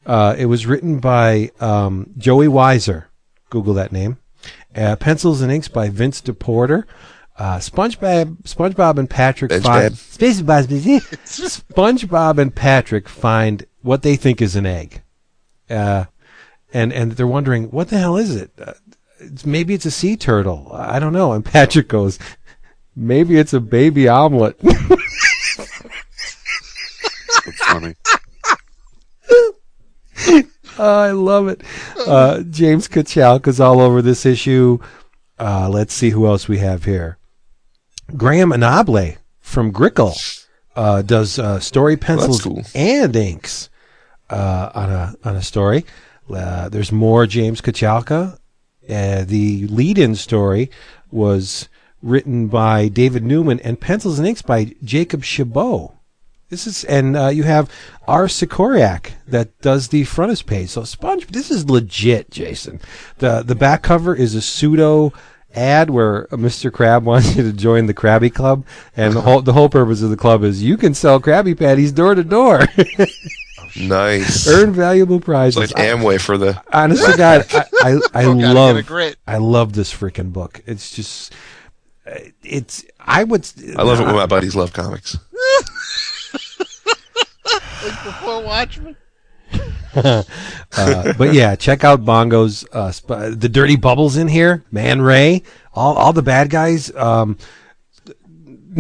uh, 0.06 0.36
it 0.38 0.46
was 0.46 0.66
written 0.66 1.00
by 1.00 1.52
um, 1.60 2.12
Joey 2.18 2.48
Weiser. 2.48 3.06
Google 3.50 3.74
that 3.74 3.92
name. 3.92 4.18
Uh, 4.76 4.96
pencils 4.96 5.42
and 5.42 5.52
inks 5.52 5.68
by 5.68 5.90
Vince 5.90 6.22
DePorter. 6.22 6.86
Uh, 7.38 7.58
SpongeBob, 7.58 8.44
SpongeBob 8.44 8.98
and 8.98 9.10
Patrick 9.10 9.52
find 9.52 9.96
SpongeBob, 9.96 10.68
SpongeBob 11.74 12.38
and 12.38 12.54
Patrick 12.54 13.10
find 13.10 13.66
what 13.82 14.04
they 14.04 14.16
think 14.16 14.42
is 14.42 14.56
an 14.56 14.66
egg, 14.66 15.02
uh, 15.70 16.06
and 16.74 16.94
and 16.94 17.14
they're 17.14 17.26
wondering 17.26 17.72
what 17.72 17.90
the 17.90 17.98
hell 17.98 18.16
is 18.16 18.36
it. 18.36 18.52
Uh, 18.60 18.74
it's, 19.22 19.46
maybe 19.46 19.74
it's 19.74 19.86
a 19.86 19.92
sea 19.92 20.18
turtle. 20.18 20.70
I 20.74 21.00
don't 21.00 21.14
know. 21.14 21.34
And 21.34 21.44
Patrick 21.46 21.88
goes, 21.88 22.20
maybe 22.96 23.38
it's 23.38 23.54
a 23.54 23.60
baby 23.60 24.08
omelet. 24.08 24.58
it's 27.46 27.66
funny. 27.66 27.96
Oh, 30.84 31.00
I 31.00 31.12
love 31.12 31.48
it. 31.48 31.62
Uh, 32.08 32.42
James 32.42 32.88
Kochalka's 32.88 33.60
all 33.60 33.80
over 33.80 34.02
this 34.02 34.26
issue. 34.26 34.80
Uh, 35.40 35.70
let's 35.70 35.94
see 35.94 36.10
who 36.10 36.26
else 36.26 36.48
we 36.48 36.58
have 36.58 36.86
here. 36.86 37.20
Graham 38.18 38.50
Anable 38.50 39.18
from 39.40 39.72
Grickle 39.72 40.16
uh, 40.76 41.04
does 41.04 41.38
uh, 41.38 41.60
story 41.60 41.98
pencils 41.98 42.42
cool. 42.42 42.64
and 42.74 43.16
inks 43.16 43.70
uh, 44.32 44.72
on 44.74 44.90
a 44.90 45.14
on 45.24 45.36
a 45.36 45.42
story. 45.44 45.86
Uh, 46.34 46.70
there's 46.70 46.92
more 46.92 47.28
James 47.28 47.62
Kochalka. 47.62 48.40
Uh, 48.90 49.24
the 49.24 49.68
lead-in 49.68 50.16
story 50.16 50.72
was 51.12 51.70
written 52.02 52.48
by 52.48 52.88
David 52.88 53.24
Newman 53.24 53.60
and 53.60 53.80
pencils 53.80 54.18
and 54.18 54.28
inks 54.28 54.42
by 54.42 54.74
Jacob 54.84 55.24
Chabot. 55.24 55.92
This 56.52 56.68
is, 56.68 56.84
and 56.84 57.16
uh, 57.18 57.28
you 57.30 57.44
have 57.44 57.72
R. 58.08 58.28
Sikoryak 58.28 59.12
that 59.28 59.60
does 59.62 59.88
the 59.88 60.04
frontis 60.04 60.46
page. 60.46 60.70
So 60.70 60.84
Sponge, 60.84 61.26
this 61.28 61.50
is 61.50 61.68
legit, 61.70 62.30
Jason. 62.30 62.80
the 63.18 63.42
The 63.42 63.56
back 63.56 63.82
cover 63.82 64.14
is 64.14 64.36
a 64.36 64.42
pseudo 64.42 65.14
ad 65.56 65.90
where 65.90 66.26
uh, 66.34 66.38
Mr. 66.38 66.72
Crab 66.72 67.04
wants 67.12 67.36
you 67.36 67.44
to 67.44 67.54
join 67.54 67.86
the 67.88 67.94
Krabby 67.94 68.34
Club, 68.34 68.66
and 68.96 69.14
the 69.14 69.22
whole 69.22 69.42
the 69.42 69.54
whole 69.54 69.70
purpose 69.70 70.02
of 70.02 70.10
the 70.12 70.18
club 70.18 70.44
is 70.44 70.62
you 70.62 70.76
can 70.78 70.94
sell 70.94 71.20
Krabby 71.22 71.58
Patties 71.58 71.92
door 71.94 72.16
to 72.16 72.24
door, 72.24 72.68
Nice. 73.80 74.48
earn 74.50 74.74
valuable 74.74 75.22
prizes. 75.22 75.64
It's 75.64 75.74
like 75.74 75.86
Amway 75.86 76.20
for 76.20 76.38
the. 76.38 76.62
I- 76.72 76.84
honest 76.84 77.06
to 77.10 77.16
God, 77.18 77.46
I 77.54 77.66
I, 77.82 77.92
I 78.14 78.24
Gotta 78.24 78.54
love 78.54 78.86
grit. 78.86 79.16
I 79.26 79.38
love 79.38 79.72
this 79.74 79.94
freaking 79.94 80.34
book. 80.34 80.62
It's 80.66 80.92
just 80.94 81.34
uh, 82.06 82.12
it's 82.44 82.84
I 83.00 83.24
would 83.24 83.50
I 83.78 83.84
love 83.84 84.02
it 84.02 84.06
when 84.06 84.16
my 84.16 84.26
buddies 84.26 84.56
love 84.56 84.74
comics. 84.74 85.18
Before 88.32 88.46
Watchmen. 88.46 88.96
uh, 89.96 90.24
but 91.18 91.34
yeah, 91.34 91.56
check 91.56 91.84
out 91.84 92.06
Bongo's 92.06 92.66
uh, 92.72 92.92
sp- 92.96 93.36
the 93.36 93.50
dirty 93.52 93.76
bubbles 93.76 94.16
in 94.16 94.30
here. 94.30 94.64
Man 94.72 95.02
Ray, 95.02 95.44
all 95.74 95.98
all 95.98 96.14
the 96.14 96.22
bad 96.22 96.50
guys. 96.50 96.96
Um, 96.96 97.38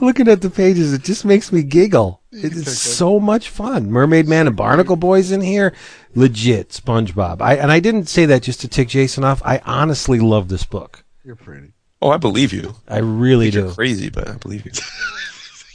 looking 0.00 0.26
at 0.26 0.40
the 0.40 0.50
pages, 0.52 0.92
it 0.92 1.04
just 1.04 1.24
makes 1.24 1.52
me 1.52 1.62
giggle. 1.62 2.22
It's 2.32 2.76
so 2.76 3.20
much 3.20 3.50
fun. 3.50 3.88
Mermaid 3.92 4.26
Man 4.26 4.48
and 4.48 4.56
Barnacle 4.56 4.96
Boy's 4.96 5.30
in 5.30 5.42
here, 5.42 5.72
legit 6.16 6.70
SpongeBob. 6.70 7.40
I 7.40 7.54
and 7.54 7.70
I 7.70 7.78
didn't 7.78 8.08
say 8.08 8.26
that 8.26 8.42
just 8.42 8.60
to 8.62 8.68
tick 8.68 8.88
Jason 8.88 9.22
off. 9.22 9.40
I 9.44 9.60
honestly 9.64 10.18
love 10.18 10.48
this 10.48 10.64
book. 10.64 11.04
You're 11.24 11.36
pretty. 11.36 11.74
Oh, 12.02 12.10
I 12.10 12.16
believe 12.16 12.52
you. 12.52 12.74
I 12.88 12.98
really 12.98 13.48
You're 13.50 13.68
do. 13.68 13.74
crazy, 13.74 14.10
but 14.10 14.28
I 14.28 14.32
believe 14.34 14.66
you. 14.66 14.72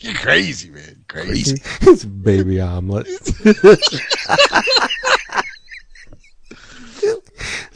You're 0.02 0.14
crazy, 0.14 0.70
man. 0.70 1.04
Crazy. 1.08 1.62
it's 1.82 2.06
baby 2.06 2.62
omelet. 2.62 3.08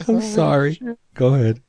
I'm 0.08 0.22
sorry. 0.22 0.80
Go 1.14 1.34
ahead. 1.34 1.60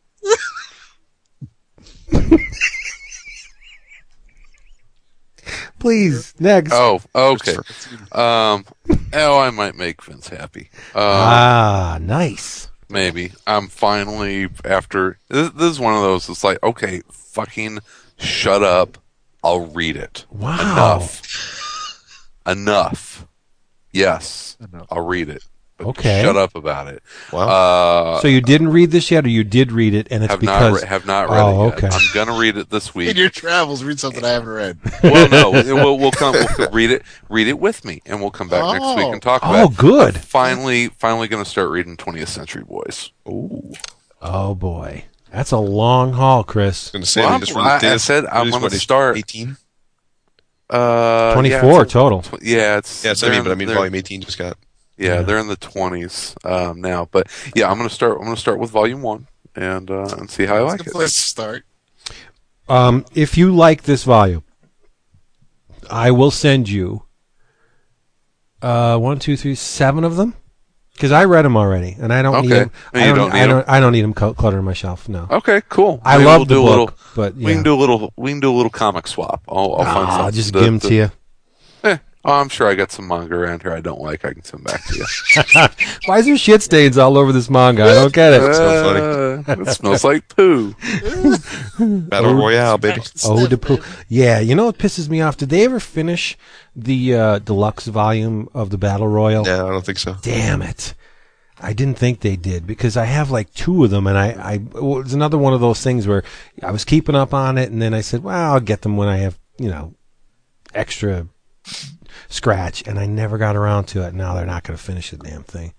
Please, 5.79 6.33
next. 6.39 6.71
Oh, 6.73 6.99
okay. 7.13 7.55
Um, 8.11 8.65
oh, 9.13 9.39
I 9.39 9.51
might 9.51 9.75
make 9.75 10.03
Vince 10.03 10.29
happy. 10.29 10.71
Uh, 10.95 10.99
ah, 10.99 11.99
nice. 12.01 12.69
maybe 12.89 13.33
I'm 13.45 13.67
finally 13.67 14.49
after. 14.63 15.19
This, 15.29 15.51
this 15.51 15.71
is 15.71 15.79
one 15.79 15.93
of 15.93 16.01
those. 16.01 16.27
It's 16.27 16.43
like, 16.43 16.57
okay, 16.63 17.03
fucking 17.11 17.79
shut 18.17 18.63
up. 18.63 18.97
I'll 19.45 19.67
read 19.67 19.95
it. 19.95 20.25
Wow. 20.31 20.95
Enough. 20.97 21.21
Enough. 22.47 23.27
Yes, 23.91 24.57
Enough. 24.59 24.87
I'll 24.91 25.05
read 25.05 25.29
it. 25.29 25.43
But 25.77 25.87
Okay. 25.87 26.21
Shut 26.23 26.37
up 26.37 26.55
about 26.55 26.87
it. 26.87 27.03
Wow. 27.33 27.47
Uh, 27.47 28.19
So 28.21 28.27
you 28.29 28.39
didn't 28.41 28.69
read 28.69 28.91
this 28.91 29.11
yet, 29.11 29.25
or 29.25 29.29
you 29.29 29.43
did 29.43 29.71
read 29.73 29.93
it, 29.93 30.07
and 30.09 30.23
it's 30.23 30.31
have 30.31 30.39
because 30.39 30.73
not 30.73 30.81
re- 30.81 30.87
have 30.87 31.05
not 31.05 31.29
read 31.29 31.41
Oh, 31.41 31.67
it 31.67 31.81
yet. 31.81 31.83
okay. 31.83 31.87
I'm 31.95 32.13
gonna 32.13 32.39
read 32.39 32.55
it 32.57 32.69
this 32.69 32.95
week. 32.95 33.09
In 33.09 33.17
your 33.17 33.29
travels, 33.29 33.83
read 33.83 33.99
something 33.99 34.23
I 34.23 34.29
haven't 34.29 34.49
read. 34.49 34.77
well, 35.03 35.29
no, 35.29 35.51
we'll, 35.51 35.97
we'll 35.99 36.11
come. 36.11 36.33
We'll 36.57 36.71
read 36.71 36.91
it. 36.91 37.03
Read 37.29 37.47
it 37.47 37.59
with 37.59 37.83
me, 37.83 38.01
and 38.05 38.21
we'll 38.21 38.31
come 38.31 38.47
back 38.47 38.63
next 38.63 38.95
week 38.95 39.05
Oh. 39.07 39.11
and 39.11 39.21
talk 39.21 39.41
Oh, 39.43 39.49
about. 39.49 39.65
Oh 39.65 39.69
good. 39.75 40.15
I'm 40.15 40.21
finally, 40.21 40.87
finally, 40.89 41.27
gonna 41.27 41.43
start 41.45 41.69
reading 41.69 41.97
20th 41.97 42.29
Century 42.29 42.63
Boys. 42.63 43.11
Ooh. 43.27 43.73
oh 44.21 44.55
boy, 44.55 45.03
that's 45.35 45.51
a 45.51 45.57
long 45.57 46.13
haul, 46.13 46.43
Chris. 46.43 46.87
I 46.87 46.87
was 46.87 46.91
gonna 46.91 47.05
say, 47.05 47.21
Well, 47.21 47.39
we 47.39 47.45
just 47.45 47.57
I, 47.57 47.93
I 47.93 47.97
said 47.97 48.25
I'm 48.25 48.49
gonna 48.49 48.69
start- 48.71 49.17
18? 49.17 49.57
Uh, 50.69 51.33
Twenty 51.33 51.49
yeah, 51.49 51.61
four 51.61 51.83
it's 51.83 51.91
a- 51.91 51.93
total. 51.93 52.21
tw- 52.23 52.41
yeah, 52.41 52.77
it's 52.77 53.03
Yeah, 53.03 53.11
it's 53.11 53.21
I 53.23 53.29
mean, 53.29 53.43
but 53.43 53.51
I 53.51 53.55
mean, 53.55 53.67
volume 53.69 53.93
18 53.95 54.21
just 54.21 54.37
got. 54.37 54.57
Yeah, 54.97 55.15
Yeah. 55.15 55.21
they're 55.23 55.37
in 55.37 55.47
the 55.47 55.57
twenties 55.57 56.33
um, 56.43 56.79
now. 56.81 57.07
But 57.11 57.27
yeah, 57.55 57.69
I'm 57.69 57.77
gonna 57.77 57.89
start. 57.89 58.17
I'm 58.17 58.23
gonna 58.23 58.37
start 58.37 58.59
with 58.59 58.71
volume 58.71 59.01
one, 59.01 59.27
and 59.55 59.91
uh, 59.91 60.07
and 60.17 60.29
see 60.29 60.45
how 60.45 60.55
I 60.55 60.61
like 60.61 60.77
Good 60.79 60.87
it. 60.87 60.93
place 60.93 61.13
to 61.13 61.21
start. 61.21 61.65
Um, 62.69 63.05
if 63.13 63.37
you 63.37 63.53
like 63.53 63.83
this 63.83 64.05
volume, 64.05 64.43
I 65.89 66.09
will 66.11 66.31
send 66.31 66.67
you 66.69 67.03
uh, 68.61 68.97
one, 68.97 69.19
two, 69.19 69.35
three, 69.37 69.53
seven 69.53 70.03
of 70.03 70.15
them 70.15 70.33
because 70.95 71.11
I 71.11 71.25
read 71.25 71.43
them 71.45 71.55
already, 71.57 71.95
and 71.99 72.11
I 72.11 72.21
don't 72.21 72.41
need 72.41 72.51
them. 72.51 72.71
I 72.93 73.05
don't. 73.07 73.15
don't 73.17 73.33
need 73.33 73.39
I 73.41 73.47
don't. 73.47 73.69
I 73.69 73.79
don't 73.79 73.91
need 73.91 74.01
them 74.01 74.13
cluttering 74.13 74.63
my 74.63 74.73
shelf. 74.73 75.07
No. 75.07 75.27
Okay, 75.29 75.61
cool. 75.69 76.01
I 76.03 76.17
Maybe 76.17 76.25
love 76.25 76.39
we'll 76.39 76.45
the 76.45 76.55
do 76.55 76.61
a 76.61 76.65
book, 76.65 76.69
little. 76.71 76.91
but 77.15 77.35
We 77.35 77.53
can 77.53 77.63
do 77.63 77.73
a 77.75 77.79
little. 77.79 78.13
We 78.17 78.31
can 78.31 78.39
do 78.39 78.51
a 78.51 78.55
little 78.55 78.69
comic 78.71 79.07
swap. 79.07 79.43
I'll, 79.47 79.75
I'll 79.75 79.83
find 79.83 79.87
Ah, 79.87 80.09
something. 80.09 80.25
I'll 80.25 80.31
just 80.31 80.53
to- 80.53 80.59
give 80.59 80.65
them 80.65 80.79
to 80.79 80.93
you. 80.93 81.11
Oh, 82.27 82.33
I'm 82.39 82.49
sure 82.49 82.67
I 82.67 82.73
got 82.73 82.91
some 82.91 83.07
manga 83.07 83.35
around 83.35 83.61
here 83.61 83.71
I 83.71 83.81
don't 83.81 84.01
like. 84.01 84.25
I 84.25 84.33
can 84.33 84.43
send 84.43 84.63
back 84.63 84.83
to 84.87 84.95
you. 84.97 85.05
Why 86.07 86.17
is 86.17 86.25
there 86.25 86.35
shit 86.37 86.63
stains 86.63 86.97
all 86.97 87.19
over 87.19 87.31
this 87.31 87.51
manga? 87.51 87.83
I 87.83 87.93
don't 87.93 88.11
get 88.11 88.33
it. 88.33 88.55
so 88.55 89.43
Uh, 89.47 89.53
it 89.53 89.67
smells 89.67 90.03
like 90.03 90.27
poo. 90.29 90.73
Battle 91.79 92.33
Royale, 92.33 92.79
baby. 92.79 93.01
Oh, 93.25 93.45
the 93.45 93.59
poo. 93.59 93.77
Yeah, 94.09 94.39
you 94.39 94.55
know 94.55 94.65
what 94.65 94.79
pisses 94.79 95.07
me 95.07 95.21
off? 95.21 95.37
Did 95.37 95.49
they 95.49 95.65
ever 95.65 95.79
finish 95.79 96.35
the 96.75 97.13
uh, 97.15 97.39
deluxe 97.39 97.85
volume 97.85 98.49
of 98.55 98.71
the 98.71 98.79
Battle 98.79 99.07
Royale? 99.07 99.45
Yeah, 99.45 99.63
I 99.63 99.69
don't 99.69 99.85
think 99.85 99.99
so. 99.99 100.15
Damn 100.23 100.63
it. 100.63 100.95
I 101.59 101.73
didn't 101.73 101.99
think 101.99 102.21
they 102.21 102.35
did 102.35 102.65
because 102.65 102.97
I 102.97 103.05
have 103.05 103.29
like 103.29 103.53
two 103.53 103.83
of 103.83 103.91
them, 103.91 104.07
and 104.07 104.17
I, 104.17 104.31
I 104.31 104.53
it 104.55 104.73
was 104.73 105.13
another 105.13 105.37
one 105.37 105.53
of 105.53 105.61
those 105.61 105.81
things 105.83 106.07
where 106.07 106.23
I 106.63 106.71
was 106.71 106.83
keeping 106.83 107.15
up 107.15 107.33
on 107.35 107.57
it, 107.59 107.71
and 107.71 107.81
then 107.81 107.93
I 107.93 108.01
said, 108.01 108.23
"Well, 108.23 108.53
I'll 108.53 108.59
get 108.59 108.81
them 108.81 108.97
when 108.97 109.07
I 109.07 109.17
have 109.17 109.37
you 109.57 109.69
know 109.69 109.93
extra 110.73 111.27
scratch," 112.29 112.85
and 112.87 112.99
I 112.99 113.05
never 113.05 113.37
got 113.37 113.55
around 113.55 113.85
to 113.85 114.05
it. 114.05 114.13
Now 114.13 114.33
they're 114.33 114.45
not 114.45 114.63
going 114.63 114.77
to 114.77 114.83
finish 114.83 115.11
the 115.11 115.17
damn 115.17 115.43
thing. 115.43 115.73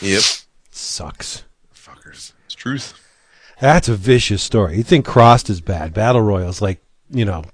Yep. 0.00 0.22
Sucks. 0.70 1.44
Fuckers. 1.74 2.32
It's 2.46 2.54
truth. 2.54 2.98
That's 3.60 3.88
a 3.88 3.94
vicious 3.94 4.42
story. 4.42 4.76
You 4.76 4.82
think 4.82 5.06
Crossed 5.06 5.48
is 5.48 5.60
bad? 5.60 5.94
Battle 5.94 6.22
Royale's 6.22 6.60
like 6.60 6.82
you 7.10 7.24
know 7.24 7.44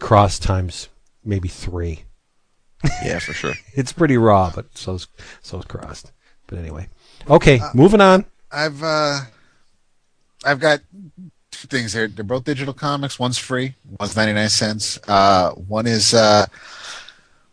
Cross 0.00 0.38
times 0.38 0.88
maybe 1.24 1.48
three. 1.48 2.04
Yeah, 3.04 3.20
for 3.20 3.32
sure. 3.32 3.54
It's 3.74 3.92
pretty 3.92 4.16
raw, 4.16 4.50
but 4.54 4.76
so's 4.76 5.06
so's 5.42 5.64
Crossed. 5.64 6.10
But 6.46 6.58
anyway, 6.58 6.88
okay, 7.28 7.60
moving 7.74 8.00
on. 8.00 8.24
I've 8.50 8.82
uh, 8.82 9.20
I've 10.44 10.58
got 10.58 10.80
two 11.50 11.68
things 11.68 11.92
here. 11.92 12.08
They're 12.08 12.24
both 12.24 12.44
digital 12.44 12.74
comics. 12.74 13.18
One's 13.18 13.38
free. 13.38 13.74
One's 14.00 14.16
ninety 14.16 14.32
nine 14.32 14.48
cents. 14.48 14.98
Uh, 15.06 15.50
one 15.52 15.86
is 15.86 16.12
uh, 16.12 16.46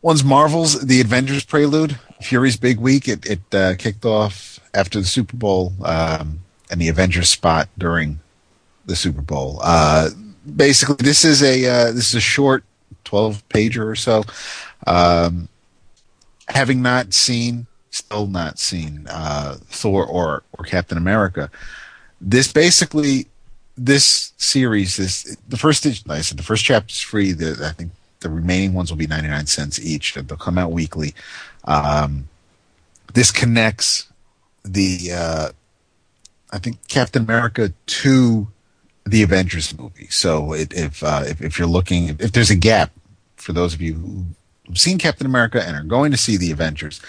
one's 0.02 0.24
Marvel's 0.24 0.82
The 0.82 1.02
Avengers 1.02 1.46
Prelude. 1.46 1.98
Fury's 2.22 2.58
big 2.58 2.80
week. 2.80 3.08
It 3.08 3.26
it 3.26 3.56
uh, 3.56 3.76
kicked 3.76 4.06
off 4.06 4.60
after 4.74 5.00
the 5.00 5.06
Super 5.06 5.38
Bowl 5.38 5.74
um, 5.84 6.42
and 6.70 6.82
the 6.82 6.90
Avengers 6.90 7.30
spot 7.30 7.70
during 7.78 8.20
the 8.86 8.96
Super 8.96 9.22
Bowl. 9.22 9.60
Uh, 9.62 10.10
basically, 10.56 10.98
this 11.00 11.24
is 11.24 11.42
a 11.42 11.66
uh, 11.66 11.92
this 11.92 12.10
is 12.10 12.16
a 12.16 12.22
short 12.22 12.64
twelve 13.04 13.48
pager 13.50 13.86
or 13.86 13.96
so. 13.96 14.24
Um, 14.86 15.48
having 16.50 16.82
not 16.82 17.14
seen, 17.14 17.68
still 17.92 18.28
not 18.28 18.60
seen 18.60 19.08
uh, 19.10 19.58
Thor 19.68 20.06
or 20.06 20.44
or 20.58 20.66
Captain 20.66 20.98
America, 20.98 21.50
this 22.20 22.52
basically 22.52 23.28
this 23.78 24.34
series 24.36 25.00
is 25.00 25.38
the 25.48 25.58
first. 25.58 25.86
I 25.86 25.92
the 25.92 26.44
first 26.44 26.66
chapter 26.66 26.92
is 26.92 27.00
free. 27.00 27.32
The 27.32 27.66
I 27.66 27.72
think 27.72 27.92
the 28.22 28.30
remaining 28.30 28.74
ones 28.74 28.92
will 28.92 28.98
be 28.98 29.08
ninety 29.08 29.30
nine 29.30 29.46
cents 29.46 29.80
each. 29.80 30.14
They'll 30.14 30.38
come 30.38 30.58
out 30.58 30.72
weekly. 30.72 31.14
Um, 31.64 32.28
this 33.14 33.32
connects 33.32 34.08
the 34.64 35.12
uh, 35.14 35.50
I 36.52 36.60
think 36.60 36.88
Captain 36.88 37.24
America 37.24 37.74
to 37.86 38.48
the 39.06 39.24
Avengers 39.24 39.78
movie. 39.78 40.08
So 40.10 40.54
it, 40.54 40.74
if, 40.74 41.04
uh, 41.04 41.24
if 41.26 41.42
if 41.42 41.58
you're 41.58 41.68
looking, 41.68 42.10
if 42.10 42.32
there's 42.32 42.50
a 42.52 42.56
gap 42.56 42.92
for 43.36 43.54
those 43.54 43.74
of 43.74 43.82
you 43.82 43.94
who 43.94 44.26
have 44.68 44.78
seen 44.78 44.98
Captain 44.98 45.26
America 45.26 45.64
and 45.66 45.76
are 45.76 45.84
going 45.84 46.12
to 46.12 46.18
see 46.18 46.38
the 46.38 46.52
Avengers, 46.52 47.02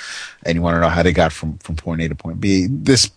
and 0.45 0.55
you 0.55 0.63
want 0.63 0.77
to 0.77 0.81
know 0.81 0.89
how 0.89 1.03
they 1.03 1.13
got 1.13 1.33
from 1.33 1.59
from 1.59 1.77
point 1.77 2.01
A 2.01 2.09
to 2.09 2.15
point 2.15 2.41
B, 2.41 2.67
this 2.71 3.11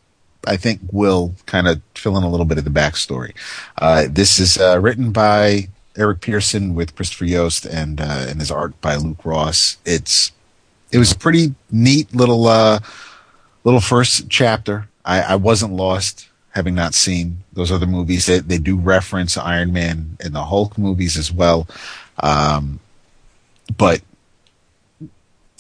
I 0.46 0.58
think 0.58 0.82
will 0.92 1.36
kind 1.46 1.68
of 1.68 1.82
fill 1.96 2.18
in 2.18 2.24
a 2.24 2.30
little 2.30 2.46
bit 2.46 2.58
of 2.58 2.64
the 2.64 2.70
backstory. 2.70 3.34
Uh, 3.78 4.08
this 4.10 4.40
is 4.40 4.58
uh, 4.58 4.80
written 4.82 5.12
by 5.12 5.70
Eric 5.96 6.22
Pearson 6.22 6.74
with 6.74 6.96
Christopher 6.96 7.26
Yost 7.26 7.66
and 7.66 8.02
uh, 8.02 8.26
and 8.28 8.40
his 8.40 8.52
art 8.52 8.80
by 8.82 8.96
Luke 8.96 9.24
Ross. 9.24 9.78
It's 9.86 10.32
it 10.92 10.98
was 10.98 11.12
a 11.12 11.18
pretty 11.18 11.56
neat 11.72 12.14
little 12.16 12.48
uh, 12.48 12.80
little 13.64 13.82
first 13.82 14.30
chapter. 14.30 14.88
I, 15.06 15.22
I 15.22 15.36
wasn't 15.36 15.74
lost 15.74 16.30
having 16.52 16.76
not 16.76 16.94
seen 16.94 17.44
those 17.52 17.72
other 17.72 17.88
movies. 17.88 18.28
They, 18.28 18.40
they 18.40 18.58
do 18.58 18.78
reference 18.78 19.38
Iron 19.38 19.74
Man 19.74 20.18
and 20.20 20.34
the 20.34 20.46
Hulk 20.46 20.78
movies 20.78 21.18
as 21.18 21.32
well, 21.32 21.68
um, 22.22 22.80
but 23.76 24.02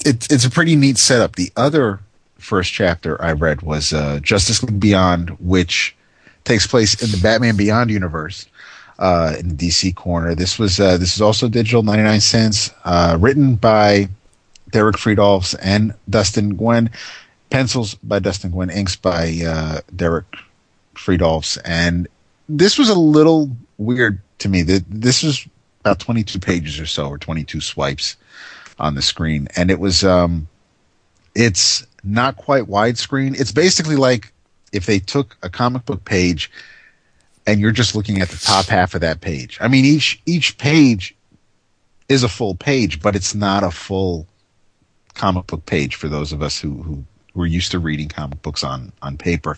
it's 0.05 0.31
it's 0.31 0.45
a 0.45 0.49
pretty 0.49 0.75
neat 0.75 0.97
setup. 0.97 1.35
The 1.35 1.51
other 1.55 1.99
first 2.37 2.73
chapter 2.73 3.21
I 3.21 3.33
read 3.33 3.61
was 3.61 3.93
uh, 3.93 4.19
Justice 4.19 4.63
League 4.63 4.79
Beyond, 4.79 5.31
which 5.39 5.95
takes 6.43 6.67
place 6.67 7.01
in 7.01 7.11
the 7.11 7.21
Batman 7.21 7.55
Beyond 7.55 7.89
universe 7.89 8.47
uh, 8.99 9.35
in 9.39 9.49
the 9.49 9.67
DC 9.67 9.95
corner. 9.95 10.35
This 10.35 10.59
was 10.59 10.79
uh, 10.79 10.97
this 10.97 11.15
is 11.15 11.21
also 11.21 11.47
digital, 11.47 11.83
ninety 11.83 12.03
nine 12.03 12.21
cents, 12.21 12.71
uh, 12.85 13.17
written 13.19 13.55
by 13.55 14.09
Derek 14.71 14.97
Fridolfs 14.97 15.55
and 15.61 15.93
Dustin 16.09 16.57
Nguyen, 16.57 16.91
pencils 17.49 17.95
by 17.95 18.19
Dustin 18.19 18.51
Nguyen, 18.51 18.73
inks 18.73 18.95
by 18.95 19.41
uh, 19.45 19.81
Derek 19.95 20.25
Fridolfs, 20.95 21.57
and 21.65 22.07
this 22.49 22.77
was 22.77 22.89
a 22.89 22.97
little 22.97 23.49
weird 23.77 24.19
to 24.39 24.49
me. 24.49 24.61
This 24.61 25.23
was 25.23 25.47
about 25.81 25.99
twenty 25.99 26.23
two 26.23 26.39
pages 26.39 26.79
or 26.79 26.85
so, 26.85 27.07
or 27.07 27.17
twenty 27.17 27.43
two 27.43 27.61
swipes 27.61 28.15
on 28.79 28.95
the 28.95 29.01
screen, 29.01 29.47
and 29.55 29.71
it 29.71 29.79
was 29.79 30.03
um, 30.03 30.47
it's 31.35 31.85
not 32.03 32.37
quite 32.37 32.65
widescreen. 32.65 33.39
It's 33.39 33.51
basically 33.51 33.95
like 33.95 34.31
if 34.71 34.85
they 34.85 34.99
took 34.99 35.37
a 35.41 35.49
comic 35.49 35.85
book 35.85 36.03
page 36.05 36.51
and 37.45 37.59
you're 37.59 37.71
just 37.71 37.95
looking 37.95 38.21
at 38.21 38.29
the 38.29 38.37
top 38.37 38.65
half 38.65 38.93
of 38.93 39.01
that 39.01 39.21
page. 39.21 39.57
I 39.61 39.67
mean, 39.67 39.85
each 39.85 40.21
each 40.25 40.57
page 40.57 41.15
is 42.09 42.23
a 42.23 42.29
full 42.29 42.55
page, 42.55 43.01
but 43.01 43.15
it's 43.15 43.35
not 43.35 43.63
a 43.63 43.71
full 43.71 44.27
comic 45.13 45.47
book 45.47 45.65
page 45.65 45.95
for 45.95 46.07
those 46.07 46.31
of 46.31 46.41
us 46.41 46.59
who 46.59 46.81
who 46.83 47.03
we're 47.33 47.45
used 47.45 47.71
to 47.71 47.79
reading 47.79 48.09
comic 48.09 48.41
books 48.41 48.63
on 48.63 48.91
on 49.01 49.17
paper. 49.17 49.57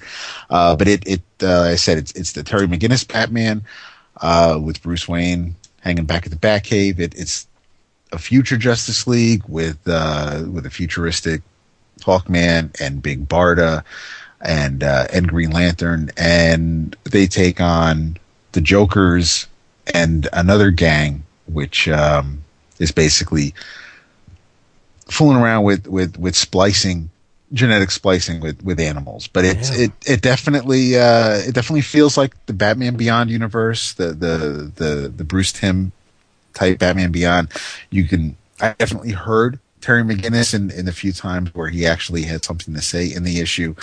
Uh, 0.49 0.75
but 0.75 0.87
it 0.87 1.07
it 1.07 1.21
uh, 1.41 1.61
I 1.61 1.75
said 1.75 1.97
it's 1.97 2.11
it's 2.13 2.33
the 2.33 2.43
Terry 2.43 2.67
McGinnis 2.67 3.07
Batman 3.07 3.63
uh, 4.21 4.59
with 4.61 4.81
Bruce 4.81 5.07
Wayne 5.07 5.55
hanging 5.81 6.05
back 6.05 6.25
at 6.25 6.31
the 6.31 6.37
Batcave. 6.37 6.99
It, 6.99 7.13
it's 7.15 7.47
a 8.11 8.17
future 8.17 8.57
Justice 8.57 9.07
League 9.07 9.43
with 9.47 9.79
uh, 9.87 10.43
with 10.49 10.65
a 10.65 10.69
futuristic 10.69 11.41
Hawkman 12.01 12.79
and 12.79 13.01
Big 13.01 13.27
Barda 13.27 13.83
and 14.41 14.83
uh, 14.83 15.07
and 15.13 15.27
Green 15.27 15.51
Lantern, 15.51 16.11
and 16.17 16.95
they 17.03 17.27
take 17.27 17.59
on 17.59 18.17
the 18.51 18.61
Jokers 18.61 19.47
and 19.93 20.27
another 20.33 20.71
gang, 20.71 21.23
which 21.47 21.87
um, 21.87 22.43
is 22.79 22.91
basically 22.91 23.53
fooling 25.07 25.37
around 25.37 25.63
with 25.63 25.87
with 25.87 26.17
with 26.17 26.35
splicing 26.35 27.09
genetic 27.53 27.91
splicing 27.91 28.41
with 28.41 28.61
with 28.63 28.79
animals 28.79 29.27
but 29.27 29.45
it 29.45 29.57
Yeah. 29.69 29.83
it 29.83 29.91
it 30.05 30.21
definitely 30.21 30.97
uh 30.97 31.35
it 31.37 31.53
definitely 31.53 31.81
feels 31.81 32.17
like 32.17 32.33
the 32.47 32.53
batman 32.53 32.95
beyond 32.95 33.29
universe 33.29 33.93
the 33.93 34.07
the 34.07 34.71
the 34.75 35.13
the 35.15 35.23
bruce 35.23 35.53
timm 35.53 35.91
type 36.55 36.79
batman 36.79 37.11
beyond 37.11 37.49
you 37.91 38.05
can 38.05 38.35
i 38.59 38.73
definitely 38.79 39.11
heard 39.11 39.59
terry 39.85 40.03
mcginnis 40.03 40.53
in 40.53 40.71
in 40.71 40.85
the 40.85 40.91
few 40.91 41.13
times 41.13 41.53
where 41.53 41.69
he 41.69 41.85
actually 41.85 42.23
had 42.23 42.43
something 42.43 42.73
to 42.73 42.81
say 42.81 43.03
in 43.13 43.23
the 43.23 43.39
issue 43.39 43.75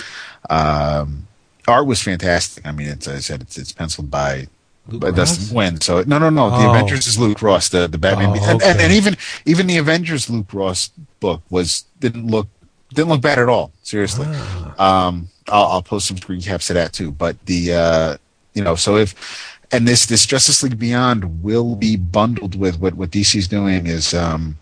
um 0.49 1.25
art 1.67 1.85
was 1.87 2.01
fantastic 2.01 2.65
i 2.67 2.71
mean 2.71 2.87
it's 2.87 3.07
as 3.07 3.15
i 3.15 3.19
said 3.19 3.41
it's 3.41 3.57
it's 3.57 3.71
penciled 3.71 4.09
by 4.11 4.47
Luke 4.89 5.01
by 5.01 5.07
Ross? 5.09 5.15
Dustin 5.15 5.55
Nguyen. 5.55 5.81
So 5.81 6.03
no, 6.05 6.19
no, 6.19 6.29
no. 6.29 6.49
The 6.49 6.67
Oh. 6.67 6.71
Avengers 6.71 7.07
is 7.07 7.17
Luke 7.17 7.41
Ross. 7.41 7.69
The 7.69 7.87
the 7.87 7.97
Batman, 7.97 8.31
Oh, 8.31 8.49
and, 8.51 8.61
and, 8.61 8.81
and 8.81 8.91
even 8.91 9.15
even 9.45 9.65
the 9.65 9.77
Avengers 9.77 10.29
Luke 10.29 10.53
Ross 10.53 10.91
book 11.21 11.41
was 11.49 11.85
didn't 12.01 12.27
look 12.27 12.47
didn't 12.93 13.07
look 13.07 13.21
bad 13.21 13.39
at 13.39 13.47
all. 13.47 13.71
Seriously. 13.83 14.25
Ah. 14.29 15.07
Um, 15.07 15.29
I'll, 15.47 15.67
I'll 15.67 15.81
post 15.81 16.07
some 16.07 16.17
screen 16.17 16.41
caps 16.41 16.67
to 16.67 16.73
that 16.73 16.91
too. 16.91 17.11
But 17.11 17.39
the 17.45 17.73
uh, 17.73 18.17
you 18.55 18.61
know, 18.61 18.75
so 18.75 18.97
if 18.97 19.15
and 19.71 19.87
this 19.87 20.05
this 20.05 20.25
Justice 20.25 20.61
League 20.63 20.77
Beyond 20.77 21.41
will 21.41 21.75
be 21.77 21.95
bundled 21.95 22.55
with 22.59 22.77
what 22.81 22.93
what 22.95 23.09
DC's 23.09 23.47
doing 23.47 23.87
is 23.87 24.13
um, 24.13 24.57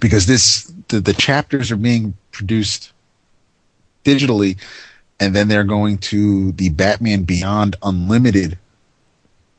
because 0.00 0.26
this 0.26 0.72
the, 0.88 1.00
the 1.00 1.12
chapters 1.14 1.70
are 1.70 1.76
being 1.76 2.14
produced 2.32 2.92
digitally, 4.04 4.56
and 5.20 5.34
then 5.34 5.48
they're 5.48 5.64
going 5.64 5.98
to 5.98 6.52
the 6.52 6.68
Batman 6.70 7.22
Beyond 7.24 7.76
Unlimited 7.82 8.58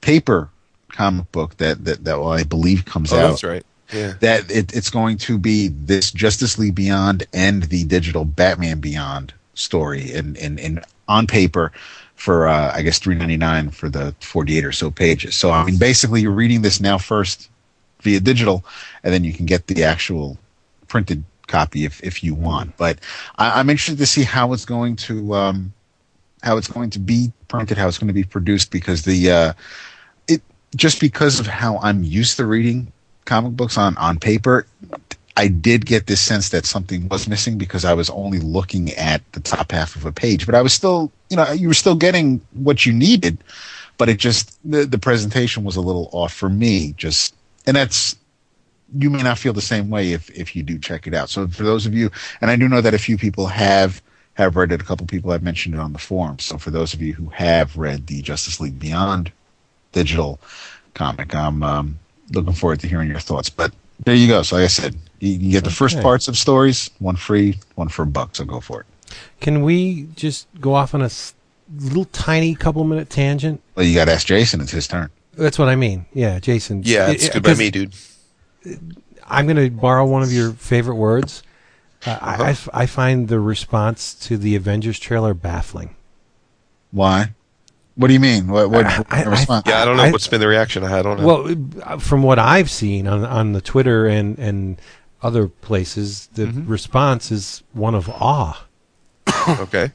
paper 0.01 0.49
comic 0.91 1.31
book 1.31 1.57
that 1.57 1.85
that, 1.85 2.03
that 2.05 2.17
I 2.19 2.43
believe 2.43 2.85
comes 2.85 3.11
Oh, 3.13 3.17
out 3.17 3.29
that's 3.29 3.43
right. 3.43 3.65
Yeah. 3.93 4.13
that 4.19 4.49
it, 4.51 4.75
it's 4.75 4.89
going 4.89 5.17
to 5.19 5.37
be 5.39 5.69
this 5.69 6.11
Justice 6.11 6.59
League 6.59 6.75
Beyond 6.75 7.25
and 7.33 7.63
the 7.63 7.83
digital 7.85 8.23
Batman 8.23 8.79
Beyond 8.79 9.33
story 9.55 10.11
and 10.13 10.37
in, 10.37 10.57
in 10.59 10.81
on 11.07 11.25
paper 11.27 11.71
for 12.15 12.47
uh, 12.47 12.71
I 12.73 12.81
guess 12.81 12.99
three 12.99 13.15
ninety 13.15 13.37
nine 13.37 13.71
for 13.71 13.89
the 13.89 14.13
forty 14.21 14.57
eight 14.57 14.65
or 14.65 14.71
so 14.71 14.91
pages. 14.91 15.35
So 15.35 15.51
I 15.51 15.63
mean, 15.65 15.77
basically, 15.77 16.21
you're 16.21 16.31
reading 16.31 16.61
this 16.61 16.79
now 16.79 16.97
first 16.97 17.49
via 18.01 18.19
digital, 18.19 18.65
and 19.03 19.13
then 19.13 19.23
you 19.23 19.33
can 19.33 19.45
get 19.45 19.67
the 19.67 19.83
actual 19.83 20.37
printed 20.87 21.23
copy 21.47 21.85
if 21.85 22.01
if 22.03 22.23
you 22.23 22.33
want. 22.33 22.77
But 22.77 22.99
I, 23.37 23.59
I'm 23.59 23.69
interested 23.69 23.97
to 23.97 24.05
see 24.05 24.23
how 24.23 24.53
it's 24.53 24.65
going 24.65 24.95
to 24.97 25.33
um, 25.35 25.73
how 26.43 26.57
it's 26.57 26.67
going 26.67 26.89
to 26.91 26.99
be 26.99 27.31
printed, 27.47 27.77
how 27.77 27.87
it's 27.87 27.97
going 27.97 28.07
to 28.07 28.13
be 28.13 28.23
produced, 28.23 28.71
because 28.71 29.03
the 29.03 29.31
uh, 29.31 29.53
it 30.27 30.41
just 30.75 30.99
because 30.99 31.39
of 31.39 31.47
how 31.47 31.77
I'm 31.79 32.03
used 32.03 32.37
to 32.37 32.45
reading 32.45 32.91
comic 33.25 33.53
books 33.53 33.77
on 33.77 33.97
on 33.97 34.19
paper. 34.19 34.65
I 35.37 35.47
did 35.47 35.85
get 35.85 36.07
this 36.07 36.19
sense 36.19 36.49
that 36.49 36.65
something 36.65 37.07
was 37.07 37.29
missing 37.29 37.57
because 37.57 37.85
I 37.85 37.93
was 37.93 38.09
only 38.09 38.39
looking 38.39 38.91
at 38.95 39.21
the 39.31 39.39
top 39.39 39.71
half 39.71 39.95
of 39.95 40.05
a 40.05 40.11
page, 40.11 40.45
but 40.45 40.53
I 40.53 40.61
was 40.61 40.73
still, 40.73 41.13
you 41.29 41.37
know, 41.37 41.49
you 41.53 41.69
were 41.69 41.73
still 41.73 41.95
getting 41.95 42.41
what 42.51 42.85
you 42.85 42.91
needed, 42.91 43.37
but 43.97 44.09
it 44.09 44.17
just 44.17 44.59
the, 44.69 44.85
the 44.85 44.97
presentation 44.97 45.63
was 45.63 45.77
a 45.77 45.81
little 45.81 46.09
off 46.11 46.33
for 46.33 46.49
me. 46.49 46.93
Just 46.97 47.33
and 47.65 47.75
that's 47.75 48.15
you 48.97 49.09
may 49.09 49.21
not 49.21 49.37
feel 49.37 49.53
the 49.53 49.61
same 49.61 49.89
way 49.89 50.13
if 50.13 50.29
if 50.31 50.55
you 50.55 50.63
do 50.63 50.79
check 50.79 51.07
it 51.07 51.13
out. 51.13 51.29
So 51.29 51.47
for 51.47 51.63
those 51.63 51.85
of 51.85 51.93
you, 51.93 52.09
and 52.41 52.49
I 52.49 52.55
do 52.55 52.67
know 52.67 52.81
that 52.81 52.93
a 52.93 52.99
few 52.99 53.17
people 53.17 53.47
have 53.47 54.01
have 54.33 54.55
read 54.55 54.71
it. 54.71 54.81
A 54.81 54.85
couple 54.85 55.05
people 55.05 55.31
have 55.31 55.43
mentioned 55.43 55.75
it 55.75 55.81
on 55.81 55.93
the 55.93 55.99
forum. 55.99 56.39
So 56.39 56.57
for 56.57 56.71
those 56.71 56.93
of 56.93 57.01
you 57.01 57.13
who 57.13 57.27
have 57.29 57.77
read 57.77 58.07
the 58.07 58.21
Justice 58.21 58.59
League 58.59 58.79
Beyond 58.79 59.31
digital 59.91 60.39
comic, 60.93 61.35
I'm 61.35 61.61
um, 61.61 61.99
looking 62.31 62.53
forward 62.53 62.79
to 62.81 62.87
hearing 62.87 63.09
your 63.09 63.19
thoughts. 63.19 63.49
But 63.49 63.73
there 64.05 64.15
you 64.15 64.27
go. 64.27 64.41
So 64.43 64.55
like 64.55 64.63
I 64.65 64.67
said, 64.67 64.95
you, 65.19 65.31
you 65.33 65.51
get 65.51 65.65
the 65.65 65.69
first 65.71 65.95
Okay. 65.95 66.03
parts 66.03 66.27
of 66.27 66.37
stories, 66.37 66.89
one 66.99 67.15
free, 67.17 67.57
one 67.75 67.89
for 67.89 68.03
a 68.03 68.07
buck. 68.07 68.35
So 68.35 68.45
go 68.45 68.59
for 68.59 68.81
it. 68.81 68.85
Can 69.41 69.61
we 69.61 70.07
just 70.15 70.47
go 70.61 70.73
off 70.73 70.93
on 70.95 71.01
a 71.01 71.09
little 71.77 72.05
tiny 72.05 72.55
couple 72.55 72.83
minute 72.83 73.09
tangent? 73.09 73.61
Well, 73.75 73.85
you 73.85 73.95
got 73.95 74.05
to 74.05 74.13
ask 74.13 74.25
Jason. 74.25 74.61
It's 74.61 74.71
his 74.71 74.87
turn. 74.87 75.09
That's 75.39 75.57
what 75.57 75.69
I 75.69 75.75
mean. 75.75 76.05
Yeah, 76.13 76.39
Jason. 76.39 76.83
Yeah, 76.85 77.09
It- 77.09 77.15
it's 77.15 77.25
it- 77.27 77.33
good 77.33 77.43
by 77.43 77.53
me, 77.55 77.71
dude. 77.71 77.93
I'm 79.27 79.45
going 79.45 79.57
to 79.57 79.69
borrow 79.69 80.05
one 80.05 80.21
of 80.23 80.31
your 80.33 80.51
favorite 80.51 80.95
words. 80.95 81.43
Uh, 82.05 82.11
Uh-huh. 82.11 82.43
I, 82.43 82.47
I 82.47 82.49
f- 82.51 82.69
I 82.73 82.85
find 82.85 83.27
the 83.27 83.39
response 83.39 84.13
to 84.27 84.37
the 84.37 84.55
Avengers 84.55 84.99
trailer 84.99 85.33
baffling. 85.33 85.95
Why? 86.91 87.33
What 87.95 88.07
do 88.07 88.13
you 88.13 88.19
mean? 88.21 88.47
What? 88.47 88.69
What? 88.71 88.85
I- 88.85 88.97
what 88.99 89.07
I- 89.13 89.23
response? 89.23 89.63
Yeah, 89.67 89.81
I 89.81 89.85
don't 89.85 89.97
know 89.97 90.03
I- 90.03 90.11
what's 90.11 90.27
been 90.27 90.39
the 90.39 90.47
reaction. 90.47 90.83
I 90.83 91.01
don't 91.01 91.19
know. 91.19 91.27
Well, 91.27 91.55
uh, 91.83 91.97
from 91.97 92.23
what 92.23 92.39
I've 92.39 92.69
seen 92.71 93.07
on 93.07 93.25
on 93.25 93.51
the 93.53 93.61
Twitter 93.61 94.05
and 94.07 94.37
and 94.39 94.81
other 95.21 95.47
places, 95.49 96.29
the 96.33 96.45
Mm-hmm. 96.45 96.67
response 96.71 97.31
is 97.31 97.63
one 97.73 97.95
of 97.95 98.07
awe. 98.09 98.65
okay. 99.59 99.91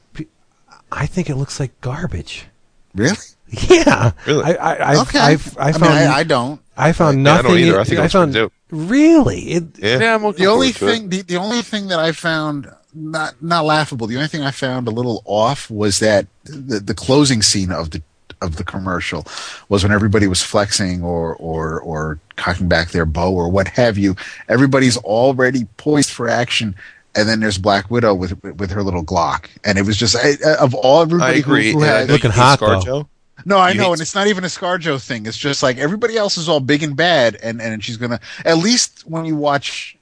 I 0.92 1.06
think 1.06 1.28
it 1.30 1.36
looks 1.36 1.58
like 1.58 1.72
garbage. 1.80 2.46
really? 2.94 3.16
Yeah, 3.70 4.12
Really? 4.26 4.44
I, 4.44 4.52
I, 4.54 4.90
I've, 4.92 4.98
Okay. 5.08 5.18
I've, 5.18 5.58
I 5.58 5.68
I, 5.68 5.72
found 5.72 5.82
mean, 5.82 5.92
I, 6.08 6.14
I 6.18 6.22
don't. 6.24 6.60
I 6.76 6.92
found 6.92 7.24
Yeah, 7.24 7.32
I 7.32 7.36
don't 7.42 7.44
nothing. 7.52 7.64
either. 7.64 7.80
I 7.80 7.84
think 7.84 7.98
it 7.98 8.02
looks 8.02 8.12
found 8.12 8.36
really 8.70 9.40
it. 9.52 9.64
Yeah. 9.78 9.98
Yeah, 10.00 10.14
I'm 10.16 10.22
looking 10.22 10.44
The 10.44 10.50
only 10.50 10.72
forward 10.72 10.94
thing, 10.94 11.08
the, 11.08 11.22
the 11.22 11.36
only 11.36 11.62
thing 11.62 11.88
that 11.88 11.98
I 11.98 12.12
found 12.12 12.68
not 12.94 13.40
not 13.42 13.64
laughable. 13.64 14.06
The 14.06 14.16
only 14.16 14.28
thing 14.28 14.42
I 14.42 14.50
found 14.50 14.86
a 14.88 14.90
little 14.90 15.22
off 15.24 15.70
was 15.70 15.98
that 16.00 16.26
the 16.44 16.80
the 16.80 16.94
closing 16.94 17.42
scene 17.42 17.70
of 17.72 17.90
the 17.90 18.02
of 18.40 18.56
the 18.56 18.64
commercial 18.64 19.26
was 19.68 19.82
when 19.82 19.92
everybody 19.92 20.26
was 20.26 20.42
flexing 20.42 21.02
or 21.02 21.34
or 21.36 21.80
or 21.80 22.18
cocking 22.36 22.68
back 22.68 22.90
their 22.90 23.06
bow 23.06 23.32
or 23.32 23.48
what 23.48 23.68
have 23.68 23.96
you. 23.98 24.16
Everybody's 24.48 24.96
already 24.98 25.64
poised 25.76 26.10
for 26.10 26.28
action. 26.28 26.74
And 27.16 27.28
then 27.28 27.38
there's 27.38 27.58
Black 27.58 27.92
Widow 27.92 28.12
with 28.14 28.42
with 28.42 28.72
her 28.72 28.82
little 28.82 29.04
Glock, 29.04 29.46
and 29.64 29.78
it 29.78 29.82
was 29.86 29.96
just 29.96 30.16
I, 30.16 30.32
of 30.58 30.74
all 30.74 31.00
everybody 31.02 31.40
who- 31.42 31.52
agree. 31.52 31.72
who, 31.72 31.80
and 31.82 31.84
I 31.90 31.98
had, 32.00 32.08
know 32.08 32.14
Looking 32.14 32.32
hot, 32.32 32.58
though. 32.58 33.08
No, 33.44 33.58
I 33.58 33.70
You 33.70 33.78
know, 33.78 33.92
and 33.92 34.00
it's 34.00 34.14
not 34.14 34.26
even 34.26 34.44
a 34.44 34.48
ScarJo 34.48 35.04
thing. 35.04 35.26
It's 35.26 35.36
just 35.36 35.62
like 35.62 35.78
everybody 35.78 36.16
else 36.16 36.38
is 36.38 36.48
all 36.48 36.60
big 36.60 36.82
and 36.82 36.96
bad, 36.96 37.36
and 37.42 37.60
and 37.60 37.82
she's 37.82 37.96
gonna 37.96 38.20
at 38.44 38.58
least 38.58 39.02
when 39.06 39.24
you 39.24 39.36
watch 39.36 39.96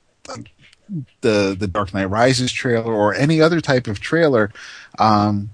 the 1.20 1.56
the 1.59 1.66
Dark 1.66 1.94
Knight 1.94 2.06
Rises 2.06 2.52
trailer 2.52 2.92
or 2.92 3.14
any 3.14 3.40
other 3.40 3.60
type 3.60 3.86
of 3.86 4.00
trailer, 4.00 4.52
um, 4.98 5.50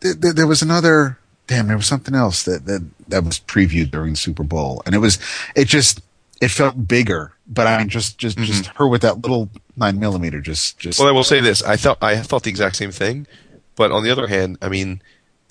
th- 0.00 0.20
th- 0.20 0.34
there 0.34 0.46
was 0.46 0.62
another. 0.62 1.18
Damn, 1.46 1.66
there 1.66 1.76
was 1.76 1.86
something 1.86 2.14
else 2.14 2.42
that 2.44 2.64
that 2.66 2.86
that 3.08 3.24
was 3.24 3.38
previewed 3.38 3.90
during 3.90 4.16
Super 4.16 4.42
Bowl, 4.44 4.82
and 4.86 4.94
it 4.94 4.98
was 4.98 5.18
it 5.54 5.66
just 5.66 6.00
it 6.40 6.48
felt 6.48 6.88
bigger. 6.88 7.32
But 7.46 7.66
I 7.66 7.78
mean, 7.78 7.88
just 7.88 8.16
just 8.16 8.38
just 8.38 8.66
her 8.76 8.88
with 8.88 9.02
that 9.02 9.20
little 9.20 9.50
nine 9.76 9.98
millimeter, 9.98 10.40
just 10.40 10.78
just 10.78 10.98
Well, 10.98 11.08
I 11.08 11.12
will 11.12 11.24
say 11.24 11.40
this: 11.40 11.62
I 11.62 11.76
thought 11.76 12.02
I 12.02 12.16
thought 12.16 12.44
the 12.44 12.50
exact 12.50 12.76
same 12.76 12.92
thing, 12.92 13.26
but 13.76 13.92
on 13.92 14.02
the 14.02 14.10
other 14.10 14.26
hand, 14.26 14.56
I 14.62 14.68
mean, 14.70 15.02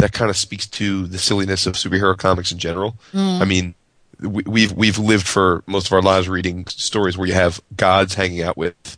that 0.03 0.11
kind 0.11 0.29
of 0.29 0.35
speaks 0.35 0.67
to 0.67 1.07
the 1.07 1.17
silliness 1.17 1.65
of 1.65 1.75
superhero 1.75 2.17
comics 2.17 2.51
in 2.51 2.57
general. 2.59 2.97
Mm. 3.13 3.39
I 3.41 3.45
mean, 3.45 3.73
we, 4.19 4.43
we've 4.45 4.71
we've 4.73 4.97
lived 4.99 5.25
for 5.25 5.63
most 5.65 5.87
of 5.87 5.93
our 5.93 6.01
lives 6.01 6.27
reading 6.27 6.67
stories 6.67 7.17
where 7.17 7.25
you 7.25 7.33
have 7.33 7.61
gods 7.77 8.13
hanging 8.15 8.41
out 8.41 8.57
with 8.57 8.97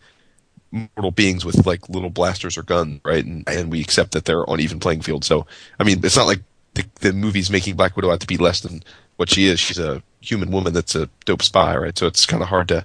mortal 0.71 1.11
beings 1.11 1.45
with 1.45 1.63
like 1.67 1.87
little 1.89 2.09
blasters 2.09 2.57
or 2.57 2.63
guns, 2.63 3.01
right? 3.05 3.23
And 3.23 3.47
and 3.47 3.71
we 3.71 3.81
accept 3.81 4.13
that 4.13 4.25
they're 4.25 4.49
on 4.49 4.59
even 4.59 4.79
playing 4.79 5.01
field. 5.01 5.23
So, 5.23 5.45
I 5.79 5.83
mean, 5.83 6.03
it's 6.03 6.17
not 6.17 6.25
like 6.25 6.41
the, 6.73 6.83
the 7.01 7.13
movie's 7.13 7.51
making 7.51 7.75
Black 7.75 7.95
Widow 7.95 8.11
out 8.11 8.19
to 8.21 8.27
be 8.27 8.37
less 8.37 8.61
than 8.61 8.81
what 9.17 9.29
she 9.29 9.45
is. 9.45 9.59
She's 9.59 9.77
a 9.77 10.01
human 10.21 10.49
woman 10.49 10.73
that's 10.73 10.95
a 10.95 11.07
dope 11.25 11.43
spy, 11.43 11.77
right? 11.77 11.95
So 11.95 12.07
it's 12.07 12.25
kind 12.25 12.41
of 12.41 12.49
hard 12.49 12.67
to. 12.69 12.83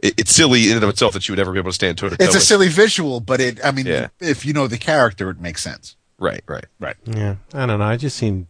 It, 0.00 0.14
it's 0.18 0.34
silly 0.34 0.70
in 0.70 0.76
and 0.76 0.82
of 0.84 0.88
itself 0.88 1.12
that 1.12 1.22
she 1.22 1.30
would 1.32 1.38
ever 1.38 1.52
be 1.52 1.58
able 1.58 1.72
to 1.72 1.74
stand 1.74 1.98
toe 1.98 2.08
to 2.08 2.16
toe. 2.16 2.24
it's 2.24 2.34
a 2.34 2.40
silly 2.40 2.68
visual, 2.68 3.20
but 3.20 3.38
it. 3.38 3.62
I 3.62 3.70
mean, 3.70 3.84
Yeah. 3.84 4.08
if 4.18 4.46
you 4.46 4.54
know 4.54 4.66
the 4.66 4.78
character, 4.78 5.28
it 5.28 5.38
makes 5.40 5.62
sense. 5.62 5.94
Right, 6.20 6.42
right. 6.46 6.66
Right. 6.78 6.96
Yeah, 7.06 7.36
I 7.54 7.66
don't 7.66 7.78
know. 7.80 7.84
I 7.84 7.96
just 7.96 8.16
seem. 8.16 8.46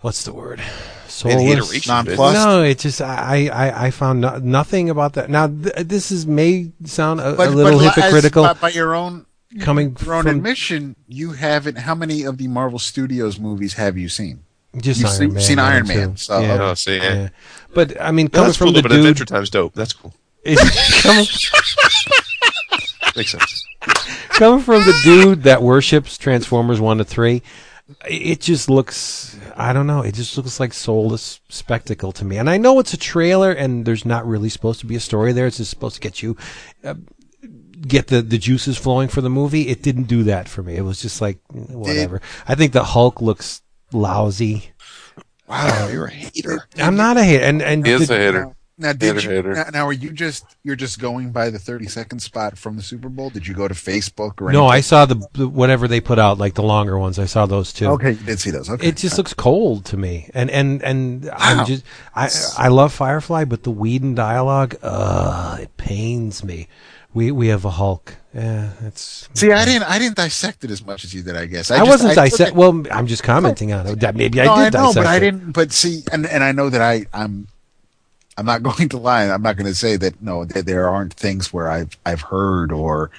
What's 0.00 0.22
the 0.24 0.32
word? 0.32 0.62
Soulless. 1.08 1.42
iteration 1.42 1.92
of 1.92 2.06
it. 2.06 2.10
Nonplussed. 2.10 2.34
No, 2.46 2.62
it 2.62 2.78
just 2.78 3.00
I 3.02 3.48
I, 3.48 3.86
I 3.86 3.90
found 3.90 4.20
no, 4.20 4.38
nothing 4.38 4.88
about 4.90 5.14
that. 5.14 5.28
Now 5.28 5.48
th- 5.48 5.74
this 5.78 6.12
is 6.12 6.24
may 6.26 6.70
sound 6.84 7.20
a, 7.20 7.30
a 7.30 7.50
little 7.50 7.78
but 7.80 7.88
as- 7.88 7.94
hypocritical 7.96 8.44
by, 8.44 8.52
by 8.54 8.68
your 8.70 8.94
own 8.94 9.26
coming 9.60 9.96
your 10.04 10.14
own 10.14 10.22
from 10.22 10.36
admission, 10.36 10.94
you 11.08 11.32
haven't. 11.32 11.78
How 11.78 11.96
many 11.96 12.22
of 12.22 12.38
the 12.38 12.46
Marvel 12.46 12.78
Studios 12.78 13.40
movies 13.40 13.74
have 13.74 13.98
you 13.98 14.08
seen? 14.08 14.44
just 14.76 15.00
you've 15.00 15.08
Iron 15.08 15.18
seen- 15.18 15.32
Man. 15.32 15.42
seen 15.42 15.58
Iron 15.58 15.76
and 15.78 15.88
Man, 15.88 16.10
two. 16.12 16.16
so- 16.18 16.40
yeah. 16.40 16.58
Oh, 16.60 16.74
see, 16.74 16.96
yeah. 16.98 17.14
yeah. 17.14 17.28
But 17.74 18.00
I 18.00 18.12
mean, 18.12 18.26
Well, 18.26 18.30
coming 18.42 18.46
that's 18.48 18.56
from 18.58 18.66
cool, 18.66 18.74
the 18.74 18.82
but 18.82 18.90
dude, 18.90 18.98
Adventure 19.00 19.24
Time's 19.24 19.50
dope. 19.50 19.74
That's 19.74 19.94
cool. 19.94 20.14
it's 20.44 21.02
coming, 21.02 21.26
Makes 23.18 23.32
sense. 23.32 23.66
coming 24.30 24.60
from 24.64 24.84
the 24.84 24.98
dude 25.04 25.42
that 25.42 25.60
worships 25.62 26.16
Transformers 26.16 26.80
one 26.80 26.98
to 26.98 27.04
three, 27.04 27.42
it 28.08 28.40
just 28.40 28.70
looks. 28.70 29.38
I 29.56 29.72
don't 29.72 29.86
know. 29.86 30.02
It 30.02 30.14
just 30.14 30.36
looks 30.36 30.58
like 30.60 30.72
soulless 30.72 31.40
spectacle 31.48 32.12
to 32.12 32.24
me. 32.24 32.36
And 32.38 32.48
I 32.48 32.56
know 32.56 32.78
it's 32.80 32.94
a 32.94 32.98
trailer, 32.98 33.50
and 33.52 33.84
there's 33.84 34.04
not 34.06 34.26
really 34.26 34.48
supposed 34.48 34.80
to 34.80 34.86
be 34.86 34.94
a 34.96 35.00
story 35.00 35.32
there. 35.32 35.46
It's 35.46 35.56
just 35.58 35.70
supposed 35.70 35.96
to 35.96 36.00
get 36.00 36.22
you. 36.22 36.36
Uh, 36.82 36.94
Get 37.80 38.08
the, 38.08 38.22
the 38.22 38.38
juices 38.38 38.76
flowing 38.76 39.06
for 39.06 39.20
the 39.20 39.30
movie. 39.30 39.68
It 39.68 39.84
didn't 39.84 40.08
do 40.08 40.24
that 40.24 40.48
for 40.48 40.64
me. 40.64 40.74
It 40.74 40.80
was 40.80 41.00
just 41.00 41.20
like 41.20 41.38
eh, 41.54 41.58
whatever. 41.74 42.20
I 42.48 42.56
think 42.56 42.72
the 42.72 42.82
Hulk 42.82 43.22
looks 43.22 43.62
lousy. 43.92 44.72
Wow, 45.48 45.86
you're 45.86 46.06
a 46.06 46.10
hater. 46.10 46.66
I'm 46.76 46.96
not 46.96 47.16
a 47.16 47.22
hater, 47.22 47.44
and 47.44 47.62
and 47.62 47.86
He 47.86 47.92
is 47.92 48.08
the- 48.08 48.16
a 48.16 48.18
hitter. 48.18 48.56
Now, 48.80 48.92
did 48.92 49.16
Hater, 49.16 49.28
you? 49.28 49.36
hater. 49.36 49.54
Now, 49.54 49.64
now, 49.72 49.86
are 49.88 49.92
you 49.92 50.12
just 50.12 50.44
you're 50.62 50.76
just 50.76 51.00
going 51.00 51.32
by 51.32 51.50
the 51.50 51.58
thirty 51.58 51.86
second 51.86 52.20
spot 52.20 52.56
from 52.56 52.76
the 52.76 52.82
Super 52.82 53.08
Bowl? 53.08 53.28
Did 53.28 53.46
you 53.46 53.54
go 53.54 53.66
to 53.66 53.74
Facebook 53.74 54.40
or 54.40 54.52
no, 54.52 54.66
I 54.68 54.80
saw 54.80 55.04
the, 55.04 55.16
the 55.32 55.48
whatever 55.48 55.88
they 55.88 56.00
put 56.00 56.20
out, 56.20 56.38
like 56.38 56.54
the 56.54 56.62
longer 56.62 56.96
ones. 56.96 57.18
I 57.18 57.24
saw 57.24 57.46
those 57.46 57.72
too. 57.72 57.86
Okay, 57.88 58.12
you 58.12 58.24
did 58.24 58.38
see 58.38 58.52
those. 58.52 58.70
Okay, 58.70 58.86
It 58.86 58.96
just 58.96 59.18
looks 59.18 59.34
cold 59.34 59.84
to 59.86 59.96
me, 59.96 60.30
and 60.32 60.48
and 60.50 60.80
and 60.84 61.24
Wow. 61.24 61.34
I'm 61.38 61.66
just 61.66 61.84
I 62.14 62.30
I 62.56 62.68
love 62.68 62.92
Firefly, 62.92 63.44
but 63.46 63.64
the 63.64 63.72
Whedon 63.72 64.14
dialogue, 64.14 64.76
uh, 64.80 65.58
it 65.60 65.76
pains 65.76 66.44
me. 66.44 66.68
We 67.12 67.32
we 67.32 67.48
have 67.48 67.64
a 67.64 67.70
Hulk. 67.70 68.14
Yeah, 68.32 68.70
it's. 68.82 69.28
see. 69.34 69.50
I 69.50 69.64
didn't. 69.64 69.90
I 69.90 69.98
didn't 69.98 70.16
dissect 70.16 70.62
it 70.62 70.70
as 70.70 70.84
much 70.86 71.02
as 71.02 71.12
you 71.12 71.22
did. 71.22 71.34
I 71.34 71.46
guess 71.46 71.70
I, 71.72 71.78
just- 71.78 71.88
wasn't 71.90 72.10
took 72.10 72.16
dissect. 72.24 72.54
Well, 72.54 72.84
I'm 72.92 73.08
just 73.08 73.24
commenting 73.24 73.72
on 73.72 73.86
it. 73.88 74.00
That 74.00 74.14
maybe 74.14 74.40
I 74.40 74.44
did 74.44 74.50
I 74.76 74.78
know, 74.80 74.86
dissect 74.88 74.94
but 74.96 75.06
I 75.06 75.18
didn't. 75.18 75.52
But 75.52 75.72
see, 75.72 76.04
and 76.12 76.26
and 76.26 76.44
I 76.44 76.52
know 76.52 76.68
that 76.70 76.80
I 76.82 77.06
I'm 77.12 77.48
I'm 78.38 78.46
not 78.46 78.62
going 78.68 78.88
to 78.90 78.96
lie. 78.96 79.24
I'm 79.24 79.42
not 79.42 79.56
going 79.56 79.66
to 79.66 79.74
say 79.74 79.96
that 79.96 80.22
no, 80.22 80.44
that 80.46 80.64
there 80.64 80.88
aren't 80.88 81.12
things 81.12 81.52
where 81.52 81.70
I've 81.70 81.98
I've 82.06 82.22
heard 82.22 82.72
or 82.72 83.10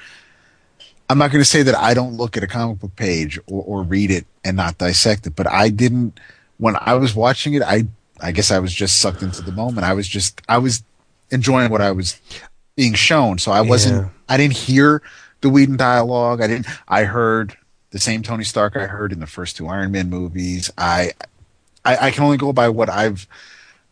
I'm 1.10 1.18
not 1.18 1.32
going 1.32 1.42
to 1.42 1.50
say 1.50 1.64
that 1.64 1.76
I 1.76 1.94
don't 1.94 2.18
look 2.18 2.38
at 2.38 2.44
a 2.44 2.48
comic 2.48 2.80
book 2.80 2.96
page 2.96 3.40
or, 3.48 3.64
or 3.64 3.84
read 3.84 4.12
it 4.12 4.26
and 4.44 4.56
not 4.58 4.78
dissect 4.78 5.28
it. 5.28 5.36
But 5.36 5.48
I 5.48 5.70
didn't 5.70 6.20
when 6.58 6.76
I 6.80 6.94
was 6.96 7.14
watching 7.16 7.54
it. 7.54 7.62
I 7.62 7.86
I 8.22 8.32
guess 8.32 8.52
I 8.52 8.60
was 8.60 8.74
just 8.74 9.00
sucked 9.00 9.22
into 9.22 9.42
the 9.42 9.52
moment. 9.52 9.86
I 9.86 9.94
was 9.94 10.08
just 10.08 10.42
I 10.48 10.58
was 10.58 10.84
enjoying 11.32 11.70
what 11.70 11.82
I 11.82 11.92
was 11.92 12.20
being 12.76 12.94
shown. 12.94 13.38
So 13.38 13.52
I 13.52 13.62
wasn't. 13.62 14.04
Yeah. 14.04 14.10
I 14.28 14.38
didn't 14.38 14.58
hear 14.58 15.02
the 15.42 15.50
Whedon 15.50 15.78
dialogue. 15.78 16.42
I 16.42 16.48
didn't. 16.48 16.68
I 16.88 17.04
heard 17.04 17.58
the 17.92 18.00
same 18.00 18.22
Tony 18.22 18.44
Stark 18.44 18.76
I 18.76 18.86
heard 18.86 19.12
in 19.12 19.20
the 19.20 19.28
first 19.28 19.58
two 19.58 19.68
Iron 19.68 19.92
Man 19.92 20.10
movies. 20.10 20.72
I 20.78 21.14
I, 21.84 22.08
I 22.08 22.12
can 22.12 22.24
only 22.24 22.38
go 22.38 22.54
by 22.54 22.70
what 22.70 22.90
I've. 22.90 23.28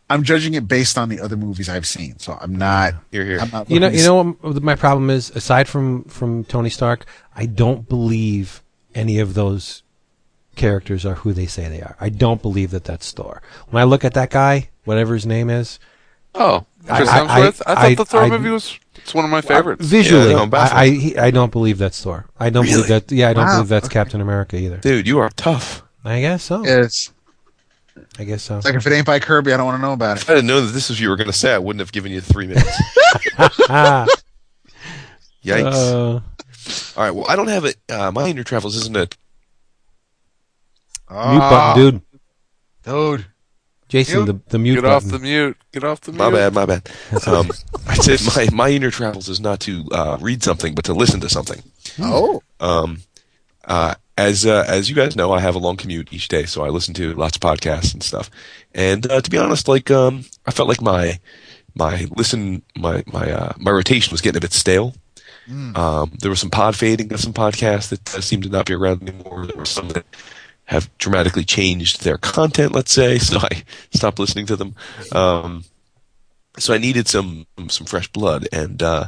I'm 0.09 0.23
judging 0.23 0.53
it 0.53 0.67
based 0.67 0.97
on 0.97 1.09
the 1.09 1.19
other 1.19 1.35
movies 1.35 1.67
I've 1.67 1.85
seen, 1.85 2.17
so 2.19 2.37
I'm 2.39 2.55
not. 2.55 2.93
You're 3.11 3.25
here. 3.25 3.39
I'm 3.41 3.49
not 3.51 3.69
You 3.69 3.79
know, 3.79 3.89
you 3.89 4.03
know 4.03 4.23
what 4.41 4.63
my 4.63 4.75
problem 4.75 5.09
is. 5.09 5.29
Aside 5.31 5.67
from 5.67 6.03
from 6.05 6.45
Tony 6.45 6.69
Stark, 6.69 7.05
I 7.35 7.45
don't 7.45 7.87
believe 7.89 8.63
any 8.95 9.19
of 9.19 9.33
those 9.33 9.83
characters 10.55 11.05
are 11.05 11.15
who 11.15 11.33
they 11.33 11.45
say 11.45 11.67
they 11.67 11.81
are. 11.81 11.95
I 11.99 12.09
don't 12.09 12.41
believe 12.41 12.71
that 12.71 12.83
that's 12.85 13.11
Thor. 13.11 13.41
When 13.69 13.81
I 13.81 13.83
look 13.83 14.03
at 14.05 14.13
that 14.15 14.29
guy, 14.31 14.69
whatever 14.85 15.13
his 15.13 15.25
name 15.25 15.49
is, 15.49 15.77
Oh, 16.33 16.65
I- 16.89 16.97
Chris 16.97 17.09
I- 17.09 17.19
Hemsworth. 17.19 17.61
I, 17.65 17.71
I- 17.87 17.95
thought 17.95 18.07
the 18.07 18.11
Thor 18.11 18.21
I- 18.23 18.29
movie 18.29 18.49
was 18.49 18.79
it's 18.95 19.13
one 19.13 19.25
of 19.25 19.31
my 19.31 19.41
favorites. 19.41 19.85
visually, 19.85 20.31
Yeah, 20.31 20.41
I'm. 20.41 20.49
I, 20.53 21.13
I 21.19 21.31
don't 21.31 21.51
believe 21.51 21.77
that's 21.79 22.01
Thor. 22.01 22.27
I 22.39 22.49
don't 22.49 22.65
believe 22.65 22.87
that. 22.87 23.11
Yeah, 23.11 23.29
I 23.29 23.33
don't 23.33 23.45
Wow, 23.45 23.55
believe 23.55 23.69
that's 23.69 23.85
okay. 23.87 23.93
Captain 23.93 24.21
America 24.21 24.57
either. 24.57 24.77
Dude, 24.77 25.05
you 25.07 25.19
are 25.19 25.29
tough. 25.35 25.83
I 26.05 26.21
guess 26.21 26.43
so. 26.43 26.63
It's 26.65 27.11
I 28.19 28.23
guess 28.23 28.43
so. 28.43 28.59
like 28.63 28.75
if 28.75 28.85
it 28.87 28.93
ain't 28.93 29.05
by 29.05 29.19
Kirby, 29.19 29.53
I 29.53 29.57
don't 29.57 29.65
want 29.65 29.77
to 29.77 29.81
know 29.81 29.93
about 29.93 30.17
it. 30.17 30.23
If 30.23 30.29
I 30.29 30.33
didn't 30.35 30.47
know 30.47 30.61
that 30.61 30.71
this 30.71 30.89
was 30.89 30.97
what 30.97 31.01
you 31.01 31.09
were 31.09 31.15
going 31.15 31.27
to 31.31 31.33
say, 31.33 31.53
I 31.53 31.57
wouldn't 31.57 31.79
have 31.81 31.91
given 31.91 32.11
you 32.11 32.21
three 32.21 32.47
minutes. 32.47 32.67
Yikes. 35.43 35.73
uh, 35.73 36.19
All 36.99 37.03
right, 37.03 37.11
well, 37.11 37.25
I 37.29 37.35
don't 37.35 37.47
have 37.47 37.65
it. 37.65 37.77
Uh, 37.89 38.11
my 38.11 38.27
inner 38.27 38.43
travels 38.43 38.75
isn't 38.75 38.95
it? 38.97 39.15
mute 41.09 41.19
Ah, 41.19 41.73
button, 41.75 41.91
dude. 41.91 42.01
dude. 42.83 43.25
Jason, 43.87 44.25
the 44.25 44.39
the 44.49 44.59
mute 44.59 44.75
Get 44.75 44.83
off 44.85 45.03
button. 45.03 45.11
the 45.17 45.19
mute. 45.19 45.57
Get 45.71 45.85
off 45.85 46.01
the 46.01 46.11
mute. 46.11 46.19
My 46.19 46.29
bad, 46.29 46.53
my 46.53 46.65
bad. 46.65 46.89
Um, 47.25 47.49
I 47.87 47.95
said 47.95 48.19
my, 48.35 48.49
my 48.53 48.69
inner 48.69 48.91
travels 48.91 49.29
is 49.29 49.39
not 49.39 49.61
to 49.61 49.85
uh, 49.93 50.17
read 50.19 50.43
something, 50.43 50.75
but 50.75 50.83
to 50.85 50.93
listen 50.93 51.21
to 51.21 51.29
something. 51.29 51.63
Oh, 52.01 52.41
Um, 52.59 53.03
uh, 53.63 53.95
as 54.17 54.45
uh, 54.45 54.65
as 54.67 54.89
you 54.89 54.95
guys 54.95 55.15
know, 55.15 55.31
I 55.31 55.39
have 55.39 55.55
a 55.55 55.59
long 55.59 55.77
commute 55.77 56.11
each 56.11 56.27
day, 56.27 56.45
so 56.45 56.63
I 56.63 56.69
listen 56.69 56.93
to 56.95 57.13
lots 57.13 57.37
of 57.37 57.41
podcasts 57.41 57.93
and 57.93 58.01
stuff. 58.01 58.29
And 58.73 59.09
uh, 59.09 59.21
to 59.21 59.29
be 59.29 59.37
honest, 59.37 59.67
like 59.67 59.91
um, 59.91 60.25
I 60.45 60.51
felt 60.51 60.67
like 60.67 60.81
my 60.81 61.19
my 61.75 62.07
listen 62.15 62.63
my 62.75 63.03
my 63.05 63.31
uh, 63.31 63.53
my 63.57 63.71
rotation 63.71 64.11
was 64.11 64.21
getting 64.21 64.37
a 64.37 64.41
bit 64.41 64.53
stale. 64.53 64.95
Um, 65.77 66.11
there 66.19 66.29
was 66.29 66.41
some 66.41 66.49
pod 66.49 66.75
fading 66.75 67.13
of 67.13 67.21
some 67.21 67.31
podcasts 67.31 67.89
that 67.89 68.15
uh, 68.15 68.21
seemed 68.21 68.43
to 68.43 68.49
not 68.49 68.65
be 68.65 68.73
around 68.73 69.07
anymore. 69.07 69.45
There 69.45 69.55
were 69.55 69.65
some 69.65 69.89
that 69.89 70.05
have 70.65 70.89
dramatically 70.97 71.45
changed 71.45 72.03
their 72.03 72.17
content, 72.17 72.73
let's 72.73 72.91
say, 72.91 73.17
so 73.19 73.39
I 73.39 73.63
stopped 73.93 74.19
listening 74.19 74.47
to 74.47 74.57
them. 74.57 74.75
Um, 75.13 75.63
so 76.57 76.73
I 76.73 76.79
needed 76.79 77.07
some 77.07 77.45
some 77.69 77.85
fresh 77.85 78.07
blood, 78.11 78.47
and 78.51 78.81
uh, 78.81 79.07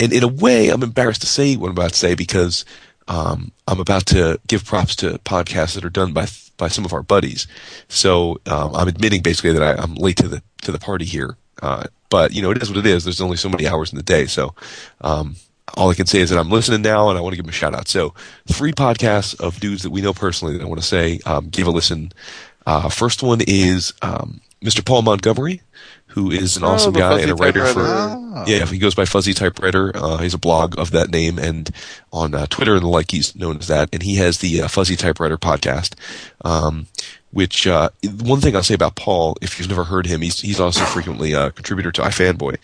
and 0.00 0.12
in 0.12 0.22
a 0.22 0.28
way, 0.28 0.70
I'm 0.70 0.82
embarrassed 0.82 1.20
to 1.20 1.26
say 1.26 1.54
what 1.56 1.66
I'm 1.66 1.72
about 1.72 1.92
to 1.92 1.98
say 1.98 2.14
because 2.14 2.64
um, 3.08 3.52
I'm 3.66 3.80
about 3.80 4.06
to 4.06 4.38
give 4.46 4.64
props 4.64 4.94
to 4.96 5.18
podcasts 5.20 5.74
that 5.74 5.84
are 5.84 5.90
done 5.90 6.12
by 6.12 6.26
by 6.56 6.68
some 6.68 6.84
of 6.84 6.92
our 6.92 7.02
buddies. 7.02 7.46
So 7.88 8.40
um, 8.46 8.74
I'm 8.74 8.88
admitting 8.88 9.22
basically 9.22 9.52
that 9.52 9.62
I, 9.62 9.80
I'm 9.80 9.94
late 9.94 10.16
to 10.18 10.28
the 10.28 10.42
to 10.62 10.72
the 10.72 10.78
party 10.78 11.04
here. 11.04 11.36
Uh, 11.62 11.84
but 12.10 12.32
you 12.32 12.42
know, 12.42 12.50
it 12.50 12.62
is 12.62 12.68
what 12.68 12.78
it 12.78 12.86
is. 12.86 13.04
There's 13.04 13.20
only 13.20 13.36
so 13.36 13.48
many 13.48 13.66
hours 13.66 13.92
in 13.92 13.96
the 13.96 14.02
day, 14.02 14.26
so 14.26 14.54
um, 15.00 15.36
all 15.74 15.90
I 15.90 15.94
can 15.94 16.06
say 16.06 16.20
is 16.20 16.30
that 16.30 16.38
I'm 16.38 16.50
listening 16.50 16.82
now, 16.82 17.08
and 17.08 17.18
I 17.18 17.20
want 17.20 17.32
to 17.32 17.36
give 17.36 17.44
them 17.44 17.50
a 17.50 17.52
shout 17.52 17.74
out. 17.74 17.88
So 17.88 18.14
three 18.46 18.72
podcasts 18.72 19.38
of 19.40 19.60
dudes 19.60 19.82
that 19.82 19.90
we 19.90 20.00
know 20.00 20.12
personally 20.12 20.56
that 20.56 20.62
I 20.62 20.66
want 20.66 20.80
to 20.80 20.86
say 20.86 21.20
um, 21.26 21.48
give 21.48 21.66
a 21.66 21.70
listen. 21.70 22.12
Uh, 22.66 22.88
first 22.88 23.22
one 23.22 23.40
is 23.46 23.92
um, 24.02 24.40
Mr. 24.62 24.84
Paul 24.84 25.02
Montgomery, 25.02 25.62
who 26.18 26.30
is 26.30 26.56
an 26.56 26.64
Oh, 26.64 26.68
awesome 26.68 26.92
the 26.92 26.98
guy 27.00 27.20
and 27.20 27.30
a 27.30 27.34
writer 27.34 27.60
for. 27.66 27.82
typewriter. 27.82 28.34
Ah. 28.34 28.44
Yeah, 28.46 28.66
he 28.66 28.78
goes 28.78 28.94
by 28.94 29.04
Fuzzy 29.04 29.34
Typewriter. 29.34 29.92
Uh, 29.94 30.16
he's 30.18 30.34
a 30.34 30.38
blog 30.38 30.78
of 30.78 30.90
that 30.92 31.10
name, 31.10 31.38
and 31.38 31.70
on 32.12 32.34
uh, 32.34 32.46
Twitter 32.46 32.74
and 32.74 32.82
the 32.82 32.88
like, 32.88 33.10
he's 33.10 33.34
known 33.36 33.58
as 33.58 33.66
that. 33.68 33.88
And 33.92 34.02
he 34.02 34.16
has 34.16 34.38
the 34.38 34.62
uh, 34.62 34.68
Fuzzy 34.68 34.96
Typewriter 34.96 35.36
podcast, 35.38 35.94
um, 36.44 36.86
which 37.32 37.66
uh, 37.66 37.90
one 38.20 38.40
thing 38.40 38.54
I'll 38.56 38.62
say 38.62 38.74
about 38.74 38.96
Paul, 38.96 39.36
if 39.42 39.58
you've 39.58 39.68
never 39.68 39.84
heard 39.84 40.06
him, 40.06 40.20
he's 40.22 40.40
he's 40.40 40.60
also 40.60 40.84
frequently 40.84 41.32
a 41.32 41.50
contributor 41.50 41.90
to 41.92 42.02
iFanboy 42.02 42.56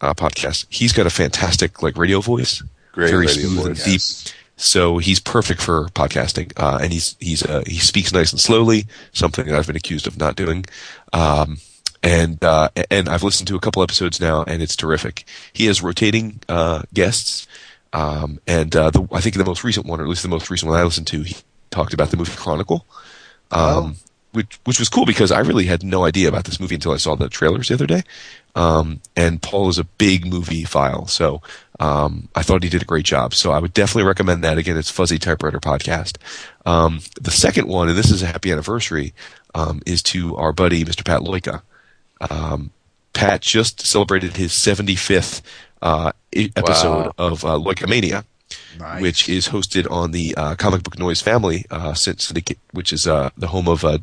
uh, 0.00 0.14
podcast. 0.14 0.66
He's 0.70 0.92
got 0.92 1.06
a 1.06 1.10
fantastic 1.10 1.82
like 1.82 1.96
radio 1.96 2.20
voice, 2.20 2.62
Great 2.92 3.10
very 3.10 3.26
radio 3.26 3.48
smooth 3.48 3.66
and 3.66 3.76
deep. 3.76 3.86
Yes. 3.86 4.34
So 4.56 4.98
he's 4.98 5.18
perfect 5.18 5.60
for 5.62 5.86
podcasting, 5.90 6.52
uh, 6.56 6.78
and 6.82 6.92
he's 6.92 7.16
he's 7.20 7.42
uh, 7.44 7.62
he 7.66 7.78
speaks 7.78 8.12
nice 8.12 8.32
and 8.32 8.40
slowly, 8.40 8.86
something 9.12 9.46
that 9.46 9.54
I've 9.56 9.66
been 9.66 9.76
accused 9.76 10.06
of 10.06 10.18
not 10.18 10.36
doing. 10.36 10.64
Um, 11.12 11.58
and 12.02 12.42
uh, 12.42 12.68
and 12.90 13.08
I've 13.08 13.22
listened 13.22 13.48
to 13.48 13.56
a 13.56 13.60
couple 13.60 13.82
episodes 13.82 14.20
now, 14.20 14.42
and 14.44 14.62
it's 14.62 14.76
terrific. 14.76 15.24
He 15.52 15.66
has 15.66 15.82
rotating 15.82 16.40
uh, 16.48 16.82
guests, 16.92 17.46
um, 17.92 18.40
and 18.46 18.74
uh, 18.74 18.90
the, 18.90 19.06
I 19.12 19.20
think 19.20 19.36
the 19.36 19.44
most 19.44 19.64
recent 19.64 19.86
one, 19.86 20.00
or 20.00 20.04
at 20.04 20.08
least 20.08 20.22
the 20.22 20.28
most 20.28 20.50
recent 20.50 20.70
one 20.70 20.78
I 20.78 20.84
listened 20.84 21.06
to, 21.08 21.22
he 21.22 21.36
talked 21.70 21.94
about 21.94 22.10
the 22.10 22.16
movie 22.16 22.32
Chronicle, 22.34 22.84
um, 23.50 23.96
which 24.32 24.58
which 24.64 24.78
was 24.80 24.88
cool 24.88 25.06
because 25.06 25.30
I 25.30 25.40
really 25.40 25.66
had 25.66 25.84
no 25.84 26.04
idea 26.04 26.28
about 26.28 26.44
this 26.44 26.58
movie 26.58 26.74
until 26.74 26.92
I 26.92 26.96
saw 26.96 27.14
the 27.14 27.28
trailers 27.28 27.68
the 27.68 27.74
other 27.74 27.86
day. 27.86 28.02
Um, 28.54 29.00
and 29.16 29.40
Paul 29.40 29.68
is 29.68 29.78
a 29.78 29.84
big 29.84 30.26
movie 30.26 30.64
file, 30.64 31.06
so 31.06 31.40
um, 31.78 32.28
I 32.34 32.42
thought 32.42 32.62
he 32.62 32.68
did 32.68 32.82
a 32.82 32.86
great 32.86 33.04
job. 33.04 33.32
So 33.32 33.52
I 33.52 33.58
would 33.58 33.72
definitely 33.72 34.08
recommend 34.08 34.44
that. 34.44 34.58
Again, 34.58 34.76
it's 34.76 34.90
Fuzzy 34.90 35.18
Typewriter 35.18 35.60
Podcast. 35.60 36.18
Um, 36.66 37.00
the 37.20 37.30
second 37.30 37.68
one, 37.68 37.88
and 37.88 37.96
this 37.96 38.10
is 38.10 38.22
a 38.22 38.26
happy 38.26 38.50
anniversary, 38.50 39.14
um, 39.54 39.82
is 39.86 40.02
to 40.04 40.36
our 40.36 40.52
buddy 40.52 40.84
Mr. 40.84 41.04
Pat 41.04 41.20
Loika. 41.20 41.62
Um, 42.30 42.70
Pat 43.12 43.40
just 43.42 43.80
celebrated 43.86 44.36
his 44.36 44.52
75th 44.52 45.42
uh, 45.82 46.12
episode 46.34 47.06
Wow. 47.06 47.12
of 47.18 47.44
uh, 47.44 47.58
Nice. 48.78 49.00
which 49.02 49.28
is 49.28 49.48
hosted 49.48 49.90
on 49.90 50.12
the 50.12 50.34
uh, 50.36 50.54
Comic 50.56 50.82
Book 50.82 50.98
Noise 50.98 51.20
family 51.22 51.64
uh, 51.70 51.94
syndicate, 51.94 52.58
which 52.72 52.92
is 52.92 53.06
uh, 53.06 53.30
the 53.36 53.46
home 53.48 53.68
of 53.68 53.84
uh, 53.84 53.98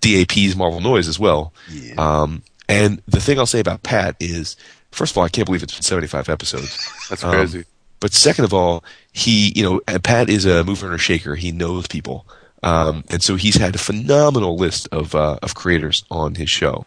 DAP's 0.00 0.56
Marvel 0.56 0.80
Noise 0.80 1.08
as 1.08 1.18
well. 1.18 1.52
Yeah. 1.70 1.94
Um, 1.98 2.42
and 2.68 3.02
the 3.06 3.20
thing 3.20 3.38
I'll 3.38 3.46
say 3.46 3.60
about 3.60 3.82
Pat 3.82 4.16
is, 4.20 4.56
first 4.90 5.12
of 5.12 5.18
all, 5.18 5.24
I 5.24 5.28
can't 5.28 5.46
believe 5.46 5.62
it's 5.62 5.74
been 5.74 5.82
75 5.82 6.28
episodes. 6.28 6.78
That's 7.10 7.24
Um, 7.24 7.32
crazy. 7.32 7.64
But 7.98 8.12
second 8.14 8.44
of 8.46 8.54
all, 8.54 8.82
he, 9.12 9.52
you 9.54 9.62
know, 9.62 9.80
Pat 10.00 10.30
is 10.30 10.46
a 10.46 10.64
mover 10.64 10.86
and 10.86 10.94
a 10.94 10.98
shaker. 10.98 11.34
He 11.34 11.52
knows 11.52 11.86
people. 11.86 12.26
Um, 12.62 13.04
and 13.08 13.22
so 13.22 13.36
he's 13.36 13.56
had 13.56 13.74
a 13.74 13.78
phenomenal 13.78 14.56
list 14.56 14.88
of, 14.92 15.14
uh, 15.14 15.38
of 15.42 15.54
creators 15.54 16.04
on 16.10 16.34
his 16.34 16.50
show. 16.50 16.86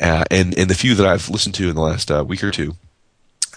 Uh, 0.00 0.24
and, 0.30 0.56
and 0.58 0.68
the 0.68 0.74
few 0.74 0.94
that 0.94 1.06
I've 1.06 1.28
listened 1.28 1.54
to 1.56 1.68
in 1.68 1.74
the 1.74 1.80
last 1.80 2.10
uh, 2.10 2.24
week 2.24 2.44
or 2.44 2.50
two, 2.50 2.74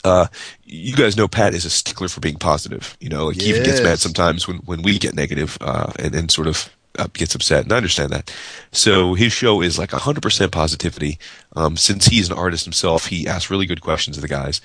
uh, 0.04 0.28
you 0.64 0.96
guys 0.96 1.18
know 1.18 1.28
Pat 1.28 1.54
is 1.54 1.66
a 1.66 1.70
stickler 1.70 2.08
for 2.08 2.22
being 2.22 2.38
positive. 2.38 2.96
You 3.00 3.10
know, 3.10 3.28
like 3.28 3.42
he 3.42 3.50
even 3.50 3.64
gets 3.64 3.82
mad 3.82 4.00
sometimes 4.00 4.48
when, 4.48 4.58
when 4.58 4.82
we 4.82 4.98
get 5.00 5.16
negative, 5.16 5.58
uh, 5.60 5.92
and, 6.00 6.16
and 6.16 6.32
sort 6.32 6.48
of 6.48 6.70
uh, 6.98 7.08
gets 7.14 7.36
upset. 7.36 7.64
And 7.64 7.74
I 7.74 7.78
understand 7.78 8.12
that. 8.12 8.34
So 8.72 9.14
his 9.14 9.34
show 9.34 9.62
is 9.62 9.78
like 9.78 9.92
100% 9.92 10.52
positivity. 10.52 11.20
Um, 11.56 11.78
since 11.78 12.08
he's 12.08 12.30
an 12.30 12.38
artist 12.38 12.66
himself, 12.66 13.08
he 13.08 13.28
asks 13.28 13.50
really 13.50 13.66
good 13.66 13.82
questions 13.82 14.18
of 14.18 14.22
the 14.22 14.28
guys. 14.28 14.62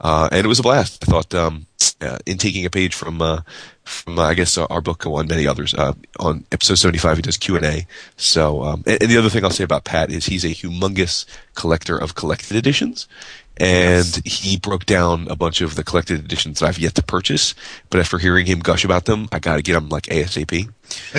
Uh, 0.00 0.28
and 0.30 0.44
it 0.44 0.48
was 0.48 0.60
a 0.60 0.62
blast. 0.62 1.04
I 1.06 1.10
thought, 1.10 1.34
um, 1.34 1.66
uh, 2.00 2.18
in 2.26 2.38
taking 2.38 2.64
a 2.64 2.70
page 2.70 2.94
from, 2.94 3.20
uh, 3.20 3.40
from, 3.82 4.18
uh, 4.18 4.22
I 4.22 4.34
guess, 4.34 4.56
uh, 4.56 4.66
our 4.66 4.80
book 4.80 5.04
and 5.04 5.28
many 5.28 5.46
others, 5.46 5.74
uh, 5.74 5.94
on 6.20 6.44
episode 6.52 6.76
75, 6.76 7.16
he 7.16 7.22
does 7.22 7.36
Q&A. 7.36 7.86
So, 8.16 8.62
um, 8.62 8.84
and, 8.86 9.02
and 9.02 9.10
the 9.10 9.16
other 9.16 9.30
thing 9.30 9.44
I'll 9.44 9.50
say 9.50 9.64
about 9.64 9.84
Pat 9.84 10.10
is 10.10 10.26
he's 10.26 10.44
a 10.44 10.48
humongous 10.48 11.24
collector 11.54 11.96
of 11.98 12.14
collected 12.14 12.56
editions. 12.56 13.08
And 13.60 14.20
he 14.24 14.56
broke 14.56 14.86
down 14.86 15.26
a 15.28 15.34
bunch 15.34 15.60
of 15.60 15.74
the 15.74 15.82
collected 15.82 16.20
editions 16.20 16.60
that 16.60 16.68
I've 16.68 16.78
yet 16.78 16.94
to 16.94 17.02
purchase. 17.02 17.56
But 17.90 17.98
after 17.98 18.18
hearing 18.18 18.46
him 18.46 18.60
gush 18.60 18.84
about 18.84 19.06
them, 19.06 19.28
I 19.32 19.40
gotta 19.40 19.62
get 19.62 19.72
them 19.72 19.88
like 19.88 20.04
ASAP. 20.04 20.72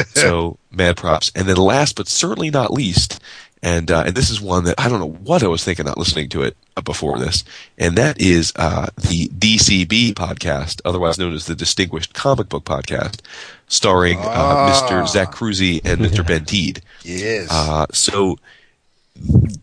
so, 0.16 0.58
mad 0.72 0.96
props. 0.96 1.34
And 1.36 1.50
then 1.50 1.58
last 1.58 1.98
but 1.98 2.08
certainly 2.08 2.50
not 2.50 2.72
least, 2.72 3.20
and 3.62 3.92
uh, 3.92 4.04
and 4.08 4.16
this 4.16 4.30
is 4.30 4.40
one 4.42 4.64
that 4.66 4.76
I 4.80 4.88
don't 4.90 5.00
know 5.00 5.18
what 5.24 5.44
I 5.44 5.48
was 5.48 5.64
thinking 5.64 5.86
not 5.86 5.98
listening 5.98 6.30
to 6.30 6.44
it 6.44 6.56
uh, 6.78 6.82
before 6.82 7.20
this, 7.20 7.44
and 7.78 7.98
that 7.98 8.20
is 8.22 8.54
uh, 8.56 8.88
the 8.96 9.28
DCB 9.28 10.14
podcast, 10.14 10.82
otherwise 10.86 11.18
known 11.18 11.34
as 11.34 11.46
the 11.46 11.56
Distinguished 11.56 12.14
Comic 12.14 12.50
Book 12.50 12.64
Podcast, 12.64 13.20
starring 13.68 14.20
uh, 14.20 14.24
Ah. 14.28 14.88
Mr. 14.90 15.08
Zach 15.08 15.32
Cruzy 15.32 15.82
and 15.84 16.00
Mr. 16.00 16.26
Ben 16.28 16.46
Teed. 16.46 16.82
yes. 17.04 17.48
Uh, 17.52 17.86
so 17.92 18.38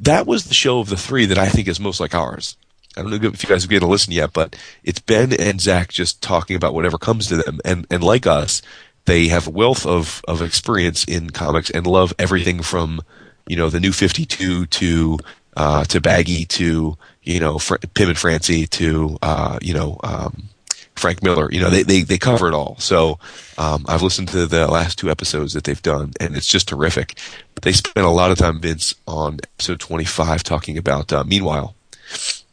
that 0.00 0.26
was 0.26 0.44
the 0.44 0.54
show 0.54 0.80
of 0.80 0.88
the 0.90 0.96
three 0.96 1.24
that 1.26 1.38
I 1.38 1.48
think 1.48 1.66
is 1.68 1.80
most 1.80 2.00
like 2.00 2.14
ours. 2.14 2.56
I 2.96 3.02
don't 3.02 3.10
know 3.10 3.28
if 3.28 3.42
you 3.42 3.48
guys 3.48 3.62
have 3.62 3.70
given 3.70 3.86
a 3.88 3.90
listen 3.90 4.12
yet, 4.12 4.32
but 4.32 4.56
it's 4.84 4.98
Ben 5.00 5.32
and 5.32 5.60
Zach 5.60 5.90
just 5.90 6.22
talking 6.22 6.56
about 6.56 6.74
whatever 6.74 6.98
comes 6.98 7.26
to 7.28 7.36
them, 7.36 7.60
and 7.64 7.86
and 7.90 8.02
like 8.02 8.26
us, 8.26 8.62
they 9.06 9.28
have 9.28 9.46
a 9.46 9.50
wealth 9.50 9.86
of 9.86 10.22
of 10.28 10.40
experience 10.42 11.04
in 11.04 11.30
comics 11.30 11.70
and 11.70 11.86
love 11.86 12.14
everything 12.18 12.62
from 12.62 13.02
you 13.46 13.56
know 13.56 13.70
the 13.70 13.80
New 13.80 13.92
Fifty 13.92 14.24
Two 14.24 14.66
to 14.66 15.18
uh, 15.56 15.84
to 15.84 16.00
Baggy 16.00 16.44
to 16.46 16.96
you 17.22 17.40
know 17.40 17.58
Fr- 17.58 17.76
Pim 17.94 18.08
and 18.10 18.18
Francie 18.18 18.66
to 18.66 19.18
uh, 19.22 19.58
you 19.62 19.74
know. 19.74 19.98
Um, 20.02 20.48
Frank 20.96 21.22
Miller. 21.22 21.48
You 21.52 21.60
know, 21.60 21.70
they, 21.70 21.82
they, 21.82 22.02
they 22.02 22.18
cover 22.18 22.48
it 22.48 22.54
all. 22.54 22.76
So, 22.78 23.18
um, 23.58 23.84
I've 23.86 24.02
listened 24.02 24.28
to 24.28 24.46
the 24.46 24.66
last 24.66 24.98
two 24.98 25.10
episodes 25.10 25.52
that 25.52 25.64
they've 25.64 25.82
done 25.82 26.12
and 26.18 26.36
it's 26.36 26.46
just 26.46 26.68
terrific. 26.68 27.18
They 27.62 27.72
spent 27.72 28.06
a 28.06 28.10
lot 28.10 28.30
of 28.30 28.38
time, 28.38 28.60
Vince, 28.60 28.94
on 29.06 29.40
episode 29.42 29.80
25 29.80 30.42
talking 30.42 30.78
about, 30.78 31.12
uh, 31.12 31.24
Meanwhile, 31.24 31.74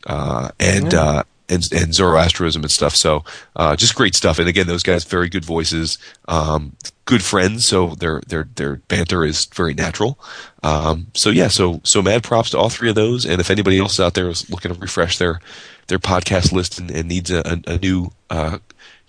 uh, 0.06 0.50
and, 0.60 0.94
uh, 0.94 1.24
and, 1.50 1.68
and 1.72 1.94
Zoroastrianism 1.94 2.64
and 2.64 2.72
stuff. 2.72 2.96
So, 2.96 3.24
uh, 3.56 3.76
just 3.76 3.96
great 3.96 4.16
stuff. 4.16 4.40
And 4.40 4.50
again, 4.50 4.68
those 4.68 4.84
guys, 4.84 5.04
very 5.06 5.30
good 5.30 5.46
voices, 5.46 5.98
um, 6.28 6.76
good 7.06 7.24
friends. 7.24 7.66
So 7.66 7.90
their, 7.96 8.22
their, 8.28 8.48
their 8.56 8.78
banter 8.88 9.24
is 9.24 9.46
very 9.46 9.74
natural. 9.74 10.20
Um, 10.62 11.08
so 11.14 11.30
yeah, 11.30 11.48
so, 11.48 11.82
so 11.84 12.02
mad 12.02 12.24
props 12.24 12.52
to 12.52 12.58
all 12.58 12.70
three 12.70 12.90
of 12.90 12.96
those. 12.96 13.26
And 13.26 13.40
if 13.42 13.50
anybody 13.50 13.80
else 13.80 14.00
out 14.00 14.14
there 14.14 14.30
is 14.30 14.50
looking 14.50 14.74
to 14.74 14.80
refresh 14.80 15.18
their, 15.18 15.40
their 15.88 16.00
podcast 16.00 16.52
list 16.52 16.80
and, 16.80 16.90
and 16.90 17.08
needs 17.08 17.32
a, 17.32 17.40
a, 17.40 17.74
a 17.74 17.78
new, 17.78 18.12
uh, 18.30 18.60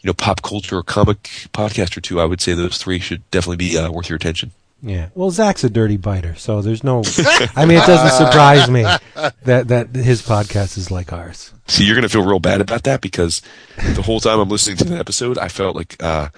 you 0.04 0.08
know 0.08 0.14
pop 0.14 0.42
culture 0.42 0.76
or 0.76 0.82
comic 0.82 1.22
podcast 1.54 1.96
or 1.96 2.02
two, 2.02 2.20
I 2.20 2.26
would 2.26 2.40
say 2.40 2.52
those 2.52 2.76
three 2.76 2.98
should 2.98 3.28
definitely 3.30 3.56
be 3.56 3.78
uh, 3.78 3.90
worth 3.90 4.10
your 4.10 4.16
attention. 4.16 4.52
Yeah. 4.82 5.08
Well, 5.14 5.30
Zach's 5.30 5.64
a 5.64 5.70
dirty 5.70 5.96
biter, 5.96 6.34
so 6.34 6.60
there's 6.60 6.84
no. 6.84 7.02
I 7.56 7.64
mean, 7.64 7.78
it 7.78 7.86
doesn't 7.86 8.26
surprise 8.26 8.68
me 8.68 8.82
that 9.44 9.68
that 9.68 9.96
his 9.96 10.20
podcast 10.20 10.76
is 10.76 10.90
like 10.90 11.10
ours. 11.10 11.52
See, 11.68 11.84
you're 11.86 11.94
gonna 11.94 12.10
feel 12.10 12.22
real 12.24 12.38
bad 12.38 12.60
about 12.60 12.82
that 12.82 13.00
because 13.00 13.40
the 13.94 14.02
whole 14.02 14.20
time 14.20 14.40
I'm 14.40 14.50
listening 14.50 14.76
to 14.76 14.84
the 14.84 14.98
episode, 14.98 15.38
I 15.38 15.48
felt 15.48 15.74
like 15.74 15.96
uh, 16.02 16.28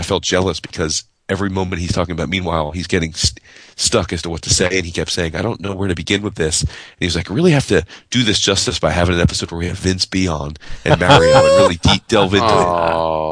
I 0.00 0.02
felt 0.02 0.22
jealous 0.24 0.58
because 0.60 1.04
every 1.28 1.48
moment 1.50 1.80
he's 1.80 1.92
talking 1.92 2.12
about. 2.12 2.28
Meanwhile, 2.28 2.72
he's 2.72 2.88
getting 2.88 3.12
st- 3.14 3.38
stuck 3.76 4.12
as 4.12 4.22
to 4.22 4.30
what 4.30 4.42
to 4.42 4.50
say, 4.50 4.66
and 4.76 4.84
he 4.84 4.90
kept 4.90 5.10
saying, 5.12 5.36
"I 5.36 5.42
don't 5.42 5.60
know 5.60 5.74
where 5.76 5.86
to 5.88 5.94
begin 5.94 6.22
with 6.22 6.34
this." 6.34 6.62
And 6.62 6.70
he 6.98 7.06
was 7.06 7.14
like, 7.14 7.30
"I 7.30 7.34
really 7.34 7.52
have 7.52 7.68
to 7.68 7.84
do 8.10 8.24
this 8.24 8.40
justice 8.40 8.78
by 8.80 8.90
having 8.90 9.14
an 9.14 9.20
episode 9.20 9.50
where 9.52 9.58
we 9.60 9.68
have 9.68 9.78
Vince 9.78 10.06
be 10.06 10.26
on 10.26 10.54
and 10.84 10.98
Mario 11.00 11.36
and 11.36 11.44
really 11.62 11.76
deep 11.76 12.06
delve 12.08 12.34
into 12.34 12.46
it." 12.46 12.50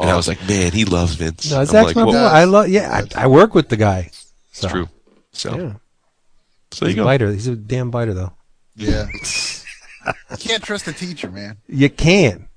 And 0.01 0.09
I 0.09 0.15
was 0.15 0.27
like, 0.29 0.39
"Man, 0.47 0.71
he 0.71 0.85
loves 0.85 1.15
Vince." 1.15 1.51
No, 1.51 1.59
I'm 1.61 1.67
like, 1.67 1.95
my 1.95 2.03
well. 2.05 2.33
I 2.33 2.45
love. 2.45 2.69
Yeah, 2.69 3.03
I, 3.15 3.23
I 3.23 3.27
work 3.27 3.53
with 3.53 3.67
the 3.69 3.77
guy. 3.77 4.11
So, 4.53 4.67
It's 4.67 4.71
true. 4.73 4.89
So, 5.31 5.49
Yeah. 5.51 5.73
so 6.71 6.85
there 6.85 6.89
He's 6.89 6.95
you 6.95 7.01
a 7.01 7.03
go. 7.03 7.05
biter. 7.05 7.31
He's 7.33 7.47
a 7.47 7.55
damn 7.55 7.91
biter, 7.91 8.13
though. 8.13 8.33
Yeah. 8.75 9.07
you 10.31 10.37
can't 10.37 10.63
trust 10.63 10.87
a 10.87 10.93
teacher, 10.93 11.29
man. 11.29 11.57
You 11.67 11.89
can, 11.89 12.47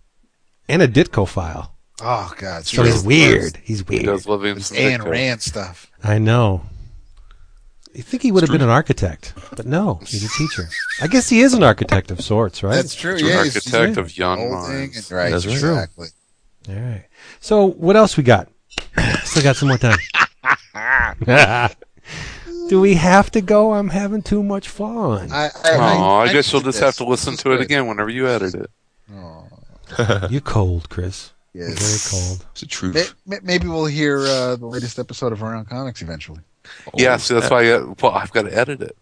and 0.69 0.83
a 0.83 0.89
Ditko 0.89 1.27
file. 1.29 1.72
Oh 2.05 2.33
God. 2.37 2.67
So 2.67 2.83
he's 2.83 3.03
weird. 3.05 3.59
He's 3.63 3.87
weird. 3.87 4.03
He 4.03 4.07
weird. 4.09 4.17
does 4.17 4.27
love 4.27 4.45
him 4.45 4.61
some 4.61 4.77
Ayn 4.77 5.05
Rand 5.09 5.41
stuff. 5.41 5.91
I 6.03 6.19
know. 6.19 6.63
You 7.95 8.03
think 8.03 8.23
he 8.23 8.33
would 8.33 8.43
have 8.43 8.51
been 8.51 8.63
an 8.63 8.71
architect, 8.71 9.35
but 9.55 9.67
no, 9.67 10.01
he's 10.07 10.25
a 10.25 10.29
teacher. 10.39 10.65
I 11.03 11.07
guess 11.09 11.29
he 11.29 11.41
is 11.43 11.53
an 11.53 11.63
architect 11.63 12.11
of 12.11 12.23
sorts, 12.23 12.63
right? 12.63 12.75
That's 12.75 12.95
true. 12.95 13.15
He's 13.17 13.23
an 13.23 13.29
Yeah, 13.29 13.43
he's- 13.45 13.57
architect 13.57 13.89
he's 13.89 13.97
of 13.99 14.17
young 14.19 14.39
molding 14.51 14.79
minds. 14.79 15.13
right. 15.13 15.31
That's 15.31 15.45
right. 15.47 15.53
Exactly. 15.55 16.09
All 16.71 16.75
right. 16.75 17.05
So 17.41 17.67
what 17.67 17.95
else 17.97 18.17
we 18.17 18.23
got? 18.23 18.49
Still 19.25 19.43
got 19.43 19.57
some 19.57 19.69
more 19.69 19.79
time. 19.79 19.99
Do 22.69 22.81
we 22.81 22.95
have 22.95 23.31
to 23.33 23.41
go? 23.43 23.75
I'm 23.75 23.91
having 23.91 24.23
too 24.23 24.43
much 24.43 24.69
fun. 24.69 25.31
I, 25.31 25.47
I, 25.47 25.51
Oh, 25.99 26.15
I, 26.21 26.33
guess 26.33 26.51
you'll 26.53 26.63
just 26.63 26.79
this. 26.79 26.85
have 26.85 26.97
to 26.97 27.05
listen 27.05 27.33
This 27.33 27.41
is 27.41 27.43
to 27.45 27.53
it 27.53 27.61
again 27.61 27.87
whenever 27.87 28.09
you 28.09 28.27
edit 28.29 28.55
it. 28.55 28.71
Oh, 29.15 29.47
You're 30.31 30.41
cold, 30.41 30.89
Chris. 30.89 31.33
Yes. 31.55 32.11
Very 32.13 32.23
cold. 32.23 32.47
It's 32.53 32.61
the 32.61 32.67
truth. 32.67 32.95
May- 32.95 33.37
may- 33.37 33.41
Maybe 33.43 33.67
we'll 33.69 33.87
hear 33.87 34.19
uh, 34.21 34.57
the 34.57 34.67
latest 34.67 34.99
episode 34.99 35.33
of 35.33 35.43
Around 35.43 35.67
Comics 35.67 36.03
eventually. 36.03 36.41
yeah, 36.95 37.17
see, 37.17 37.35
that's 37.35 37.51
why. 37.51 37.73
I, 37.73 37.79
well, 38.01 38.13
I've 38.13 38.33
got 38.33 38.43
to 38.43 38.57
edit 38.57 38.81
it. 38.83 38.97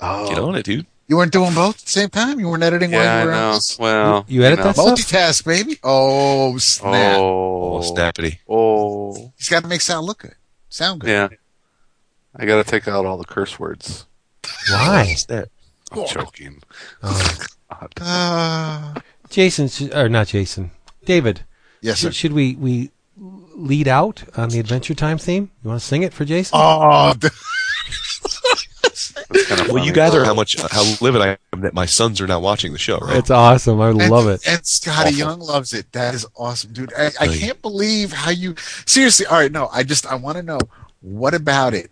Oh, 0.00 0.28
Get 0.28 0.38
on 0.38 0.56
it, 0.56 0.64
dude. 0.64 0.86
you 1.06 1.16
weren't 1.16 1.32
doing 1.32 1.54
both 1.54 1.76
at 1.76 1.82
the 1.84 1.90
same 1.90 2.08
time. 2.08 2.40
You 2.40 2.48
weren't 2.48 2.64
editing 2.64 2.90
Yeah, 2.90 2.98
I 2.98 3.04
while 3.04 3.20
you 3.20 3.26
were 3.26 3.32
know. 3.32 3.50
out. 3.52 3.76
Well, 3.78 4.24
You 4.28 4.42
edit 4.42 4.58
know. 4.58 4.64
that 4.64 4.74
stuff? 4.76 4.98
Multitask, 4.98 5.44
baby. 5.44 5.78
Oh 5.84 6.58
snap! 6.58 7.18
Oh, 7.18 7.76
Oh, 7.76 7.80
snappity. 7.80 8.38
oh, 8.48 9.32
He's 9.38 9.48
got 9.48 9.62
to 9.62 9.68
make 9.68 9.80
sound 9.80 10.06
look 10.06 10.18
good, 10.22 10.34
sound 10.68 11.00
good. 11.02 11.10
yeah. 11.10 11.28
I 12.34 12.46
got 12.46 12.64
to 12.64 12.68
take 12.68 12.88
out 12.88 13.06
all 13.06 13.16
the 13.18 13.24
curse 13.26 13.60
words. 13.60 14.06
Why? 14.70 15.14
Snap. 15.16 15.48
I'm 15.92 16.06
joking. 16.06 16.62
Oh. 17.02 17.38
Uh, 18.00 18.94
Jason, 19.30 19.92
or 19.96 20.08
not 20.08 20.26
Jason, 20.28 20.70
David. 21.06 21.42
Yes, 21.82 21.98
sir. 21.98 22.08
Should, 22.08 22.14
should 22.14 22.32
we 22.32 22.56
we 22.56 22.90
lead 23.54 23.86
out 23.88 24.24
on 24.36 24.48
the 24.48 24.58
Adventure 24.58 24.94
Time 24.94 25.18
theme? 25.18 25.50
You 25.62 25.68
want 25.68 25.80
to 25.80 25.86
sing 25.86 26.02
it 26.02 26.14
for 26.14 26.24
Jason? 26.24 26.58
Oh, 26.58 27.12
d- 27.18 27.28
That's 28.82 29.12
kind 29.46 29.60
of 29.60 29.68
Well, 29.68 29.84
you 29.84 29.92
gather 29.92 30.24
how 30.24 30.34
much 30.34 30.60
how 30.70 30.82
livid 31.00 31.20
I 31.20 31.38
am 31.52 31.60
that 31.60 31.74
my 31.74 31.86
sons 31.86 32.20
are 32.20 32.26
now 32.26 32.40
watching 32.40 32.72
the 32.72 32.78
show, 32.78 32.98
right? 32.98 33.16
It's 33.16 33.30
awesome. 33.30 33.80
I 33.80 33.90
and, 33.90 34.08
love 34.08 34.28
it. 34.28 34.46
And 34.46 34.64
Scotty 34.66 35.08
Awful. 35.08 35.18
Young 35.18 35.40
loves 35.40 35.72
it. 35.74 35.92
That 35.92 36.14
is 36.14 36.26
awesome, 36.36 36.72
dude. 36.72 36.92
I, 36.96 37.10
I 37.20 37.28
can't 37.28 37.60
believe 37.60 38.12
how 38.12 38.30
you 38.30 38.54
seriously. 38.86 39.26
All 39.26 39.38
right, 39.38 39.52
no, 39.52 39.68
I 39.72 39.82
just 39.82 40.06
I 40.06 40.14
want 40.14 40.36
to 40.38 40.42
know 40.42 40.58
what 41.00 41.34
about 41.34 41.74
it 41.74 41.90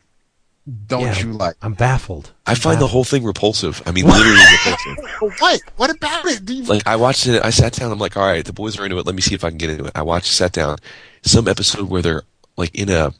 don't 0.86 1.02
Yeah. 1.02 1.18
you 1.18 1.32
like? 1.32 1.56
I'm 1.62 1.74
baffled. 1.74 2.32
I 2.46 2.54
find 2.54 2.80
the 2.80 2.86
whole 2.86 3.04
thing 3.04 3.24
repulsive. 3.24 3.82
I 3.86 3.92
mean, 3.92 4.06
literally 4.06 4.38
repulsive. 4.52 5.40
What? 5.40 5.60
What 5.76 5.90
about 5.90 6.26
it? 6.26 6.44
Do 6.44 6.54
you, 6.54 6.64
Like 6.64 6.86
I 6.86 6.96
watched 6.96 7.26
it, 7.26 7.44
I 7.44 7.50
sat 7.50 7.72
down. 7.72 7.90
I'm 7.90 7.98
like, 7.98 8.16
all 8.16 8.26
right, 8.26 8.44
the 8.44 8.52
boys 8.52 8.78
are 8.78 8.84
into 8.84 8.98
it. 8.98 9.06
Let 9.06 9.14
me 9.14 9.22
see 9.22 9.34
if 9.34 9.44
I 9.44 9.48
can 9.48 9.58
get 9.58 9.70
into 9.70 9.86
it. 9.86 9.92
I 9.94 10.02
watched, 10.02 10.32
sat 10.32 10.52
down, 10.52 10.78
some 11.22 11.48
episode 11.48 11.88
where 11.88 12.02
they're 12.02 12.22
like 12.56 12.74
in 12.74 12.90
a, 12.90 13.12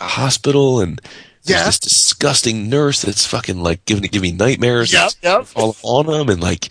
a 0.00 0.04
hospital 0.04 0.80
and 0.80 1.00
there's 1.44 1.60
Yeah. 1.60 1.66
this 1.66 1.78
disgusting 1.78 2.68
nurse 2.68 3.02
that's 3.02 3.26
fucking 3.26 3.62
like 3.62 3.84
giving 3.84 4.04
giving 4.10 4.36
nightmares. 4.36 4.92
Yep, 4.92 5.10
yep. 5.22 5.46
All 5.54 5.76
on 5.82 6.06
them 6.06 6.28
and 6.28 6.40
like 6.40 6.70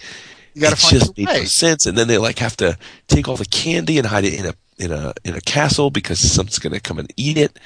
you 0.53 0.61
got 0.61 0.69
to 0.69 0.73
it 0.73 0.79
find 0.79 0.99
just 0.99 1.17
your 1.17 1.27
made 1.27 1.37
no 1.39 1.43
sense. 1.45 1.85
And 1.85 1.97
then 1.97 2.07
they 2.07 2.17
like 2.17 2.39
have 2.39 2.57
to 2.57 2.77
take 3.07 3.27
all 3.27 3.37
the 3.37 3.45
candy 3.45 3.97
and 3.99 4.07
hide 4.07 4.25
it 4.25 4.33
in 4.39 4.45
a 4.47 4.53
in 4.77 4.91
a 4.91 5.13
in 5.23 5.35
a 5.35 5.41
castle 5.41 5.89
because 5.91 6.19
something's 6.19 6.59
gonna 6.59 6.79
come 6.81 6.99
and 6.99 7.11
eat 7.15 7.37
it. 7.37 7.57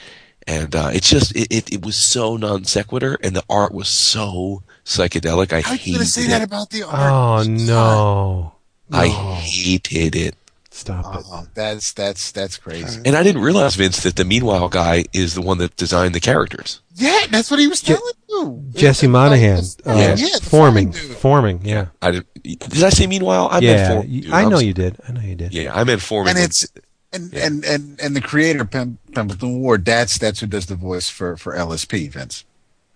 And 0.50 0.76
uh, 0.76 0.90
it's 0.92 1.08
just 1.10 1.36
it, 1.36 1.48
it, 1.52 1.72
it 1.72 1.86
was 1.86 1.96
so 1.96 2.36
non 2.36 2.66
sequitur, 2.66 3.18
and 3.22 3.36
the 3.36 3.44
art 3.50 3.72
was 3.72 3.88
so 3.88 4.64
psychedelic. 4.84 5.54
I 5.54 5.62
How 5.62 5.72
are 5.72 5.74
you 5.74 5.78
hated 5.80 5.94
going 5.94 6.00
to 6.06 6.06
say 6.12 6.24
it. 6.26 6.30
that 6.30 6.42
about 6.42 6.72
the 6.72 6.84
art? 6.84 7.12
Oh 7.12 7.44
no! 7.48 8.54
I 8.92 9.08
hated 9.10 10.16
it. 10.16 10.36
Stop 10.72 11.16
it. 11.20 11.26
Oh, 11.30 11.46
that's 11.54 11.94
that's 11.94 12.32
that's 12.32 12.58
crazy. 12.58 13.02
And 13.06 13.16
I 13.16 13.22
didn't 13.22 13.42
realize, 13.44 13.76
Vince, 13.76 14.02
that 14.04 14.16
the 14.16 14.26
Meanwhile 14.26 14.70
guy 14.70 15.06
is 15.14 15.36
the 15.36 15.42
one 15.42 15.58
that 15.60 15.76
designed 15.76 16.16
the 16.16 16.20
characters. 16.20 16.82
Yeah, 16.96 17.26
that's 17.30 17.52
what 17.52 17.60
he 17.60 17.68
was 17.68 17.82
telling 17.82 18.02
you. 18.30 18.64
Jesse 18.74 19.08
Moynihan, 19.08 19.60
uh, 19.86 19.94
yeah, 19.96 20.16
yeah, 20.18 20.38
forming, 20.42 20.94
forming. 20.94 21.64
Yeah, 21.66 21.88
I 22.02 22.12
did, 22.12 22.26
did 22.44 22.84
I 22.84 22.90
say 22.90 23.06
Meanwhile? 23.08 23.50
I 23.52 23.60
meant 23.60 23.64
yeah. 23.64 23.88
form, 23.94 24.06
you- 24.08 24.22
dude. 24.24 24.32
I 24.32 24.42
I'm 24.44 24.50
know 24.50 24.60
you 24.60 24.74
did. 24.74 24.98
I 25.08 25.12
know 25.12 25.22
you 25.22 25.36
did. 25.36 25.54
Yeah, 25.54 25.74
I 25.76 25.84
meant 25.84 26.02
forming. 26.02 26.32
and 26.36 26.40
it's 26.40 26.66
and, 27.14 27.32
Yeah. 27.34 27.46
and 27.46 27.66
and 27.66 28.00
and 28.02 28.16
the 28.16 28.22
creator 28.22 28.66
Pem, 28.66 28.98
Pendleton 29.14 29.60
Ward. 29.62 29.86
That's 29.86 30.18
that's 30.18 30.40
who 30.40 30.48
does 30.48 30.68
the 30.68 30.76
voice 30.76 31.10
for 31.10 31.38
for 31.38 31.54
LSP. 31.56 32.12
Vince. 32.12 32.46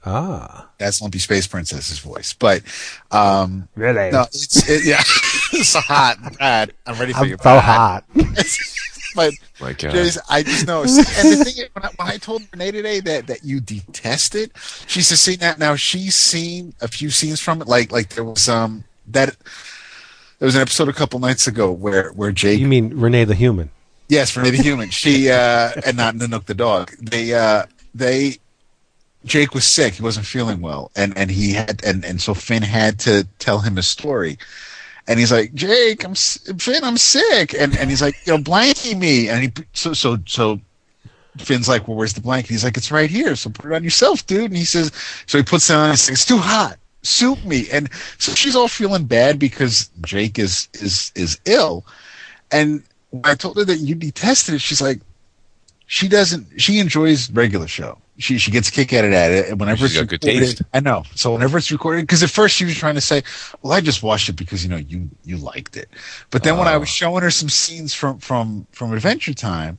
Ah, 0.05 0.67
That's 0.79 1.01
Lumpy 1.01 1.17
Space 1.19 1.47
Princess's 1.47 1.99
voice. 1.99 2.33
But 2.33 2.61
um, 3.11 3.69
really? 3.75 4.11
no, 4.11 4.23
it's 4.23 4.67
it, 4.69 4.83
yeah, 4.85 4.99
it's 5.53 5.69
so 5.69 5.79
hot. 5.79 6.17
bad. 6.37 6.73
I'm 6.85 6.99
ready 6.99 7.13
for 7.13 7.19
I'm 7.19 7.29
you. 7.29 7.37
so 7.41 7.57
hot. 7.57 8.03
but 9.15 9.33
my 9.61 9.71
God. 9.71 9.91
Jason, 9.91 10.21
I 10.29 10.43
just 10.43 10.67
know. 10.67 10.81
And 10.81 10.89
the 10.89 11.43
thing 11.45 11.63
is, 11.63 11.69
when 11.71 11.85
I, 11.85 11.89
when 11.95 12.07
I 12.09 12.17
told 12.17 12.41
Renee 12.51 12.71
today 12.71 12.99
that 12.99 13.27
that 13.27 13.45
you 13.45 13.61
detest 13.61 14.35
it, 14.35 14.51
she 14.87 15.01
says, 15.01 15.21
"See 15.21 15.37
now, 15.39 15.55
now 15.57 15.75
she's 15.77 16.17
seen 16.17 16.73
a 16.81 16.89
few 16.89 17.09
scenes 17.09 17.39
from 17.39 17.61
it. 17.61 17.67
Like 17.69 17.89
like 17.91 18.09
there 18.09 18.25
was 18.25 18.49
um 18.49 18.83
that 19.07 19.37
there 20.39 20.45
was 20.47 20.55
an 20.55 20.61
episode 20.61 20.89
a 20.89 20.93
couple 20.93 21.19
nights 21.19 21.47
ago 21.47 21.71
where 21.71 22.09
where 22.11 22.33
Jake 22.33 22.59
You 22.59 22.67
mean 22.67 22.99
Renee 22.99 23.23
the 23.23 23.35
human? 23.35 23.69
Yes, 24.13 24.37
Renee 24.37 24.51
the 24.51 24.61
human. 24.61 24.89
She 24.91 25.31
uh 25.41 25.71
and 25.85 25.97
not 25.97 26.13
Nanook 26.13 26.45
the 26.45 26.53
dog. 26.53 26.91
They 27.01 27.33
uh 27.33 27.65
they 27.95 28.37
Jake 29.25 29.55
was 29.55 29.65
sick. 29.65 29.95
He 29.95 30.03
wasn't 30.03 30.27
feeling 30.27 30.61
well, 30.61 30.91
and 30.95 31.17
and 31.17 31.31
he 31.31 31.53
had 31.53 31.83
and 31.83 32.05
and 32.05 32.21
so 32.21 32.35
Finn 32.35 32.61
had 32.61 32.99
to 32.99 33.27
tell 33.39 33.59
him 33.59 33.77
a 33.79 33.81
story. 33.81 34.37
And 35.07 35.19
he's 35.19 35.31
like, 35.31 35.53
Jake, 35.53 36.05
I'm 36.05 36.13
Finn, 36.13 36.83
I'm 36.83 36.97
sick, 36.97 37.55
and 37.55 37.75
and 37.75 37.89
he's 37.89 38.03
like, 38.03 38.15
you 38.25 38.33
know, 38.33 38.43
blankie 38.43 38.97
me, 38.97 39.29
and 39.29 39.43
he 39.43 39.51
so 39.73 39.93
so 39.93 40.19
so. 40.27 40.59
Finn's 41.39 41.67
like, 41.67 41.87
well, 41.87 41.97
where's 41.97 42.13
the 42.13 42.21
blanket? 42.21 42.51
He's 42.51 42.63
like, 42.63 42.77
it's 42.77 42.91
right 42.91 43.09
here. 43.09 43.35
So 43.35 43.49
put 43.49 43.65
it 43.65 43.73
on 43.73 43.83
yourself, 43.83 44.23
dude. 44.27 44.51
And 44.51 44.55
he 44.55 44.65
says, 44.65 44.91
so 45.25 45.39
he 45.39 45.43
puts 45.43 45.67
it 45.67 45.73
on. 45.75 45.89
He's 45.89 46.07
like, 46.07 46.13
it's 46.13 46.27
too 46.27 46.37
hot. 46.37 46.77
Soup 47.01 47.43
me. 47.43 47.67
And 47.71 47.89
so 48.19 48.33
she's 48.35 48.55
all 48.55 48.67
feeling 48.67 49.05
bad 49.05 49.39
because 49.39 49.89
Jake 50.01 50.37
is 50.37 50.69
is 50.73 51.11
is 51.15 51.39
ill. 51.45 51.87
And 52.51 52.83
when 53.13 53.21
I 53.25 53.35
told 53.35 53.57
her 53.57 53.65
that 53.65 53.77
you 53.77 53.93
detested 53.93 54.55
it, 54.55 54.61
she's 54.61 54.81
like, 54.81 54.99
she 55.85 56.07
doesn't. 56.07 56.59
She 56.59 56.79
enjoys 56.79 57.29
regular 57.29 57.67
show. 57.67 57.99
She 58.17 58.39
she 58.39 58.49
gets 58.49 58.69
a 58.69 58.71
kick 58.71 58.91
at 58.91 59.05
it 59.05 59.13
at 59.13 59.31
it. 59.31 59.49
And 59.49 59.59
whenever 59.59 59.87
She's 59.87 59.97
it's 59.97 60.01
got 60.01 60.09
good 60.09 60.23
recorded, 60.23 60.47
taste. 60.57 60.61
I 60.73 60.79
know. 60.79 61.03
So 61.13 61.31
whenever 61.33 61.59
it's 61.59 61.71
recorded, 61.71 62.01
because 62.01 62.23
at 62.23 62.31
first 62.31 62.55
she 62.55 62.65
was 62.65 62.75
trying 62.75 62.95
to 62.95 63.01
say, 63.01 63.21
"Well, 63.61 63.73
I 63.73 63.81
just 63.81 64.01
watched 64.01 64.29
it 64.29 64.33
because 64.33 64.63
you 64.63 64.69
know 64.71 64.77
you 64.77 65.09
you 65.23 65.37
liked 65.37 65.77
it," 65.77 65.89
but 66.31 66.41
then 66.43 66.57
when 66.57 66.67
I 66.67 66.77
was 66.77 66.89
ah. 66.89 66.91
showing 66.91 67.21
her 67.21 67.29
some 67.29 67.49
scenes 67.49 67.93
from 67.93 68.17
from 68.17 68.65
from 68.71 68.93
Adventure 68.93 69.35
Time, 69.35 69.77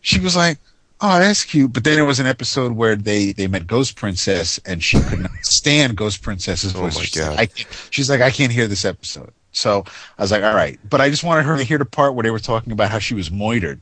she 0.00 0.20
was 0.20 0.34
like, 0.34 0.58
"Oh, 1.02 1.18
that's 1.18 1.44
cute." 1.44 1.72
But 1.74 1.84
then 1.84 1.96
there 1.96 2.06
was 2.06 2.20
an 2.20 2.26
episode 2.26 2.72
where 2.72 2.96
they 2.96 3.32
they 3.32 3.46
met 3.46 3.66
Ghost 3.66 3.96
Princess, 3.96 4.58
and 4.64 4.82
she 4.82 5.02
could 5.02 5.20
not 5.20 5.32
stand 5.42 5.96
Ghost 5.96 6.22
Princess's 6.22 6.74
Oh 6.74 6.80
voice. 6.80 6.96
my 6.96 7.04
she's, 7.04 7.14
God. 7.14 7.30
Like, 7.32 7.40
I 7.40 7.46
can't, 7.46 7.88
she's 7.90 8.08
like, 8.08 8.22
"I 8.22 8.30
can't 8.30 8.52
hear 8.52 8.68
this 8.68 8.86
episode." 8.86 9.32
So 9.56 9.84
I 10.18 10.22
was 10.22 10.30
like, 10.30 10.42
"All 10.42 10.54
right," 10.54 10.78
but 10.88 11.00
I 11.00 11.10
just 11.10 11.24
wanted 11.24 11.44
her 11.44 11.56
to 11.56 11.64
hear 11.64 11.78
the 11.78 11.84
part 11.84 12.14
where 12.14 12.22
they 12.22 12.30
were 12.30 12.38
talking 12.38 12.72
about 12.72 12.90
how 12.90 12.98
she 12.98 13.14
was 13.14 13.30
moitered, 13.30 13.80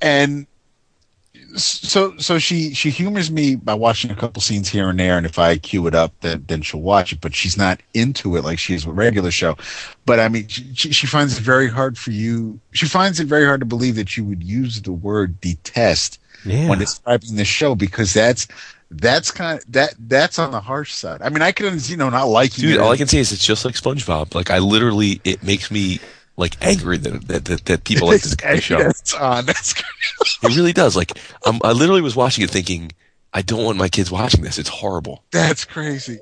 and 0.00 0.46
so 1.56 2.16
so 2.18 2.38
she 2.38 2.74
she 2.74 2.90
humors 2.90 3.30
me 3.30 3.54
by 3.54 3.72
watching 3.74 4.10
a 4.10 4.14
couple 4.14 4.42
scenes 4.42 4.68
here 4.68 4.90
and 4.90 5.00
there. 5.00 5.16
And 5.16 5.24
if 5.24 5.38
i 5.38 5.56
cue 5.56 5.86
it 5.86 5.94
up 5.94 6.12
then 6.20 6.44
then 6.46 6.62
she'll 6.62 6.80
watch 6.82 7.12
it. 7.12 7.20
But 7.20 7.34
she's 7.34 7.56
not 7.56 7.80
into 7.94 8.36
it 8.36 8.44
like 8.44 8.58
she 8.58 8.74
is 8.74 8.86
with 8.86 8.96
regular 8.96 9.30
show. 9.30 9.56
But 10.04 10.20
i 10.20 10.28
mean 10.28 10.46
she, 10.48 10.92
she 10.92 11.06
finds 11.06 11.38
it 11.38 11.42
very 11.42 11.68
hard 11.68 11.96
for 11.96 12.10
you. 12.10 12.60
She 12.72 12.86
finds 12.86 13.18
it 13.18 13.26
very 13.26 13.46
hard 13.46 13.60
to 13.60 13.66
believe 13.66 13.96
that 13.96 14.16
you 14.16 14.24
would 14.24 14.42
use 14.42 14.82
the 14.82 14.92
word 14.92 15.40
detest 15.40 16.20
Yeah. 16.44 16.68
when 16.68 16.78
describing 16.78 17.36
the 17.36 17.44
show 17.46 17.74
because 17.74 18.12
that's 18.12 18.46
that's 18.90 19.30
kind 19.30 19.58
of 19.58 19.72
that 19.72 19.94
that's 19.98 20.38
on 20.38 20.50
the 20.50 20.60
harsh 20.60 20.94
side 20.94 21.20
i 21.20 21.28
mean 21.28 21.42
i 21.42 21.52
can 21.52 21.78
you 21.84 21.96
know 21.96 22.08
not 22.08 22.24
liking 22.24 22.62
Dude, 22.62 22.76
it 22.76 22.80
all 22.80 22.92
I 22.92 22.96
can 22.96 23.06
say 23.06 23.18
is 23.18 23.32
it's 23.32 23.44
just 23.44 23.64
like 23.64 23.74
SpongeBob. 23.74 24.34
Like 24.34 24.50
I 24.50 24.58
literally, 24.58 25.20
it 25.24 25.42
makes 25.42 25.70
me 25.70 26.00
like 26.36 26.56
angry 26.64 26.96
that 26.98 27.28
that, 27.28 27.44
that, 27.44 27.64
that 27.66 27.84
people 27.84 28.08
like 28.08 28.22
this 28.22 28.34
kind 28.36 28.58
of 28.58 28.64
show. 28.64 28.78
It's 28.80 29.14
on. 29.14 29.46
That's 29.46 29.74
It 30.42 30.56
really 30.56 30.72
does. 30.72 30.96
Like 30.96 31.12
I'm, 31.44 31.60
I 31.62 31.72
literally 31.72 32.02
was 32.02 32.16
watching 32.16 32.44
it 32.44 32.50
thinking, 32.50 32.92
I 33.32 33.42
don't 33.42 33.64
want 33.64 33.78
my 33.78 33.88
kids 33.88 34.10
watching 34.10 34.42
this. 34.42 34.58
It's 34.58 34.68
horrible. 34.68 35.22
That's 35.30 35.64
crazy. 35.64 36.18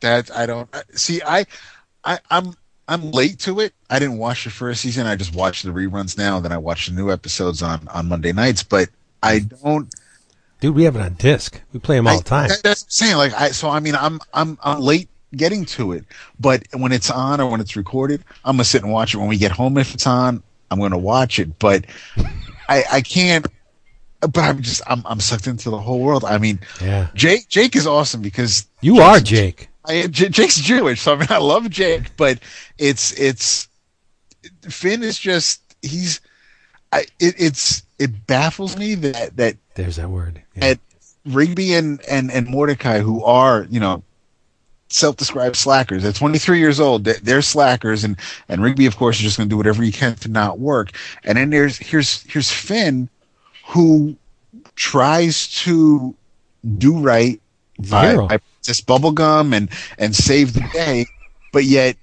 That 0.00 0.30
I 0.36 0.46
don't 0.46 0.68
see. 0.94 1.20
I, 1.24 1.46
I, 2.04 2.18
I'm 2.30 2.54
I'm 2.88 3.10
late 3.10 3.38
to 3.40 3.60
it. 3.60 3.72
I 3.88 3.98
didn't 3.98 4.18
watch 4.18 4.44
the 4.44 4.50
first 4.50 4.82
season. 4.82 5.06
I 5.06 5.16
just 5.16 5.34
watched 5.34 5.64
the 5.64 5.70
reruns 5.70 6.18
now. 6.18 6.40
Then 6.40 6.52
I 6.52 6.58
watch 6.58 6.86
the 6.86 6.92
new 6.92 7.10
episodes 7.10 7.62
on 7.62 7.88
on 7.88 8.08
Monday 8.08 8.32
nights. 8.32 8.62
But 8.62 8.88
I 9.22 9.40
don't. 9.40 9.92
Dude, 10.62 10.76
we 10.76 10.84
have 10.84 10.94
it 10.94 11.02
on 11.02 11.14
disc. 11.14 11.60
We 11.72 11.80
play 11.80 11.96
them 11.96 12.06
all 12.06 12.14
I, 12.14 12.18
the 12.18 12.22
time. 12.22 12.48
that's 12.48 12.62
what 12.62 12.70
I'm 12.86 12.90
saying. 12.90 13.16
Like 13.16 13.34
I. 13.34 13.48
So 13.50 13.68
I 13.68 13.80
mean, 13.80 13.96
I'm 13.96 14.20
I'm 14.32 14.56
I'm 14.62 14.78
late 14.78 15.08
getting 15.34 15.64
to 15.64 15.90
it. 15.90 16.04
But 16.38 16.62
when 16.72 16.92
it's 16.92 17.10
on 17.10 17.40
or 17.40 17.50
when 17.50 17.60
it's 17.60 17.74
recorded, 17.74 18.22
I'm 18.44 18.54
gonna 18.54 18.64
sit 18.64 18.84
and 18.84 18.92
watch 18.92 19.12
it. 19.12 19.16
When 19.16 19.26
we 19.26 19.38
get 19.38 19.50
home, 19.50 19.76
if 19.76 19.92
it's 19.92 20.06
on, 20.06 20.40
I'm 20.70 20.78
gonna 20.78 20.96
watch 20.96 21.40
it. 21.40 21.58
But 21.58 21.86
I 22.68 22.84
I 22.92 23.00
can't. 23.00 23.44
But 24.20 24.38
I'm 24.38 24.62
just 24.62 24.82
I'm 24.86 25.02
I'm 25.04 25.18
sucked 25.18 25.48
into 25.48 25.68
the 25.68 25.78
whole 25.80 25.98
world. 25.98 26.24
I 26.24 26.38
mean, 26.38 26.60
Yeah. 26.80 27.08
Jake 27.14 27.48
Jake 27.48 27.74
is 27.74 27.88
awesome 27.88 28.22
because 28.22 28.64
You 28.80 29.00
are 29.00 29.18
Jake. 29.18 29.68
I, 29.84 30.06
J- 30.06 30.28
Jake's 30.28 30.60
Jewish, 30.60 31.00
so 31.00 31.14
I 31.14 31.16
mean 31.18 31.26
I 31.28 31.38
love 31.38 31.68
Jake, 31.70 32.16
but 32.16 32.38
it's 32.78 33.10
it's 33.18 33.66
Finn 34.68 35.02
is 35.02 35.18
just 35.18 35.60
he's 35.82 36.20
I 36.92 37.00
it, 37.18 37.34
it's 37.36 37.82
it 38.02 38.26
baffles 38.26 38.76
me 38.76 38.94
that 38.96 39.36
that 39.36 39.56
There's 39.74 39.96
that 39.96 40.10
word. 40.10 40.42
Yeah. 40.56 40.66
at 40.66 40.78
Rigby 41.24 41.74
and 41.74 42.00
and 42.02 42.30
and 42.30 42.48
Mordecai 42.48 42.98
who 42.98 43.22
are 43.24 43.66
you 43.70 43.80
know 43.80 44.02
self-described 44.88 45.56
slackers. 45.56 46.02
They're 46.02 46.12
23 46.12 46.58
years 46.58 46.78
old. 46.78 47.04
They're, 47.04 47.42
slackers, 47.42 48.04
and 48.04 48.16
and 48.48 48.62
Rigby 48.62 48.86
of 48.86 48.96
course 48.96 49.16
is 49.16 49.22
just 49.22 49.36
going 49.36 49.48
to 49.48 49.52
do 49.52 49.56
whatever 49.56 49.82
he 49.82 49.92
can 49.92 50.16
to 50.16 50.28
not 50.28 50.58
work. 50.58 50.90
And 51.24 51.38
then 51.38 51.50
there's 51.50 51.78
here's 51.78 52.22
here's 52.24 52.50
Finn 52.50 53.08
who 53.68 54.16
tries 54.74 55.48
to 55.62 56.14
do 56.78 56.98
right 56.98 57.40
by, 57.78 58.16
by 58.16 58.38
just 58.62 58.86
bubblegum 58.86 59.54
and 59.54 59.70
and 59.98 60.14
save 60.14 60.52
the 60.52 60.68
day, 60.72 61.06
but 61.52 61.64
yet 61.64 61.96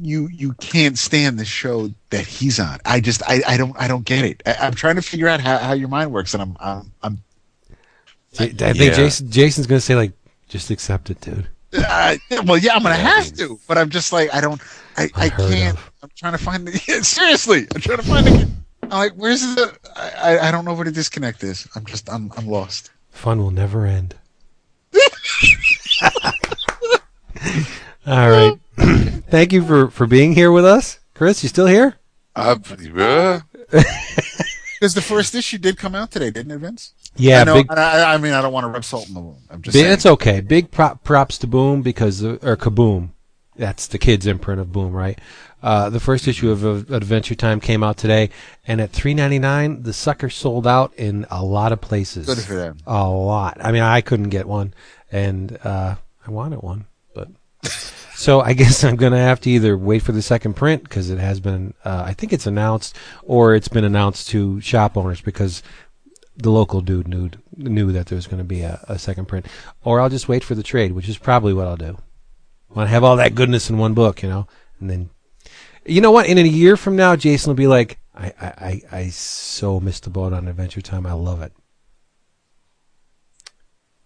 you 0.00 0.28
you 0.32 0.52
can't 0.54 0.98
stand 0.98 1.38
the 1.38 1.44
show 1.44 1.90
that 2.10 2.26
he's 2.26 2.58
on. 2.60 2.78
I 2.84 3.00
just 3.00 3.22
I, 3.28 3.42
I 3.46 3.56
don't 3.56 3.74
I 3.80 3.88
don't 3.88 4.04
get 4.04 4.24
it. 4.24 4.42
I, 4.46 4.54
I'm 4.66 4.74
trying 4.74 4.96
to 4.96 5.02
figure 5.02 5.28
out 5.28 5.40
how, 5.40 5.58
how 5.58 5.72
your 5.72 5.88
mind 5.88 6.12
works, 6.12 6.34
and 6.34 6.42
I'm 6.42 6.56
I'm, 6.60 6.92
I'm 7.02 7.18
I 8.38 8.48
think 8.48 8.60
Yeah. 8.60 8.92
Jason, 8.92 9.30
Jason's 9.30 9.66
going 9.66 9.78
to 9.78 9.84
say, 9.84 9.94
like, 9.94 10.12
just 10.48 10.70
accept 10.70 11.08
it, 11.08 11.20
dude. 11.22 11.48
uh, 11.72 12.16
well, 12.44 12.58
yeah, 12.58 12.74
I'm 12.74 12.82
gonna 12.82 12.94
have 12.94 13.32
to, 13.34 13.58
but 13.66 13.76
I'm 13.78 13.90
just 13.90 14.12
like 14.12 14.32
I 14.34 14.40
don't 14.40 14.60
I, 14.96 15.10
I 15.14 15.24
Unheard 15.26 15.50
can't. 15.52 15.76
of. 15.78 15.90
I'm 16.02 16.10
trying 16.16 16.32
to 16.32 16.38
find 16.38 16.66
the 16.66 16.72
yeah, 16.88 17.00
seriously. 17.02 17.66
I'm 17.74 17.80
trying 17.80 17.98
to 17.98 18.04
find 18.04 18.26
the. 18.26 18.50
I'm 18.84 18.88
like, 18.90 19.12
where's 19.14 19.40
the? 19.42 19.76
I 19.96 20.36
I- 20.36 20.48
I 20.48 20.50
don't 20.52 20.64
know 20.64 20.74
where 20.74 20.84
the 20.84 20.92
disconnect 20.92 21.42
is. 21.42 21.66
I'm 21.74 21.84
just 21.86 22.08
I'm 22.10 22.30
I'm 22.36 22.46
lost. 22.46 22.90
Fun 23.10 23.38
will 23.38 23.50
never 23.50 23.84
end. 23.86 24.14
All 28.06 28.30
right. 28.30 28.54
Thank 29.28 29.52
you 29.52 29.64
for, 29.64 29.88
for 29.90 30.06
being 30.06 30.32
here 30.32 30.52
with 30.52 30.64
us. 30.64 31.00
Chris, 31.14 31.42
you 31.42 31.48
still 31.48 31.66
here? 31.66 31.96
Uh, 32.34 32.56
uh, 32.96 33.40
Because 34.78 34.94
the 34.94 35.02
first 35.02 35.34
issue 35.34 35.58
did 35.58 35.78
come 35.78 35.94
out 35.94 36.10
today, 36.10 36.30
didn't 36.30 36.52
it, 36.52 36.58
Vince? 36.58 36.92
Yeah, 37.16 37.40
I 37.40 37.44
know, 37.44 37.54
big, 37.54 37.72
I, 37.72 38.14
I 38.14 38.18
mean, 38.18 38.34
I 38.34 38.42
don't 38.42 38.52
want 38.52 38.64
to 38.64 38.68
rub 38.68 38.84
salt 38.84 39.08
in 39.08 39.14
the 39.14 39.20
wound. 39.20 39.40
I'm 39.50 39.62
just 39.62 39.74
big 39.74 39.82
saying. 39.84 39.92
it's 39.94 40.04
okay. 40.06 40.40
Big 40.42 40.70
prop, 40.70 41.02
props 41.02 41.38
to 41.38 41.46
Boom 41.46 41.80
because, 41.80 42.22
or 42.22 42.56
Kaboom. 42.56 43.10
That's 43.56 43.86
the 43.86 43.96
kids' 43.96 44.26
imprint 44.26 44.60
of 44.60 44.70
Boom, 44.70 44.92
right? 44.92 45.18
Uh, 45.62 45.88
the 45.88 45.98
first 45.98 46.28
issue 46.28 46.50
of 46.50 46.64
uh, 46.64 46.94
Adventure 46.94 47.34
Time 47.34 47.58
came 47.58 47.82
out 47.82 47.96
today, 47.96 48.28
and 48.66 48.82
at 48.82 48.90
three 48.90 49.14
ninety 49.14 49.38
nine, 49.38 49.82
the 49.82 49.94
sucker 49.94 50.28
sold 50.28 50.66
out 50.66 50.92
in 50.96 51.26
a 51.30 51.42
lot 51.42 51.72
of 51.72 51.80
places. 51.80 52.26
Good 52.26 52.38
for 52.38 52.54
them. 52.54 52.76
A 52.86 53.08
lot. 53.08 53.56
I 53.62 53.72
mean, 53.72 53.82
I 53.82 54.02
couldn't 54.02 54.28
get 54.28 54.46
one, 54.46 54.74
and 55.10 55.58
uh, 55.64 55.94
I 56.26 56.30
wanted 56.30 56.60
one, 56.60 56.80
but 56.80 56.95
so 58.14 58.40
I 58.40 58.52
guess 58.52 58.84
I'm 58.84 58.96
gonna 58.96 59.18
have 59.18 59.40
to 59.42 59.50
either 59.50 59.76
wait 59.76 60.02
for 60.02 60.12
the 60.12 60.22
second 60.22 60.54
print 60.54 60.82
because 60.82 61.10
it 61.10 61.18
has 61.18 61.40
been. 61.40 61.74
Uh, 61.84 62.04
I 62.06 62.12
think 62.12 62.32
it's 62.32 62.46
announced, 62.46 62.96
or 63.22 63.54
it's 63.54 63.68
been 63.68 63.84
announced 63.84 64.28
to 64.28 64.60
shop 64.60 64.96
owners 64.96 65.20
because 65.20 65.62
the 66.36 66.50
local 66.50 66.80
dude 66.80 67.08
knew 67.08 67.30
knew 67.56 67.92
that 67.92 68.06
there 68.06 68.16
was 68.16 68.26
going 68.26 68.38
to 68.38 68.44
be 68.44 68.62
a, 68.62 68.84
a 68.88 68.98
second 68.98 69.26
print, 69.26 69.46
or 69.84 70.00
I'll 70.00 70.08
just 70.08 70.28
wait 70.28 70.44
for 70.44 70.54
the 70.54 70.62
trade, 70.62 70.92
which 70.92 71.08
is 71.08 71.18
probably 71.18 71.54
what 71.54 71.66
I'll 71.66 71.76
do. 71.76 71.96
I 72.70 72.74
want 72.74 72.86
to 72.88 72.92
have 72.92 73.04
all 73.04 73.16
that 73.16 73.34
goodness 73.34 73.70
in 73.70 73.78
one 73.78 73.94
book, 73.94 74.22
you 74.22 74.28
know, 74.28 74.46
and 74.80 74.90
then, 74.90 75.10
you 75.86 76.00
know 76.00 76.10
what? 76.10 76.26
In 76.26 76.36
a 76.36 76.42
year 76.42 76.76
from 76.76 76.96
now, 76.96 77.16
Jason 77.16 77.50
will 77.50 77.54
be 77.54 77.66
like, 77.66 77.98
I 78.14 78.32
I 78.40 78.46
I, 78.46 78.82
I 78.92 79.08
so 79.08 79.80
missed 79.80 80.04
the 80.04 80.10
boat 80.10 80.32
on 80.32 80.46
Adventure 80.48 80.82
Time. 80.82 81.06
I 81.06 81.12
love 81.12 81.40
it. 81.40 81.52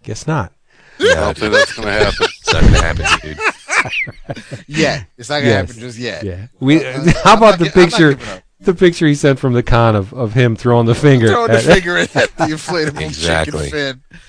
Guess 0.03 0.27
not. 0.27 0.53
I 1.01 1.15
don't 1.15 1.37
think 1.37 1.53
that's 1.53 1.75
going 1.75 1.89
to 1.89 2.05
happen. 2.05 2.27
It's 2.51 2.55
not 2.55 2.63
gonna 2.63 2.83
happen, 2.83 3.07
dude. 3.23 3.39
Yeah, 4.67 5.05
it's 5.17 5.29
not 5.31 5.39
gonna 5.39 5.51
Yes. 5.51 5.69
happen 5.69 5.81
just 5.81 5.99
yet. 5.99 6.23
Yeah. 6.23 6.47
We. 6.61 6.85
Uh, 6.85 7.13
how 7.25 7.37
about 7.37 7.59
the 7.59 7.67
picture? 7.67 8.19
The 8.61 8.75
picture 8.75 9.07
he 9.07 9.15
sent 9.15 9.39
from 9.39 9.55
the 9.55 9.63
con 9.63 9.97
of, 9.97 10.13
of 10.13 10.35
him 10.35 10.55
throwing 10.55 10.85
the 10.87 10.95
finger. 10.95 11.29
Throwing 11.29 11.51
the 11.51 11.57
at- 11.59 11.63
finger 11.75 11.97
at 11.97 12.11
the 12.13 12.25
inflatable 12.45 13.01
Exactly. 13.01 13.71
chicken 13.71 14.03
fin. 14.11 14.21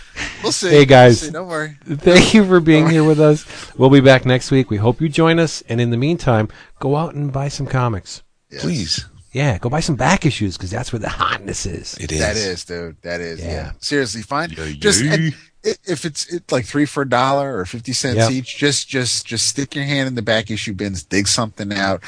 We'll 0.42 0.52
see. 0.54 0.70
Hey, 0.70 0.86
guys. 0.86 1.22
We'll 1.22 1.28
see. 1.30 1.34
Don't 1.34 1.48
worry. 1.50 1.78
Thank 1.86 2.34
you 2.34 2.46
for 2.46 2.62
being 2.62 2.88
here 2.90 3.04
with 3.04 3.20
us. 3.20 3.46
We'll 3.78 3.90
be 3.90 4.00
back 4.00 4.26
next 4.26 4.50
week. 4.50 4.70
We 4.70 4.78
hope 4.78 5.02
you 5.02 5.10
join 5.10 5.38
us. 5.38 5.64
And 5.68 5.82
in 5.82 5.90
the 5.90 5.98
meantime, 5.98 6.48
go 6.80 6.96
out 6.96 7.14
and 7.14 7.34
buy 7.34 7.50
some 7.50 7.68
comics. 7.68 8.24
Yes. 8.50 8.62
Please. 8.62 9.06
Yeah, 9.34 9.58
go 9.58 9.70
buy 9.70 9.80
some 9.82 9.96
back 9.98 10.26
issues 10.26 10.56
because 10.58 10.70
that's 10.72 10.94
where 10.94 11.00
the 11.00 11.10
hotness 11.10 11.66
is. 11.66 11.96
It 11.98 12.12
is. 12.14 12.20
That 12.20 12.36
is, 12.38 12.64
dude. 12.66 13.02
That 13.02 13.20
is. 13.22 13.40
Yeah. 13.42 13.48
Yeah. 13.52 13.72
Seriously, 13.80 14.22
fine. 14.22 14.52
Yeah, 14.52 14.72
just 14.78 15.02
and 15.04 15.36
if 15.64 16.06
it's 16.06 16.32
it, 16.34 16.52
like 16.52 16.66
three 16.66 16.86
for 16.86 17.04
a 17.04 17.10
dollar 17.10 17.58
or 17.58 17.66
fifty 17.66 17.94
cents 17.94 18.18
Yep. 18.18 18.32
each, 18.32 18.58
just 18.58 18.88
just 18.90 19.26
just 19.26 19.48
stick 19.48 19.76
your 19.76 19.86
hand 19.86 20.08
in 20.08 20.16
the 20.16 20.22
back 20.22 20.50
issue 20.52 20.74
bins, 20.74 21.04
dig 21.04 21.28
something 21.28 21.72
out, 21.74 22.02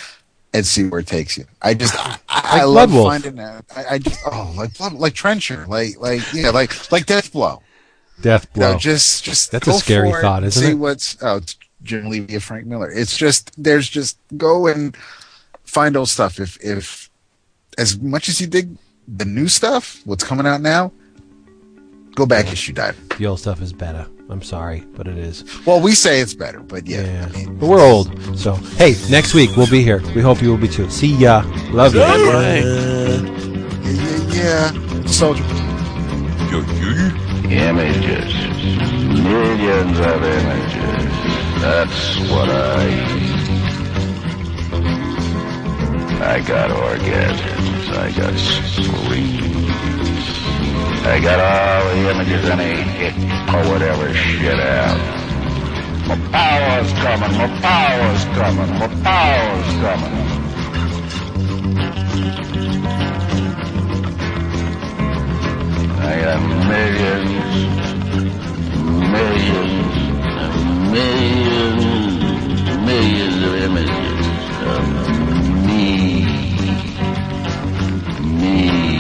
and 0.54 0.66
see 0.66 0.86
where 0.86 1.00
it 1.02 1.08
takes 1.08 1.38
you. 1.38 1.46
I 1.62 1.74
just 1.74 1.96
I, 1.98 2.18
I, 2.30 2.60
I 2.62 2.64
love 2.64 2.92
Wolf. 2.94 3.08
finding 3.08 3.36
that. 3.36 3.66
I, 3.76 3.86
I 3.96 3.98
just 4.00 4.20
oh 4.26 4.54
like 4.58 4.78
Blood- 4.78 4.94
like 4.94 5.14
Trencher, 5.14 5.66
like 5.68 6.00
like 6.00 6.22
yeah, 6.34 6.50
like 6.50 6.92
like 6.92 7.06
Deathblow. 7.06 7.62
Death 8.22 8.48
You 8.56 8.62
know, 8.62 8.70
blow. 8.72 8.78
just 8.80 9.24
just 9.24 9.52
That's 9.52 9.68
a 9.68 9.74
scary 9.74 10.12
thought, 10.12 10.44
isn't 10.44 10.64
see 10.64 10.72
it? 10.72 10.76
what's 10.76 11.18
oh 11.22 11.38
it's 11.38 11.58
Jim 11.84 12.10
Levy 12.10 12.40
Frank 12.40 12.66
Miller. 12.66 12.90
It's 12.92 13.18
just 13.18 13.52
there's 13.62 13.90
just 13.90 14.18
go 14.38 14.68
and 14.68 14.96
find 15.64 15.98
old 15.98 16.10
stuff. 16.10 16.40
If 16.40 16.58
if 16.64 17.10
as 17.78 18.00
much 18.00 18.30
as 18.30 18.40
you 18.40 18.48
dig 18.48 18.70
the 19.08 19.26
new 19.26 19.48
stuff, 19.48 20.00
what's 20.06 20.24
coming 20.24 20.46
out 20.48 20.62
now, 20.62 20.92
go 22.16 22.26
back 22.26 22.52
issue 22.52 22.74
dive. 22.74 22.98
the 23.18 23.26
old 23.28 23.40
stuff 23.40 23.62
is 23.62 23.74
better. 23.74 24.08
I'm 24.30 24.42
sorry, 24.42 24.84
but 24.96 25.08
it 25.08 25.18
is. 25.18 25.44
Well, 25.66 25.82
we 25.82 25.94
say 25.94 26.20
it's 26.22 26.34
better, 26.34 26.60
but 26.62 26.88
yeah, 26.88 27.02
Yeah. 27.04 27.26
I 27.28 27.38
mean, 27.38 27.58
But 27.58 27.68
we're 27.68 27.82
old. 27.86 28.38
So, 28.38 28.56
hey, 28.78 28.96
next 29.10 29.34
week 29.34 29.56
we'll 29.56 29.70
be 29.70 29.84
here. 29.84 30.02
We 30.16 30.22
hope 30.22 30.42
you 30.42 30.50
will 30.50 30.58
be 30.58 30.68
too. 30.68 30.90
See 30.90 31.14
ya. 31.16 31.44
Love 31.72 31.94
you. 31.94 32.02
yeah, 32.02 33.22
yeah, 33.84 34.72
yeah. 34.72 35.06
soldier. 35.06 35.44
Images. 37.50 38.34
Millions 39.24 40.00
of 40.00 40.24
images. 40.24 41.12
That's 41.62 42.20
what 42.32 42.50
I 42.50 42.86
I 46.22 46.40
got 46.42 46.70
orgasms. 46.72 47.90
I 47.98 48.12
got 48.12 48.34
screams. 48.40 49.63
I 51.06 51.20
got 51.20 51.38
all 51.38 51.94
the 51.94 52.10
images 52.12 52.50
any 52.50 52.82
hit 52.82 53.14
or 53.54 53.60
oh, 53.60 53.72
whatever 53.72 54.14
shit 54.14 54.58
out. 54.58 54.98
My 56.08 56.16
power's 56.32 56.94
coming, 56.94 57.38
my 57.38 57.48
power's 57.60 58.24
coming, 58.26 58.70
my 58.80 58.88
power's 59.04 59.74
coming. 59.84 60.14
I 66.00 66.22
got 66.22 66.40
millions, 66.70 67.32
millions, 69.12 69.86
millions, 70.92 71.84
millions 72.86 73.38
of 73.44 73.54
images 73.68 74.24
of 74.68 74.84
me. 75.68 75.82
Me. 78.42 78.93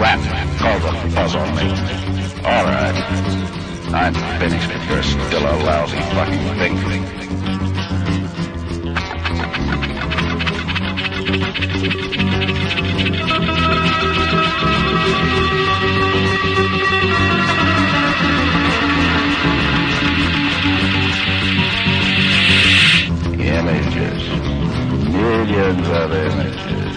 Cause 0.00 0.84
a 0.84 1.14
buzz 1.14 1.34
on 1.34 1.54
me. 1.56 1.62
All 2.42 2.64
right. 2.64 2.94
I'm 3.92 4.14
finished 4.40 4.70
if 4.70 4.88
you're 4.88 5.02
still 5.02 5.42
a 5.42 5.56
lousy 5.62 5.98
fucking 5.98 6.38
thing. 6.58 6.74
Images. 23.38 24.22
Millions 25.12 25.88
of 25.88 26.12
images. 26.12 26.96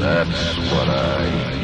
That's 0.00 0.58
what 0.72 0.88
I 0.88 1.59